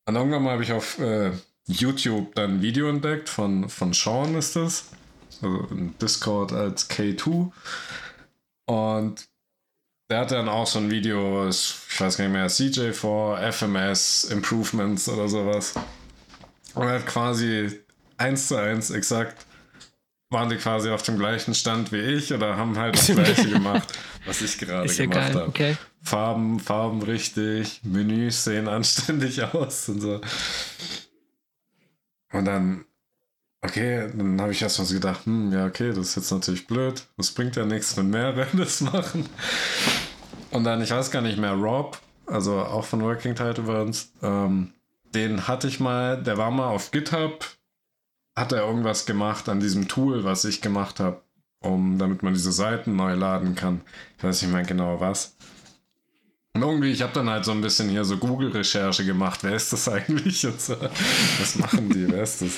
Und 0.06 0.16
irgendwann 0.16 0.42
mal 0.42 0.52
habe 0.52 0.62
ich 0.62 0.72
auf 0.72 0.98
äh, 0.98 1.32
YouTube 1.66 2.34
dann 2.34 2.56
ein 2.56 2.62
Video 2.62 2.88
entdeckt 2.88 3.28
von, 3.28 3.68
von 3.68 3.92
Sean 3.94 4.34
ist 4.34 4.56
das. 4.56 4.90
Also 5.40 5.66
in 5.70 5.96
Discord 5.98 6.52
als 6.52 6.90
K2. 6.90 7.50
Und 8.66 9.28
der 10.10 10.20
hat 10.20 10.30
dann 10.30 10.48
auch 10.48 10.66
so 10.66 10.78
ein 10.78 10.90
Video, 10.90 11.48
ich 11.48 11.74
weiß 11.98 12.18
gar 12.18 12.24
nicht 12.24 12.34
mehr, 12.34 12.50
CJ4, 12.50 13.50
FMS, 13.50 14.24
Improvements 14.24 15.08
oder 15.08 15.28
sowas. 15.28 15.74
Und 16.74 16.86
er 16.86 16.94
hat 16.94 17.06
quasi 17.06 17.80
eins 18.18 18.48
zu 18.48 18.56
eins 18.56 18.90
exakt 18.90 19.46
waren 20.30 20.48
die 20.48 20.56
quasi 20.56 20.88
auf 20.88 21.02
dem 21.02 21.18
gleichen 21.18 21.54
Stand 21.54 21.92
wie 21.92 22.00
ich 22.00 22.32
oder 22.32 22.56
haben 22.56 22.78
halt 22.78 22.96
das 22.96 23.06
gleiche 23.14 23.50
gemacht, 23.50 23.92
was 24.24 24.40
ich 24.40 24.58
gerade 24.58 24.90
ja 24.90 25.06
gemacht 25.06 25.34
habe. 25.34 25.48
Okay. 25.48 25.76
Farben, 26.02 26.58
Farben 26.58 27.02
richtig, 27.02 27.80
Menüs 27.84 28.44
sehen 28.44 28.66
anständig 28.66 29.42
aus 29.54 29.88
und 29.88 30.00
so. 30.00 30.20
Und 32.32 32.46
dann 32.46 32.86
Okay, 33.64 34.10
dann 34.12 34.40
habe 34.40 34.50
ich 34.50 34.60
erst 34.60 34.80
mal 34.80 34.84
so 34.84 34.94
gedacht, 34.94 35.24
hm, 35.24 35.52
ja, 35.52 35.66
okay, 35.66 35.90
das 35.90 35.98
ist 35.98 36.16
jetzt 36.16 36.32
natürlich 36.32 36.66
blöd. 36.66 37.04
Das 37.16 37.30
bringt 37.30 37.54
ja 37.54 37.64
nichts, 37.64 37.96
wenn 37.96 38.10
mehrere 38.10 38.44
das 38.54 38.80
machen. 38.80 39.28
Und 40.50 40.64
dann, 40.64 40.82
ich 40.82 40.90
weiß 40.90 41.12
gar 41.12 41.22
nicht 41.22 41.38
mehr, 41.38 41.52
Rob, 41.52 41.96
also 42.26 42.58
auch 42.58 42.84
von 42.84 43.02
Working 43.02 43.36
Title 43.36 43.62
Burns, 43.62 44.12
ähm, 44.20 44.72
den 45.14 45.46
hatte 45.46 45.68
ich 45.68 45.78
mal, 45.78 46.20
der 46.20 46.38
war 46.38 46.50
mal 46.50 46.66
auf 46.66 46.90
GitHub, 46.90 47.46
hat 48.36 48.52
er 48.52 48.66
irgendwas 48.66 49.06
gemacht 49.06 49.48
an 49.48 49.60
diesem 49.60 49.88
Tool, 49.88 50.24
was 50.24 50.44
ich 50.44 50.60
gemacht 50.60 51.00
habe, 51.00 51.22
um, 51.60 51.98
damit 51.98 52.22
man 52.22 52.34
diese 52.34 52.52
Seiten 52.52 52.96
neu 52.96 53.14
laden 53.14 53.54
kann. 53.54 53.82
Ich 54.18 54.24
weiß 54.24 54.42
nicht 54.42 54.52
mehr 54.52 54.62
genau 54.62 55.00
was. 55.00 55.36
Und 56.54 56.62
irgendwie, 56.62 56.90
ich 56.90 57.00
habe 57.02 57.12
dann 57.14 57.30
halt 57.30 57.44
so 57.44 57.52
ein 57.52 57.62
bisschen 57.62 57.88
hier 57.88 58.04
so 58.04 58.18
Google-Recherche 58.18 59.04
gemacht. 59.04 59.40
Wer 59.42 59.54
ist 59.54 59.72
das 59.72 59.88
eigentlich? 59.88 60.46
Und 60.46 60.60
so, 60.60 60.76
was 61.38 61.56
machen 61.56 61.88
die? 61.88 62.10
Wer 62.10 62.22
ist 62.22 62.42
das? 62.42 62.52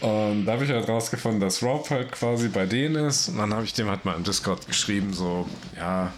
Und 0.00 0.46
da 0.46 0.52
habe 0.52 0.64
ich 0.64 0.70
halt 0.70 0.88
rausgefunden, 0.88 1.40
dass 1.40 1.62
Rob 1.62 1.88
halt 1.90 2.10
quasi 2.10 2.48
bei 2.48 2.66
denen 2.66 3.06
ist. 3.06 3.28
Und 3.28 3.38
dann 3.38 3.52
habe 3.52 3.64
ich 3.64 3.74
dem 3.74 3.88
halt 3.88 4.04
mal 4.04 4.16
im 4.16 4.24
Discord 4.24 4.66
geschrieben, 4.66 5.12
so, 5.12 5.48
ja, 5.76 6.12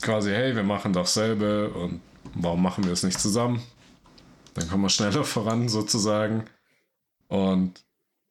quasi, 0.00 0.30
hey, 0.30 0.54
wir 0.54 0.62
machen 0.62 0.92
doch 0.92 1.06
selbe 1.06 1.70
und 1.70 2.00
warum 2.34 2.62
machen 2.62 2.84
wir 2.84 2.92
es 2.92 3.02
nicht 3.02 3.20
zusammen? 3.20 3.62
Dann 4.54 4.68
kommen 4.68 4.84
wir 4.84 4.90
schneller 4.90 5.24
voran 5.24 5.68
sozusagen. 5.68 6.44
Und 7.32 7.82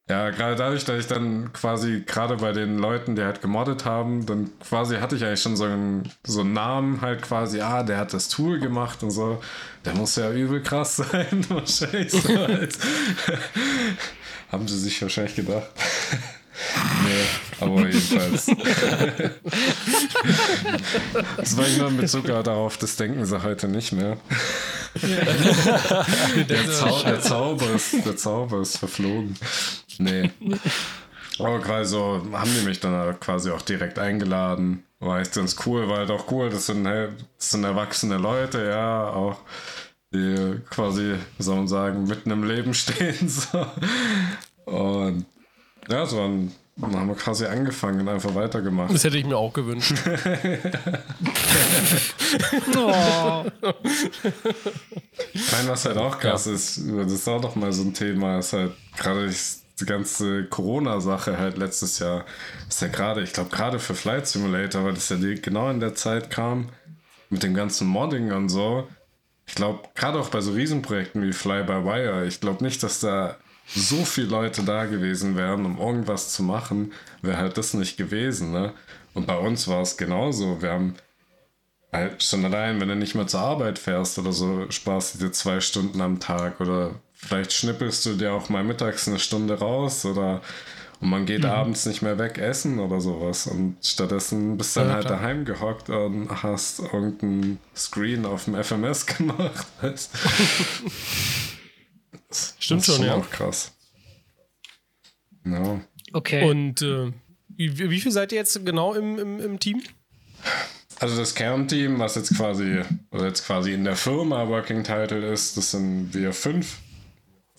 ja, 0.08 0.30
gerade 0.30 0.54
dadurch, 0.54 0.84
dass 0.84 1.00
ich 1.00 1.06
dann 1.08 1.52
quasi 1.52 2.04
gerade 2.06 2.36
bei 2.36 2.52
den 2.52 2.78
Leuten, 2.78 3.16
die 3.16 3.22
halt 3.22 3.42
gemoddet 3.42 3.84
haben, 3.84 4.26
dann 4.26 4.52
quasi 4.60 4.98
hatte 4.98 5.16
ich 5.16 5.24
eigentlich 5.24 5.42
schon 5.42 5.56
so 5.56 5.64
einen, 5.64 6.08
so 6.24 6.42
einen 6.42 6.52
Namen 6.52 7.00
halt 7.00 7.22
quasi, 7.22 7.60
ah, 7.60 7.82
der 7.82 7.98
hat 7.98 8.14
das 8.14 8.28
Tool 8.28 8.60
gemacht 8.60 9.02
und 9.02 9.10
so. 9.10 9.42
Der 9.84 9.94
muss 9.94 10.14
ja 10.14 10.30
übel 10.30 10.62
krass 10.62 10.96
sein, 11.10 11.44
wahrscheinlich. 11.48 12.12
So 12.12 12.28
halt. 12.28 12.78
Haben 14.52 14.68
sie 14.68 14.78
sich 14.78 15.02
wahrscheinlich 15.02 15.34
gedacht. 15.34 15.70
nee, 17.04 17.24
aber 17.58 17.88
jedenfalls. 17.88 18.46
das 21.38 21.56
war 21.56 21.66
ich 21.66 21.78
nur 21.78 21.88
in 21.88 21.96
Bezug 21.96 22.26
darauf, 22.26 22.76
das 22.76 22.94
denken 22.94 23.24
sie 23.26 23.42
heute 23.42 23.66
nicht 23.66 23.90
mehr. 23.92 24.16
Der, 24.94 26.70
Zau 26.70 27.02
der, 27.02 27.20
Zauber 27.20 27.70
ist, 27.74 28.04
der 28.04 28.16
Zauber 28.16 28.60
ist 28.60 28.76
verflogen. 28.76 29.36
Nee. 29.98 30.30
Aber 31.38 31.60
quasi 31.60 31.90
so 31.90 32.22
haben 32.32 32.50
die 32.54 32.64
mich 32.64 32.80
dann 32.80 32.92
halt 32.92 33.20
quasi 33.20 33.50
auch 33.50 33.62
direkt 33.62 33.98
eingeladen. 33.98 34.84
War 35.00 35.20
echt 35.20 35.34
ganz 35.34 35.56
cool, 35.66 35.88
war 35.88 35.98
halt 35.98 36.10
auch 36.10 36.30
cool. 36.30 36.50
Das 36.50 36.66
sind, 36.66 36.84
das 36.84 37.14
sind 37.38 37.64
erwachsene 37.64 38.18
Leute, 38.18 38.66
ja, 38.66 39.08
auch 39.08 39.38
die 40.12 40.60
quasi, 40.70 41.14
wie 41.38 41.42
soll 41.42 41.56
man 41.56 41.68
sagen, 41.68 42.04
mitten 42.04 42.30
im 42.30 42.44
Leben 42.44 42.74
stehen. 42.74 43.28
So. 43.28 43.66
Und 44.66 45.24
ja, 45.88 46.06
so 46.06 46.18
dann, 46.18 46.52
dann 46.90 47.00
haben 47.00 47.08
wir 47.08 47.14
quasi 47.14 47.46
angefangen 47.46 48.00
und 48.00 48.08
einfach 48.08 48.34
weitergemacht. 48.34 48.92
Das 48.92 49.04
hätte 49.04 49.18
ich 49.18 49.24
mir 49.24 49.36
auch 49.36 49.52
gewünscht. 49.52 49.94
oh. 52.76 53.44
Nein, 55.32 55.66
was 55.66 55.84
halt 55.84 55.96
auch 55.96 56.18
krass 56.18 56.46
ja. 56.46 56.54
ist, 56.54 56.80
das 56.96 57.12
ist 57.12 57.28
auch 57.28 57.40
doch 57.40 57.54
mal 57.54 57.72
so 57.72 57.82
ein 57.82 57.94
Thema, 57.94 58.38
ist 58.38 58.52
halt 58.52 58.72
gerade 58.96 59.30
die 59.80 59.86
ganze 59.86 60.44
Corona-Sache 60.44 61.38
halt 61.38 61.56
letztes 61.56 61.98
Jahr, 61.98 62.24
ist 62.68 62.82
ja 62.82 62.88
gerade, 62.88 63.22
ich 63.22 63.32
glaube 63.32 63.50
gerade 63.50 63.78
für 63.78 63.94
Flight 63.94 64.26
Simulator, 64.26 64.84
weil 64.84 64.94
das 64.94 65.08
ja 65.08 65.16
genau 65.16 65.70
in 65.70 65.80
der 65.80 65.94
Zeit 65.94 66.30
kam, 66.30 66.70
mit 67.30 67.42
dem 67.42 67.54
ganzen 67.54 67.86
Modding 67.86 68.32
und 68.32 68.48
so. 68.48 68.88
Ich 69.46 69.54
glaube, 69.54 69.80
gerade 69.94 70.18
auch 70.18 70.28
bei 70.28 70.40
so 70.40 70.52
Riesenprojekten 70.52 71.22
wie 71.22 71.32
Fly 71.32 71.62
by 71.64 71.84
Wire, 71.84 72.26
ich 72.26 72.40
glaube 72.40 72.64
nicht, 72.64 72.82
dass 72.82 73.00
da 73.00 73.36
so 73.66 74.04
viele 74.04 74.28
Leute 74.28 74.62
da 74.62 74.84
gewesen 74.86 75.36
wären, 75.36 75.64
um 75.64 75.78
irgendwas 75.78 76.32
zu 76.32 76.42
machen, 76.42 76.92
wäre 77.22 77.38
halt 77.38 77.56
das 77.56 77.74
nicht 77.74 77.96
gewesen, 77.96 78.52
ne? 78.52 78.72
Und 79.14 79.26
bei 79.26 79.36
uns 79.36 79.68
war 79.68 79.82
es 79.82 79.96
genauso. 79.96 80.62
Wir 80.62 80.72
haben 80.72 80.94
halt 81.92 82.22
schon 82.22 82.44
allein, 82.44 82.80
wenn 82.80 82.88
du 82.88 82.96
nicht 82.96 83.14
mehr 83.14 83.26
zur 83.26 83.40
Arbeit 83.40 83.78
fährst 83.78 84.18
oder 84.18 84.32
so, 84.32 84.70
sparst 84.70 85.14
du 85.14 85.18
dir 85.26 85.32
zwei 85.32 85.60
Stunden 85.60 86.00
am 86.00 86.18
Tag 86.18 86.60
oder 86.60 86.92
vielleicht 87.12 87.52
schnippelst 87.52 88.06
du 88.06 88.14
dir 88.14 88.32
auch 88.32 88.48
mal 88.48 88.64
mittags 88.64 89.06
eine 89.08 89.18
Stunde 89.18 89.58
raus 89.58 90.04
oder 90.06 90.40
und 91.02 91.10
man 91.10 91.26
geht 91.26 91.42
mhm. 91.42 91.50
abends 91.50 91.84
nicht 91.84 92.00
mehr 92.00 92.16
weg 92.16 92.38
essen 92.38 92.78
oder 92.78 93.00
sowas. 93.00 93.48
Und 93.48 93.76
stattdessen 93.82 94.56
bist 94.56 94.76
du 94.76 94.80
dann 94.80 94.88
ja, 94.88 94.94
halt 94.94 95.06
klar. 95.06 95.18
daheim 95.18 95.44
gehockt 95.44 95.90
und 95.90 96.28
hast 96.44 96.78
irgendein 96.78 97.58
Screen 97.74 98.24
auf 98.24 98.44
dem 98.44 98.54
FMS 98.62 99.06
gemacht. 99.18 99.66
Weißt? 99.80 100.12
Stimmt 102.58 102.84
schon, 102.84 103.04
ja. 103.04 103.14
auch 103.14 103.30
krass. 103.30 103.72
No. 105.44 105.80
Okay. 106.12 106.48
Und 106.48 106.82
äh, 106.82 107.12
wie, 107.48 107.90
wie 107.90 108.00
viel 108.00 108.12
seid 108.12 108.32
ihr 108.32 108.38
jetzt 108.38 108.64
genau 108.64 108.94
im, 108.94 109.18
im, 109.18 109.40
im 109.40 109.58
Team? 109.58 109.82
Also 110.98 111.16
das 111.16 111.34
Kernteam, 111.34 111.98
was 111.98 112.14
jetzt 112.14 112.36
quasi, 112.36 112.82
oder 113.10 113.26
jetzt 113.26 113.44
quasi 113.44 113.72
in 113.72 113.84
der 113.84 113.96
Firma 113.96 114.46
Working 114.48 114.84
Title 114.84 115.26
ist, 115.32 115.56
das 115.56 115.72
sind 115.72 116.14
wir 116.14 116.32
fünf. 116.32 116.78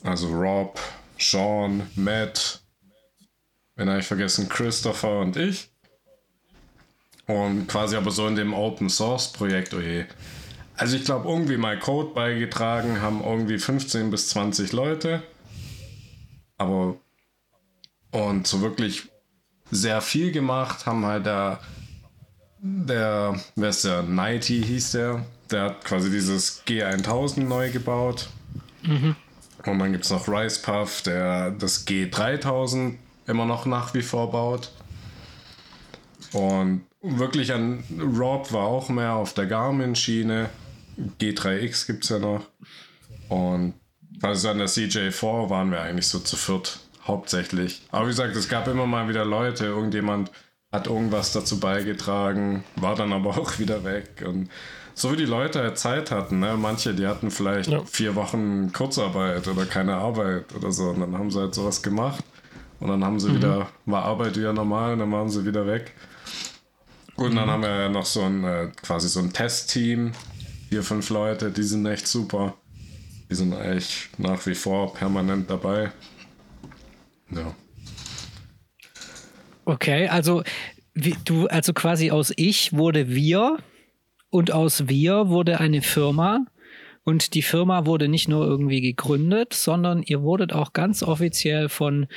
Also 0.03 0.27
Rob, 0.29 0.79
Sean, 1.19 1.87
Matt, 1.95 2.61
wenn 3.75 3.89
habe 3.89 3.99
ich 3.99 4.05
vergessen, 4.05 4.49
Christopher 4.49 5.19
und 5.19 5.35
ich. 5.35 5.69
Und 7.25 7.67
quasi 7.67 7.95
aber 7.95 8.11
so 8.11 8.27
in 8.27 8.35
dem 8.35 8.53
Open 8.53 8.89
Source 8.89 9.31
Projekt, 9.31 9.73
oh 9.73 9.79
je. 9.79 10.05
Also 10.83 10.97
ich 10.97 11.05
glaube, 11.05 11.29
irgendwie 11.29 11.55
mal 11.55 11.79
Code 11.79 12.13
beigetragen 12.13 12.99
haben 12.99 13.23
irgendwie 13.23 13.57
15 13.57 14.11
bis 14.11 14.27
20 14.27 14.73
Leute. 14.73 15.23
Aber 16.57 16.97
und 18.11 18.45
so 18.45 18.59
wirklich 18.59 19.03
sehr 19.71 20.01
viel 20.01 20.33
gemacht 20.33 20.85
haben 20.85 21.05
halt 21.05 21.25
der, 21.25 21.61
der, 22.59 23.39
wer 23.55 23.69
ist 23.69 23.85
der, 23.85 24.03
Nighty 24.03 24.61
hieß 24.61 24.91
der, 24.91 25.25
der 25.49 25.63
hat 25.63 25.85
quasi 25.85 26.11
dieses 26.11 26.65
G1000 26.65 27.45
neu 27.45 27.71
gebaut. 27.71 28.27
Mhm. 28.81 29.15
Und 29.65 29.79
dann 29.79 29.93
gibt 29.93 30.03
es 30.03 30.11
noch 30.11 30.27
Ricepuff, 30.27 31.01
der 31.03 31.51
das 31.51 31.87
G3000 31.87 32.95
immer 33.25 33.45
noch 33.45 33.65
nach 33.65 33.93
wie 33.93 34.01
vor 34.01 34.31
baut. 34.31 34.69
Und 36.33 36.83
wirklich 37.01 37.53
an 37.53 37.85
Rob 38.17 38.51
war 38.51 38.65
auch 38.65 38.89
mehr 38.89 39.13
auf 39.13 39.33
der 39.33 39.45
Garmin-Schiene. 39.45 40.49
G3X 41.19 41.87
gibt 41.87 42.03
es 42.03 42.09
ja 42.09 42.19
noch. 42.19 42.45
Und 43.29 43.73
also 44.21 44.49
an 44.49 44.59
der 44.59 44.67
CJ4 44.67 45.49
waren 45.49 45.71
wir 45.71 45.81
eigentlich 45.81 46.07
so 46.07 46.19
zu 46.19 46.35
viert 46.35 46.79
hauptsächlich. 47.05 47.81
Aber 47.91 48.05
wie 48.05 48.11
gesagt, 48.11 48.35
es 48.35 48.47
gab 48.47 48.67
immer 48.67 48.85
mal 48.85 49.07
wieder 49.09 49.25
Leute, 49.25 49.65
irgendjemand 49.65 50.31
hat 50.71 50.87
irgendwas 50.87 51.33
dazu 51.33 51.59
beigetragen, 51.59 52.63
war 52.75 52.95
dann 52.95 53.13
aber 53.13 53.29
auch 53.37 53.59
wieder 53.59 53.83
weg. 53.83 54.23
Und 54.25 54.49
so 54.95 55.11
wie 55.11 55.17
die 55.17 55.25
Leute 55.25 55.59
halt 55.59 55.77
Zeit 55.77 56.11
hatten, 56.11 56.39
ne? 56.39 56.55
manche, 56.57 56.93
die 56.93 57.07
hatten 57.07 57.31
vielleicht 57.31 57.69
ja. 57.69 57.83
vier 57.83 58.15
Wochen 58.15 58.71
Kurzarbeit 58.71 59.47
oder 59.47 59.65
keine 59.65 59.95
Arbeit 59.95 60.53
oder 60.55 60.71
so. 60.71 60.89
Und 60.89 60.99
dann 60.99 61.17
haben 61.17 61.31
sie 61.31 61.39
halt 61.39 61.55
sowas 61.55 61.81
gemacht. 61.81 62.23
Und 62.79 62.89
dann 62.89 63.03
haben 63.03 63.19
sie 63.19 63.29
mhm. 63.29 63.35
wieder, 63.37 63.67
war 63.85 64.03
Arbeit 64.03 64.37
wieder 64.37 64.53
normal 64.53 64.93
und 64.93 64.99
dann 64.99 65.11
waren 65.11 65.29
sie 65.29 65.45
wieder 65.45 65.65
weg. 65.65 65.93
Und 67.15 67.35
dann 67.35 67.45
mhm. 67.45 67.51
haben 67.51 67.61
wir 67.63 67.69
ja 67.69 67.89
noch 67.89 68.05
so 68.05 68.21
ein, 68.21 68.43
äh, 68.43 68.71
quasi 68.81 69.07
so 69.07 69.19
ein 69.19 69.31
Testteam. 69.31 70.11
Vier, 70.73 70.81
fünf 70.81 71.11
Leute, 71.11 71.51
die 71.51 71.61
sind 71.61 71.85
echt 71.85 72.07
super. 72.07 72.55
Die 73.29 73.35
sind 73.35 73.53
eigentlich 73.53 74.09
nach 74.17 74.43
wie 74.47 74.55
vor 74.55 74.91
permanent 74.95 75.47
dabei. 75.47 75.91
Ja. 77.29 77.53
Okay, 79.65 80.07
also 80.07 80.41
wie, 80.95 81.15
du, 81.25 81.45
also 81.45 81.73
quasi 81.73 82.09
aus 82.09 82.33
ich 82.37 82.73
wurde 82.73 83.09
wir 83.09 83.59
und 84.31 84.51
aus 84.51 84.87
wir 84.87 85.29
wurde 85.29 85.59
eine 85.59 85.83
Firma. 85.83 86.43
Und 87.03 87.35
die 87.35 87.43
Firma 87.43 87.85
wurde 87.85 88.07
nicht 88.07 88.27
nur 88.27 88.43
irgendwie 88.43 88.81
gegründet, 88.81 89.53
sondern 89.53 90.01
ihr 90.01 90.23
wurdet 90.23 90.53
auch 90.53 90.73
ganz 90.73 91.03
offiziell 91.03 91.69
von 91.69 92.07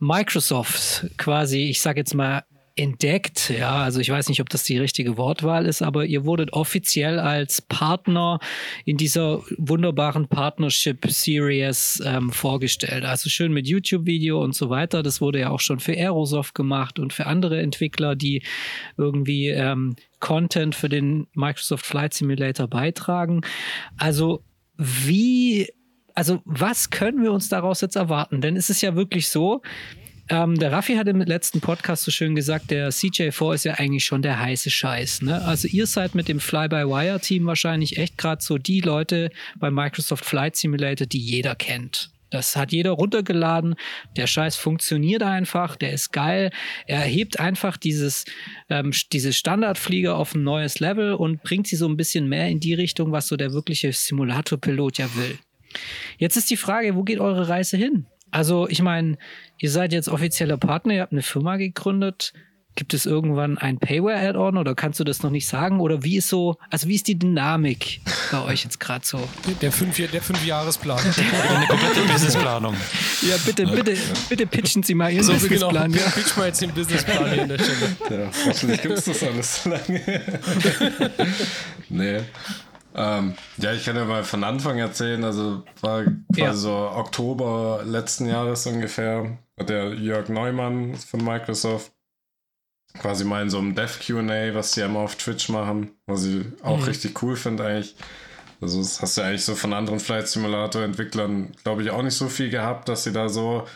Microsoft 0.00 1.06
quasi, 1.16 1.70
ich 1.70 1.80
sag 1.80 1.96
jetzt 1.96 2.12
mal, 2.12 2.44
entdeckt. 2.74 3.50
Ja, 3.50 3.82
also 3.82 4.00
ich 4.00 4.10
weiß 4.10 4.28
nicht, 4.28 4.40
ob 4.40 4.48
das 4.48 4.64
die 4.64 4.78
richtige 4.78 5.16
Wortwahl 5.16 5.66
ist, 5.66 5.82
aber 5.82 6.06
ihr 6.06 6.24
wurdet 6.24 6.52
offiziell 6.52 7.18
als 7.18 7.60
Partner 7.60 8.38
in 8.84 8.96
dieser 8.96 9.42
wunderbaren 9.58 10.28
Partnership 10.28 11.04
Series 11.10 12.02
ähm, 12.04 12.30
vorgestellt. 12.30 13.04
Also 13.04 13.28
schön 13.28 13.52
mit 13.52 13.66
YouTube-Video 13.66 14.42
und 14.42 14.54
so 14.54 14.70
weiter. 14.70 15.02
Das 15.02 15.20
wurde 15.20 15.40
ja 15.40 15.50
auch 15.50 15.60
schon 15.60 15.80
für 15.80 15.92
Aerosoft 15.92 16.54
gemacht 16.54 16.98
und 16.98 17.12
für 17.12 17.26
andere 17.26 17.60
Entwickler, 17.60 18.16
die 18.16 18.42
irgendwie 18.96 19.48
ähm, 19.48 19.96
Content 20.20 20.74
für 20.74 20.88
den 20.88 21.26
Microsoft 21.34 21.84
Flight 21.84 22.14
Simulator 22.14 22.68
beitragen. 22.68 23.42
Also 23.98 24.42
wie 24.76 25.68
also 26.14 26.40
was 26.44 26.90
können 26.90 27.22
wir 27.22 27.32
uns 27.32 27.48
daraus 27.48 27.80
jetzt 27.80 27.96
erwarten? 27.96 28.40
Denn 28.40 28.56
es 28.56 28.70
ist 28.70 28.82
ja 28.82 28.94
wirklich 28.94 29.28
so, 29.28 29.62
ähm, 30.28 30.56
der 30.56 30.72
Raffi 30.72 30.94
hat 30.94 31.08
im 31.08 31.20
letzten 31.20 31.60
Podcast 31.60 32.04
so 32.04 32.10
schön 32.10 32.34
gesagt, 32.34 32.70
der 32.70 32.90
CJ4 32.90 33.54
ist 33.54 33.64
ja 33.64 33.74
eigentlich 33.74 34.04
schon 34.04 34.22
der 34.22 34.38
heiße 34.38 34.70
Scheiß. 34.70 35.22
Ne? 35.22 35.42
Also 35.42 35.68
ihr 35.68 35.86
seid 35.86 36.14
mit 36.14 36.28
dem 36.28 36.40
Fly-by-Wire-Team 36.40 37.46
wahrscheinlich 37.46 37.98
echt 37.98 38.18
gerade 38.18 38.42
so 38.42 38.58
die 38.58 38.80
Leute 38.80 39.30
bei 39.56 39.70
Microsoft 39.70 40.24
Flight 40.24 40.56
Simulator, 40.56 41.06
die 41.06 41.18
jeder 41.18 41.54
kennt. 41.54 42.10
Das 42.32 42.56
hat 42.56 42.72
jeder 42.72 42.92
runtergeladen. 42.92 43.74
Der 44.16 44.26
Scheiß 44.26 44.56
funktioniert 44.56 45.22
einfach, 45.22 45.76
der 45.76 45.92
ist 45.92 46.12
geil. 46.12 46.50
Er 46.86 47.02
hebt 47.02 47.38
einfach 47.38 47.76
dieses, 47.76 48.24
ähm, 48.70 48.92
diese 49.12 49.34
Standardflieger 49.34 50.16
auf 50.16 50.34
ein 50.34 50.42
neues 50.42 50.80
Level 50.80 51.12
und 51.12 51.42
bringt 51.42 51.66
sie 51.66 51.76
so 51.76 51.86
ein 51.86 51.98
bisschen 51.98 52.28
mehr 52.28 52.48
in 52.48 52.58
die 52.58 52.72
Richtung, 52.72 53.12
was 53.12 53.28
so 53.28 53.36
der 53.36 53.52
wirkliche 53.52 53.92
Simulator-Pilot 53.92 54.98
ja 54.98 55.14
will. 55.14 55.38
Jetzt 56.16 56.36
ist 56.36 56.50
die 56.50 56.56
Frage, 56.56 56.96
wo 56.96 57.02
geht 57.02 57.20
eure 57.20 57.48
Reise 57.48 57.76
hin? 57.76 58.06
Also, 58.32 58.66
ich 58.66 58.82
meine, 58.82 59.18
ihr 59.58 59.70
seid 59.70 59.92
jetzt 59.92 60.08
offizieller 60.08 60.56
Partner, 60.56 60.94
ihr 60.94 61.02
habt 61.02 61.12
eine 61.12 61.22
Firma 61.22 61.56
gegründet. 61.56 62.32
Gibt 62.74 62.94
es 62.94 63.04
irgendwann 63.04 63.58
ein 63.58 63.78
Payware-Add-on 63.78 64.56
oder 64.56 64.74
kannst 64.74 64.98
du 64.98 65.04
das 65.04 65.22
noch 65.22 65.30
nicht 65.30 65.46
sagen? 65.46 65.78
Oder 65.78 66.02
wie 66.04 66.16
ist 66.16 66.30
so, 66.30 66.56
also 66.70 66.88
wie 66.88 66.94
ist 66.94 67.06
die 67.06 67.18
Dynamik 67.18 68.00
bei 68.30 68.42
euch 68.44 68.64
jetzt 68.64 68.80
gerade 68.80 69.04
so? 69.04 69.20
Der, 69.60 69.70
fünf, 69.70 69.94
der 69.98 70.22
Fünfjahresplan. 70.22 70.98
eine 71.50 71.66
komplette 71.66 72.00
Businessplanung. 72.10 72.74
Ja, 73.20 73.36
bitte, 73.44 73.66
bitte, 73.66 73.94
bitte 74.30 74.46
pitchen 74.46 74.82
Sie 74.82 74.94
mal 74.94 75.12
Ihren 75.12 75.24
so, 75.24 75.32
genau. 75.32 75.42
Businessplan. 75.42 75.92
Genau, 75.92 76.04
ja. 76.04 76.10
Pitch 76.12 76.36
mal 76.38 76.46
jetzt 76.46 76.62
den 76.62 76.70
Businessplan 76.72 77.32
hier 77.32 77.42
an 77.42 77.48
der 77.50 77.58
Stelle. 77.58 77.96
Ja, 78.08 78.30
hoffentlich 78.46 78.80
gibt 78.80 78.94
es 78.94 79.04
das 79.04 79.22
alles 79.22 79.62
so 79.62 79.68
lange. 79.68 80.00
nee. 81.90 82.20
Ähm, 82.94 83.34
ja, 83.56 83.72
ich 83.72 83.84
kann 83.84 83.96
ja 83.96 84.04
mal 84.04 84.24
von 84.24 84.44
Anfang 84.44 84.78
erzählen. 84.78 85.22
Also 85.24 85.62
war 85.80 86.04
quasi 86.04 86.40
ja. 86.40 86.54
so 86.54 86.72
Oktober 86.72 87.82
letzten 87.84 88.26
Jahres 88.26 88.66
ungefähr, 88.66 89.38
hat 89.58 89.68
der 89.68 89.94
Jörg 89.94 90.28
Neumann 90.28 90.94
von 90.96 91.24
Microsoft 91.24 91.92
quasi 92.98 93.24
mal 93.24 93.42
in 93.42 93.50
so 93.50 93.58
einem 93.58 93.74
Dev 93.74 93.98
QA, 94.00 94.54
was 94.54 94.72
die 94.72 94.80
immer 94.80 95.00
auf 95.00 95.16
Twitch 95.16 95.48
machen, 95.48 95.92
was 96.06 96.24
ich 96.26 96.44
auch 96.62 96.78
mhm. 96.78 96.84
richtig 96.84 97.22
cool 97.22 97.36
finde 97.36 97.64
eigentlich. 97.64 97.96
Also 98.60 98.78
das 98.78 99.02
hast 99.02 99.16
du 99.16 99.22
eigentlich 99.22 99.44
so 99.44 99.54
von 99.54 99.72
anderen 99.72 99.98
Flight 99.98 100.28
Simulator 100.28 100.82
Entwicklern, 100.82 101.52
glaube 101.64 101.82
ich, 101.82 101.90
auch 101.90 102.02
nicht 102.02 102.14
so 102.14 102.28
viel 102.28 102.48
gehabt, 102.48 102.88
dass 102.88 103.04
sie 103.04 103.12
da 103.12 103.28
so 103.28 103.66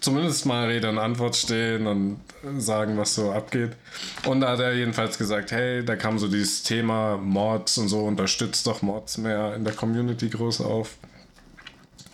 zumindest 0.00 0.46
mal 0.46 0.66
Rede 0.66 0.88
und 0.88 0.98
Antwort 0.98 1.36
stehen 1.36 1.86
und 1.86 2.20
sagen, 2.58 2.96
was 2.96 3.14
so 3.14 3.32
abgeht. 3.32 3.76
Und 4.26 4.40
da 4.40 4.52
hat 4.52 4.60
er 4.60 4.74
jedenfalls 4.74 5.18
gesagt, 5.18 5.52
hey, 5.52 5.84
da 5.84 5.96
kam 5.96 6.18
so 6.18 6.28
dieses 6.28 6.62
Thema 6.62 7.16
Mods 7.16 7.78
und 7.78 7.88
so, 7.88 8.04
unterstützt 8.06 8.66
doch 8.66 8.82
Mods 8.82 9.18
mehr 9.18 9.54
in 9.54 9.64
der 9.64 9.74
Community 9.74 10.28
groß 10.28 10.62
auf. 10.62 10.96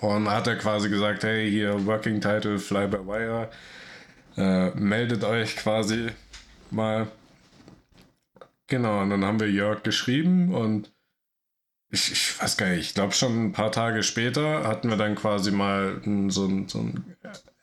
Und 0.01 0.28
hat 0.28 0.47
er 0.47 0.57
quasi 0.57 0.89
gesagt, 0.89 1.24
hey, 1.24 1.51
hier 1.51 1.87
Working 1.87 2.20
Title 2.20 2.59
Fly 2.59 2.87
by 2.87 2.99
Wire, 3.07 3.49
äh, 4.37 4.70
meldet 4.70 5.24
euch 5.24 5.57
quasi 5.57 6.09
mal. 6.70 7.07
Genau, 8.66 9.03
und 9.03 9.11
dann 9.11 9.24
haben 9.24 9.41
wir 9.41 9.51
Jörg 9.51 9.84
geschrieben 9.84 10.53
und 10.55 10.91
ich, 11.91 12.11
ich 12.11 12.43
weiß 12.43 12.57
gar 12.57 12.68
nicht, 12.70 12.80
ich 12.80 12.95
glaube 12.95 13.12
schon 13.12 13.47
ein 13.47 13.53
paar 13.53 13.70
Tage 13.70 14.03
später 14.03 14.66
hatten 14.66 14.91
wir 14.91 14.97
dann 14.97 15.14
quasi 15.14 15.53
mal 15.53 16.01
so 16.28 16.47
ein, 16.47 16.68
so 16.68 16.80
ein 16.80 17.16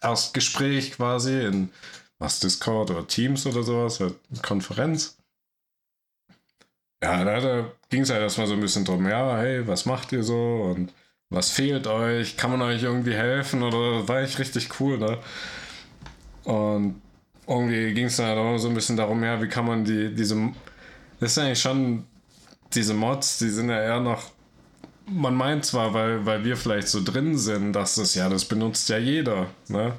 Erstgespräch 0.03 0.91
quasi 0.91 1.45
in 1.45 1.69
was 2.19 2.39
Discord 2.39 2.91
oder 2.91 3.07
Teams 3.07 3.45
oder 3.45 3.63
sowas, 3.63 4.01
eine 4.01 4.13
Konferenz. 4.41 5.17
Ja, 7.03 7.23
da 7.25 7.71
ging 7.89 8.01
es 8.01 8.09
halt 8.09 8.21
erstmal 8.21 8.47
so 8.47 8.53
ein 8.53 8.61
bisschen 8.61 8.85
drum, 8.85 9.07
ja, 9.07 9.37
hey, 9.37 9.67
was 9.67 9.85
macht 9.85 10.13
ihr 10.13 10.23
so 10.23 10.73
und 10.73 10.93
was 11.29 11.49
fehlt 11.49 11.87
euch? 11.87 12.37
Kann 12.37 12.51
man 12.51 12.61
euch 12.61 12.83
irgendwie 12.83 13.13
helfen? 13.13 13.63
Oder 13.63 14.07
war 14.07 14.21
ich 14.23 14.39
richtig 14.39 14.79
cool, 14.79 14.99
ne? 14.99 15.17
Und 16.45 17.01
irgendwie 17.47 17.93
ging 17.93 18.05
es 18.05 18.17
dann 18.17 18.27
halt 18.27 18.37
auch 18.37 18.57
so 18.57 18.69
ein 18.69 18.73
bisschen 18.73 18.97
darum, 18.97 19.23
ja, 19.23 19.41
wie 19.41 19.49
kann 19.49 19.65
man 19.65 19.83
die, 19.83 20.13
diese, 20.13 20.35
das 21.19 21.31
ist 21.31 21.37
eigentlich 21.37 21.61
schon, 21.61 22.05
diese 22.73 22.93
Mods, 22.93 23.39
die 23.39 23.49
sind 23.49 23.69
ja 23.69 23.81
eher 23.81 23.99
noch 23.99 24.32
man 25.05 25.35
meint 25.35 25.65
zwar, 25.65 25.93
weil, 25.93 26.25
weil 26.25 26.43
wir 26.43 26.57
vielleicht 26.57 26.87
so 26.87 27.03
drin 27.03 27.37
sind, 27.37 27.73
dass 27.73 27.95
das 27.95 28.15
ja, 28.15 28.29
das 28.29 28.45
benutzt 28.45 28.89
ja 28.89 28.97
jeder, 28.97 29.47
ne? 29.67 29.93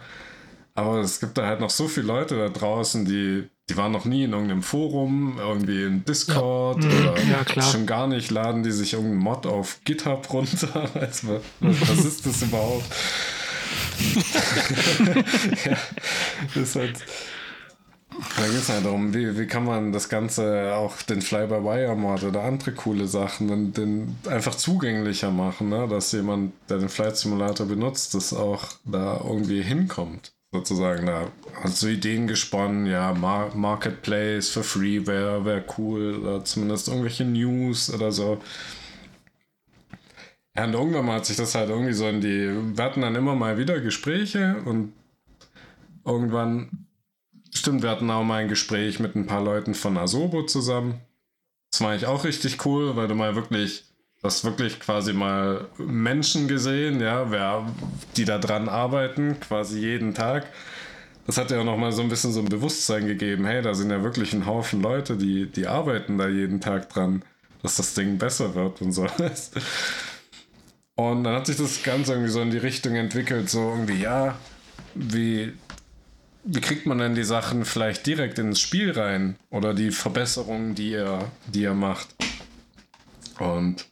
Aber 0.76 1.00
es 1.00 1.20
gibt 1.20 1.38
da 1.38 1.46
halt 1.46 1.60
noch 1.60 1.70
so 1.70 1.86
viele 1.86 2.06
Leute 2.06 2.36
da 2.36 2.48
draußen, 2.48 3.04
die, 3.04 3.48
die 3.70 3.76
waren 3.76 3.92
noch 3.92 4.06
nie 4.06 4.24
in 4.24 4.32
irgendeinem 4.32 4.62
Forum, 4.62 5.36
irgendwie 5.38 5.84
in 5.84 6.04
Discord 6.04 6.82
ja. 6.82 6.90
oder 6.90 7.22
ja, 7.22 7.62
schon 7.62 7.86
gar 7.86 8.08
nicht 8.08 8.32
laden 8.32 8.64
die 8.64 8.72
sich 8.72 8.94
irgendeinen 8.94 9.22
Mod 9.22 9.46
auf 9.46 9.78
GitHub 9.84 10.32
runter. 10.32 10.90
was, 10.94 11.24
was 11.60 12.04
ist 12.04 12.26
das 12.26 12.42
überhaupt? 12.42 12.84
ja, 15.64 15.76
das 16.54 16.56
ist 16.56 16.76
halt 16.76 16.98
da 18.36 18.46
geht 18.46 18.56
es 18.56 18.68
halt 18.68 18.84
darum, 18.84 19.12
wie, 19.14 19.38
wie 19.38 19.46
kann 19.46 19.64
man 19.64 19.92
das 19.92 20.08
Ganze 20.08 20.74
auch 20.74 21.02
den 21.02 21.20
Fly-by-Wire-Mod 21.20 22.22
oder 22.24 22.42
andere 22.42 22.72
coole 22.72 23.06
Sachen 23.06 23.48
den, 23.48 23.72
den 23.72 24.16
einfach 24.28 24.54
zugänglicher 24.54 25.30
machen, 25.30 25.68
ne? 25.68 25.88
dass 25.88 26.12
jemand, 26.12 26.52
der 26.68 26.78
den 26.78 26.88
Flight 26.88 27.16
Simulator 27.16 27.66
benutzt, 27.66 28.14
das 28.14 28.32
auch 28.32 28.64
da 28.84 29.20
irgendwie 29.22 29.62
hinkommt. 29.62 30.32
Sozusagen, 30.52 31.06
da 31.06 31.26
hast 31.62 31.82
du 31.82 31.88
Ideen 31.88 32.28
gesponnen, 32.28 32.86
ja, 32.86 33.12
Mar 33.12 33.50
Marketplace 33.56 34.50
für 34.50 34.62
Freeware 34.62 35.44
wäre 35.44 35.64
cool, 35.78 36.20
oder 36.22 36.44
zumindest 36.44 36.86
irgendwelche 36.86 37.24
News 37.24 37.92
oder 37.92 38.12
so. 38.12 38.40
Ja, 40.56 40.64
und 40.64 40.74
irgendwann 40.74 41.06
mal 41.06 41.16
hat 41.16 41.26
sich 41.26 41.36
das 41.36 41.56
halt 41.56 41.70
irgendwie 41.70 41.92
so 41.92 42.08
in 42.08 42.20
die, 42.20 42.76
wir 42.76 42.84
hatten 42.84 43.00
dann 43.00 43.16
immer 43.16 43.34
mal 43.34 43.58
wieder 43.58 43.80
Gespräche 43.80 44.62
und 44.64 44.92
irgendwann, 46.06 46.83
stimmt, 47.58 47.82
wir 47.82 47.90
hatten 47.90 48.10
auch 48.10 48.24
mal 48.24 48.42
ein 48.42 48.48
Gespräch 48.48 49.00
mit 49.00 49.14
ein 49.14 49.26
paar 49.26 49.42
Leuten 49.42 49.74
von 49.74 49.96
Asobo 49.96 50.44
zusammen. 50.44 51.00
Das 51.70 51.80
war 51.80 51.90
eigentlich 51.90 52.06
auch 52.06 52.24
richtig 52.24 52.64
cool, 52.66 52.96
weil 52.96 53.08
du 53.08 53.14
mal 53.14 53.34
wirklich, 53.34 53.84
du 54.20 54.26
hast 54.26 54.44
wirklich 54.44 54.80
quasi 54.80 55.12
mal 55.12 55.66
Menschen 55.78 56.46
gesehen, 56.48 57.00
ja, 57.00 57.30
wer, 57.30 57.66
die 58.16 58.24
da 58.24 58.38
dran 58.38 58.68
arbeiten, 58.68 59.40
quasi 59.40 59.80
jeden 59.80 60.14
Tag. 60.14 60.46
Das 61.26 61.38
hat 61.38 61.50
ja 61.50 61.60
auch 61.60 61.64
nochmal 61.64 61.92
so 61.92 62.02
ein 62.02 62.08
bisschen 62.08 62.32
so 62.32 62.40
ein 62.40 62.48
Bewusstsein 62.48 63.06
gegeben, 63.06 63.46
hey, 63.46 63.62
da 63.62 63.74
sind 63.74 63.90
ja 63.90 64.02
wirklich 64.02 64.34
ein 64.34 64.46
Haufen 64.46 64.82
Leute, 64.82 65.16
die, 65.16 65.46
die 65.46 65.66
arbeiten 65.66 66.18
da 66.18 66.28
jeden 66.28 66.60
Tag 66.60 66.90
dran, 66.90 67.24
dass 67.62 67.76
das 67.76 67.94
Ding 67.94 68.18
besser 68.18 68.54
wird 68.54 68.82
und 68.82 68.92
so. 68.92 69.06
Und 70.96 71.24
dann 71.24 71.34
hat 71.34 71.46
sich 71.46 71.56
das 71.56 71.82
Ganze 71.82 72.12
irgendwie 72.12 72.30
so 72.30 72.40
in 72.40 72.52
die 72.52 72.58
Richtung 72.58 72.94
entwickelt, 72.94 73.50
so 73.50 73.70
irgendwie, 73.70 74.00
ja, 74.00 74.36
wie, 74.94 75.52
wie 76.44 76.60
kriegt 76.60 76.86
man 76.86 76.98
denn 76.98 77.14
die 77.14 77.24
Sachen 77.24 77.64
vielleicht 77.64 78.06
direkt 78.06 78.38
ins 78.38 78.60
Spiel 78.60 78.92
rein? 78.92 79.36
Oder 79.50 79.72
die 79.74 79.90
Verbesserungen, 79.90 80.74
die 80.74 80.92
er, 80.92 81.30
die 81.46 81.64
er 81.64 81.74
macht? 81.74 82.08
Und 83.38 83.86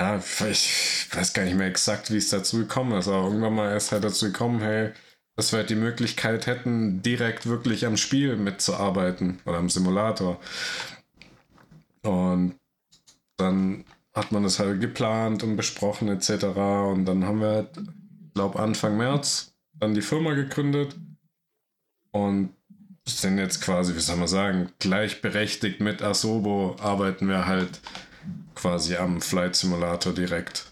ja, 0.00 0.16
ich 0.16 1.08
weiß 1.12 1.32
gar 1.32 1.44
nicht 1.44 1.56
mehr 1.56 1.66
exakt, 1.66 2.12
wie 2.12 2.18
es 2.18 2.30
dazu 2.30 2.58
gekommen 2.58 2.96
ist, 2.96 3.08
aber 3.08 3.26
irgendwann 3.26 3.54
mal 3.54 3.76
ist 3.76 3.90
halt 3.90 4.04
dazu 4.04 4.26
gekommen, 4.26 4.60
hey, 4.60 4.92
dass 5.34 5.52
wir 5.52 5.58
halt 5.58 5.70
die 5.70 5.74
Möglichkeit 5.74 6.46
hätten, 6.46 7.02
direkt 7.02 7.46
wirklich 7.46 7.84
am 7.84 7.96
Spiel 7.96 8.36
mitzuarbeiten 8.36 9.40
oder 9.44 9.58
am 9.58 9.68
Simulator. 9.68 10.40
Und 12.02 12.54
dann 13.36 13.84
hat 14.14 14.30
man 14.30 14.44
das 14.44 14.60
halt 14.60 14.80
geplant 14.80 15.42
und 15.42 15.56
besprochen 15.56 16.08
etc. 16.08 16.44
Und 16.44 17.04
dann 17.06 17.24
haben 17.24 17.40
wir, 17.40 17.48
halt, 17.48 17.80
glaube 18.34 18.58
Anfang 18.60 18.96
März 18.96 19.52
dann 19.74 19.94
die 19.94 20.02
Firma 20.02 20.34
gegründet 20.34 20.96
und 22.10 22.50
sind 23.06 23.38
jetzt 23.38 23.62
quasi, 23.62 23.94
wie 23.94 24.00
soll 24.00 24.16
man 24.16 24.28
sagen, 24.28 24.70
gleichberechtigt 24.78 25.80
mit 25.80 26.02
Asobo 26.02 26.76
arbeiten 26.80 27.28
wir 27.28 27.46
halt 27.46 27.80
quasi 28.54 28.96
am 28.96 29.20
Flight 29.20 29.56
Simulator 29.56 30.12
direkt. 30.12 30.66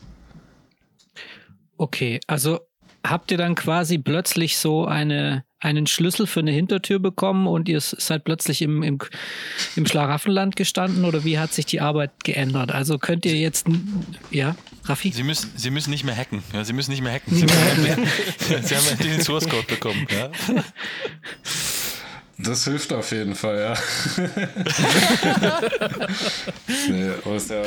Okay, 1.79 2.21
also 2.27 2.61
habt 3.07 3.31
ihr 3.31 3.39
dann 3.39 3.55
quasi 3.55 3.99
plötzlich 3.99 4.59
so 4.59 4.85
eine, 4.85 5.45
einen 5.59 5.87
Schlüssel 5.87 6.27
für 6.27 6.41
eine 6.41 6.53
Hintertür 6.53 6.99
bekommen 6.99 7.47
und 7.47 7.69
ihr 7.69 7.81
seid 7.81 8.25
plötzlich 8.25 8.61
im, 8.61 8.83
im, 8.83 8.99
im 9.75 9.87
Schlaraffenland 9.87 10.55
gestanden 10.55 11.05
oder 11.05 11.25
wie 11.25 11.39
hat 11.39 11.55
sich 11.55 11.65
die 11.65 11.81
Arbeit 11.81 12.11
geändert? 12.25 12.73
Also 12.73 12.99
könnt 12.99 13.25
ihr 13.25 13.37
jetzt, 13.37 13.67
ja, 14.31 14.55
Raffi? 14.85 15.13
Sie 15.13 15.23
müssen, 15.23 15.51
Sie 15.57 15.71
müssen 15.71 15.91
nicht 15.91 16.05
mehr 16.05 16.17
hacken. 16.17 16.43
Ja, 16.53 16.63
Sie 16.65 16.75
müssen 16.75 16.91
nicht 16.91 17.03
mehr 17.03 17.15
hacken. 17.15 17.35
Sie, 17.37 17.47
haben, 17.47 18.07
Sie 18.63 18.77
haben 18.77 18.89
endlich 18.91 19.13
den 19.15 19.23
Source 19.23 19.49
Code 19.49 19.67
bekommen. 19.67 20.07
Ja? 20.11 20.31
Das 22.39 22.65
hilft 22.65 22.93
auf 22.93 23.11
jeden 23.13 23.35
Fall, 23.35 23.59
ja. 23.59 23.75
nee, 26.89 27.11
aber 27.25 27.37
es 27.37 27.45
ist 27.45 27.51
ja. 27.51 27.63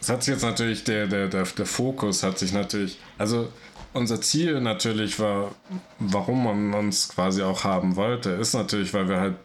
Es 0.00 0.08
hat 0.08 0.24
sich 0.24 0.34
jetzt 0.34 0.42
natürlich, 0.42 0.82
der, 0.84 1.06
der, 1.06 1.28
der, 1.28 1.44
der 1.44 1.66
Fokus 1.66 2.22
hat 2.24 2.38
sich 2.38 2.52
natürlich, 2.52 2.98
also 3.16 3.52
unser 3.94 4.20
Ziel 4.20 4.60
natürlich 4.60 5.18
war, 5.18 5.54
warum 5.98 6.44
man 6.44 6.74
uns 6.74 7.08
quasi 7.08 7.42
auch 7.42 7.64
haben 7.64 7.96
wollte, 7.96 8.30
ist 8.30 8.52
natürlich, 8.52 8.92
weil 8.92 9.08
wir 9.08 9.20
halt, 9.20 9.36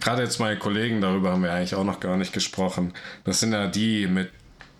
gerade 0.00 0.22
jetzt 0.22 0.38
meine 0.38 0.58
Kollegen, 0.58 1.00
darüber 1.00 1.32
haben 1.32 1.42
wir 1.42 1.52
eigentlich 1.52 1.74
auch 1.74 1.84
noch 1.84 2.00
gar 2.00 2.16
nicht 2.16 2.32
gesprochen. 2.32 2.94
Das 3.24 3.40
sind 3.40 3.52
ja 3.52 3.66
die 3.66 4.06
mit, 4.06 4.30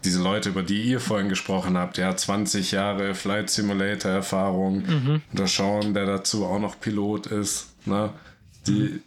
diese 0.04 0.22
Leute, 0.22 0.50
über 0.50 0.62
die 0.62 0.82
ihr 0.82 1.00
vorhin 1.00 1.28
gesprochen 1.28 1.76
habt, 1.76 1.98
ja, 1.98 2.16
20 2.16 2.70
Jahre 2.70 3.14
Flight 3.14 3.50
Simulator 3.50 4.12
Erfahrung. 4.12 4.78
Mhm. 4.86 5.22
Der 5.32 5.48
Sean, 5.48 5.92
der 5.92 6.06
dazu 6.06 6.46
auch 6.46 6.60
noch 6.60 6.80
Pilot 6.80 7.26
ist, 7.26 7.74
ne? 7.86 8.12
Die, 8.68 9.00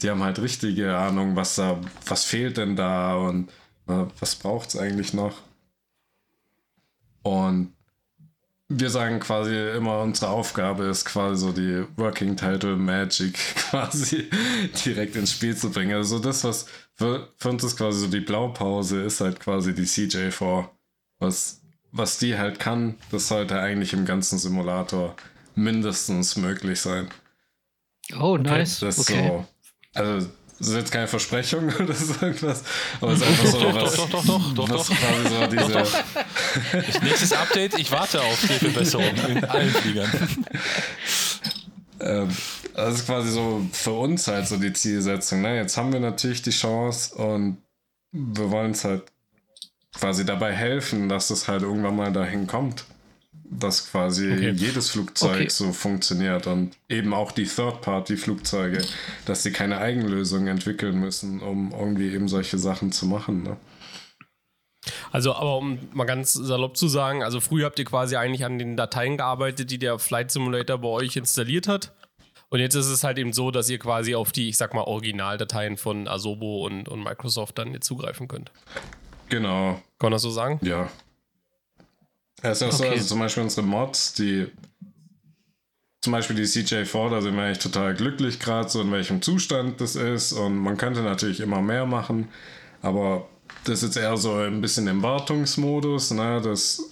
die 0.00 0.10
haben 0.10 0.22
halt 0.22 0.40
richtige 0.40 0.96
Ahnung, 0.96 1.36
was 1.36 1.56
da, 1.56 1.78
was 2.06 2.24
fehlt 2.24 2.56
denn 2.56 2.76
da 2.76 3.16
und 3.16 3.50
was 3.86 4.36
braucht 4.36 4.68
es 4.68 4.76
eigentlich 4.76 5.12
noch. 5.14 5.38
Und 7.22 7.72
wir 8.68 8.90
sagen 8.90 9.18
quasi 9.18 9.54
immer, 9.76 10.02
unsere 10.02 10.30
Aufgabe 10.30 10.84
ist 10.84 11.06
quasi 11.06 11.40
so 11.40 11.52
die 11.52 11.84
Working 11.96 12.36
Title 12.36 12.76
Magic 12.76 13.34
quasi 13.70 14.28
direkt 14.84 15.16
ins 15.16 15.32
Spiel 15.32 15.56
zu 15.56 15.70
bringen. 15.70 15.94
Also 15.94 16.18
das, 16.18 16.44
was 16.44 16.66
für, 16.94 17.32
für 17.36 17.48
uns 17.48 17.64
ist 17.64 17.78
quasi 17.78 18.00
so 18.00 18.08
die 18.08 18.20
Blaupause, 18.20 19.02
ist 19.02 19.20
halt 19.20 19.40
quasi 19.40 19.74
die 19.74 19.86
CJ4. 19.86 20.68
Was, 21.18 21.62
was 21.92 22.18
die 22.18 22.36
halt 22.36 22.60
kann, 22.60 22.96
das 23.10 23.28
sollte 23.28 23.58
eigentlich 23.58 23.94
im 23.94 24.04
ganzen 24.04 24.38
Simulator 24.38 25.16
mindestens 25.54 26.36
möglich 26.36 26.80
sein. 26.80 27.08
Oh, 28.20 28.36
nice. 28.36 28.80
Das 28.80 28.98
okay. 28.98 29.28
so. 29.28 29.46
Also 29.94 30.28
das 30.58 30.68
ist 30.68 30.74
jetzt 30.74 30.92
keine 30.92 31.06
Versprechung 31.06 31.72
oder 31.80 31.94
so 31.94 32.14
irgendwas, 32.20 32.64
aber 33.00 33.12
es 33.12 33.20
ist 33.20 33.26
einfach 33.26 33.46
so 33.46 33.60
doch, 33.60 33.74
was. 33.74 33.94
Doch, 33.96 34.10
doch, 34.10 34.26
doch, 34.26 34.54
doch, 34.54 34.70
was 34.70 34.88
doch. 34.88 34.96
quasi 34.96 35.28
so 35.28 35.46
diese, 35.46 35.72
Doch, 35.72 36.94
doch. 36.94 37.02
Nächstes 37.02 37.32
Update, 37.32 37.78
ich 37.78 37.90
warte 37.92 38.20
auf 38.20 38.40
die 38.42 38.48
Verbesserung 38.48 39.14
in 39.28 39.44
allen 39.44 39.70
Fliegern. 39.70 40.10
ähm, 42.00 42.28
das 42.74 42.94
ist 42.96 43.06
quasi 43.06 43.30
so 43.30 43.66
für 43.72 43.92
uns 43.92 44.26
halt 44.26 44.46
so 44.48 44.56
die 44.56 44.72
Zielsetzung. 44.72 45.42
Ne? 45.42 45.56
Jetzt 45.56 45.76
haben 45.76 45.92
wir 45.92 46.00
natürlich 46.00 46.42
die 46.42 46.50
Chance 46.50 47.14
und 47.14 47.58
wir 48.12 48.50
wollen 48.50 48.72
es 48.72 48.84
halt 48.84 49.04
quasi 49.94 50.24
dabei 50.24 50.52
helfen, 50.54 51.08
dass 51.08 51.30
es 51.30 51.48
halt 51.48 51.62
irgendwann 51.62 51.96
mal 51.96 52.12
dahin 52.12 52.46
kommt 52.46 52.84
dass 53.50 53.90
quasi 53.90 54.32
okay. 54.32 54.50
jedes 54.50 54.90
Flugzeug 54.90 55.34
okay. 55.34 55.48
so 55.48 55.72
funktioniert 55.72 56.46
und 56.46 56.76
eben 56.88 57.14
auch 57.14 57.32
die 57.32 57.46
Third-Party-Flugzeuge, 57.46 58.84
dass 59.24 59.42
sie 59.42 59.52
keine 59.52 59.78
Eigenlösungen 59.78 60.48
entwickeln 60.48 60.98
müssen, 60.98 61.40
um 61.40 61.72
irgendwie 61.72 62.12
eben 62.12 62.28
solche 62.28 62.58
Sachen 62.58 62.92
zu 62.92 63.06
machen. 63.06 63.42
Ne? 63.42 63.56
Also, 65.10 65.34
aber 65.34 65.58
um 65.58 65.78
mal 65.92 66.04
ganz 66.04 66.32
salopp 66.32 66.76
zu 66.76 66.88
sagen, 66.88 67.22
also 67.22 67.40
früher 67.40 67.66
habt 67.66 67.78
ihr 67.78 67.84
quasi 67.84 68.16
eigentlich 68.16 68.44
an 68.44 68.58
den 68.58 68.76
Dateien 68.76 69.16
gearbeitet, 69.16 69.70
die 69.70 69.78
der 69.78 69.98
Flight 69.98 70.30
Simulator 70.30 70.78
bei 70.78 70.88
euch 70.88 71.16
installiert 71.16 71.68
hat. 71.68 71.92
Und 72.50 72.60
jetzt 72.60 72.74
ist 72.74 72.88
es 72.88 73.04
halt 73.04 73.18
eben 73.18 73.32
so, 73.32 73.50
dass 73.50 73.68
ihr 73.68 73.78
quasi 73.78 74.14
auf 74.14 74.32
die, 74.32 74.48
ich 74.48 74.56
sag 74.56 74.72
mal, 74.72 74.82
Originaldateien 74.82 75.76
von 75.76 76.08
Asobo 76.08 76.64
und, 76.64 76.88
und 76.88 77.02
Microsoft 77.02 77.58
dann 77.58 77.72
jetzt 77.72 77.86
zugreifen 77.86 78.26
könnt. 78.26 78.52
Genau. 79.28 79.74
Kann 79.98 80.06
man 80.06 80.12
das 80.12 80.22
so 80.22 80.30
sagen? 80.30 80.58
Ja, 80.62 80.88
ja, 82.42 82.50
ist 82.50 82.62
auch 82.62 82.68
okay. 82.68 82.76
so, 82.76 82.84
also 82.84 83.04
zum 83.06 83.18
Beispiel 83.18 83.42
unsere 83.42 83.66
Mods, 83.66 84.14
die 84.14 84.46
zum 86.00 86.12
Beispiel 86.12 86.36
die 86.36 86.44
CJ4, 86.44 87.10
da 87.10 87.20
sind 87.20 87.34
wir 87.34 87.42
eigentlich 87.42 87.58
total 87.58 87.94
glücklich 87.94 88.38
gerade, 88.38 88.68
so 88.68 88.80
in 88.80 88.92
welchem 88.92 89.20
Zustand 89.20 89.80
das 89.80 89.96
ist. 89.96 90.32
Und 90.32 90.56
man 90.56 90.76
könnte 90.76 91.02
natürlich 91.02 91.40
immer 91.40 91.60
mehr 91.60 91.86
machen, 91.86 92.28
aber 92.82 93.28
das 93.64 93.82
ist 93.82 93.94
jetzt 93.94 93.96
eher 93.96 94.16
so 94.16 94.34
ein 94.34 94.60
bisschen 94.60 94.86
im 94.86 95.02
Wartungsmodus, 95.02 96.12
ne? 96.12 96.40
Das 96.42 96.82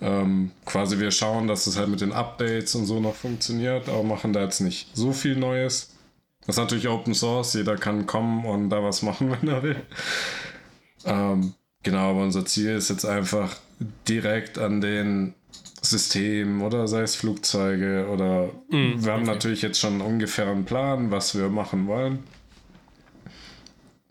ähm, 0.00 0.50
quasi 0.64 0.98
wir 0.98 1.10
schauen, 1.10 1.46
dass 1.46 1.66
es 1.66 1.76
halt 1.76 1.88
mit 1.88 2.00
den 2.00 2.12
Updates 2.12 2.74
und 2.74 2.86
so 2.86 3.00
noch 3.00 3.14
funktioniert, 3.14 3.88
aber 3.88 4.02
machen 4.02 4.32
da 4.32 4.42
jetzt 4.42 4.60
nicht 4.60 4.88
so 4.96 5.12
viel 5.12 5.36
Neues. 5.36 5.90
Das 6.46 6.56
ist 6.56 6.60
natürlich 6.60 6.88
Open 6.88 7.14
Source, 7.14 7.54
jeder 7.54 7.76
kann 7.76 8.06
kommen 8.06 8.44
und 8.46 8.70
da 8.70 8.82
was 8.82 9.02
machen, 9.02 9.30
wenn 9.40 9.48
er 9.48 9.62
will. 9.62 9.82
Ähm, 11.04 11.54
genau, 11.82 12.10
aber 12.10 12.22
unser 12.22 12.44
Ziel 12.44 12.70
ist 12.70 12.90
jetzt 12.90 13.04
einfach, 13.04 13.56
direkt 14.08 14.58
an 14.58 14.80
den 14.80 15.34
Systemen 15.82 16.60
oder 16.60 16.86
sei 16.86 17.02
es 17.02 17.16
Flugzeuge 17.16 18.06
oder 18.08 18.50
mm, 18.68 19.04
wir 19.04 19.12
haben 19.12 19.22
okay. 19.22 19.32
natürlich 19.32 19.62
jetzt 19.62 19.80
schon 19.80 20.00
ungefähr 20.00 20.48
einen 20.48 20.66
Plan, 20.66 21.10
was 21.10 21.36
wir 21.36 21.48
machen 21.48 21.86
wollen. 21.86 22.20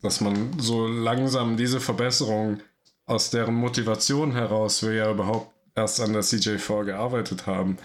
Dass 0.01 0.21
man 0.21 0.59
so 0.59 0.87
langsam 0.87 1.57
diese 1.57 1.79
Verbesserung 1.79 2.61
aus 3.05 3.29
deren 3.29 3.55
Motivation 3.55 4.31
heraus 4.31 4.81
wir 4.81 4.93
ja 4.93 5.11
überhaupt 5.11 5.53
erst 5.75 6.01
an 6.01 6.13
der 6.13 6.23
CJ4 6.23 6.85
gearbeitet 6.85 7.45
haben. 7.45 7.77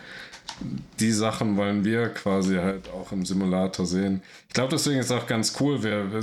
Die 1.01 1.11
Sachen 1.11 1.57
wollen 1.57 1.85
wir 1.85 2.09
quasi 2.09 2.57
halt 2.57 2.89
auch 2.91 3.12
im 3.12 3.24
Simulator 3.24 3.85
sehen. 3.87 4.22
Ich 4.49 4.55
glaube, 4.55 4.70
deswegen 4.70 5.01
ist 5.01 5.07
es 5.07 5.12
auch 5.12 5.26
ganz 5.26 5.57
cool. 5.61 5.82
Wir, 5.82 6.12
wir 6.12 6.22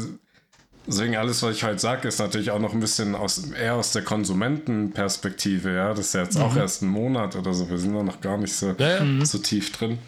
Deswegen 0.88 1.16
alles, 1.16 1.44
was 1.44 1.56
ich 1.56 1.64
heute 1.64 1.80
sage, 1.80 2.08
ist 2.08 2.20
natürlich 2.20 2.50
auch 2.52 2.60
noch 2.60 2.74
ein 2.74 2.80
bisschen 2.80 3.14
aus, 3.14 3.52
eher 3.52 3.76
aus 3.76 3.92
der 3.92 4.02
Konsumentenperspektive. 4.02 5.76
Ja, 5.76 5.90
das 5.90 6.08
ist 6.08 6.14
ja 6.14 6.24
jetzt 6.24 6.38
mhm. 6.38 6.44
auch 6.44 6.56
erst 6.56 6.82
ein 6.82 6.88
Monat 6.88 7.36
oder 7.36 7.54
so. 7.54 7.70
Wir 7.70 7.78
sind 7.78 7.94
noch 7.94 8.20
gar 8.20 8.38
nicht 8.38 8.54
so, 8.54 8.74
ja, 8.78 8.98
ja. 8.98 9.04
Mhm. 9.04 9.24
so 9.24 9.38
tief 9.38 9.72
drin. 9.72 10.00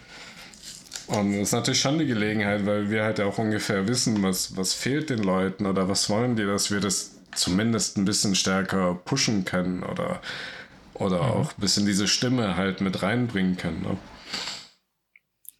Und 1.07 1.34
das 1.34 1.49
ist 1.49 1.51
natürlich 1.51 1.82
schon 1.82 1.99
die 1.99 2.05
Gelegenheit, 2.05 2.65
weil 2.65 2.89
wir 2.89 3.03
halt 3.03 3.19
auch 3.21 3.38
ungefähr 3.38 3.88
wissen, 3.88 4.24
was, 4.24 4.57
was 4.57 4.74
fehlt 4.74 5.09
den 5.09 5.21
Leuten 5.21 5.65
oder 5.65 5.88
was 5.89 6.09
wollen 6.09 6.36
die, 6.36 6.45
dass 6.45 6.71
wir 6.71 6.80
das 6.80 7.11
zumindest 7.36 7.97
ein 7.97 8.05
bisschen 8.05 8.36
stärker 8.36 8.95
pushen 9.05 9.45
können 9.45 9.84
oder, 9.84 10.21
oder 10.93 11.17
mhm. 11.17 11.30
auch 11.30 11.51
ein 11.51 11.61
bisschen 11.61 11.86
diese 11.86 12.07
Stimme 12.07 12.55
halt 12.55 12.82
mit 12.82 13.03
reinbringen 13.03 13.57
können. 13.57 13.82
Ne? 13.82 13.97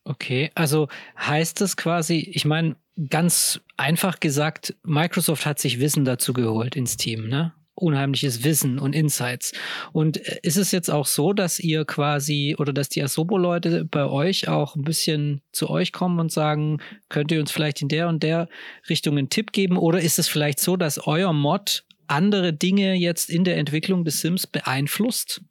Okay, 0.05 0.51
also 0.55 0.88
heißt 1.18 1.61
das 1.61 1.78
quasi, 1.78 2.18
ich 2.34 2.45
meine, 2.45 2.76
ganz 3.10 3.60
einfach 3.78 4.20
gesagt, 4.20 4.76
Microsoft 4.84 5.46
hat 5.46 5.60
sich 5.60 5.80
Wissen 5.80 6.06
dazu 6.06 6.34
geholt 6.34 6.76
ins 6.76 6.98
Team, 6.98 7.28
ne? 7.28 7.54
unheimliches 7.76 8.44
Wissen 8.44 8.80
und 8.80 8.94
Insights. 8.94 9.52
Und 9.91 10.18
äh, 10.18 10.39
ist 10.44 10.58
es 10.58 10.72
jetzt 10.72 10.89
auch 10.89 11.08
so, 11.08 11.34
dass 11.34 11.60
ihr 11.60 11.86
quasi 11.86 12.56
oder 12.58 12.74
dass 12.74 12.89
die 12.89 13.02
Asobo-Leute 13.02 13.86
bei 13.86 14.06
euch 14.06 14.48
auch 14.48 14.76
ein 14.76 14.84
bisschen 14.84 15.41
zu 15.52 15.70
euch 15.70 15.91
kommen 15.91 16.20
und 16.20 16.32
sagen, 16.32 16.80
könnt 17.10 17.32
ihr 17.32 17.39
uns 17.39 17.52
vielleicht 17.52 17.82
in 17.82 17.88
der 17.88 18.08
und 18.08 18.24
der 18.24 18.48
Richtung 18.89 19.18
einen 19.18 19.30
Tipp 19.30 19.52
geben? 19.52 19.78
Oder 19.78 20.02
ist 20.02 20.20
es 20.20 20.28
vielleicht 20.28 20.60
so, 20.60 20.78
dass 20.78 21.08
euer 21.08 21.34
Mod 21.34 21.84
andere 22.08 22.54
Dinge 22.54 22.94
jetzt 22.94 23.30
in 23.30 23.44
der 23.44 23.58
Entwicklung 23.58 24.06
des 24.06 24.22
Sims 24.22 24.46
beeinflusst? 24.46 25.41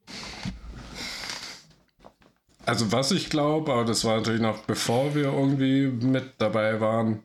Also 2.64 2.92
was 2.92 3.10
ich 3.10 3.28
glaube, 3.28 3.72
aber 3.72 3.84
das 3.84 4.04
war 4.04 4.18
natürlich 4.18 4.40
noch 4.40 4.58
bevor 4.58 5.16
wir 5.16 5.24
irgendwie 5.24 5.88
mit 5.88 6.34
dabei 6.38 6.80
waren, 6.80 7.24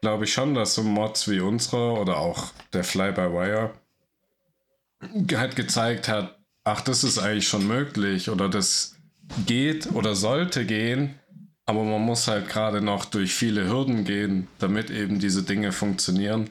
glaube 0.00 0.24
ich 0.24 0.32
schon, 0.32 0.54
dass 0.54 0.74
so 0.74 0.82
Mods 0.82 1.28
wie 1.28 1.40
unsere 1.40 1.92
oder 1.92 2.18
auch 2.18 2.52
der 2.72 2.84
Fly-by-Wire 2.84 3.72
halt 5.32 5.56
gezeigt 5.56 6.08
hat, 6.08 6.38
ach, 6.64 6.80
das 6.80 7.04
ist 7.04 7.18
eigentlich 7.18 7.48
schon 7.48 7.66
möglich 7.66 8.30
oder 8.30 8.48
das 8.48 8.96
geht 9.46 9.92
oder 9.92 10.14
sollte 10.14 10.66
gehen, 10.66 11.14
aber 11.66 11.84
man 11.84 12.02
muss 12.02 12.28
halt 12.28 12.48
gerade 12.48 12.80
noch 12.80 13.04
durch 13.04 13.34
viele 13.34 13.68
Hürden 13.68 14.04
gehen, 14.04 14.48
damit 14.58 14.90
eben 14.90 15.18
diese 15.18 15.42
Dinge 15.42 15.72
funktionieren. 15.72 16.50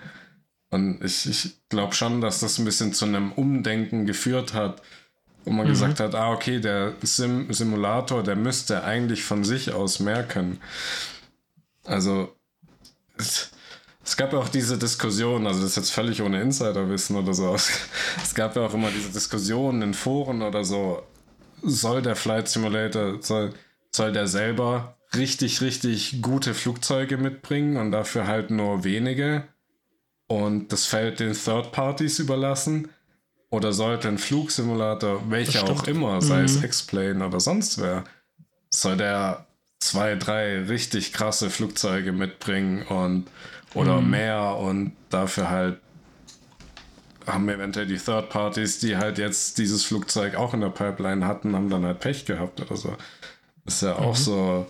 Und 0.72 1.04
ich, 1.04 1.28
ich 1.28 1.58
glaube 1.70 1.94
schon, 1.94 2.22
dass 2.22 2.40
das 2.40 2.58
ein 2.58 2.66
bisschen 2.66 2.94
zu 2.94 3.06
einem 3.06 3.32
Umdenken 3.32 4.06
geführt 4.06 4.54
hat, 4.54 4.82
wo 5.44 5.52
man 5.52 5.66
mhm. 5.66 5.72
gesagt 5.72 6.00
hat, 6.00 6.16
ah, 6.16 6.32
okay, 6.32 6.60
der 6.60 6.94
Sim 7.02 7.52
Simulator, 7.52 8.24
der 8.24 8.36
müsste 8.36 8.84
eigentlich 8.84 9.24
von 9.24 9.44
sich 9.44 9.74
aus 9.74 10.00
mehr 10.00 10.24
können. 10.24 10.62
Also, 11.86 12.36
es, 13.20 14.18
gab 14.18 14.34
ja 14.34 14.40
auch 14.40 14.50
diese 14.50 14.78
Diskussion, 14.78 15.46
also 15.46 15.62
das 15.62 15.72
ist 15.72 15.76
jetzt 15.76 15.92
völlig 15.92 16.22
ohne 16.22 16.42
Insiderwissen 16.42 17.16
oder 17.16 17.34
so. 17.34 17.56
Es 18.24 18.34
gab 18.34 18.56
ja 18.56 18.64
auch 18.64 18.74
immer 18.74 18.90
diese 18.92 19.10
Diskussionen 19.10 19.82
in 19.82 19.94
Foren 19.94 20.42
oder 20.42 20.64
so. 20.64 21.04
Soll 21.62 22.02
der 22.02 22.16
Flight 22.16 22.48
Simulator, 22.48 23.22
soll, 23.22 23.54
soll 23.92 24.12
der 24.14 24.28
selber 24.28 24.98
richtig, 25.16 25.62
richtig 25.62 26.22
gute 26.22 26.54
Flugzeuge 26.54 27.18
mitbringen 27.18 27.78
und 27.78 27.92
dafür 27.92 28.28
halt 28.28 28.52
nur 28.52 28.84
wenige 28.84 29.44
und 30.28 30.72
das 30.72 30.86
Feld 30.86 31.20
den 31.20 31.34
Third 31.34 31.72
Parties 31.72 32.20
überlassen? 32.20 32.90
Oder 33.52 33.74
sollte 33.74 34.08
ein 34.08 34.20
Flugsimulator, 34.20 35.24
welcher 35.32 35.64
auch 35.64 35.88
immer, 35.88 36.22
sei 36.22 36.40
mhm. 36.40 36.46
es 36.46 36.64
X-Plane 36.64 37.26
oder 37.26 37.40
sonst 37.40 37.82
wer, 37.82 38.04
soll 38.70 38.96
der 38.96 39.48
zwei, 39.80 40.16
drei 40.16 40.64
richtig 40.64 41.14
krasse 41.14 41.50
Flugzeuge 41.50 42.12
mitbringen 42.12 42.84
und 42.84 43.28
oder 43.74 44.02
mhm. 44.02 44.10
mehr 44.10 44.56
und 44.58 44.94
dafür 45.10 45.50
halt 45.50 45.80
haben 47.26 47.48
eventuell 47.48 47.86
die 47.86 47.98
Third 47.98 48.30
Parties, 48.30 48.80
die 48.80 48.98
halt 48.98 49.20
jetzt 49.20 49.60
dieses 49.60 49.86
Flugzeug 49.86 50.36
auch 50.36 50.54
in 50.54 50.62
der 50.62 50.70
Pipeline 50.70 51.26
hatten, 51.26 51.56
haben 51.56 51.70
dann 51.70 51.86
halt 51.86 52.00
Pech 52.00 52.26
gehabt 52.26 52.60
oder 52.60 52.76
so. 52.76 52.96
Ist 53.66 53.84
ja 53.84 53.96
auch 53.96 54.18
mhm. 54.18 54.24
so 54.24 54.68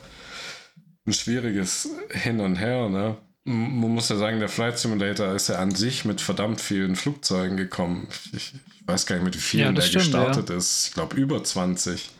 ein 1.06 1.14
schwieriges 1.14 1.90
Hin 2.12 2.42
und 2.42 2.58
Her, 2.58 2.90
ne? 2.90 3.18
man 3.50 3.96
muss 3.96 4.10
ja 4.10 4.18
sagen, 4.18 4.40
der 4.40 4.50
Flight 4.50 4.78
Simulator 4.78 5.34
ist 5.34 5.50
ja 5.50 5.56
an 5.56 5.74
sich 5.74 6.06
mit 6.06 6.22
verdammt 6.22 6.62
vielen 6.62 6.96
Flugzeugen 6.96 7.58
gekommen. 7.58 8.08
Ich, 8.32 8.54
ich 8.54 8.88
weiß 8.88 9.06
gar 9.06 9.16
nicht, 9.16 9.26
mit 9.26 9.36
wie 9.36 9.40
vielen 9.40 9.66
ja, 9.66 9.72
der 9.72 9.82
stimmt, 9.82 10.04
gestartet 10.06 10.50
ja. 10.50 10.58
ist. 10.58 10.88
Ich 10.88 10.94
glaube, 10.94 11.16
über 11.16 11.44
20. 11.44 12.12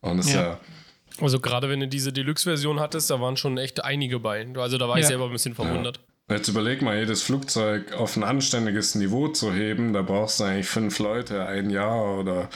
Und 0.00 0.18
ist 0.18 0.30
ja. 0.30 0.42
ja 0.42 0.60
also 1.20 1.40
gerade 1.40 1.68
wenn 1.68 1.80
du 1.80 1.88
diese 1.88 2.12
Deluxe-Version 2.12 2.80
hattest, 2.80 3.10
da 3.10 3.20
waren 3.20 3.36
schon 3.36 3.58
echt 3.58 3.84
einige 3.84 4.20
bei. 4.20 4.46
Also 4.56 4.78
da 4.78 4.88
war 4.88 4.98
ich 4.98 5.06
selber 5.06 5.26
ein 5.26 5.32
bisschen 5.32 5.54
verwundert. 5.54 6.00
Jetzt 6.28 6.48
überleg 6.48 6.82
mal, 6.82 6.98
jedes 6.98 7.22
Flugzeug 7.22 7.92
auf 7.92 8.16
ein 8.16 8.24
anständiges 8.24 8.96
Niveau 8.96 9.28
zu 9.28 9.52
heben, 9.52 9.92
da 9.92 10.02
brauchst 10.02 10.40
du 10.40 10.44
eigentlich 10.44 10.66
fünf 10.66 10.98
Leute, 10.98 11.46
ein 11.46 11.70
Jahr 11.70 12.18
oder 12.18 12.48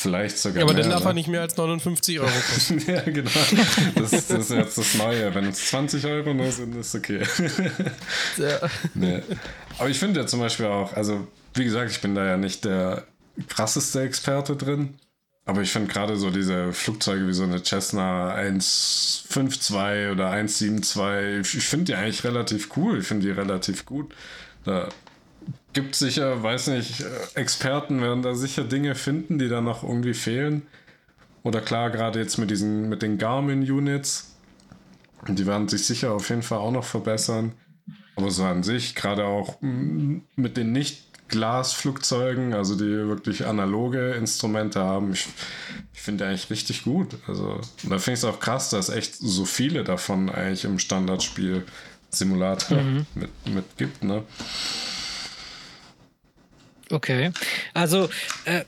Vielleicht 0.00 0.38
sogar. 0.38 0.60
Ja, 0.60 0.64
aber 0.64 0.72
mehr, 0.72 0.82
dann 0.82 0.92
darf 0.92 1.04
er 1.04 1.12
nicht 1.12 1.28
mehr 1.28 1.42
als 1.42 1.56
59 1.58 2.20
Euro 2.20 2.30
kosten. 2.30 2.78
ja, 2.86 3.02
genau. 3.02 3.30
Das, 3.96 4.10
das, 4.10 4.30
ist 4.30 4.50
jetzt 4.50 4.78
das 4.78 4.94
Neue. 4.94 5.34
Wenn 5.34 5.44
es 5.44 5.66
20 5.66 6.06
Euro 6.06 6.32
nur 6.32 6.50
sind, 6.50 6.74
ist 6.74 6.94
okay. 6.94 7.22
ja. 8.38 8.60
Nee. 8.94 9.20
Aber 9.78 9.90
ich 9.90 9.98
finde 9.98 10.20
ja 10.20 10.26
zum 10.26 10.40
Beispiel 10.40 10.66
auch, 10.66 10.94
also 10.94 11.26
wie 11.52 11.64
gesagt, 11.64 11.90
ich 11.90 12.00
bin 12.00 12.14
da 12.14 12.24
ja 12.24 12.38
nicht 12.38 12.64
der 12.64 13.04
krasseste 13.48 14.00
Experte 14.00 14.56
drin. 14.56 14.94
Aber 15.50 15.62
ich 15.62 15.72
finde 15.72 15.92
gerade 15.92 16.16
so 16.16 16.30
diese 16.30 16.72
Flugzeuge 16.72 17.26
wie 17.26 17.32
so 17.32 17.42
eine 17.42 17.60
Cessna 17.60 18.32
152 18.34 20.12
oder 20.12 20.30
172, 20.30 21.56
ich 21.56 21.64
finde 21.66 21.86
die 21.86 21.94
eigentlich 21.96 22.22
relativ 22.22 22.76
cool. 22.76 23.00
Ich 23.00 23.06
finde 23.08 23.26
die 23.26 23.32
relativ 23.32 23.84
gut. 23.84 24.14
Da 24.62 24.88
gibt 25.72 25.96
sicher, 25.96 26.40
weiß 26.40 26.68
nicht, 26.68 27.04
Experten 27.34 28.00
werden 28.00 28.22
da 28.22 28.36
sicher 28.36 28.62
Dinge 28.62 28.94
finden, 28.94 29.40
die 29.40 29.48
da 29.48 29.60
noch 29.60 29.82
irgendwie 29.82 30.14
fehlen. 30.14 30.62
Oder 31.42 31.62
klar, 31.62 31.90
gerade 31.90 32.20
jetzt 32.20 32.38
mit 32.38 32.52
diesen, 32.52 32.88
mit 32.88 33.02
den 33.02 33.18
Garmin-Units. 33.18 34.36
Die 35.26 35.46
werden 35.48 35.66
sich 35.66 35.84
sicher 35.84 36.12
auf 36.12 36.28
jeden 36.28 36.42
Fall 36.42 36.58
auch 36.58 36.70
noch 36.70 36.84
verbessern. 36.84 37.54
Aber 38.14 38.30
so 38.30 38.44
an 38.44 38.62
sich, 38.62 38.94
gerade 38.94 39.24
auch 39.24 39.60
mit 39.60 40.56
den 40.56 40.70
Nicht-Glasflugzeugen, 41.30 42.54
also 42.54 42.74
die 42.74 43.08
wirklich 43.08 43.46
analoge 43.46 44.12
Instrumente 44.12 44.80
haben, 44.80 45.12
ich, 45.12 45.28
ich 45.92 46.00
finde 46.00 46.26
eigentlich 46.26 46.50
richtig 46.50 46.82
gut. 46.84 47.16
Also, 47.26 47.60
da 47.82 47.98
finde 47.98 48.14
ich 48.14 48.20
es 48.20 48.24
auch 48.24 48.40
krass, 48.40 48.70
dass 48.70 48.88
echt 48.88 49.14
so 49.14 49.44
viele 49.44 49.84
davon 49.84 50.28
eigentlich 50.28 50.64
im 50.64 50.78
Standardspiel 50.78 51.64
Simulator 52.10 52.78
mhm. 52.78 53.06
mit, 53.14 53.30
mit 53.46 53.64
gibt, 53.76 54.02
ne? 54.02 54.24
Okay. 56.90 57.30
Also 57.72 58.10
äh, 58.44 58.64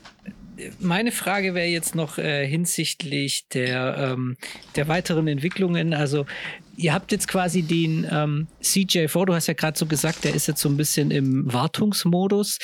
meine 0.79 1.11
Frage 1.11 1.53
wäre 1.53 1.67
jetzt 1.67 1.95
noch 1.95 2.17
äh, 2.17 2.47
hinsichtlich 2.47 3.47
der, 3.49 4.13
ähm, 4.13 4.37
der 4.75 4.87
weiteren 4.87 5.27
Entwicklungen. 5.27 5.93
Also 5.93 6.25
ihr 6.75 6.93
habt 6.93 7.11
jetzt 7.11 7.27
quasi 7.27 7.61
den 7.61 8.07
ähm, 8.11 8.47
CJ4, 8.61 9.25
du 9.25 9.33
hast 9.33 9.47
ja 9.47 9.53
gerade 9.53 9.77
so 9.77 9.85
gesagt, 9.85 10.23
der 10.23 10.33
ist 10.33 10.47
jetzt 10.47 10.61
so 10.61 10.69
ein 10.69 10.77
bisschen 10.77 11.11
im 11.11 11.51
Wartungsmodus. 11.51 12.59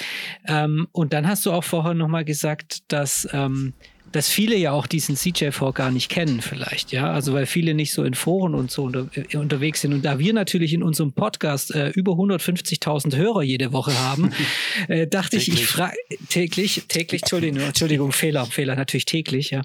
Ähm, 0.47 0.87
und 0.91 1.13
dann 1.13 1.27
hast 1.27 1.45
du 1.45 1.51
auch 1.51 1.63
vorher 1.63 1.93
nochmal 1.93 2.25
gesagt, 2.25 2.91
dass 2.91 3.27
ähm, 3.33 3.73
dass 4.11 4.29
viele 4.29 4.55
ja 4.55 4.71
auch 4.71 4.87
diesen 4.87 5.15
CJ4 5.15 5.73
gar 5.73 5.91
nicht 5.91 6.09
kennen 6.09 6.41
vielleicht, 6.41 6.91
ja, 6.91 7.11
also 7.11 7.33
weil 7.33 7.45
viele 7.45 7.73
nicht 7.73 7.93
so 7.93 8.03
in 8.03 8.13
Foren 8.13 8.55
und 8.55 8.71
so 8.71 8.83
unter, 8.83 9.07
äh, 9.15 9.37
unterwegs 9.37 9.81
sind. 9.81 9.93
Und 9.93 10.03
da 10.03 10.19
wir 10.19 10.33
natürlich 10.33 10.73
in 10.73 10.83
unserem 10.83 11.13
Podcast 11.13 11.73
äh, 11.75 11.89
über 11.89 12.13
150.000 12.13 13.15
Hörer 13.15 13.43
jede 13.43 13.71
Woche 13.71 13.97
haben, 13.97 14.31
äh, 14.87 15.07
dachte 15.07 15.37
ich, 15.37 15.49
ich 15.49 15.65
frage 15.65 15.95
täglich, 16.29 16.83
täglich, 16.87 17.23
Entschuldigung, 17.23 17.59
Entschuldigung, 17.59 18.11
Fehler, 18.11 18.45
Fehler, 18.45 18.75
natürlich 18.75 19.05
täglich, 19.05 19.51
ja, 19.51 19.61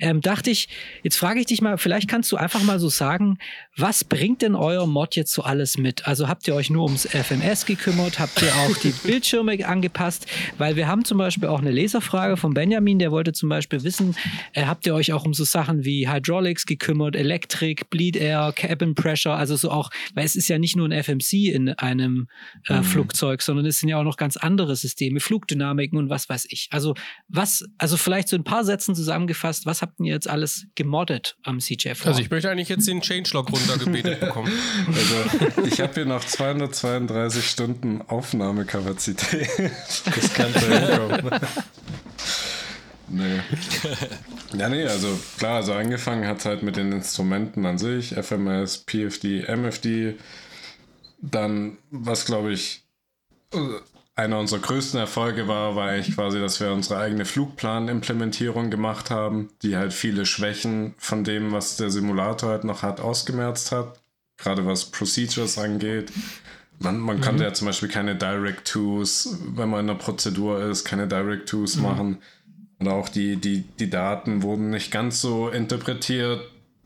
ähm, 0.00 0.20
dachte 0.20 0.50
ich, 0.50 0.68
jetzt 1.02 1.16
frage 1.16 1.40
ich 1.40 1.46
dich 1.46 1.60
mal, 1.60 1.78
vielleicht 1.78 2.08
kannst 2.08 2.30
du 2.32 2.36
einfach 2.36 2.62
mal 2.62 2.78
so 2.78 2.88
sagen, 2.88 3.38
was 3.76 4.04
bringt 4.04 4.42
denn 4.42 4.54
euer 4.54 4.86
Mod 4.86 5.16
jetzt 5.16 5.32
so 5.32 5.42
alles 5.42 5.78
mit? 5.78 6.06
Also 6.06 6.28
habt 6.28 6.46
ihr 6.46 6.54
euch 6.54 6.70
nur 6.70 6.84
ums 6.84 7.08
FMS 7.08 7.66
gekümmert, 7.66 8.20
habt 8.20 8.40
ihr 8.40 8.54
auch 8.54 8.76
die 8.78 8.90
Bildschirme 9.04 9.66
angepasst, 9.66 10.26
weil 10.58 10.76
wir 10.76 10.86
haben 10.86 11.04
zum 11.04 11.18
Beispiel 11.18 11.48
auch 11.48 11.60
eine 11.60 11.72
Leserfrage 11.72 12.36
von 12.36 12.54
Benjamin, 12.54 13.00
der 13.00 13.10
wollte 13.10 13.32
zum 13.32 13.48
Beispiel 13.48 13.82
wissen, 13.82 14.14
äh, 14.52 14.66
habt 14.66 14.86
ihr 14.86 14.94
euch 14.94 15.12
auch 15.12 15.24
um 15.24 15.34
so 15.34 15.42
Sachen 15.44 15.84
wie 15.84 16.08
Hydraulics 16.08 16.66
gekümmert, 16.66 17.16
Elektrik, 17.16 17.90
Bleed 17.90 18.16
Air, 18.16 18.52
Cabin 18.54 18.94
Pressure, 18.94 19.34
also 19.34 19.56
so 19.56 19.70
auch, 19.70 19.90
weil 20.14 20.24
es 20.24 20.36
ist 20.36 20.48
ja 20.48 20.58
nicht 20.58 20.76
nur 20.76 20.88
ein 20.88 21.02
FMC 21.02 21.52
in 21.52 21.70
einem 21.70 22.28
äh, 22.68 22.78
mhm. 22.78 22.84
Flugzeug, 22.84 23.42
sondern 23.42 23.66
es 23.66 23.80
sind 23.80 23.88
ja 23.88 23.98
auch 23.98 24.04
noch 24.04 24.16
ganz 24.16 24.36
andere 24.36 24.76
Systeme, 24.76 25.18
Flugdynamiken 25.18 25.98
und 25.98 26.10
was 26.10 26.28
weiß 26.28 26.46
ich. 26.50 26.68
Also 26.70 26.94
was, 27.28 27.64
also 27.78 27.96
vielleicht 27.96 28.28
so 28.28 28.36
ein 28.36 28.44
paar 28.44 28.64
Sätzen 28.64 28.94
zusammengefasst, 28.94 29.66
was 29.66 29.82
habt 29.82 29.98
ihr 29.98 30.12
jetzt 30.12 30.28
alles 30.28 30.66
gemoddet 30.76 31.36
am 31.42 31.58
CJ4? 31.58 32.06
Also 32.06 32.20
ich 32.20 32.30
möchte 32.30 32.50
eigentlich 32.50 32.68
jetzt 32.68 32.86
den 32.86 33.00
Changelog 33.00 33.50
runtergebetet 33.70 34.20
bekommen. 34.20 34.52
Also 34.88 35.66
ich 35.66 35.80
habe 35.80 35.94
hier 35.94 36.04
noch 36.06 36.24
232 36.24 37.48
Stunden 37.48 38.02
Aufnahmekapazität. 38.02 39.48
Das 40.04 40.34
kann 40.34 40.52
hinkommen. 40.52 41.30
Nee. 43.06 43.40
ja, 44.58 44.68
nee, 44.70 44.86
also 44.86 45.20
klar, 45.38 45.56
also 45.56 45.74
angefangen 45.74 46.26
hat 46.26 46.38
es 46.38 46.46
halt 46.46 46.62
mit 46.62 46.76
den 46.76 46.90
Instrumenten 46.90 47.64
an 47.66 47.76
sich, 47.78 48.14
FMS, 48.14 48.78
PFD, 48.78 49.44
MFD. 49.46 50.16
Dann, 51.20 51.76
was 51.90 52.24
glaube 52.24 52.52
ich, 52.52 52.82
einer 54.16 54.38
unserer 54.38 54.60
größten 54.60 55.00
Erfolge 55.00 55.48
war, 55.48 55.74
war 55.74 55.88
eigentlich 55.88 56.14
quasi, 56.14 56.38
dass 56.38 56.60
wir 56.60 56.72
unsere 56.72 57.00
eigene 57.00 57.24
Flugplanimplementierung 57.24 58.70
gemacht 58.70 59.10
haben, 59.10 59.50
die 59.62 59.76
halt 59.76 59.92
viele 59.92 60.24
Schwächen 60.24 60.94
von 60.98 61.24
dem, 61.24 61.52
was 61.52 61.76
der 61.76 61.90
Simulator 61.90 62.50
halt 62.50 62.64
noch 62.64 62.82
hat, 62.82 63.00
ausgemerzt 63.00 63.72
hat. 63.72 64.00
Gerade 64.36 64.66
was 64.66 64.86
Procedures 64.86 65.58
angeht. 65.58 66.12
Man, 66.78 66.98
man 66.98 67.18
mhm. 67.18 67.20
konnte 67.22 67.44
ja 67.44 67.52
zum 67.52 67.66
Beispiel 67.66 67.88
keine 67.88 68.16
Direct 68.16 68.66
Twos, 68.66 69.38
wenn 69.54 69.68
man 69.68 69.80
in 69.84 69.90
einer 69.90 69.98
Prozedur 69.98 70.60
ist, 70.62 70.84
keine 70.84 71.08
Direct 71.08 71.48
Twos 71.48 71.76
mhm. 71.76 71.82
machen. 71.82 72.18
Und 72.78 72.88
auch 72.88 73.08
die, 73.08 73.36
die, 73.36 73.62
die 73.62 73.90
Daten 73.90 74.42
wurden 74.42 74.70
nicht 74.70 74.90
ganz 74.90 75.20
so 75.20 75.48
interpretiert, 75.48 76.40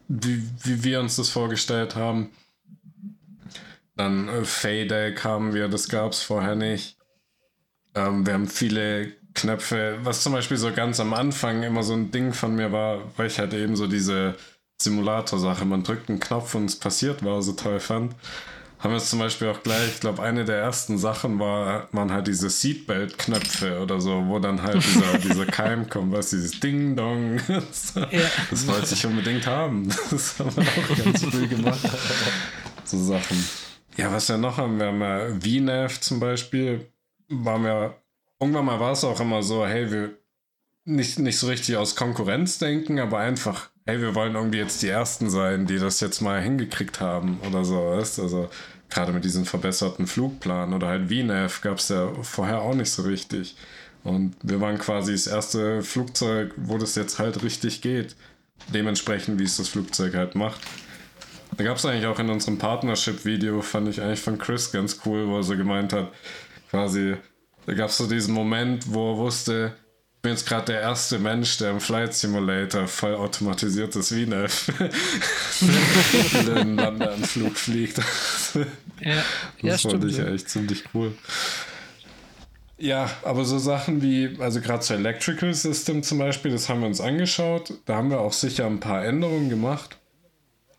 wie, 0.09 0.43
wie 0.63 0.85
wir 0.85 1.01
uns 1.01 1.17
das 1.17 1.29
vorgestellt 1.29 1.95
haben. 1.95 2.31
Dann 3.97 4.29
äh, 4.29 4.45
Fade 4.45 5.15
haben 5.25 5.55
wir, 5.55 5.69
das 5.69 5.89
gab 5.89 6.13
es 6.13 6.23
vorher 6.23 6.55
nicht. 6.55 6.98
Ähm, 7.99 8.27
wir 8.27 8.35
haben 8.35 8.49
viele 8.49 9.13
Knöpfe, 9.35 9.99
was 10.03 10.23
zum 10.23 10.33
Beispiel 10.33 10.57
so 10.57 10.73
ganz 10.73 11.01
am 11.01 11.15
Anfang 11.15 11.63
immer 11.63 11.83
so 11.83 11.95
ein 11.95 12.11
Ding 12.11 12.33
von 12.33 12.55
mir 12.55 12.73
war, 12.73 13.01
weil 13.17 13.27
ich 13.27 13.39
halt 13.39 13.55
eben 13.55 13.77
so 13.77 13.87
diese 13.87 14.35
Simulator-Sache, 14.81 15.65
man 15.65 15.83
drückt 15.83 16.09
einen 16.09 16.21
Knopf 16.21 16.55
und 16.55 16.67
es 16.67 16.77
passiert 16.77 17.25
war, 17.25 17.43
so 17.43 17.53
toll 17.53 17.81
fand. 17.81 18.15
Haben 18.79 18.93
wir 18.93 18.99
es 18.99 19.11
zum 19.11 19.19
Beispiel 19.19 19.49
auch 19.49 19.65
gleich, 19.65 19.89
ich 19.95 20.01
glaube, 20.01 20.23
eine 20.23 20.45
der 20.45 20.59
ersten 20.59 20.99
Sachen 20.99 21.41
war, 21.41 21.89
man 21.91 22.13
halt 22.13 22.29
diese 22.29 22.49
Seatbelt-Knöpfe 22.49 23.81
oder 23.81 24.01
so, 24.01 24.25
wo 24.29 24.39
dann 24.39 24.63
halt 24.63 24.85
dieser, 24.85 25.19
dieser 25.29 25.47
Keim 25.47 25.91
kommt, 25.91 26.13
was 26.13 26.31
dieses 26.31 26.61
Ding-Dong. 26.61 27.41
Das, 27.49 27.95
ja. 27.97 28.21
das 28.51 28.67
wollte 28.69 28.95
ich 28.95 29.05
unbedingt 29.05 29.47
haben. 29.49 29.89
Das 30.11 30.39
haben 30.39 30.57
wir 30.57 30.63
auch 30.63 31.05
ganz 31.05 31.25
früh 31.25 31.49
gemacht. 31.49 31.81
So 32.85 33.05
Sachen. 33.05 33.45
Ja, 33.99 34.11
was 34.11 34.31
wir 34.31 34.39
noch 34.39 34.57
haben, 34.57 34.79
wir 34.79 34.87
haben 34.87 35.01
ja 35.03 35.29
VNAV 35.41 36.01
zum 36.01 36.21
Beispiel, 36.21 36.87
waren 37.29 37.63
wir, 37.63 38.03
irgendwann 38.41 38.65
mal 38.65 38.81
war 38.81 38.93
es 38.93 39.05
auch 39.05 39.21
immer 39.21 39.43
so, 39.43 39.67
hey, 39.67 39.91
wir 39.91 40.19
nicht, 40.85 41.19
nicht 41.19 41.39
so 41.39 41.49
richtig 41.49 41.77
aus 41.77 41.97
Konkurrenz 41.97 42.59
denken, 42.59 42.99
aber 42.99 43.19
einfach 43.19 43.71
hey, 43.89 44.03
wir 44.03 44.15
wollen 44.15 44.35
irgendwie 44.35 44.59
jetzt 44.59 44.83
die 44.83 44.89
Ersten 44.89 45.31
sein, 45.31 45.65
die 45.65 45.79
das 45.79 46.01
jetzt 46.01 46.21
mal 46.21 46.43
hingekriegt 46.43 47.01
haben 47.01 47.41
oder 47.49 47.65
so, 47.65 47.75
weißt 47.75 48.21
Also 48.21 48.51
gerade 48.91 49.13
mit 49.13 49.25
diesem 49.25 49.47
verbesserten 49.47 50.07
Flugplan 50.07 50.75
oder 50.75 50.89
halt 50.89 51.09
VNAV 51.09 51.63
gab 51.63 51.79
es 51.79 51.89
ja 51.89 52.13
vorher 52.23 52.61
auch 52.61 52.75
nicht 52.75 52.91
so 52.91 53.05
richtig. 53.05 53.57
Und 54.05 54.37
wir 54.43 54.61
waren 54.61 54.77
quasi 54.77 55.13
das 55.13 55.27
erste 55.27 55.81
Flugzeug, 55.81 56.53
wo 56.57 56.77
das 56.77 56.97
jetzt 56.97 57.19
halt 57.19 57.43
richtig 57.43 57.81
geht. 57.81 58.15
Dementsprechend, 58.75 59.39
wie 59.39 59.45
es 59.45 59.57
das 59.57 59.69
Flugzeug 59.69 60.15
halt 60.15 60.35
macht. 60.35 60.61
Da 61.57 61.65
gab 61.65 61.79
es 61.79 61.87
eigentlich 61.87 62.05
auch 62.05 62.19
in 62.19 62.29
unserem 62.29 62.59
Partnership-Video, 62.59 63.63
fand 63.63 63.89
ich 63.89 64.03
eigentlich 64.03 64.21
von 64.21 64.37
Chris 64.37 64.71
ganz 64.71 65.01
cool, 65.07 65.29
wo 65.29 65.39
er 65.39 65.43
so 65.45 65.57
gemeint 65.57 65.95
hat, 65.95 66.13
quasi, 66.71 67.17
da 67.67 67.75
gab 67.75 67.91
es 67.91 67.97
so 67.97 68.07
diesen 68.07 68.35
Moment, 68.35 68.93
wo 68.93 69.13
er 69.13 69.19
wusste, 69.19 69.75
ich 70.17 70.23
bin 70.23 70.33
jetzt 70.33 70.47
gerade 70.47 70.73
der 70.73 70.81
erste 70.81 71.19
Mensch, 71.19 71.59
der 71.59 71.71
im 71.71 71.81
Flight 71.81 72.13
Simulator 72.13 72.89
voll 72.89 73.15
automatisiertes 73.15 74.09
VNAV 74.09 74.73
den 76.47 76.77
Landeanflug 76.77 77.57
fliegt. 77.57 77.99
ja, 79.01 79.23
das 79.63 79.83
ja, 79.83 79.91
fand 79.91 80.05
ich 80.05 80.19
echt 80.19 80.51
ziemlich 80.51 80.85
cool. 80.93 81.15
Ja, 82.79 83.11
aber 83.23 83.45
so 83.45 83.59
Sachen 83.59 84.03
wie, 84.03 84.37
also 84.39 84.61
gerade 84.61 84.81
zu 84.81 84.95
Electrical 84.95 85.53
System 85.53 86.03
zum 86.03 86.19
Beispiel, 86.19 86.53
das 86.53 86.69
haben 86.69 86.81
wir 86.81 86.87
uns 86.87 87.01
angeschaut. 87.01 87.75
Da 87.87 87.97
haben 87.97 88.11
wir 88.11 88.21
auch 88.21 88.33
sicher 88.33 88.67
ein 88.67 88.81
paar 88.81 89.05
Änderungen 89.05 89.51
gemacht. 89.51 89.98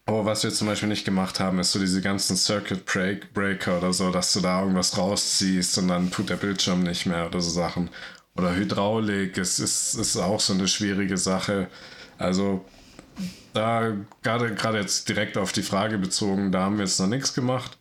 Aber 0.09 0.25
was 0.25 0.43
wir 0.43 0.49
zum 0.49 0.65
Beispiel 0.65 0.89
nicht 0.89 1.05
gemacht 1.05 1.39
haben, 1.39 1.59
ist 1.59 1.71
so 1.71 1.77
diese 1.77 2.01
ganzen 2.01 2.35
Circuit 2.35 2.83
Break 2.83 3.31
Breaker 3.31 3.77
oder 3.77 3.93
so, 3.93 4.09
dass 4.09 4.33
du 4.33 4.39
da 4.39 4.61
irgendwas 4.61 4.97
rausziehst 4.97 5.77
und 5.77 5.87
dann 5.87 6.09
tut 6.09 6.31
der 6.31 6.35
Bildschirm 6.37 6.81
nicht 6.81 7.05
mehr 7.05 7.27
oder 7.27 7.39
so 7.41 7.51
Sachen 7.51 7.91
oder 8.35 8.55
Hydraulik, 8.55 9.37
es 9.37 9.59
ist, 9.59 9.93
ist 9.93 10.17
auch 10.17 10.39
so 10.39 10.53
eine 10.53 10.67
schwierige 10.67 11.15
Sache. 11.15 11.67
Also 12.17 12.65
da 13.53 13.91
gerade 14.23 14.55
gerade 14.55 14.79
jetzt 14.79 15.07
direkt 15.09 15.37
auf 15.37 15.51
die 15.51 15.61
Frage 15.61 15.99
bezogen, 15.99 16.51
da 16.51 16.61
haben 16.61 16.79
wir 16.79 16.85
jetzt 16.85 16.99
noch 16.99 17.05
nichts 17.05 17.35
gemacht. 17.35 17.77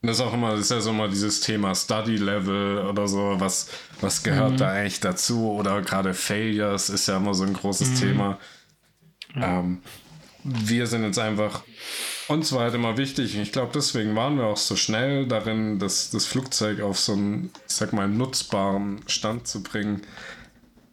das 0.00 0.16
ist 0.18 0.20
auch 0.20 0.34
immer, 0.34 0.50
das 0.50 0.62
ist 0.62 0.70
ja 0.72 0.80
so 0.80 0.90
immer 0.90 1.06
dieses 1.06 1.42
Thema 1.42 1.76
Study 1.76 2.16
Level 2.16 2.78
oder 2.78 3.06
so, 3.06 3.36
was, 3.38 3.68
was 4.00 4.24
gehört 4.24 4.54
mhm. 4.54 4.56
da 4.56 4.72
eigentlich 4.72 4.98
dazu? 4.98 5.48
Oder 5.52 5.80
gerade 5.82 6.12
Failures 6.12 6.90
ist 6.90 7.06
ja 7.06 7.18
immer 7.18 7.34
so 7.34 7.44
ein 7.44 7.52
großes 7.52 7.90
mhm. 7.90 7.94
Thema. 7.94 8.38
Ja. 9.36 9.60
Ähm, 9.60 9.80
wir 10.44 10.86
sind 10.86 11.04
jetzt 11.04 11.18
einfach 11.18 11.62
uns 12.28 12.52
war 12.52 12.62
halt 12.62 12.74
immer 12.74 12.96
wichtig, 12.96 13.36
ich 13.36 13.52
glaube, 13.52 13.72
deswegen 13.74 14.14
waren 14.16 14.36
wir 14.36 14.46
auch 14.46 14.56
so 14.56 14.76
schnell 14.76 15.26
darin, 15.26 15.78
das, 15.78 16.10
das 16.10 16.26
Flugzeug 16.26 16.80
auf 16.80 16.98
so 16.98 17.12
einen, 17.12 17.50
ich 17.68 17.74
sag 17.74 17.92
mal, 17.92 18.08
nutzbaren 18.08 19.00
Stand 19.06 19.46
zu 19.46 19.62
bringen. 19.62 20.02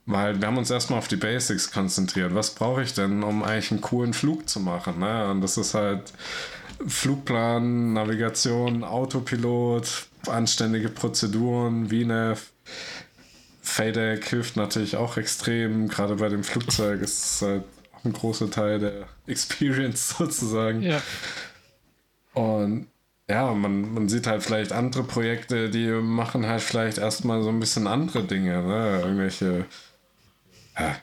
Weil 0.05 0.41
wir 0.41 0.47
haben 0.47 0.57
uns 0.57 0.71
erstmal 0.71 0.97
auf 0.97 1.07
die 1.07 1.17
Basics 1.17 1.71
konzentriert. 1.71 2.33
Was 2.33 2.55
brauche 2.55 2.81
ich 2.81 2.93
denn, 2.93 3.21
um 3.21 3.43
eigentlich 3.43 3.71
einen 3.71 3.81
coolen 3.81 4.13
Flug 4.13 4.49
zu 4.49 4.59
machen? 4.59 4.99
Ne? 4.99 5.29
Und 5.29 5.41
das 5.41 5.57
ist 5.57 5.75
halt 5.75 6.11
Flugplan, 6.87 7.93
Navigation, 7.93 8.83
Autopilot, 8.83 10.07
anständige 10.27 10.89
Prozeduren, 10.89 11.89
VNAV. 11.89 12.41
FADEC 13.61 14.25
hilft 14.25 14.55
natürlich 14.55 14.97
auch 14.97 15.17
extrem, 15.17 15.89
gerade 15.89 16.15
bei 16.15 16.29
dem 16.29 16.43
Flugzeug 16.43 17.01
ist 17.01 17.23
es 17.23 17.41
halt 17.43 17.63
ein 18.03 18.13
großer 18.13 18.49
Teil 18.49 18.79
der 18.79 19.07
Experience 19.27 20.09
sozusagen. 20.17 20.81
Ja. 20.81 21.01
Und 22.33 22.87
ja, 23.29 23.53
man, 23.53 23.93
man 23.93 24.09
sieht 24.09 24.25
halt 24.25 24.41
vielleicht 24.41 24.71
andere 24.71 25.03
Projekte, 25.03 25.69
die 25.69 25.87
machen 25.87 26.47
halt 26.47 26.61
vielleicht 26.61 26.97
erstmal 26.97 27.43
so 27.43 27.49
ein 27.49 27.59
bisschen 27.59 27.85
andere 27.85 28.23
Dinge, 28.23 28.63
ne? 28.63 29.01
Irgendwelche. 29.03 29.65
Ja, 30.79 30.95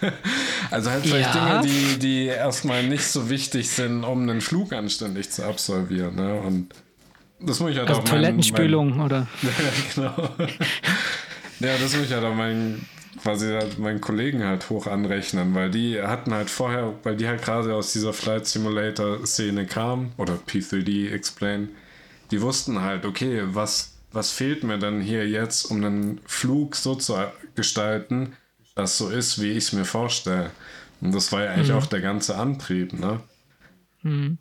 also 0.70 0.90
halt 0.90 1.04
vielleicht 1.04 1.34
ja. 1.34 1.62
Dinge, 1.62 1.74
die, 1.74 1.98
die 1.98 2.26
erstmal 2.26 2.82
nicht 2.86 3.06
so 3.06 3.30
wichtig 3.30 3.70
sind, 3.70 4.04
um 4.04 4.22
einen 4.22 4.42
Flug 4.42 4.72
anständig 4.74 5.30
zu 5.30 5.46
absolvieren. 5.46 6.14
Ne? 6.14 6.34
Und 6.40 6.68
das 7.40 7.60
muss 7.60 7.70
ich 7.70 7.78
halt 7.78 7.88
also 7.88 8.02
auch 8.02 8.04
Toilettenspülung, 8.04 8.90
mein, 8.90 9.00
oder? 9.00 9.26
ja, 9.42 9.50
genau. 9.94 10.28
ja, 11.60 11.78
das 11.78 11.96
muss 11.96 12.06
ich 12.06 12.12
halt 12.12 12.24
auch 12.24 12.34
meinen 12.34 12.86
quasi 13.22 13.48
halt 13.48 13.78
meinen 13.78 14.00
Kollegen 14.00 14.44
halt 14.44 14.68
hoch 14.70 14.86
anrechnen, 14.86 15.54
weil 15.54 15.70
die 15.70 16.00
hatten 16.00 16.34
halt 16.34 16.50
vorher, 16.50 16.94
weil 17.02 17.16
die 17.16 17.26
halt 17.26 17.42
gerade 17.42 17.74
aus 17.74 17.92
dieser 17.92 18.12
Flight 18.12 18.46
Simulator 18.46 19.24
Szene 19.26 19.66
kamen, 19.66 20.12
oder 20.16 20.34
P3D 20.34 21.10
Explain, 21.10 21.68
die 22.30 22.40
wussten 22.40 22.80
halt, 22.80 23.04
okay, 23.04 23.42
was, 23.46 23.94
was 24.12 24.30
fehlt 24.30 24.64
mir 24.64 24.78
denn 24.78 25.00
hier 25.00 25.28
jetzt, 25.28 25.70
um 25.70 25.84
einen 25.84 26.20
Flug 26.26 26.76
so 26.76 26.94
zu 26.94 27.16
gestalten, 27.54 28.36
dass 28.74 28.98
so 28.98 29.08
ist, 29.08 29.40
wie 29.40 29.52
ich 29.52 29.64
es 29.64 29.72
mir 29.72 29.84
vorstelle. 29.84 30.50
Und 31.00 31.14
das 31.14 31.32
war 31.32 31.44
ja 31.44 31.52
eigentlich 31.52 31.70
mhm. 31.70 31.76
auch 31.76 31.86
der 31.86 32.00
ganze 32.00 32.36
Antrieb, 32.36 32.92
ne? 32.92 33.20
Mhm. 34.02 34.38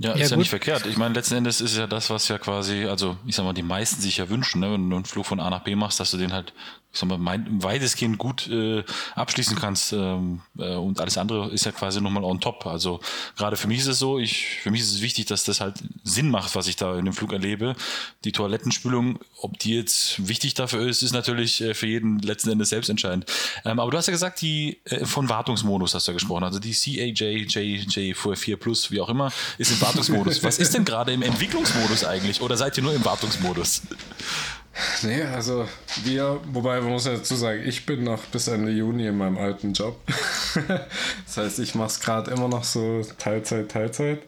Ja, 0.00 0.12
ist 0.12 0.20
ja, 0.20 0.26
ja 0.28 0.36
nicht 0.36 0.48
verkehrt. 0.48 0.86
Ich 0.86 0.96
meine, 0.96 1.12
letzten 1.12 1.34
Endes 1.34 1.60
ist 1.60 1.76
ja 1.76 1.86
das, 1.86 2.08
was 2.08 2.26
ja 2.28 2.38
quasi, 2.38 2.86
also 2.86 3.18
ich 3.26 3.36
sag 3.36 3.44
mal, 3.44 3.52
die 3.52 3.62
meisten 3.62 4.00
sich 4.00 4.16
ja 4.16 4.30
wünschen, 4.30 4.60
ne? 4.60 4.72
wenn 4.72 4.88
du 4.88 4.96
einen 4.96 5.04
Flug 5.04 5.26
von 5.26 5.40
A 5.40 5.50
nach 5.50 5.62
B 5.62 5.76
machst, 5.76 6.00
dass 6.00 6.10
du 6.10 6.16
den 6.16 6.32
halt 6.32 6.54
ich 6.92 6.98
sag 6.98 7.08
mal, 7.08 7.18
mein, 7.18 7.62
weitestgehend 7.62 8.18
gut 8.18 8.48
äh, 8.48 8.82
abschließen 9.14 9.56
kannst 9.56 9.92
ähm, 9.92 10.40
äh, 10.58 10.74
und 10.74 11.00
alles 11.00 11.18
andere 11.18 11.48
ist 11.50 11.64
ja 11.64 11.70
quasi 11.70 12.00
nochmal 12.00 12.24
on 12.24 12.40
top. 12.40 12.66
Also 12.66 13.00
gerade 13.36 13.56
für 13.56 13.68
mich 13.68 13.78
ist 13.78 13.86
es 13.86 13.98
so, 14.00 14.18
ich, 14.18 14.58
für 14.62 14.72
mich 14.72 14.80
ist 14.80 14.92
es 14.92 15.00
wichtig, 15.00 15.26
dass 15.26 15.44
das 15.44 15.60
halt 15.60 15.76
Sinn 16.02 16.30
macht, 16.30 16.56
was 16.56 16.66
ich 16.66 16.74
da 16.74 16.98
in 16.98 17.04
dem 17.04 17.14
Flug 17.14 17.32
erlebe. 17.32 17.76
Die 18.24 18.32
Toilettenspülung, 18.32 19.20
ob 19.40 19.58
die 19.60 19.76
jetzt 19.76 20.26
wichtig 20.26 20.54
dafür 20.54 20.86
ist, 20.88 21.02
ist 21.02 21.12
natürlich 21.12 21.60
äh, 21.60 21.74
für 21.74 21.86
jeden 21.86 22.18
letzten 22.18 22.50
Endes 22.50 22.70
selbst 22.70 22.90
entscheidend. 22.90 23.26
Ähm, 23.64 23.78
aber 23.78 23.90
du 23.92 23.96
hast 23.96 24.06
ja 24.06 24.12
gesagt, 24.12 24.40
die 24.40 24.80
äh, 24.84 25.04
von 25.04 25.28
Wartungsmodus 25.28 25.94
hast 25.94 26.08
du 26.08 26.10
ja 26.10 26.14
gesprochen, 26.14 26.42
also 26.42 26.58
die 26.58 26.72
CAJ, 26.72 27.44
J, 27.44 28.16
4 28.16 28.56
Plus, 28.56 28.90
wie 28.90 29.00
auch 29.00 29.08
immer, 29.08 29.32
ist 29.58 29.70
im 29.70 29.80
Wartungsmodus. 29.80 30.42
was 30.42 30.58
ist 30.58 30.74
denn 30.74 30.84
gerade 30.84 31.12
im 31.12 31.22
Entwicklungsmodus 31.22 32.04
eigentlich 32.04 32.40
oder 32.40 32.56
seid 32.56 32.76
ihr 32.76 32.82
nur 32.82 32.94
im 32.94 33.04
Wartungsmodus? 33.04 33.82
Nee, 35.02 35.22
also 35.22 35.66
wir, 36.04 36.40
wobei 36.52 36.80
man 36.80 36.90
muss 36.90 37.06
ja 37.06 37.14
dazu 37.14 37.34
sagen, 37.34 37.62
ich 37.64 37.86
bin 37.86 38.04
noch 38.04 38.24
bis 38.26 38.48
Ende 38.48 38.70
Juni 38.70 39.06
in 39.06 39.18
meinem 39.18 39.38
alten 39.38 39.72
Job. 39.72 40.00
das 41.26 41.36
heißt, 41.36 41.58
ich 41.58 41.74
mache 41.74 41.88
es 41.88 42.00
gerade 42.00 42.30
immer 42.30 42.48
noch 42.48 42.64
so 42.64 43.02
Teilzeit, 43.18 43.70
Teilzeit. 43.70 44.22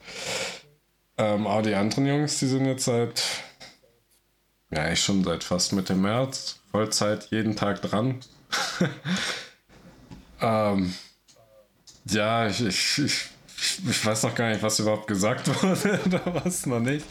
Ähm, 1.18 1.46
aber 1.46 1.62
die 1.62 1.74
anderen 1.74 2.06
Jungs, 2.06 2.38
die 2.38 2.46
sind 2.46 2.66
jetzt 2.66 2.84
seit, 2.84 3.22
ja, 4.70 4.90
ich 4.90 5.02
schon 5.02 5.22
seit 5.24 5.44
fast 5.44 5.72
Mitte 5.72 5.94
März, 5.94 6.60
Vollzeit, 6.70 7.28
jeden 7.30 7.54
Tag 7.54 7.82
dran. 7.82 8.20
ähm, 10.40 10.94
ja, 12.06 12.46
ich, 12.48 12.64
ich, 12.64 12.98
ich 12.98 13.31
ich 13.88 14.04
weiß 14.04 14.24
noch 14.24 14.34
gar 14.34 14.50
nicht, 14.50 14.62
was 14.62 14.78
überhaupt 14.78 15.06
gesagt 15.06 15.48
wurde 15.62 16.00
oder 16.06 16.44
was 16.44 16.66
noch 16.66 16.80
nicht. 16.80 17.06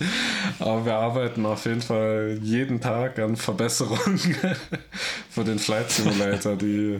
Aber 0.60 0.86
wir 0.86 0.96
arbeiten 0.96 1.46
auf 1.46 1.66
jeden 1.66 1.82
Fall 1.82 2.40
jeden 2.42 2.82
Tag 2.82 3.20
an 3.20 3.38
Verbesserungen 3.38 4.20
für 5.30 5.44
den 5.44 5.60
Flight 5.60 5.92
Simulator, 5.92 6.56
die 6.56 7.00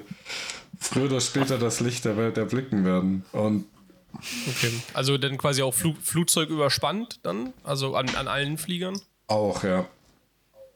früher 0.80 1.06
oder 1.06 1.22
später 1.22 1.58
das 1.58 1.80
Licht 1.80 2.06
der 2.06 2.18
Welt 2.18 2.38
erblicken 2.38 2.86
werden. 2.86 3.26
Und 3.34 3.66
okay. 4.48 4.72
Also 4.94 5.18
dann 5.18 5.38
quasi 5.38 5.62
auch 5.62 5.74
Flug, 5.74 5.98
Flugzeug 6.02 6.50
überspannt 6.50 7.20
dann? 7.24 7.54
Also 7.64 7.96
an, 7.96 8.10
an 8.16 8.28
allen 8.28 8.58
Fliegern? 8.58 9.00
Auch, 9.28 9.64
ja. 9.64 9.88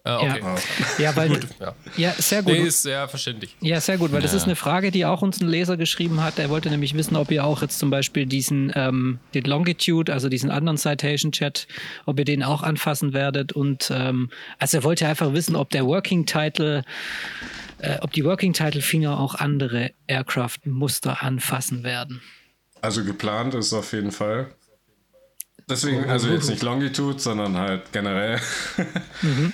Ah, 0.07 0.19
okay. 0.19 0.39
ja. 0.39 0.55
ja, 0.99 1.15
weil, 1.15 1.29
gut, 1.29 1.47
ja. 1.59 1.75
ja. 1.97 2.13
sehr 2.13 2.43
gut. 2.43 2.53
Nee, 2.53 2.59
ist 2.59 2.83
sehr 2.83 3.07
verständlich. 3.07 3.55
Ja, 3.59 3.81
sehr 3.81 3.97
gut, 3.97 4.11
weil 4.11 4.19
ja. 4.19 4.23
das 4.23 4.35
ist 4.35 4.43
eine 4.43 4.55
Frage, 4.55 4.91
die 4.91 5.03
auch 5.03 5.23
uns 5.23 5.41
ein 5.41 5.47
Leser 5.47 5.77
geschrieben 5.77 6.21
hat. 6.21 6.37
Er 6.37 6.51
wollte 6.51 6.69
nämlich 6.69 6.93
wissen, 6.93 7.15
ob 7.15 7.31
ihr 7.31 7.43
auch 7.43 7.63
jetzt 7.63 7.79
zum 7.79 7.89
Beispiel 7.89 8.27
diesen 8.27 8.71
ähm, 8.75 9.17
den 9.33 9.45
Longitude, 9.45 10.13
also 10.13 10.29
diesen 10.29 10.51
anderen 10.51 10.77
Citation-Chat, 10.77 11.67
ob 12.05 12.19
ihr 12.19 12.25
den 12.25 12.43
auch 12.43 12.61
anfassen 12.61 13.13
werdet. 13.13 13.53
Und 13.53 13.91
ähm, 13.91 14.29
also 14.59 14.77
er 14.77 14.83
wollte 14.83 15.07
einfach 15.07 15.33
wissen, 15.33 15.55
ob 15.55 15.71
der 15.71 15.87
Working 15.87 16.27
Title, 16.27 16.83
äh, 17.79 17.97
ob 18.01 18.13
die 18.13 18.23
Working 18.23 18.53
Title 18.53 18.81
Finger 18.81 19.19
auch 19.19 19.33
andere 19.33 19.91
Aircraft-Muster 20.05 21.23
anfassen 21.23 21.83
werden. 21.83 22.21
Also 22.79 23.03
geplant 23.03 23.55
ist 23.55 23.73
auf 23.73 23.91
jeden 23.91 24.11
Fall. 24.11 24.53
deswegen, 25.67 26.07
also 26.07 26.29
jetzt 26.29 26.47
nicht 26.47 26.61
Longitude, 26.61 27.17
sondern 27.17 27.57
halt 27.57 27.91
generell. 27.91 28.39
mhm. 29.23 29.51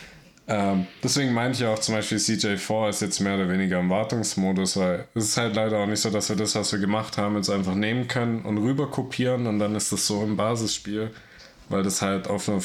Ähm, 0.53 0.85
deswegen 1.01 1.33
meinte 1.33 1.63
ich 1.63 1.65
auch 1.65 1.79
zum 1.79 1.95
Beispiel 1.95 2.17
CJ4 2.17 2.89
ist 2.89 3.01
jetzt 3.01 3.21
mehr 3.21 3.35
oder 3.35 3.47
weniger 3.47 3.79
im 3.79 3.89
Wartungsmodus, 3.89 4.75
weil 4.75 5.07
es 5.15 5.29
ist 5.29 5.37
halt 5.37 5.55
leider 5.55 5.79
auch 5.79 5.87
nicht 5.87 6.01
so, 6.01 6.09
dass 6.09 6.27
wir 6.27 6.35
das, 6.35 6.55
was 6.55 6.73
wir 6.73 6.79
gemacht 6.79 7.17
haben, 7.17 7.37
jetzt 7.37 7.49
einfach 7.49 7.73
nehmen 7.73 8.09
können 8.09 8.41
und 8.41 8.57
rüber 8.57 8.91
kopieren 8.91 9.47
und 9.47 9.59
dann 9.59 9.75
ist 9.75 9.93
das 9.93 10.05
so 10.05 10.21
im 10.23 10.35
Basisspiel, 10.35 11.11
weil 11.69 11.83
das 11.83 12.01
halt 12.01 12.27
auf 12.27 12.49
einer 12.49 12.61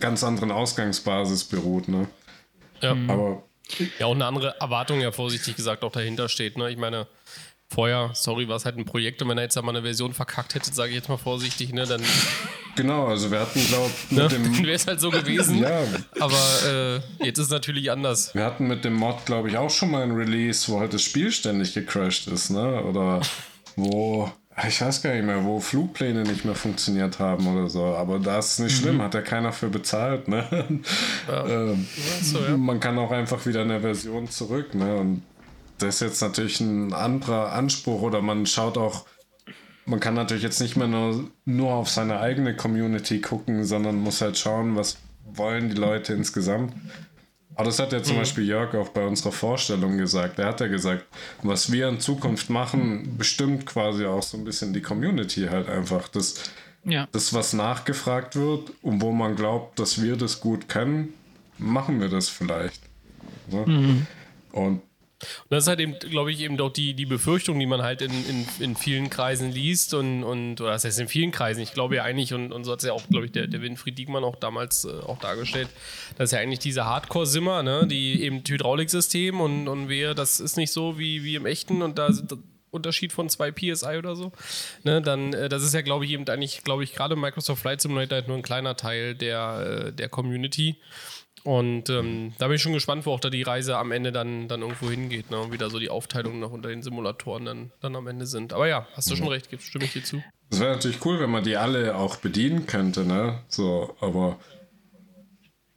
ganz 0.00 0.24
anderen 0.24 0.50
Ausgangsbasis 0.50 1.44
beruht, 1.44 1.86
ne? 1.86 2.08
Ja. 2.80 2.96
Aber 3.06 3.44
ja, 4.00 4.06
auch 4.06 4.14
eine 4.14 4.26
andere 4.26 4.56
Erwartung 4.58 5.00
ja 5.00 5.12
vorsichtig 5.12 5.54
gesagt 5.54 5.84
auch 5.84 5.92
dahinter 5.92 6.28
steht, 6.28 6.58
ne? 6.58 6.68
Ich 6.68 6.78
meine, 6.78 7.06
vorher, 7.68 8.10
sorry, 8.14 8.48
war 8.48 8.56
es 8.56 8.64
halt 8.64 8.76
ein 8.76 8.84
Projekt 8.84 9.22
und 9.22 9.28
wenn 9.28 9.38
er 9.38 9.44
jetzt 9.44 9.60
mal 9.62 9.68
eine 9.68 9.82
Version 9.82 10.12
verkackt 10.12 10.54
hätte, 10.54 10.72
sage 10.72 10.90
ich 10.90 10.96
jetzt 10.96 11.08
mal 11.08 11.18
vorsichtig, 11.18 11.72
ne, 11.72 11.86
dann. 11.86 12.02
Genau, 12.76 13.06
also 13.06 13.30
wir 13.30 13.40
hatten, 13.40 13.60
glaube 13.66 13.90
ich, 13.90 14.10
ne? 14.16 14.28
Dann 14.28 14.58
wäre 14.58 14.72
es 14.72 14.86
halt 14.86 15.00
so 15.00 15.10
gewesen. 15.10 15.58
ja. 15.58 15.82
Aber 16.18 17.02
äh, 17.20 17.24
jetzt 17.24 17.38
ist 17.38 17.46
es 17.46 17.50
natürlich 17.50 17.90
anders. 17.90 18.34
Wir 18.34 18.44
hatten 18.44 18.66
mit 18.66 18.84
dem 18.84 18.94
Mod, 18.94 19.26
glaube 19.26 19.48
ich, 19.48 19.56
auch 19.56 19.70
schon 19.70 19.90
mal 19.90 20.02
ein 20.02 20.12
Release, 20.12 20.70
wo 20.70 20.80
halt 20.80 20.94
das 20.94 21.02
Spiel 21.02 21.30
ständig 21.30 21.74
gecrashed 21.74 22.28
ist, 22.28 22.50
ne? 22.50 22.82
Oder 22.84 23.20
wo. 23.76 24.30
Ich 24.66 24.80
weiß 24.80 25.02
gar 25.02 25.14
nicht 25.14 25.24
mehr, 25.24 25.44
wo 25.44 25.60
Flugpläne 25.60 26.24
nicht 26.24 26.44
mehr 26.44 26.56
funktioniert 26.56 27.20
haben 27.20 27.46
oder 27.46 27.70
so. 27.70 27.84
Aber 27.94 28.18
das 28.18 28.52
ist 28.52 28.58
nicht 28.58 28.78
mhm. 28.78 28.82
schlimm, 28.82 29.02
hat 29.02 29.14
ja 29.14 29.22
keiner 29.22 29.52
für 29.52 29.68
bezahlt. 29.68 30.26
Ne? 30.26 30.80
Ja. 31.28 31.46
ähm, 31.70 31.86
so, 32.22 32.40
ja. 32.40 32.56
Man 32.56 32.80
kann 32.80 32.98
auch 32.98 33.12
einfach 33.12 33.46
wieder 33.46 33.60
eine 33.60 33.80
Version 33.80 34.28
zurück. 34.28 34.74
Ne? 34.74 34.96
Und 34.96 35.22
das 35.78 35.96
ist 35.96 36.00
jetzt 36.00 36.20
natürlich 36.22 36.60
ein 36.60 36.92
anderer 36.92 37.52
Anspruch 37.52 38.02
oder 38.02 38.20
man 38.20 38.46
schaut 38.46 38.76
auch, 38.76 39.06
man 39.86 40.00
kann 40.00 40.14
natürlich 40.14 40.42
jetzt 40.42 40.60
nicht 40.60 40.76
mehr 40.76 40.88
nur, 40.88 41.30
nur 41.44 41.72
auf 41.72 41.88
seine 41.88 42.20
eigene 42.20 42.54
Community 42.54 43.20
gucken, 43.20 43.64
sondern 43.64 43.96
muss 43.96 44.20
halt 44.20 44.36
schauen, 44.36 44.76
was 44.76 44.98
wollen 45.24 45.70
die 45.70 45.76
Leute 45.76 46.12
insgesamt. 46.12 46.74
Aber 47.54 47.64
das 47.64 47.80
hat 47.80 47.92
ja 47.92 48.02
zum 48.02 48.16
mhm. 48.16 48.20
Beispiel 48.20 48.44
Jörg 48.44 48.74
auch 48.74 48.90
bei 48.90 49.04
unserer 49.04 49.32
Vorstellung 49.32 49.98
gesagt. 49.98 50.38
Er 50.38 50.46
hat 50.46 50.60
ja 50.60 50.68
gesagt, 50.68 51.06
was 51.42 51.72
wir 51.72 51.88
in 51.88 51.98
Zukunft 51.98 52.50
machen, 52.50 53.16
bestimmt 53.18 53.66
quasi 53.66 54.04
auch 54.04 54.22
so 54.22 54.36
ein 54.36 54.44
bisschen 54.44 54.72
die 54.72 54.80
Community 54.80 55.48
halt 55.50 55.68
einfach. 55.68 56.06
Das, 56.08 56.52
ja. 56.84 57.08
das 57.10 57.34
was 57.34 57.54
nachgefragt 57.54 58.36
wird 58.36 58.72
und 58.82 59.02
wo 59.02 59.10
man 59.10 59.34
glaubt, 59.34 59.78
dass 59.80 60.00
wir 60.00 60.16
das 60.16 60.40
gut 60.40 60.68
können, 60.68 61.14
machen 61.58 62.00
wir 62.00 62.08
das 62.08 62.28
vielleicht. 62.28 62.80
Ne? 63.50 63.64
Mhm. 63.66 64.06
Und 64.52 64.82
und 65.20 65.50
das 65.50 65.64
ist 65.64 65.68
halt 65.68 65.80
eben, 65.80 65.98
glaube 65.98 66.30
ich, 66.30 66.40
eben 66.40 66.56
doch 66.56 66.72
die, 66.72 66.94
die 66.94 67.06
Befürchtung, 67.06 67.58
die 67.58 67.66
man 67.66 67.82
halt 67.82 68.02
in, 68.02 68.12
in, 68.28 68.46
in 68.60 68.76
vielen 68.76 69.10
Kreisen 69.10 69.50
liest 69.50 69.94
und, 69.94 70.22
und 70.22 70.60
oder 70.60 70.70
das 70.72 70.84
heißt 70.84 71.00
in 71.00 71.08
vielen 71.08 71.32
Kreisen, 71.32 71.60
ich 71.60 71.72
glaube 71.72 71.96
ja 71.96 72.04
eigentlich, 72.04 72.34
und, 72.34 72.52
und 72.52 72.64
so 72.64 72.72
hat 72.72 72.78
es 72.78 72.84
ja 72.84 72.92
auch, 72.92 73.08
glaube 73.08 73.26
ich, 73.26 73.32
der, 73.32 73.48
der 73.48 73.60
Winfried 73.60 73.98
Diekmann 73.98 74.22
auch 74.22 74.36
damals 74.36 74.84
äh, 74.84 74.88
auch 74.88 75.18
dargestellt, 75.18 75.68
dass 76.16 76.30
ja 76.30 76.38
eigentlich 76.38 76.60
diese 76.60 76.84
Hardcore-Simmer, 76.84 77.62
ne, 77.62 77.86
die 77.86 78.22
eben 78.22 78.42
Hydrauliksystem 78.46 79.40
und, 79.40 79.66
und 79.66 79.88
wer, 79.88 80.14
das 80.14 80.38
ist 80.38 80.56
nicht 80.56 80.72
so 80.72 80.98
wie, 80.98 81.24
wie 81.24 81.34
im 81.34 81.46
echten 81.46 81.82
und 81.82 81.98
da 81.98 82.12
sind 82.12 82.32
Unterschied 82.70 83.12
von 83.12 83.28
2 83.28 83.50
PSI 83.52 83.96
oder 83.98 84.14
so, 84.14 84.32
ne, 84.84 85.02
dann, 85.02 85.32
äh, 85.32 85.48
das 85.48 85.62
ist 85.62 85.74
ja, 85.74 85.80
glaube 85.80 86.04
ich, 86.04 86.12
eben 86.12 86.28
eigentlich, 86.28 86.62
glaube 86.64 86.84
ich, 86.84 86.92
gerade 86.94 87.16
Microsoft 87.16 87.62
Flight 87.62 87.80
Simulator 87.80 88.16
halt 88.16 88.28
nur 88.28 88.36
ein 88.36 88.42
kleiner 88.42 88.76
Teil 88.76 89.14
der, 89.14 89.86
äh, 89.88 89.92
der 89.92 90.08
Community. 90.08 90.76
Und 91.48 91.88
ähm, 91.88 92.34
da 92.36 92.46
bin 92.46 92.56
ich 92.56 92.62
schon 92.62 92.74
gespannt, 92.74 93.06
wo 93.06 93.12
auch 93.12 93.20
da 93.20 93.30
die 93.30 93.40
Reise 93.40 93.78
am 93.78 93.90
Ende 93.90 94.12
dann, 94.12 94.48
dann 94.48 94.60
irgendwo 94.60 94.90
hingeht, 94.90 95.30
ne? 95.30 95.40
Und 95.40 95.50
wie 95.50 95.56
da 95.56 95.70
so 95.70 95.78
die 95.78 95.88
Aufteilungen 95.88 96.40
noch 96.40 96.52
unter 96.52 96.68
den 96.68 96.82
Simulatoren 96.82 97.46
dann, 97.46 97.72
dann 97.80 97.96
am 97.96 98.06
Ende 98.06 98.26
sind. 98.26 98.52
Aber 98.52 98.68
ja, 98.68 98.86
hast 98.92 99.10
du 99.10 99.16
schon 99.16 99.28
recht, 99.28 99.48
stimme 99.58 99.86
ich 99.86 99.94
dir 99.94 100.04
zu. 100.04 100.22
Das 100.50 100.60
wäre 100.60 100.74
natürlich 100.74 101.02
cool, 101.06 101.18
wenn 101.20 101.30
man 101.30 101.44
die 101.44 101.56
alle 101.56 101.96
auch 101.96 102.16
bedienen 102.16 102.66
könnte, 102.66 103.06
ne? 103.06 103.38
So, 103.48 103.96
aber 104.02 104.36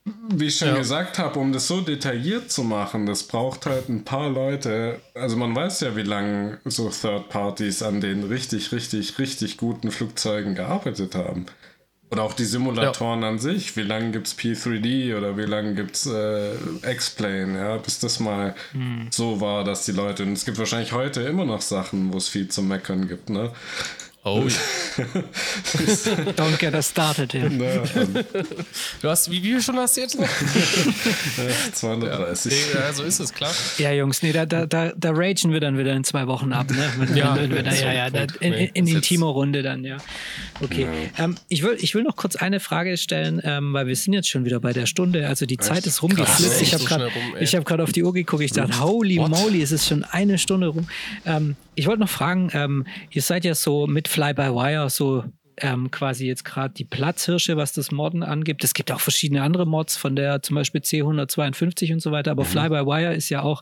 wie 0.03 0.47
ich 0.47 0.57
schon 0.57 0.67
ja. 0.67 0.77
gesagt 0.77 1.17
habe, 1.19 1.39
um 1.39 1.53
das 1.53 1.69
so 1.69 1.79
detailliert 1.79 2.51
zu 2.51 2.65
machen, 2.65 3.05
das 3.05 3.23
braucht 3.23 3.65
halt 3.65 3.87
ein 3.87 4.03
paar 4.03 4.29
Leute. 4.29 4.99
Also 5.13 5.37
man 5.37 5.55
weiß 5.55 5.79
ja, 5.79 5.95
wie 5.95 6.03
lange 6.03 6.59
so 6.65 6.89
Third 6.89 7.29
Parties 7.29 7.81
an 7.81 8.01
den 8.01 8.25
richtig, 8.25 8.73
richtig, 8.73 9.17
richtig 9.19 9.55
guten 9.55 9.89
Flugzeugen 9.89 10.53
gearbeitet 10.53 11.15
haben. 11.15 11.45
Oder 12.11 12.23
auch 12.23 12.33
die 12.33 12.43
Simulatoren 12.43 13.21
ja. 13.21 13.29
an 13.29 13.39
sich. 13.39 13.77
Wie 13.77 13.83
lange 13.83 14.11
gibt 14.11 14.27
es 14.27 14.37
P3D 14.37 15.17
oder 15.17 15.37
wie 15.37 15.43
lange 15.45 15.75
gibt 15.75 15.95
es 15.95 16.05
äh, 16.05 16.55
X-Plane, 16.91 17.57
ja, 17.57 17.77
bis 17.77 17.99
das 17.99 18.19
mal 18.19 18.53
hm. 18.73 19.07
so 19.11 19.39
war, 19.39 19.63
dass 19.63 19.85
die 19.85 19.93
Leute. 19.93 20.23
Und 20.23 20.33
es 20.33 20.43
gibt 20.43 20.57
wahrscheinlich 20.57 20.91
heute 20.91 21.21
immer 21.21 21.45
noch 21.45 21.61
Sachen, 21.61 22.11
wo 22.11 22.17
es 22.17 22.27
viel 22.27 22.49
zu 22.49 22.61
meckern 22.63 23.07
gibt, 23.07 23.29
ne? 23.29 23.51
Oh. 24.23 24.41
Don't 26.35 26.59
get 26.59 26.75
us 26.75 26.85
started 26.85 27.33
here. 27.33 27.49
No, 27.49 27.83
du 29.01 29.09
hast, 29.09 29.31
wie, 29.31 29.41
wie 29.41 29.49
viel 29.49 29.61
Stunden 29.63 29.81
hast 29.81 29.97
du 29.97 30.01
jetzt 30.01 30.19
noch? 30.19 30.27
230. 31.73 32.53
Ja, 32.71 32.81
ja, 32.81 32.93
so 32.93 33.01
ist 33.01 33.19
es, 33.19 33.33
klar. 33.33 33.51
Ja, 33.79 33.91
Jungs, 33.91 34.21
nee, 34.21 34.31
da, 34.31 34.45
da, 34.45 34.67
da, 34.67 34.91
da 34.95 35.09
ragen 35.11 35.51
wir 35.51 35.59
dann 35.59 35.79
wieder 35.79 35.93
in 35.93 36.03
zwei 36.03 36.27
Wochen 36.27 36.53
ab, 36.53 36.69
ne? 36.69 36.87
Wenn, 36.99 37.17
ja, 37.17 37.35
wenn, 37.35 37.49
wenn 37.49 37.65
da, 37.65 37.73
ja, 37.73 37.93
ja, 37.93 38.09
da, 38.11 38.27
in, 38.41 38.53
in, 38.53 38.69
in 38.73 38.87
Intimo-Runde 38.87 39.63
dann, 39.63 39.83
ja. 39.83 39.97
Okay. 40.61 40.87
Ja. 41.17 41.23
Ähm, 41.23 41.37
ich, 41.47 41.63
will, 41.63 41.77
ich 41.79 41.95
will 41.95 42.03
noch 42.03 42.15
kurz 42.15 42.35
eine 42.35 42.59
Frage 42.59 42.97
stellen, 42.97 43.41
ähm, 43.43 43.73
weil 43.73 43.87
wir 43.87 43.95
sind 43.95 44.13
jetzt 44.13 44.29
schon 44.29 44.45
wieder 44.45 44.59
bei 44.59 44.71
der 44.71 44.85
Stunde. 44.85 45.27
Also 45.27 45.47
die 45.47 45.57
Zeit 45.57 45.87
ist 45.87 46.03
rumgeflitzt. 46.03 46.61
Ich 46.61 46.75
habe 46.75 46.83
gerade 46.83 47.09
so 47.43 47.57
hab 47.57 47.79
auf 47.79 47.91
die 47.91 48.03
Uhr 48.03 48.13
geguckt. 48.13 48.43
Ich 48.43 48.51
dachte, 48.51 48.79
holy 48.81 49.17
What? 49.17 49.31
moly, 49.31 49.63
es 49.63 49.71
ist 49.71 49.87
schon 49.87 50.03
eine 50.03 50.37
Stunde 50.37 50.67
rum. 50.67 50.87
Ähm, 51.25 51.55
ich 51.73 51.87
wollte 51.87 52.01
noch 52.01 52.09
fragen, 52.09 52.51
ähm, 52.53 52.85
ihr 53.09 53.21
seid 53.21 53.45
ja 53.45 53.55
so 53.55 53.87
mit 53.87 54.07
Fly-by-Wire 54.11 54.89
so 54.89 55.23
ähm, 55.57 55.91
quasi 55.91 56.25
jetzt 56.27 56.43
gerade 56.43 56.73
die 56.73 56.85
Platzhirsche, 56.85 57.55
was 57.57 57.73
das 57.73 57.91
Modden 57.91 58.23
angibt. 58.23 58.63
Es 58.63 58.73
gibt 58.73 58.91
auch 58.91 58.99
verschiedene 58.99 59.43
andere 59.43 59.65
Mods 59.65 59.95
von 59.95 60.15
der 60.15 60.41
zum 60.41 60.55
Beispiel 60.55 60.81
C152 60.81 61.93
und 61.93 62.01
so 62.01 62.11
weiter, 62.11 62.31
aber 62.31 62.43
mhm. 62.43 62.47
Fly-by-Wire 62.47 63.13
ist 63.13 63.29
ja 63.29 63.41
auch. 63.41 63.61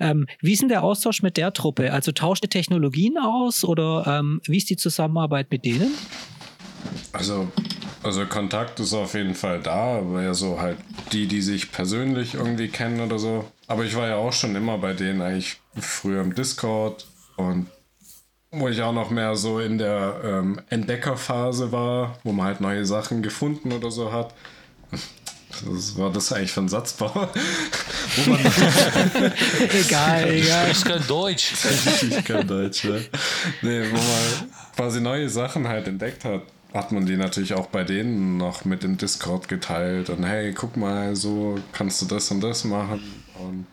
Ähm, 0.00 0.26
wie 0.40 0.52
ist 0.52 0.62
denn 0.62 0.68
der 0.68 0.82
Austausch 0.82 1.22
mit 1.22 1.36
der 1.36 1.52
Truppe? 1.52 1.92
Also 1.92 2.12
tauscht 2.12 2.44
ihr 2.44 2.50
Technologien 2.50 3.18
aus 3.18 3.64
oder 3.64 4.04
ähm, 4.06 4.40
wie 4.44 4.56
ist 4.56 4.70
die 4.70 4.76
Zusammenarbeit 4.76 5.50
mit 5.50 5.64
denen? 5.64 5.92
Also, 7.12 7.48
also 8.02 8.24
Kontakt 8.26 8.80
ist 8.80 8.94
auf 8.94 9.14
jeden 9.14 9.34
Fall 9.34 9.60
da, 9.60 9.98
aber 9.98 10.22
ja 10.22 10.34
so 10.34 10.60
halt 10.60 10.78
die, 11.12 11.26
die 11.26 11.42
sich 11.42 11.70
persönlich 11.72 12.34
irgendwie 12.34 12.68
kennen 12.68 13.00
oder 13.00 13.18
so. 13.18 13.50
Aber 13.66 13.84
ich 13.84 13.94
war 13.96 14.08
ja 14.08 14.16
auch 14.16 14.32
schon 14.32 14.54
immer 14.56 14.78
bei 14.78 14.92
denen 14.92 15.20
eigentlich 15.20 15.60
früher 15.78 16.22
im 16.22 16.34
Discord 16.34 17.06
und 17.36 17.66
wo 18.50 18.68
ich 18.68 18.82
auch 18.82 18.92
noch 18.92 19.10
mehr 19.10 19.36
so 19.36 19.60
in 19.60 19.78
der 19.78 20.20
ähm, 20.24 20.60
Entdeckerphase 20.68 21.72
war, 21.72 22.18
wo 22.24 22.32
man 22.32 22.46
halt 22.46 22.60
neue 22.60 22.86
Sachen 22.86 23.22
gefunden 23.22 23.72
oder 23.72 23.90
so 23.90 24.12
hat. 24.12 24.34
Was 25.64 25.96
war 25.96 26.12
das 26.12 26.32
eigentlich 26.32 26.52
für 26.52 26.60
ein 26.60 26.68
Satzbau? 26.68 27.10
egal, 29.80 30.28
egal. 30.30 30.70
Ich 30.70 30.84
kann 30.84 31.02
Deutsch. 31.06 31.54
ich 32.02 32.24
kann 32.24 32.46
Deutsch, 32.46 32.84
ja. 32.84 32.96
Nee, 33.62 33.84
wo 33.90 33.94
man 33.94 34.50
quasi 34.74 35.00
neue 35.00 35.28
Sachen 35.28 35.66
halt 35.66 35.88
entdeckt 35.88 36.24
hat, 36.24 36.42
hat 36.74 36.92
man 36.92 37.06
die 37.06 37.16
natürlich 37.16 37.54
auch 37.54 37.66
bei 37.66 37.84
denen 37.84 38.36
noch 38.36 38.64
mit 38.64 38.84
im 38.84 38.98
Discord 38.98 39.48
geteilt 39.48 40.10
und 40.10 40.24
hey, 40.24 40.52
guck 40.52 40.76
mal, 40.76 41.16
so 41.16 41.58
kannst 41.72 42.02
du 42.02 42.06
das 42.06 42.30
und 42.30 42.42
das 42.42 42.64
machen. 42.64 43.00
Und 43.38 43.66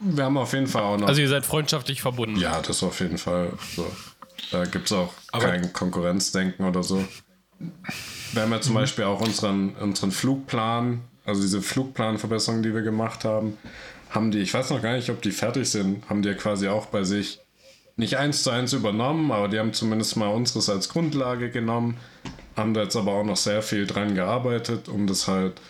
wir 0.00 0.24
haben 0.24 0.36
auf 0.36 0.52
jeden 0.52 0.66
Fall 0.66 0.82
auch 0.82 0.98
noch. 0.98 1.08
Also 1.08 1.20
ihr 1.20 1.28
seid 1.28 1.44
freundschaftlich 1.44 2.00
verbunden. 2.00 2.38
Ja, 2.38 2.60
das 2.60 2.82
auf 2.82 3.00
jeden 3.00 3.18
Fall. 3.18 3.52
So. 3.74 3.86
Da 4.50 4.64
gibt 4.64 4.86
es 4.86 4.92
auch 4.92 5.12
Aber 5.32 5.46
kein 5.46 5.72
Konkurrenzdenken 5.72 6.64
oder 6.64 6.82
so. 6.82 7.04
Wir 8.32 8.42
haben 8.42 8.52
ja 8.52 8.60
zum 8.60 8.72
mhm. 8.72 8.78
Beispiel 8.78 9.04
auch 9.04 9.20
unseren, 9.20 9.74
unseren 9.76 10.12
Flugplan, 10.12 11.00
also 11.24 11.42
diese 11.42 11.60
Flugplanverbesserungen, 11.60 12.62
die 12.62 12.72
wir 12.72 12.82
gemacht 12.82 13.24
haben, 13.24 13.58
haben 14.10 14.30
die, 14.30 14.38
ich 14.38 14.54
weiß 14.54 14.70
noch 14.70 14.80
gar 14.80 14.96
nicht, 14.96 15.10
ob 15.10 15.20
die 15.22 15.32
fertig 15.32 15.68
sind, 15.68 16.08
haben 16.08 16.22
die 16.22 16.28
ja 16.28 16.34
quasi 16.34 16.68
auch 16.68 16.86
bei 16.86 17.04
sich 17.04 17.40
nicht 17.96 18.16
eins 18.16 18.44
zu 18.44 18.50
eins 18.50 18.72
übernommen, 18.72 19.32
aber 19.32 19.48
die 19.48 19.58
haben 19.58 19.72
zumindest 19.72 20.16
mal 20.16 20.28
unseres 20.28 20.70
als 20.70 20.88
Grundlage 20.88 21.50
genommen, 21.50 21.96
haben 22.56 22.72
da 22.72 22.84
jetzt 22.84 22.96
aber 22.96 23.12
auch 23.12 23.24
noch 23.24 23.36
sehr 23.36 23.60
viel 23.60 23.86
dran 23.86 24.14
gearbeitet, 24.14 24.88
um 24.88 25.08
das 25.08 25.26
halt 25.26 25.60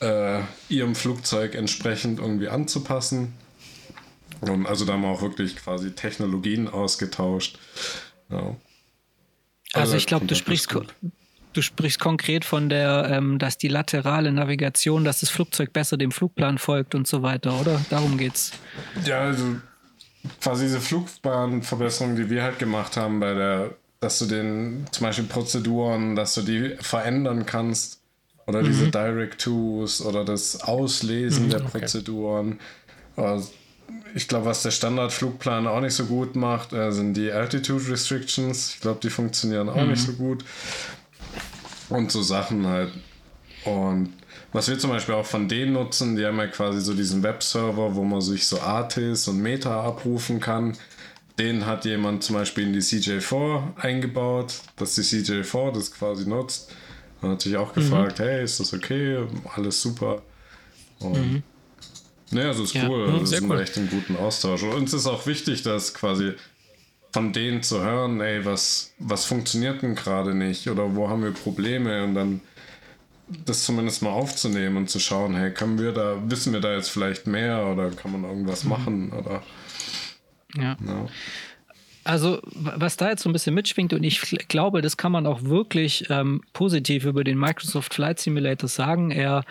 äh, 0.00 0.40
ihrem 0.70 0.94
Flugzeug 0.94 1.54
entsprechend 1.54 2.20
irgendwie 2.20 2.48
anzupassen. 2.48 3.34
Und 4.42 4.66
also 4.66 4.84
da 4.84 4.94
haben 4.94 5.02
wir 5.02 5.08
auch 5.08 5.22
wirklich 5.22 5.56
quasi 5.56 5.92
Technologien 5.92 6.68
ausgetauscht. 6.68 7.58
Ja. 8.28 8.38
Also, 8.38 8.58
also 9.72 9.96
ich 9.96 10.06
glaube, 10.06 10.26
du 10.26 10.34
sprichst, 10.34 10.74
du 11.52 11.62
sprichst 11.62 12.00
konkret 12.00 12.44
von 12.44 12.68
der, 12.68 13.08
ähm, 13.10 13.38
dass 13.38 13.56
die 13.56 13.68
laterale 13.68 14.32
Navigation, 14.32 15.04
dass 15.04 15.20
das 15.20 15.30
Flugzeug 15.30 15.72
besser 15.72 15.96
dem 15.96 16.10
Flugplan 16.10 16.58
folgt 16.58 16.94
und 16.94 17.06
so 17.06 17.22
weiter, 17.22 17.58
oder? 17.60 17.80
Darum 17.88 18.18
geht's. 18.18 18.52
Ja, 19.04 19.20
also 19.20 19.56
quasi 20.40 20.64
diese 20.64 20.80
Flugbahnverbesserung, 20.80 22.16
die 22.16 22.28
wir 22.28 22.42
halt 22.42 22.58
gemacht 22.58 22.96
haben 22.96 23.20
bei 23.20 23.34
der, 23.34 23.74
dass 24.00 24.18
du 24.18 24.26
den 24.26 24.86
zum 24.90 25.06
Beispiel 25.06 25.26
Prozeduren, 25.26 26.16
dass 26.16 26.34
du 26.34 26.42
die 26.42 26.76
verändern 26.80 27.46
kannst 27.46 28.00
oder 28.48 28.60
mhm. 28.60 28.66
diese 28.66 28.90
Direct-Tos 28.90 30.04
oder 30.04 30.24
das 30.24 30.62
Auslesen 30.62 31.46
mhm, 31.46 31.50
der 31.50 31.58
Prozeduren. 31.60 32.58
Okay 33.16 33.46
ich 34.14 34.28
glaube, 34.28 34.46
was 34.46 34.62
der 34.62 34.70
Standardflugplan 34.70 35.66
auch 35.66 35.80
nicht 35.80 35.94
so 35.94 36.04
gut 36.06 36.36
macht, 36.36 36.72
äh, 36.72 36.92
sind 36.92 37.14
die 37.14 37.30
Altitude 37.30 37.90
Restrictions. 37.90 38.74
Ich 38.74 38.80
glaube, 38.80 39.00
die 39.02 39.10
funktionieren 39.10 39.68
auch 39.68 39.82
mhm. 39.82 39.90
nicht 39.90 40.02
so 40.02 40.12
gut. 40.12 40.44
und 41.88 42.10
so 42.10 42.22
Sachen 42.22 42.66
halt. 42.66 42.92
Und 43.64 44.12
was 44.52 44.68
wir 44.68 44.78
zum 44.78 44.90
Beispiel 44.90 45.14
auch 45.14 45.26
von 45.26 45.48
denen 45.48 45.72
nutzen, 45.72 46.16
die 46.16 46.26
haben 46.26 46.38
ja 46.38 46.46
quasi 46.46 46.80
so 46.80 46.94
diesen 46.94 47.22
Webserver, 47.22 47.94
wo 47.94 48.04
man 48.04 48.20
sich 48.20 48.46
so 48.46 48.60
Artis 48.60 49.28
und 49.28 49.40
Meta 49.40 49.82
abrufen 49.82 50.40
kann. 50.40 50.76
Den 51.38 51.64
hat 51.64 51.86
jemand 51.86 52.22
zum 52.22 52.36
Beispiel 52.36 52.66
in 52.66 52.72
die 52.72 52.80
CJ4 52.80 53.76
eingebaut, 53.76 54.60
dass 54.76 54.94
die 54.94 55.02
CJ4 55.02 55.72
das 55.72 55.92
quasi 55.92 56.28
nutzt. 56.28 56.70
Und 57.20 57.30
hat 57.30 57.40
sich 57.40 57.56
auch 57.56 57.72
gefragt, 57.72 58.18
mhm. 58.18 58.24
hey, 58.24 58.44
ist 58.44 58.60
das 58.60 58.74
okay? 58.74 59.24
Alles 59.54 59.80
super. 59.80 60.22
Und 60.98 61.12
mhm. 61.12 61.42
Ja, 62.32 62.48
also 62.48 62.64
ist 62.64 62.74
ja. 62.74 62.88
cool. 62.88 63.08
Mhm, 63.08 63.20
das 63.20 63.32
ist 63.32 63.42
cool. 63.42 63.60
echt 63.60 63.76
einen 63.76 63.90
guten 63.90 64.16
Austausch. 64.16 64.62
Und 64.62 64.72
uns 64.72 64.92
ist 64.92 65.06
auch 65.06 65.26
wichtig, 65.26 65.62
dass 65.62 65.94
quasi 65.94 66.32
von 67.12 67.32
denen 67.32 67.62
zu 67.62 67.82
hören, 67.82 68.20
ey, 68.20 68.44
was, 68.44 68.94
was 68.98 69.24
funktioniert 69.24 69.82
denn 69.82 69.94
gerade 69.94 70.34
nicht 70.34 70.68
oder 70.68 70.96
wo 70.96 71.08
haben 71.08 71.22
wir 71.22 71.32
Probleme 71.32 72.02
und 72.04 72.14
dann 72.14 72.40
das 73.44 73.64
zumindest 73.64 74.02
mal 74.02 74.10
aufzunehmen 74.10 74.76
und 74.76 74.90
zu 74.90 74.98
schauen, 74.98 75.34
hey, 75.34 75.52
können 75.52 75.78
wir 75.78 75.92
da, 75.92 76.18
wissen 76.26 76.52
wir 76.52 76.60
da 76.60 76.74
jetzt 76.74 76.90
vielleicht 76.90 77.26
mehr 77.26 77.66
oder 77.66 77.90
kann 77.90 78.12
man 78.12 78.24
irgendwas 78.24 78.64
mhm. 78.64 78.70
machen 78.70 79.12
oder 79.12 79.42
ja. 80.54 80.76
ja. 80.86 81.06
Also, 82.04 82.40
was 82.54 82.96
da 82.96 83.10
jetzt 83.10 83.22
so 83.22 83.28
ein 83.28 83.32
bisschen 83.32 83.54
mitschwingt, 83.54 83.92
und 83.92 84.02
ich 84.02 84.20
glaube, 84.48 84.82
das 84.82 84.96
kann 84.96 85.12
man 85.12 85.26
auch 85.26 85.44
wirklich 85.44 86.06
ähm, 86.10 86.42
positiv 86.52 87.04
über 87.04 87.22
den 87.22 87.38
Microsoft 87.38 87.94
Flight 87.94 88.18
Simulator 88.18 88.68
sagen. 88.68 89.10
Er, 89.12 89.44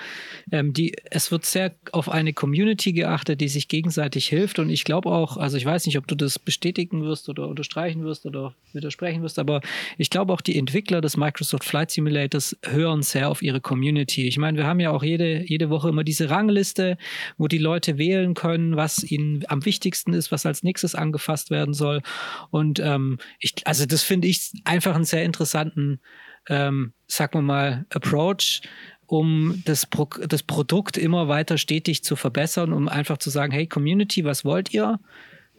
ähm, 0.52 0.74
die, 0.74 0.95
es 1.10 1.32
wird 1.32 1.45
sehr 1.45 1.74
auf 1.93 2.10
eine 2.10 2.34
Community 2.34 2.91
geachtet, 2.91 3.39
die 3.39 3.47
sich 3.47 3.68
gegenseitig 3.70 4.28
hilft. 4.28 4.60
Und 4.60 4.70
ich 4.70 4.84
glaube 4.84 5.10
auch, 5.10 5.38
also 5.38 5.56
ich 5.56 5.66
weiß 5.66 5.86
nicht, 5.86 5.97
ob 5.97 6.08
du 6.08 6.16
das 6.16 6.39
bestätigen 6.39 7.04
wirst 7.04 7.30
oder 7.30 7.47
unterstreichen 7.47 8.04
wirst 8.04 8.26
oder 8.26 8.54
widersprechen 8.74 9.24
wirst, 9.24 9.39
aber 9.39 9.62
ich 9.97 10.10
glaube 10.10 10.34
auch 10.34 10.41
die 10.41 10.58
Entwickler 10.58 11.02
des 11.02 11.18
Microsoft 11.18 11.64
Flight 11.64 11.91
Simulators 11.91 12.58
hören 12.64 13.02
sehr 13.02 13.30
auf 13.30 13.41
ihre 13.41 13.62
Community. 13.62 14.28
Ich 14.28 14.38
meine, 14.38 14.58
wir 14.58 14.66
haben 14.66 14.80
ja 14.80 14.91
auch 14.91 15.04
jede, 15.04 15.43
jede 15.43 15.70
Woche 15.70 15.89
immer 15.89 16.04
diese 16.04 16.30
Rangliste, 16.30 16.97
wo 17.38 17.47
die 17.47 17.58
Leute 17.58 17.97
wählen 17.97 18.34
können, 18.34 18.76
was 18.76 19.04
ihnen 19.04 19.43
am 19.47 19.66
wichtigsten 19.66 20.14
ist, 20.14 20.32
was 20.32 20.45
als 20.45 20.64
nächstes 20.64 20.95
angefasst 20.95 21.49
werden 21.49 21.74
soll. 21.74 22.02
Und 22.50 22.80
ähm, 22.80 23.20
ich, 23.39 23.56
also 23.66 23.86
das 23.86 24.04
finde 24.04 24.28
ich 24.28 24.52
einfach 24.66 24.96
einen 24.96 25.06
sehr 25.06 25.24
interessanten, 25.24 26.00
ähm, 26.48 26.94
sagen 27.08 27.34
wir 27.39 27.42
mal, 27.42 27.86
Approach, 27.89 28.62
um 29.06 29.62
das, 29.66 29.86
Pro 29.86 30.06
das 30.06 30.44
Produkt 30.44 30.98
immer 30.98 31.28
weiter 31.28 31.58
stetig 31.58 32.04
zu 32.04 32.16
verbessern, 32.16 32.72
um 32.74 32.88
einfach 32.88 33.18
zu 33.18 33.30
sagen, 33.30 33.52
hey 33.52 33.68
Community, 33.68 34.24
was 34.24 34.46
wollt 34.46 34.74
ihr? 34.74 35.00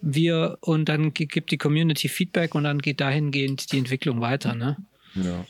Wir 0.00 0.58
und 0.62 0.88
dann 0.88 1.12
gibt 1.14 1.50
die 1.50 1.58
Community 1.58 2.08
Feedback 2.08 2.54
und 2.54 2.64
dann 2.64 2.80
geht 2.80 3.00
dahingehend 3.00 3.70
die 3.70 3.78
Entwicklung 3.78 4.20
weiter, 4.20 4.54
ne? 4.54 4.76
Ja. 5.14 5.44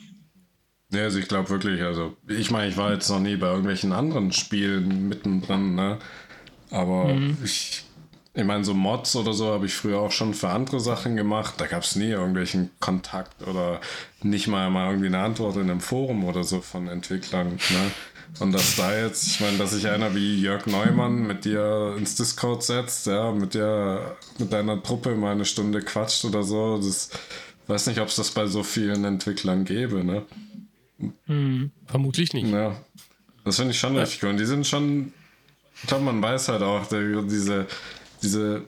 Ja, 0.92 1.04
also 1.04 1.18
ich 1.18 1.26
glaube 1.26 1.48
wirklich, 1.48 1.80
also 1.82 2.16
ich 2.28 2.50
meine, 2.50 2.68
ich 2.68 2.76
war 2.76 2.92
jetzt 2.92 3.08
noch 3.08 3.20
nie 3.20 3.36
bei 3.36 3.46
irgendwelchen 3.46 3.92
anderen 3.92 4.30
Spielen 4.32 5.08
mittendrin, 5.08 5.74
ne? 5.74 5.98
Aber 6.70 7.14
mhm. 7.14 7.38
ich 7.42 7.84
ich 8.34 8.44
meine, 8.44 8.64
so 8.64 8.72
Mods 8.72 9.14
oder 9.16 9.34
so 9.34 9.52
habe 9.52 9.66
ich 9.66 9.74
früher 9.74 9.98
auch 9.98 10.10
schon 10.10 10.32
für 10.32 10.48
andere 10.48 10.80
Sachen 10.80 11.16
gemacht. 11.16 11.54
Da 11.58 11.66
gab 11.66 11.82
es 11.82 11.96
nie 11.96 12.08
irgendwelchen 12.08 12.70
Kontakt 12.80 13.46
oder 13.46 13.80
nicht 14.22 14.48
mal, 14.48 14.70
mal 14.70 14.88
irgendwie 14.88 15.08
eine 15.08 15.18
Antwort 15.18 15.56
in 15.56 15.70
einem 15.70 15.80
Forum 15.80 16.24
oder 16.24 16.42
so 16.42 16.62
von 16.62 16.88
Entwicklern. 16.88 17.48
Ne? 17.48 17.90
Und 18.40 18.52
dass 18.52 18.76
da 18.76 18.96
jetzt, 18.96 19.26
ich 19.26 19.40
meine, 19.40 19.58
dass 19.58 19.72
sich 19.72 19.86
einer 19.86 20.14
wie 20.14 20.40
Jörg 20.40 20.66
Neumann 20.66 21.26
mit 21.26 21.44
dir 21.44 21.94
ins 21.98 22.14
Discord 22.14 22.62
setzt, 22.62 23.06
ja, 23.06 23.30
mit 23.32 23.52
dir, 23.52 24.16
mit 24.38 24.50
deiner 24.50 24.82
Truppe 24.82 25.14
mal 25.14 25.32
eine 25.32 25.44
Stunde 25.44 25.82
quatscht 25.82 26.24
oder 26.24 26.42
so, 26.42 26.78
das 26.78 27.10
weiß 27.66 27.88
nicht, 27.88 28.00
ob 28.00 28.08
es 28.08 28.16
das 28.16 28.30
bei 28.30 28.46
so 28.46 28.62
vielen 28.62 29.04
Entwicklern 29.04 29.66
gäbe, 29.66 30.02
ne? 30.02 30.22
Hm, 31.26 31.70
vermutlich 31.86 32.32
nicht. 32.32 32.50
Ja. 32.50 32.76
Das 33.44 33.56
finde 33.56 33.72
ich 33.72 33.78
schon 33.78 33.94
ja. 33.94 34.00
richtig 34.00 34.22
cool. 34.22 34.30
Und 34.30 34.38
die 34.38 34.46
sind 34.46 34.66
schon, 34.66 35.12
ich 35.82 35.88
glaube, 35.88 36.04
man 36.04 36.22
weiß 36.22 36.48
halt 36.48 36.62
auch, 36.62 36.86
diese 36.86 37.66
diese, 38.22 38.64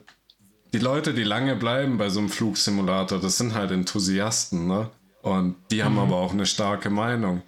die 0.73 0.79
Leute, 0.79 1.13
die 1.13 1.23
lange 1.23 1.55
bleiben 1.55 1.97
bei 1.97 2.09
so 2.09 2.19
einem 2.19 2.29
Flugsimulator, 2.29 3.19
das 3.19 3.37
sind 3.37 3.53
halt 3.53 3.71
Enthusiasten, 3.71 4.67
ne? 4.67 4.89
Und 5.21 5.55
die 5.71 5.83
haben 5.83 5.93
mhm. 5.93 5.99
aber 5.99 6.17
auch 6.17 6.33
eine 6.33 6.45
starke 6.45 6.89
Meinung. 6.89 7.41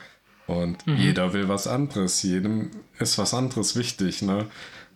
Und 0.48 0.88
mhm. 0.88 0.96
jeder 0.96 1.34
will 1.34 1.48
was 1.48 1.68
anderes. 1.68 2.24
Jedem 2.24 2.72
ist 2.98 3.18
was 3.18 3.34
anderes 3.34 3.76
wichtig, 3.76 4.22
ne? 4.22 4.48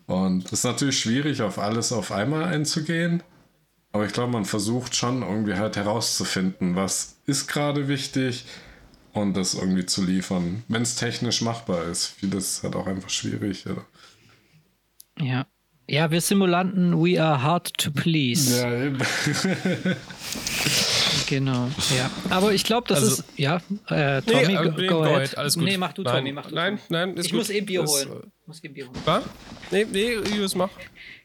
Und 0.08 0.46
es 0.46 0.54
ist 0.54 0.64
natürlich 0.64 1.00
schwierig, 1.00 1.42
auf 1.42 1.60
alles 1.60 1.92
auf 1.92 2.12
einmal 2.12 2.44
einzugehen. 2.44 3.22
Aber 3.92 4.06
ich 4.06 4.14
glaube, 4.14 4.32
man 4.32 4.46
versucht 4.46 4.96
schon 4.96 5.22
irgendwie 5.22 5.56
halt 5.56 5.76
herauszufinden, 5.76 6.76
was 6.76 7.18
ist 7.26 7.48
gerade 7.48 7.88
wichtig 7.88 8.46
und 9.14 9.36
das 9.36 9.54
irgendwie 9.54 9.86
zu 9.86 10.04
liefern, 10.04 10.64
wenn 10.70 10.82
es 10.82 10.96
technisch 10.96 11.42
machbar 11.42 11.84
ist. 11.86 12.08
Vieles 12.08 12.58
ist 12.58 12.64
halt 12.64 12.76
auch 12.76 12.88
einfach 12.88 13.10
schwierig. 13.10 13.68
Oder? 13.68 13.86
Ja, 15.20 15.46
ja, 15.88 16.10
wir 16.12 16.22
Simulanten, 16.22 17.04
we 17.04 17.22
are 17.22 17.42
hard 17.42 17.78
to 17.78 17.92
please. 17.92 18.58
Ja, 18.62 18.86
eben. 18.86 18.98
genau, 21.28 21.68
ja. 21.98 22.10
Aber 22.30 22.54
ich 22.54 22.64
glaube, 22.64 22.88
das 22.88 23.00
also, 23.00 23.22
ist, 23.22 23.26
ja, 23.38 23.62
äh, 23.90 24.22
Tommy, 24.22 24.48
nee, 24.48 24.56
go, 24.56 24.64
go, 24.64 24.88
go 24.88 25.04
ahead. 25.04 25.18
ahead. 25.18 25.38
Alles 25.38 25.56
gut. 25.56 25.64
Nee, 25.64 25.78
mach 25.78 25.94
du, 25.94 26.04
nein, 26.04 26.16
Tommy, 26.16 26.32
mach 26.32 26.48
du. 26.48 26.56
Nein, 26.56 26.80
nein, 26.90 27.16
ist 27.16 27.26
Ich 27.26 27.32
gut. 27.32 27.40
muss 27.40 27.50
eben 27.50 27.66
Bier 27.66 27.84
holen. 27.84 28.10
Ich 28.42 28.48
muss 28.48 28.64
eben 28.64 28.74
Bier 28.74 28.86
holen. 28.86 28.98
Was? 29.06 29.24
Nee, 29.72 29.86
nee, 29.92 30.14
Jus, 30.38 30.56
mach. 30.56 30.70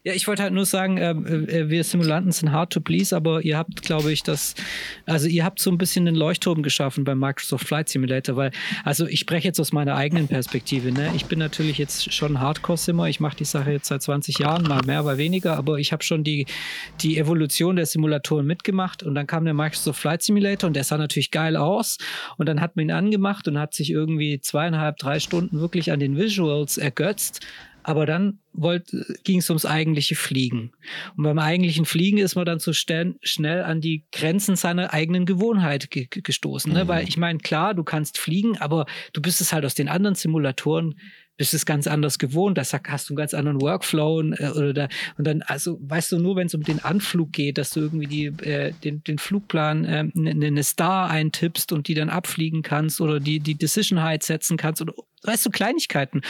Ja, 0.06 0.12
ich 0.12 0.28
wollte 0.28 0.44
halt 0.44 0.52
nur 0.52 0.66
sagen, 0.66 0.98
äh, 0.98 1.10
äh, 1.10 1.68
wir 1.68 1.82
Simulanten 1.82 2.30
sind 2.30 2.52
hard 2.52 2.72
to 2.72 2.80
please, 2.80 3.14
aber 3.14 3.42
ihr 3.42 3.58
habt, 3.58 3.82
glaube 3.82 4.12
ich, 4.12 4.22
das, 4.22 4.54
also 5.04 5.26
ihr 5.26 5.44
habt 5.44 5.58
so 5.58 5.68
ein 5.68 5.78
bisschen 5.78 6.04
den 6.04 6.14
Leuchtturm 6.14 6.62
geschaffen 6.62 7.02
beim 7.02 7.18
Microsoft 7.18 7.66
Flight 7.66 7.88
Simulator, 7.88 8.36
weil, 8.36 8.52
also 8.84 9.08
ich 9.08 9.18
spreche 9.18 9.48
jetzt 9.48 9.58
aus 9.58 9.72
meiner 9.72 9.96
eigenen 9.96 10.28
Perspektive, 10.28 10.92
ne? 10.92 11.10
Ich 11.16 11.24
bin 11.24 11.40
natürlich 11.40 11.78
jetzt 11.78 12.14
schon 12.14 12.38
Hardcore-Simmer, 12.38 13.08
ich 13.08 13.18
mache 13.18 13.38
die 13.38 13.44
Sache 13.44 13.72
jetzt 13.72 13.88
seit 13.88 14.00
20 14.00 14.38
Jahren, 14.38 14.62
mal 14.68 14.80
mehr, 14.86 15.02
mal 15.02 15.18
weniger, 15.18 15.56
aber 15.56 15.80
ich 15.80 15.90
habe 15.90 16.04
schon 16.04 16.22
die, 16.22 16.46
die 17.00 17.18
Evolution 17.18 17.74
der 17.74 17.86
Simulatoren 17.86 18.46
mitgemacht 18.46 19.02
und 19.02 19.16
dann 19.16 19.26
kam 19.26 19.44
der 19.44 19.54
Microsoft 19.54 19.98
Flight 19.98 20.22
Simulator 20.22 20.68
und 20.68 20.74
der 20.74 20.84
sah 20.84 20.98
natürlich 20.98 21.32
geil 21.32 21.56
aus 21.56 21.98
und 22.36 22.48
dann 22.48 22.60
hat 22.60 22.76
man 22.76 22.84
ihn 22.84 22.92
angemacht 22.92 23.48
und 23.48 23.58
hat 23.58 23.74
sich 23.74 23.90
irgendwie 23.90 24.38
zweieinhalb, 24.38 24.98
drei 24.98 25.18
Stunden 25.18 25.58
wirklich 25.58 25.90
an 25.90 25.98
den 25.98 26.16
Visuals 26.16 26.78
ergötzt 26.78 27.44
aber 27.86 28.04
dann 28.04 28.40
ging 29.22 29.38
es 29.38 29.48
ums 29.48 29.64
eigentliche 29.64 30.16
Fliegen. 30.16 30.72
Und 31.16 31.22
beim 31.22 31.38
eigentlichen 31.38 31.84
Fliegen 31.84 32.18
ist 32.18 32.34
man 32.34 32.44
dann 32.44 32.58
so 32.58 32.72
schnell 32.72 33.62
an 33.62 33.80
die 33.80 34.04
Grenzen 34.10 34.56
seiner 34.56 34.92
eigenen 34.92 35.24
Gewohnheit 35.24 35.88
ge 35.92 36.08
gestoßen. 36.10 36.72
Ne? 36.72 36.82
Mhm. 36.82 36.88
Weil 36.88 37.08
ich 37.08 37.16
meine, 37.16 37.38
klar, 37.38 37.74
du 37.74 37.84
kannst 37.84 38.18
fliegen, 38.18 38.58
aber 38.58 38.86
du 39.12 39.22
bist 39.22 39.40
es 39.40 39.52
halt 39.52 39.64
aus 39.64 39.76
den 39.76 39.88
anderen 39.88 40.16
Simulatoren 40.16 40.98
bist 41.36 41.54
es 41.54 41.66
ganz 41.66 41.86
anders 41.86 42.18
gewohnt, 42.18 42.58
da 42.58 42.62
hast 42.62 43.08
du 43.08 43.12
einen 43.12 43.16
ganz 43.16 43.34
anderen 43.34 43.60
Workflow 43.60 44.18
und, 44.18 44.32
äh, 44.34 44.50
oder 44.50 44.72
da, 44.72 44.88
und 45.16 45.26
dann, 45.26 45.42
also 45.42 45.78
weißt 45.80 46.12
du 46.12 46.18
nur, 46.18 46.36
wenn 46.36 46.46
es 46.46 46.54
um 46.54 46.62
den 46.62 46.82
Anflug 46.82 47.32
geht, 47.32 47.58
dass 47.58 47.70
du 47.70 47.80
irgendwie 47.80 48.06
die, 48.06 48.26
äh, 48.46 48.72
den, 48.84 49.02
den 49.04 49.18
Flugplan 49.18 49.84
äh, 49.84 50.04
eine, 50.16 50.46
eine 50.46 50.64
Star 50.64 51.10
eintippst 51.10 51.72
und 51.72 51.88
die 51.88 51.94
dann 51.94 52.10
abfliegen 52.10 52.62
kannst 52.62 53.00
oder 53.00 53.20
die, 53.20 53.40
die 53.40 53.56
Decision 53.56 54.02
Height 54.02 54.22
setzen 54.22 54.56
kannst 54.56 54.82
oder 54.82 54.94
weißt 55.26 55.46
du, 55.46 55.50
Kleinigkeiten. 55.50 56.22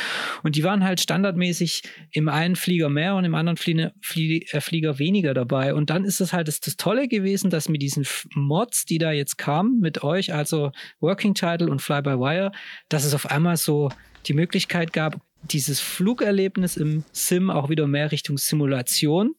Und 0.43 0.57
die 0.57 0.65
waren 0.65 0.85
halt 0.85 1.01
standardmäßig 1.01 1.83
im 2.13 2.29
einen 2.29 2.57
Flieger 2.57 2.89
mehr 2.89 3.15
und 3.15 3.25
im 3.25 3.35
anderen 3.35 3.57
Flie 3.57 3.93
Flie 4.01 4.47
äh, 4.51 4.61
Flieger 4.61 4.99
weniger 4.99 5.35
dabei. 5.35 5.75
Und 5.75 5.91
dann 5.91 6.05
ist 6.05 6.21
es 6.21 6.33
halt 6.33 6.49
das, 6.49 6.61
das 6.61 6.77
Tolle 6.77 7.09
gewesen, 7.09 7.51
dass 7.51 7.69
mit 7.69 7.83
diesen 7.83 8.07
Mods, 8.35 8.85
die 8.85 8.99
da 8.99 9.13
jetzt 9.13 9.39
kamen, 9.39 9.81
mit 9.81 10.03
euch, 10.03 10.33
also 10.33 10.73
Working 11.01 11.35
Title 11.35 11.69
und 11.69 11.83
Fly-by-Wire, 11.83 12.53
dass 12.89 13.05
es 13.05 13.15
auf 13.15 13.31
einmal 13.31 13.57
so 13.57 13.91
die 14.27 14.35
Möglichkeit 14.35 14.93
gab, 14.93 15.21
dieses 15.43 15.81
Flugerlebnis 15.81 16.77
im 16.77 17.05
Sim 17.13 17.51
auch 17.51 17.69
wieder 17.69 17.87
mehr 17.87 18.13
Richtung 18.13 18.39
Simulation 18.39 19.35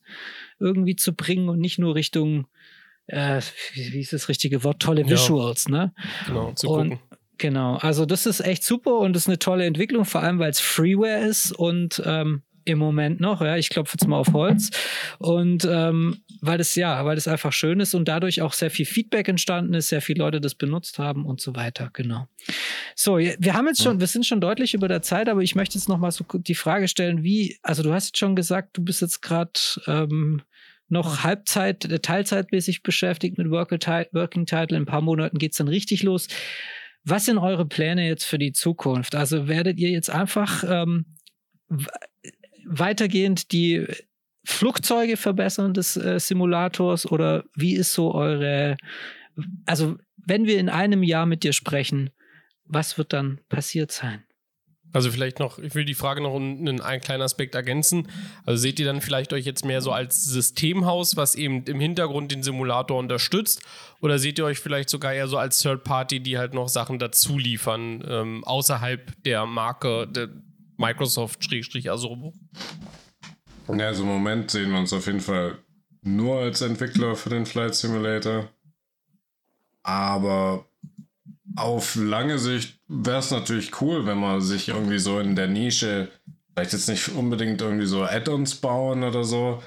irgendwie 0.59 0.95
zu 0.95 1.13
bringen 1.13 1.49
und 1.49 1.59
nicht 1.59 1.79
nur 1.79 1.95
Richtung, 1.95 2.47
äh, 3.07 3.41
wie, 3.73 3.99
ist 3.99 4.13
das 4.13 4.29
richtige 4.29 4.63
Wort, 4.63 4.81
tolle 4.81 5.09
Visuals, 5.09 5.65
ja. 5.65 5.71
ne? 5.71 5.93
Genau, 6.25 6.53
zu 6.53 6.69
und, 6.69 6.89
gucken. 6.89 7.07
Genau, 7.37 7.75
also 7.75 8.05
das 8.05 8.25
ist 8.25 8.39
echt 8.39 8.63
super 8.63 8.97
und 8.97 9.13
das 9.13 9.23
ist 9.23 9.27
eine 9.27 9.37
tolle 9.37 9.65
Entwicklung, 9.65 10.05
vor 10.05 10.23
allem 10.23 10.39
weil 10.39 10.49
es 10.49 10.59
Freeware 10.59 11.19
ist 11.19 11.51
und 11.51 12.01
ähm, 12.05 12.41
im 12.67 12.77
Moment 12.77 13.19
noch, 13.19 13.41
ja, 13.41 13.55
ich 13.55 13.69
klopfe 13.69 13.95
jetzt 13.99 14.07
mal 14.07 14.17
auf 14.17 14.33
Holz. 14.33 14.69
Und 15.19 15.65
ähm, 15.69 16.17
weil 16.41 16.57
das 16.57 16.75
ja, 16.75 17.05
weil 17.05 17.15
das 17.15 17.27
einfach 17.27 17.53
schön 17.53 17.79
ist 17.79 17.93
und 17.93 18.07
dadurch 18.07 18.41
auch 18.41 18.53
sehr 18.53 18.69
viel 18.69 18.85
Feedback 18.85 19.27
entstanden 19.29 19.73
ist, 19.73 19.89
sehr 19.89 20.01
viele 20.01 20.19
Leute 20.19 20.41
das 20.41 20.55
benutzt 20.55 20.99
haben 20.99 21.25
und 21.25 21.39
so 21.39 21.55
weiter, 21.55 21.89
genau. 21.93 22.27
So, 22.95 23.17
wir 23.17 23.53
haben 23.53 23.67
jetzt 23.67 23.81
schon, 23.81 23.99
wir 23.99 24.07
sind 24.07 24.25
schon 24.25 24.41
deutlich 24.41 24.73
über 24.73 24.87
der 24.87 25.01
Zeit, 25.01 25.29
aber 25.29 25.41
ich 25.41 25.55
möchte 25.55 25.77
jetzt 25.77 25.87
noch 25.87 25.97
mal 25.97 26.11
so 26.11 26.25
die 26.33 26.55
Frage 26.55 26.87
stellen, 26.87 27.23
wie, 27.23 27.57
also 27.63 27.83
du 27.83 27.93
hast 27.93 28.07
jetzt 28.07 28.17
schon 28.17 28.35
gesagt, 28.35 28.77
du 28.77 28.83
bist 28.83 29.01
jetzt 29.01 29.21
gerade 29.21 29.51
ähm, 29.87 30.41
noch 30.89 31.23
Halbzeit, 31.23 31.85
äh, 31.85 31.99
teilzeitmäßig 31.99 32.83
beschäftigt 32.83 33.37
mit 33.37 33.49
Working 33.49 33.79
Title. 33.79 34.77
In 34.77 34.83
ein 34.83 34.85
paar 34.85 35.01
Monaten 35.01 35.37
geht's 35.37 35.57
dann 35.57 35.67
richtig 35.67 36.03
los. 36.03 36.27
Was 37.03 37.25
sind 37.25 37.37
eure 37.37 37.65
Pläne 37.65 38.05
jetzt 38.07 38.25
für 38.25 38.37
die 38.37 38.51
Zukunft? 38.51 39.15
Also 39.15 39.47
werdet 39.47 39.79
ihr 39.79 39.89
jetzt 39.89 40.09
einfach 40.09 40.63
ähm, 40.67 41.05
weitergehend 42.67 43.51
die 43.51 43.87
Flugzeuge 44.45 45.17
verbessern 45.17 45.73
des 45.73 45.97
äh, 45.97 46.19
Simulators 46.19 47.11
oder 47.11 47.43
wie 47.55 47.75
ist 47.75 47.93
so 47.93 48.13
eure, 48.13 48.77
also 49.65 49.97
wenn 50.25 50.45
wir 50.45 50.59
in 50.59 50.69
einem 50.69 51.03
Jahr 51.03 51.25
mit 51.25 51.43
dir 51.43 51.53
sprechen, 51.53 52.11
was 52.65 52.97
wird 52.97 53.13
dann 53.13 53.39
passiert 53.49 53.91
sein? 53.91 54.23
Also 54.93 55.11
vielleicht 55.11 55.39
noch, 55.39 55.59
ich 55.59 55.75
will 55.75 55.85
die 55.85 55.93
Frage 55.93 56.21
noch 56.21 56.35
einen, 56.35 56.81
einen 56.81 57.01
kleinen 57.01 57.21
Aspekt 57.21 57.55
ergänzen. 57.55 58.07
Also 58.45 58.61
seht 58.61 58.79
ihr 58.79 58.85
dann 58.85 59.01
vielleicht 59.01 59.33
euch 59.33 59.45
jetzt 59.45 59.65
mehr 59.65 59.81
so 59.81 59.91
als 59.91 60.23
Systemhaus, 60.23 61.17
was 61.17 61.35
eben 61.35 61.63
im 61.65 61.79
Hintergrund 61.79 62.31
den 62.31 62.41
Simulator 62.41 62.97
unterstützt? 62.97 63.61
Oder 64.01 64.17
seht 64.17 64.39
ihr 64.39 64.45
euch 64.45 64.59
vielleicht 64.59 64.89
sogar 64.89 65.13
eher 65.13 65.27
so 65.27 65.37
als 65.37 65.59
Third 65.59 65.83
Party, 65.83 66.21
die 66.21 66.37
halt 66.37 66.53
noch 66.53 66.69
Sachen 66.69 66.99
dazu 66.99 67.37
liefern, 67.37 68.03
ähm, 68.07 68.43
außerhalb 68.45 69.11
der 69.23 69.45
Marke 69.45 70.07
der 70.77 70.87
Microsoft-Asobo? 70.87 72.33
Ja, 73.69 73.87
also 73.87 74.03
im 74.03 74.09
Moment 74.09 74.51
sehen 74.51 74.71
wir 74.71 74.79
uns 74.79 74.93
auf 74.93 75.05
jeden 75.07 75.19
Fall 75.19 75.57
nur 76.01 76.39
als 76.39 76.61
Entwickler 76.61 77.15
für 77.15 77.29
den 77.29 77.45
Flight 77.45 77.75
Simulator. 77.75 78.49
Aber 79.83 80.65
auf 81.55 81.95
lange 81.95 82.39
Sicht 82.39 82.79
wäre 82.87 83.19
es 83.19 83.31
natürlich 83.31 83.81
cool, 83.81 84.05
wenn 84.05 84.19
man 84.19 84.41
sich 84.41 84.69
irgendwie 84.69 84.99
so 84.99 85.19
in 85.19 85.35
der 85.35 85.47
Nische, 85.47 86.09
vielleicht 86.53 86.73
jetzt 86.73 86.89
nicht 86.89 87.09
unbedingt 87.09 87.61
irgendwie 87.61 87.85
so 87.85 88.03
Add-ons 88.03 88.55
bauen 88.55 89.03
oder 89.03 89.23
so, 89.23 89.61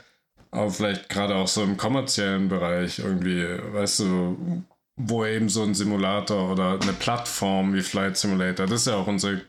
aber 0.51 0.71
vielleicht 0.71 1.09
gerade 1.09 1.35
auch 1.37 1.49
so 1.49 1.63
im 1.63 1.77
kommerziellen 1.77 2.49
Bereich 2.49 2.99
irgendwie, 2.99 3.45
weißt 3.73 4.01
du, 4.01 4.65
wo 4.97 5.25
eben 5.25 5.49
so 5.49 5.63
ein 5.63 5.75
Simulator 5.75 6.53
oder 6.53 6.79
eine 6.81 6.93
Plattform 6.93 7.75
wie 7.75 7.83
Flight 7.83 8.17
Simulator, 8.17 8.67
das 8.67 8.83
ist 8.83 8.87
ja 8.89 8.97
auch 8.97 9.07
unsere, 9.07 9.41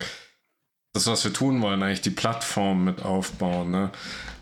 das, 0.94 1.08
was 1.08 1.24
wir 1.24 1.34
tun 1.34 1.62
wollen, 1.62 1.82
eigentlich 1.84 2.02
die 2.02 2.10
Plattform 2.10 2.84
mit 2.84 3.04
aufbauen, 3.04 3.72
ne? 3.72 3.92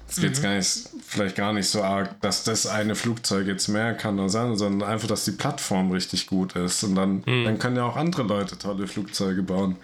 Es 0.10 0.20
geht 0.20 0.38
mhm. 0.40 0.42
gar 0.42 0.56
nicht, 0.56 0.90
vielleicht 1.06 1.36
gar 1.36 1.54
nicht 1.54 1.70
so 1.70 1.84
arg, 1.84 2.20
dass 2.22 2.44
das 2.44 2.66
eine 2.66 2.96
Flugzeug 2.96 3.46
jetzt 3.46 3.68
mehr 3.68 3.94
kann 3.94 4.18
oder 4.18 4.30
sein, 4.30 4.58
sondern 4.58 4.90
einfach, 4.90 5.08
dass 5.08 5.26
die 5.26 5.34
Plattform 5.34 5.92
richtig 5.92 6.26
gut 6.26 6.56
ist. 6.56 6.84
Und 6.84 6.96
dann, 6.96 7.24
mhm. 7.28 7.46
dann 7.46 7.60
können 7.60 7.76
ja 7.76 7.84
auch 7.84 7.96
andere 7.96 8.24
Leute 8.24 8.58
tolle 8.58 8.88
Flugzeuge 8.88 9.44
bauen. 9.44 9.76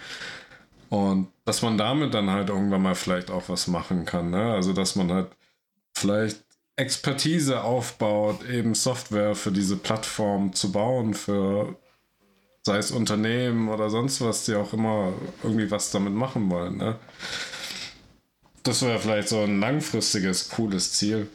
Und 0.90 1.28
dass 1.46 1.62
man 1.62 1.78
damit 1.78 2.16
dann 2.16 2.32
halt 2.32 2.50
irgendwann 2.50 2.82
mal 2.82 2.96
vielleicht 2.96 3.30
auch 3.30 3.50
was 3.50 3.68
machen 3.68 4.06
kann. 4.06 4.32
Ne? 4.32 4.54
Also, 4.54 4.74
dass 4.74 4.96
man 4.96 5.12
halt 5.12 5.28
vielleicht 5.94 6.44
Expertise 6.76 7.64
aufbaut, 7.64 8.50
eben 8.50 8.74
Software 8.74 9.36
für 9.36 9.52
diese 9.52 9.78
Plattform 9.78 10.54
zu 10.54 10.72
bauen, 10.72 11.14
für 11.14 11.76
sei 12.66 12.78
es 12.78 12.92
Unternehmen 12.92 13.70
oder 13.70 13.90
sonst 13.90 14.22
was, 14.22 14.46
die 14.46 14.56
auch 14.56 14.74
immer 14.74 15.14
irgendwie 15.44 15.70
was 15.70 15.92
damit 15.92 16.14
machen 16.14 16.50
wollen. 16.50 16.78
Ne? 16.78 16.96
das 18.66 18.82
wäre 18.82 19.00
vielleicht 19.00 19.30
so 19.30 19.42
ein 19.42 19.60
langfristiges, 19.60 20.50
cooles 20.50 20.94
Ziel. 20.94 21.28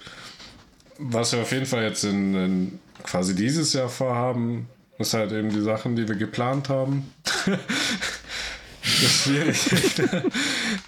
Was 0.99 1.33
wir 1.33 1.41
auf 1.41 1.53
jeden 1.53 1.67
Fall 1.67 1.85
jetzt 1.85 2.05
in, 2.05 2.35
in 2.35 2.79
quasi 3.05 3.35
dieses 3.35 3.73
Jahr 3.73 3.89
vorhaben, 3.89 4.69
ist 4.99 5.15
halt 5.15 5.33
eben 5.33 5.49
die 5.49 5.63
Sachen, 5.63 5.97
die 5.97 6.07
wir 6.07 6.17
geplant 6.17 6.69
haben. 6.69 7.11
das 7.47 9.03
ist 9.03 9.23
schwierig. 9.23 9.59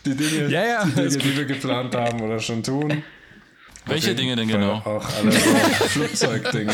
die 0.05 0.15
Dinge, 0.17 0.49
ja, 0.49 0.65
ja, 0.65 0.85
die, 0.85 0.95
Dinge 0.95 1.17
die 1.19 1.37
wir 1.37 1.45
geplant 1.45 1.95
haben 1.95 2.21
oder 2.21 2.41
schon 2.41 2.63
tun. 2.63 3.03
Welche 3.87 4.15
Dinge 4.15 4.37
denn 4.37 4.49
genau? 4.49 4.75
Auch 4.75 5.05
alle 5.17 5.33
Flugzeugdinge. 5.89 6.73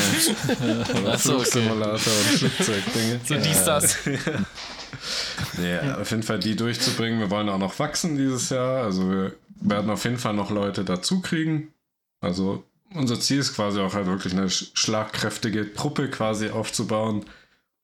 Achso, 1.07 1.39
Flugsimulator 1.39 1.97
okay. 1.97 2.11
und 2.31 2.39
Flugzeugdinge. 2.39 3.21
So 3.25 3.35
dies, 3.37 3.65
das. 3.65 3.99
ja, 5.63 5.99
auf 5.99 6.11
jeden 6.11 6.23
Fall 6.23 6.39
die 6.39 6.55
durchzubringen. 6.55 7.21
Wir 7.21 7.31
wollen 7.31 7.49
auch 7.49 7.59
noch 7.59 7.79
wachsen 7.79 8.17
dieses 8.17 8.51
Jahr. 8.51 8.85
Also 8.85 9.11
wir 9.11 9.33
werden 9.61 9.91
auf 9.91 10.05
jeden 10.05 10.19
Fall 10.19 10.35
noch 10.35 10.51
Leute 10.51 10.85
dazu 10.85 11.21
kriegen. 11.21 11.73
Also 12.21 12.65
unser 12.95 13.19
Ziel 13.21 13.39
ist 13.39 13.55
quasi 13.55 13.81
auch 13.81 13.95
halt 13.95 14.07
wirklich 14.07 14.35
eine 14.35 14.51
schlagkräftige 14.51 15.73
Truppe 15.75 16.11
quasi 16.11 16.51
aufzubauen, 16.51 17.25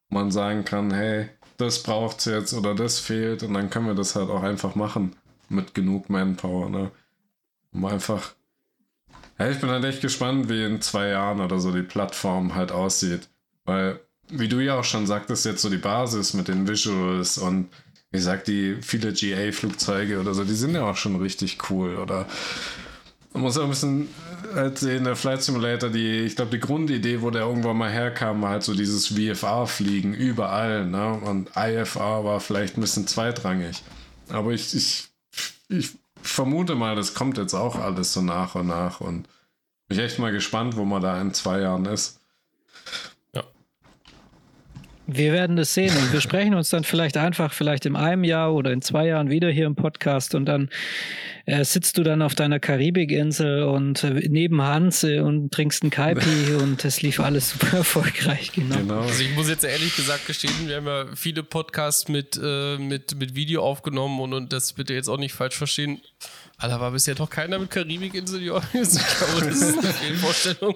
wo 0.08 0.18
man 0.18 0.30
sagen 0.30 0.64
kann, 0.64 0.92
hey, 0.92 1.28
das 1.56 1.82
braucht 1.82 2.18
es 2.18 2.24
jetzt 2.26 2.54
oder 2.54 2.74
das 2.74 2.98
fehlt 2.98 3.42
und 3.42 3.54
dann 3.54 3.70
können 3.70 3.86
wir 3.86 3.94
das 3.94 4.16
halt 4.16 4.30
auch 4.30 4.42
einfach 4.42 4.74
machen 4.74 5.14
mit 5.48 5.74
genug 5.74 6.10
Manpower, 6.10 6.68
ne? 6.68 6.90
Um 7.72 7.84
einfach. 7.84 8.34
Ja, 9.38 9.50
ich 9.50 9.60
bin 9.60 9.70
halt 9.70 9.84
echt 9.84 10.00
gespannt, 10.00 10.48
wie 10.48 10.64
in 10.64 10.80
zwei 10.80 11.08
Jahren 11.08 11.40
oder 11.40 11.58
so 11.58 11.72
die 11.72 11.82
Plattform 11.82 12.54
halt 12.54 12.70
aussieht. 12.70 13.28
Weil, 13.64 14.00
wie 14.28 14.48
du 14.48 14.60
ja 14.60 14.78
auch 14.78 14.84
schon 14.84 15.06
sagtest, 15.06 15.44
jetzt 15.44 15.62
so 15.62 15.70
die 15.70 15.76
Basis 15.76 16.34
mit 16.34 16.48
den 16.48 16.68
Visuals 16.68 17.38
und 17.38 17.68
wie 18.10 18.18
gesagt, 18.18 18.46
die 18.46 18.76
viele 18.80 19.12
GA-Flugzeuge 19.12 20.20
oder 20.20 20.34
so, 20.34 20.44
die 20.44 20.54
sind 20.54 20.74
ja 20.74 20.88
auch 20.88 20.96
schon 20.96 21.16
richtig 21.16 21.58
cool. 21.68 21.96
Oder 21.96 22.26
man 23.32 23.42
muss 23.42 23.58
auch 23.58 23.64
ein 23.64 23.70
bisschen 23.70 24.08
halt 24.54 24.78
sehen, 24.78 25.02
der 25.02 25.16
Flight 25.16 25.42
Simulator, 25.42 25.90
die, 25.90 26.20
ich 26.20 26.36
glaube, 26.36 26.52
die 26.52 26.60
Grundidee, 26.60 27.22
wo 27.22 27.30
der 27.30 27.42
irgendwann 27.42 27.76
mal 27.76 27.90
herkam, 27.90 28.40
war 28.42 28.50
halt 28.50 28.62
so 28.62 28.72
dieses 28.72 29.08
VFR-Fliegen 29.08 30.14
überall, 30.14 30.86
ne? 30.86 31.14
Und 31.14 31.50
IFR 31.56 32.24
war 32.24 32.38
vielleicht 32.38 32.78
ein 32.78 32.82
bisschen 32.82 33.08
zweitrangig. 33.08 33.82
Aber 34.28 34.52
ich, 34.52 34.76
ich, 34.76 35.08
ich 35.68 35.90
vermute 36.26 36.74
mal, 36.74 36.96
das 36.96 37.14
kommt 37.14 37.38
jetzt 37.38 37.54
auch 37.54 37.76
alles 37.76 38.12
so 38.12 38.22
nach 38.22 38.54
und 38.54 38.66
nach 38.66 39.00
und 39.00 39.28
bin 39.88 39.98
echt 39.98 40.18
mal 40.18 40.32
gespannt, 40.32 40.76
wo 40.76 40.84
man 40.84 41.02
da 41.02 41.20
in 41.20 41.34
zwei 41.34 41.60
Jahren 41.60 41.84
ist. 41.86 42.20
Wir 45.06 45.32
werden 45.32 45.56
das 45.56 45.74
sehen 45.74 45.94
und 45.96 46.12
wir 46.12 46.20
sprechen 46.20 46.54
uns 46.54 46.70
dann 46.70 46.84
vielleicht 46.84 47.16
einfach 47.16 47.52
vielleicht 47.52 47.84
in 47.84 47.94
einem 47.94 48.24
Jahr 48.24 48.54
oder 48.54 48.72
in 48.72 48.80
zwei 48.80 49.06
Jahren 49.06 49.28
wieder 49.28 49.50
hier 49.50 49.66
im 49.66 49.74
Podcast 49.74 50.34
und 50.34 50.46
dann 50.46 50.70
äh, 51.46 51.62
sitzt 51.64 51.98
du 51.98 52.02
dann 52.02 52.22
auf 52.22 52.34
deiner 52.34 52.58
Karibikinsel 52.58 53.64
und 53.64 54.02
äh, 54.02 54.26
neben 54.28 54.62
Hans 54.62 55.04
äh, 55.04 55.20
und 55.20 55.52
trinkst 55.52 55.82
einen 55.82 55.90
Kaipi 55.90 56.54
und 56.60 56.84
es 56.84 57.02
lief 57.02 57.20
alles 57.20 57.50
super 57.50 57.78
erfolgreich, 57.78 58.52
genau. 58.52 58.76
genau. 58.76 59.00
Also 59.00 59.22
ich 59.22 59.34
muss 59.34 59.48
jetzt 59.48 59.64
ehrlich 59.64 59.94
gesagt 59.94 60.26
gestehen, 60.26 60.68
wir 60.68 60.76
haben 60.76 60.86
ja 60.86 61.06
viele 61.14 61.42
Podcasts 61.42 62.08
mit, 62.08 62.40
äh, 62.42 62.78
mit, 62.78 63.18
mit 63.18 63.34
Video 63.34 63.62
aufgenommen 63.62 64.20
und, 64.20 64.32
und 64.32 64.52
das 64.54 64.72
bitte 64.72 64.94
jetzt 64.94 65.08
auch 65.08 65.18
nicht 65.18 65.34
falsch 65.34 65.56
verstehen. 65.56 66.00
Alter, 66.56 66.80
war 66.80 66.92
bisher 66.92 67.14
doch 67.14 67.28
keiner 67.28 67.58
mit 67.58 67.70
Karibikinsel, 67.70 68.40
glaube, 68.40 68.66
das 68.72 68.94
ist 69.60 69.78
eine 69.78 69.92
Fehlvorstellung. 69.92 70.74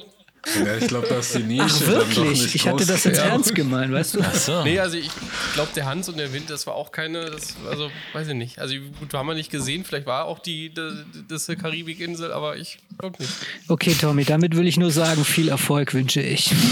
Ja, 0.64 0.76
ich 0.76 0.88
glaube, 0.88 1.06
dass 1.08 1.32
die 1.32 1.42
Nische 1.42 1.64
Ach, 1.64 1.86
wirklich? 1.86 2.14
Dann 2.14 2.24
doch 2.24 2.30
nicht 2.30 2.54
ich 2.54 2.68
hatte 2.68 2.86
das 2.86 3.04
jetzt 3.04 3.18
ernst 3.18 3.54
gemeint, 3.54 3.92
weißt 3.92 4.14
du? 4.14 4.20
Ach 4.22 4.34
so. 4.34 4.64
Nee, 4.64 4.78
also 4.78 4.96
ich 4.96 5.10
glaube, 5.54 5.70
der 5.74 5.86
Hans 5.86 6.08
und 6.08 6.18
der 6.18 6.32
Wind, 6.32 6.50
das 6.50 6.66
war 6.66 6.74
auch 6.74 6.92
keine, 6.92 7.30
das, 7.30 7.54
also 7.68 7.90
weiß 8.12 8.28
ich 8.28 8.34
nicht. 8.34 8.58
Also 8.58 8.74
gut, 8.98 9.12
haben 9.14 9.26
wir 9.26 9.34
nicht 9.34 9.50
gesehen, 9.50 9.84
vielleicht 9.84 10.06
war 10.06 10.24
auch 10.24 10.38
die, 10.38 10.70
die 10.70 11.04
das 11.28 11.46
Karibikinsel, 11.46 12.32
aber 12.32 12.56
ich 12.56 12.78
glaube 12.98 13.16
nicht. 13.20 13.32
Okay, 13.68 13.94
Tommy, 13.98 14.24
damit 14.24 14.56
will 14.56 14.66
ich 14.66 14.76
nur 14.76 14.90
sagen, 14.90 15.24
viel 15.24 15.48
Erfolg 15.48 15.94
wünsche 15.94 16.20
ich. 16.20 16.50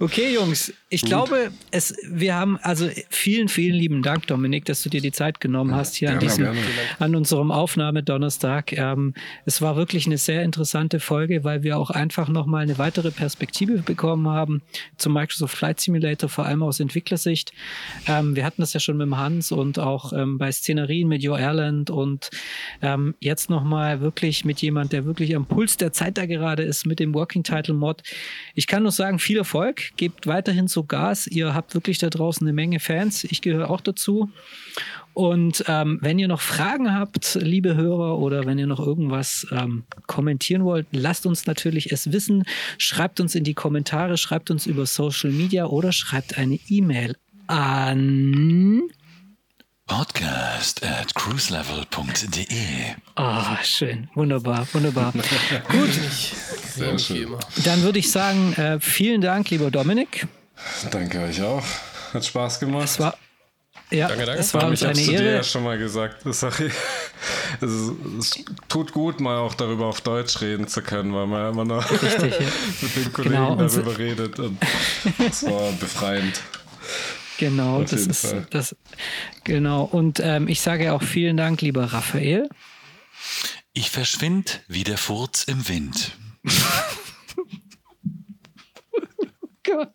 Okay, 0.00 0.34
Jungs, 0.34 0.72
ich 0.88 1.02
Gut. 1.02 1.10
glaube, 1.10 1.50
es, 1.70 1.94
wir 2.08 2.34
haben 2.34 2.58
also 2.62 2.88
vielen, 3.10 3.48
vielen 3.48 3.74
lieben 3.74 4.02
Dank, 4.02 4.26
Dominik, 4.26 4.64
dass 4.64 4.82
du 4.82 4.88
dir 4.88 5.00
die 5.00 5.12
Zeit 5.12 5.40
genommen 5.40 5.74
hast 5.74 5.94
hier 5.94 6.08
gerne, 6.08 6.20
an, 6.20 6.26
diesem, 6.26 6.48
an 6.98 7.14
unserem 7.14 7.50
Aufnahmedonnerstag. 7.52 8.72
Ähm, 8.72 9.14
es 9.44 9.62
war 9.62 9.76
wirklich 9.76 10.06
eine 10.06 10.18
sehr 10.18 10.42
interessante 10.42 10.98
Folge, 10.98 11.44
weil 11.44 11.62
wir 11.62 11.78
auch 11.78 11.90
einfach 11.90 12.28
nochmal 12.28 12.62
eine 12.62 12.78
weitere 12.78 13.12
Perspektive 13.12 13.78
bekommen 13.78 14.28
haben 14.28 14.62
zum 14.96 15.12
Microsoft 15.12 15.56
Flight 15.56 15.80
Simulator, 15.80 16.28
vor 16.28 16.46
allem 16.46 16.62
aus 16.62 16.80
Entwicklersicht. 16.80 17.52
Ähm, 18.08 18.34
wir 18.34 18.44
hatten 18.44 18.62
das 18.62 18.72
ja 18.72 18.80
schon 18.80 18.96
mit 18.96 19.06
dem 19.06 19.16
Hans 19.16 19.52
und 19.52 19.78
auch 19.78 20.12
ähm, 20.12 20.38
bei 20.38 20.50
Szenerien 20.50 21.08
mit 21.08 21.22
Joe 21.22 21.38
Erland 21.38 21.90
und 21.90 22.30
ähm, 22.82 23.14
jetzt 23.20 23.48
nochmal 23.48 24.00
wirklich 24.00 24.44
mit 24.44 24.60
jemand, 24.60 24.92
der 24.92 25.04
wirklich 25.04 25.36
am 25.36 25.46
Puls 25.46 25.76
der 25.76 25.92
Zeit 25.92 26.18
da 26.18 26.26
gerade 26.26 26.64
ist, 26.64 26.84
mit 26.84 26.98
dem 26.98 27.14
Working 27.14 27.44
Title 27.44 27.74
Mod. 27.74 28.02
Ich 28.54 28.66
kann 28.66 28.82
nur 28.82 28.92
sagen, 28.92 29.18
viel 29.18 29.38
Erfolg 29.38 29.83
gebt 29.96 30.26
weiterhin 30.26 30.68
so 30.68 30.84
Gas. 30.84 31.26
Ihr 31.26 31.54
habt 31.54 31.74
wirklich 31.74 31.98
da 31.98 32.10
draußen 32.10 32.46
eine 32.46 32.54
Menge 32.54 32.80
Fans. 32.80 33.24
Ich 33.24 33.42
gehöre 33.42 33.70
auch 33.70 33.80
dazu. 33.80 34.30
Und 35.14 35.64
ähm, 35.68 35.98
wenn 36.02 36.18
ihr 36.18 36.26
noch 36.26 36.40
Fragen 36.40 36.92
habt, 36.92 37.38
liebe 37.40 37.76
Hörer, 37.76 38.18
oder 38.18 38.46
wenn 38.46 38.58
ihr 38.58 38.66
noch 38.66 38.84
irgendwas 38.84 39.46
ähm, 39.52 39.84
kommentieren 40.08 40.64
wollt, 40.64 40.88
lasst 40.90 41.24
uns 41.24 41.46
natürlich 41.46 41.92
es 41.92 42.12
wissen. 42.12 42.42
Schreibt 42.78 43.20
uns 43.20 43.36
in 43.36 43.44
die 43.44 43.54
Kommentare, 43.54 44.16
schreibt 44.16 44.50
uns 44.50 44.66
über 44.66 44.86
Social 44.86 45.30
Media 45.30 45.66
oder 45.66 45.92
schreibt 45.92 46.36
eine 46.36 46.58
E-Mail 46.68 47.16
an 47.46 48.82
Podcast 49.86 50.82
at 50.82 51.14
cruiselevel.de. 51.14 52.94
Ah, 53.16 53.52
oh, 53.52 53.64
schön. 53.64 54.08
Wunderbar, 54.14 54.66
wunderbar. 54.72 55.12
Gut. 55.68 55.90
Sehr 56.74 56.98
schön. 56.98 57.36
Dann 57.64 57.82
würde 57.82 57.98
ich 57.98 58.10
sagen, 58.10 58.54
äh, 58.54 58.80
vielen 58.80 59.20
Dank, 59.20 59.50
lieber 59.50 59.70
Dominik. 59.70 60.26
Danke 60.90 61.20
euch 61.20 61.42
auch. 61.42 61.62
Hat 62.14 62.24
Spaß 62.24 62.60
gemacht. 62.60 62.84
Es 62.84 62.98
war, 62.98 63.14
ja, 63.90 64.08
danke, 64.08 64.24
danke. 64.24 64.40
es 64.40 64.54
war 64.54 64.66
uns 64.66 64.82
eine 64.82 64.98
Ehre. 64.98 65.12
Ich 65.12 65.18
dir 65.18 65.32
ja 65.32 65.42
schon 65.42 65.64
mal 65.64 65.76
gesagt. 65.76 66.22
Sorry. 66.24 66.70
Es, 67.60 67.70
es, 68.18 68.44
tut 68.68 68.92
gut, 68.92 69.20
mal 69.20 69.36
auch 69.36 69.54
darüber 69.54 69.86
auf 69.86 70.00
Deutsch 70.00 70.40
reden 70.40 70.66
zu 70.66 70.80
können, 70.80 71.14
weil 71.14 71.26
man 71.26 71.52
immer 71.52 71.64
noch 71.66 71.90
Richtig, 71.90 72.32
ja. 72.40 72.46
mit 72.80 72.96
den 72.96 73.12
Kollegen 73.12 73.34
genau, 73.34 73.54
darüber 73.54 73.98
redet. 73.98 74.38
Und 74.38 74.58
es 75.18 75.44
war 75.44 75.72
befreiend. 75.72 76.40
Genau, 77.38 77.82
Auf 77.82 77.90
das 77.90 78.06
ist 78.06 78.26
Fall. 78.26 78.46
das. 78.50 78.76
Genau. 79.44 79.84
Und 79.84 80.20
ähm, 80.22 80.48
ich 80.48 80.60
sage 80.60 80.92
auch 80.92 81.02
vielen 81.02 81.36
Dank, 81.36 81.60
lieber 81.60 81.84
Raphael. 81.84 82.48
Ich 83.72 83.90
verschwind 83.90 84.60
wie 84.68 84.84
der 84.84 84.98
Furz 84.98 85.44
im 85.44 85.68
Wind. 85.68 86.12
Gott. 89.64 89.90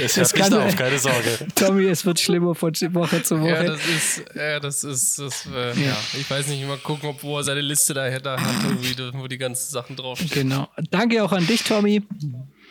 Es 0.00 0.16
hört 0.16 0.36
nicht 0.36 0.52
auf, 0.52 0.76
keine 0.76 0.98
Sorge. 0.98 1.38
Tommy, 1.54 1.86
es 1.86 2.04
wird 2.04 2.20
schlimmer 2.20 2.54
von 2.54 2.72
Woche 2.94 3.22
zu 3.22 3.40
Woche. 3.40 3.50
Ja, 3.50 3.62
das 3.64 3.80
ist, 3.86 4.24
ja, 4.34 4.60
das 4.60 4.84
ist, 4.84 5.18
das, 5.18 5.46
äh, 5.46 5.82
ja. 5.82 5.96
ich 6.12 6.30
weiß 6.30 6.46
nicht, 6.48 6.64
mal 6.66 6.76
gucken, 6.76 7.08
ob 7.08 7.22
wo 7.22 7.38
er 7.38 7.44
seine 7.44 7.62
Liste 7.62 7.94
da 7.94 8.10
hat, 8.10 8.24
irgendwie, 8.24 8.94
wo 9.14 9.26
die 9.26 9.38
ganzen 9.38 9.70
Sachen 9.70 9.96
draufstehen. 9.96 10.50
Genau. 10.50 10.68
Danke 10.90 11.24
auch 11.24 11.32
an 11.32 11.46
dich, 11.46 11.64
Tommy. 11.64 12.02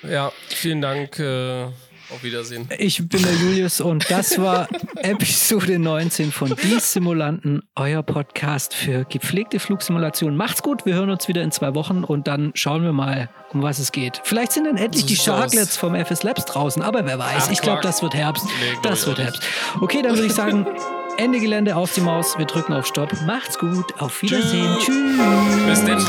Ja, 0.03 0.31
vielen 0.48 0.81
Dank. 0.81 1.19
Äh, 1.19 1.69
auf 2.11 2.23
Wiedersehen. 2.23 2.68
Ich 2.77 3.07
bin 3.07 3.22
der 3.22 3.34
Julius 3.34 3.81
und 3.81 4.10
das 4.10 4.38
war 4.40 4.68
Episode 4.98 5.80
19 5.80 6.31
von 6.31 6.56
Die 6.56 6.80
Simulanten, 6.80 7.64
euer 7.76 8.03
Podcast 8.03 8.73
für 8.73 9.06
gepflegte 9.06 9.60
Flugsimulation. 9.60 10.36
Macht's 10.36 10.64
gut, 10.64 10.86
wir 10.86 10.95
hören 10.95 11.10
uns 11.10 11.27
wieder 11.27 11.41
in 11.41 11.52
zwei 11.52 11.76
Wochen 11.76 12.03
und 12.03 12.27
dann 12.27 12.52
schauen 12.56 12.84
wir 12.84 12.94
mal, 12.94 13.30
um 13.52 13.61
was 13.61 13.80
es 13.80 13.91
geht. 13.91 14.22
Vielleicht 14.23 14.52
sind 14.53 14.65
dann 14.65 14.77
endlich 14.77 15.06
die 15.06 15.15
Sharklets 15.15 15.77
vom 15.77 15.95
FS 15.95 16.23
Labs 16.23 16.45
draußen, 16.45 16.81
aber 16.81 17.06
wer 17.06 17.19
weiß. 17.19 17.49
Ich 17.52 17.61
glaube, 17.61 17.81
das 17.81 18.02
wird 18.02 18.14
Herbst. 18.14 18.45
Das 18.84 19.06
wird 19.06 19.19
Herbst. 19.19 19.44
Okay, 19.81 20.02
dann 20.02 20.15
würde 20.15 20.27
ich 20.27 20.34
sagen, 20.34 20.65
Ende 21.18 21.40
Gelände 21.40 21.76
auf 21.76 21.94
die 21.94 22.02
Maus. 22.02 22.38
Wir 22.38 22.45
drücken 22.45 22.72
auf 22.73 22.86
Stopp. 22.86 23.11
Macht's 23.26 23.60
gut. 23.60 23.99
Auf 23.99 24.22
Wiedersehen. 24.22 24.77
Tschüss. 24.80 24.95
Tschüss. 24.95 25.65
Bis 25.65 25.86
dann. 25.86 26.06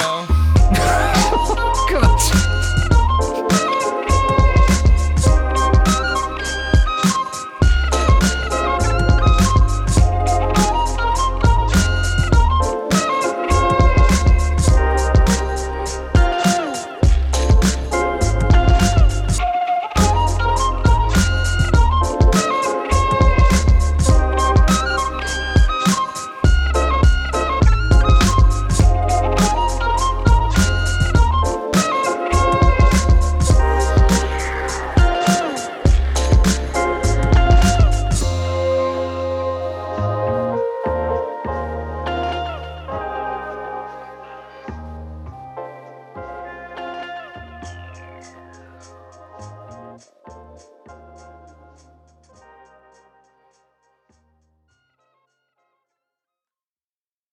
oh 1.33 1.57
Gott. 1.93 2.40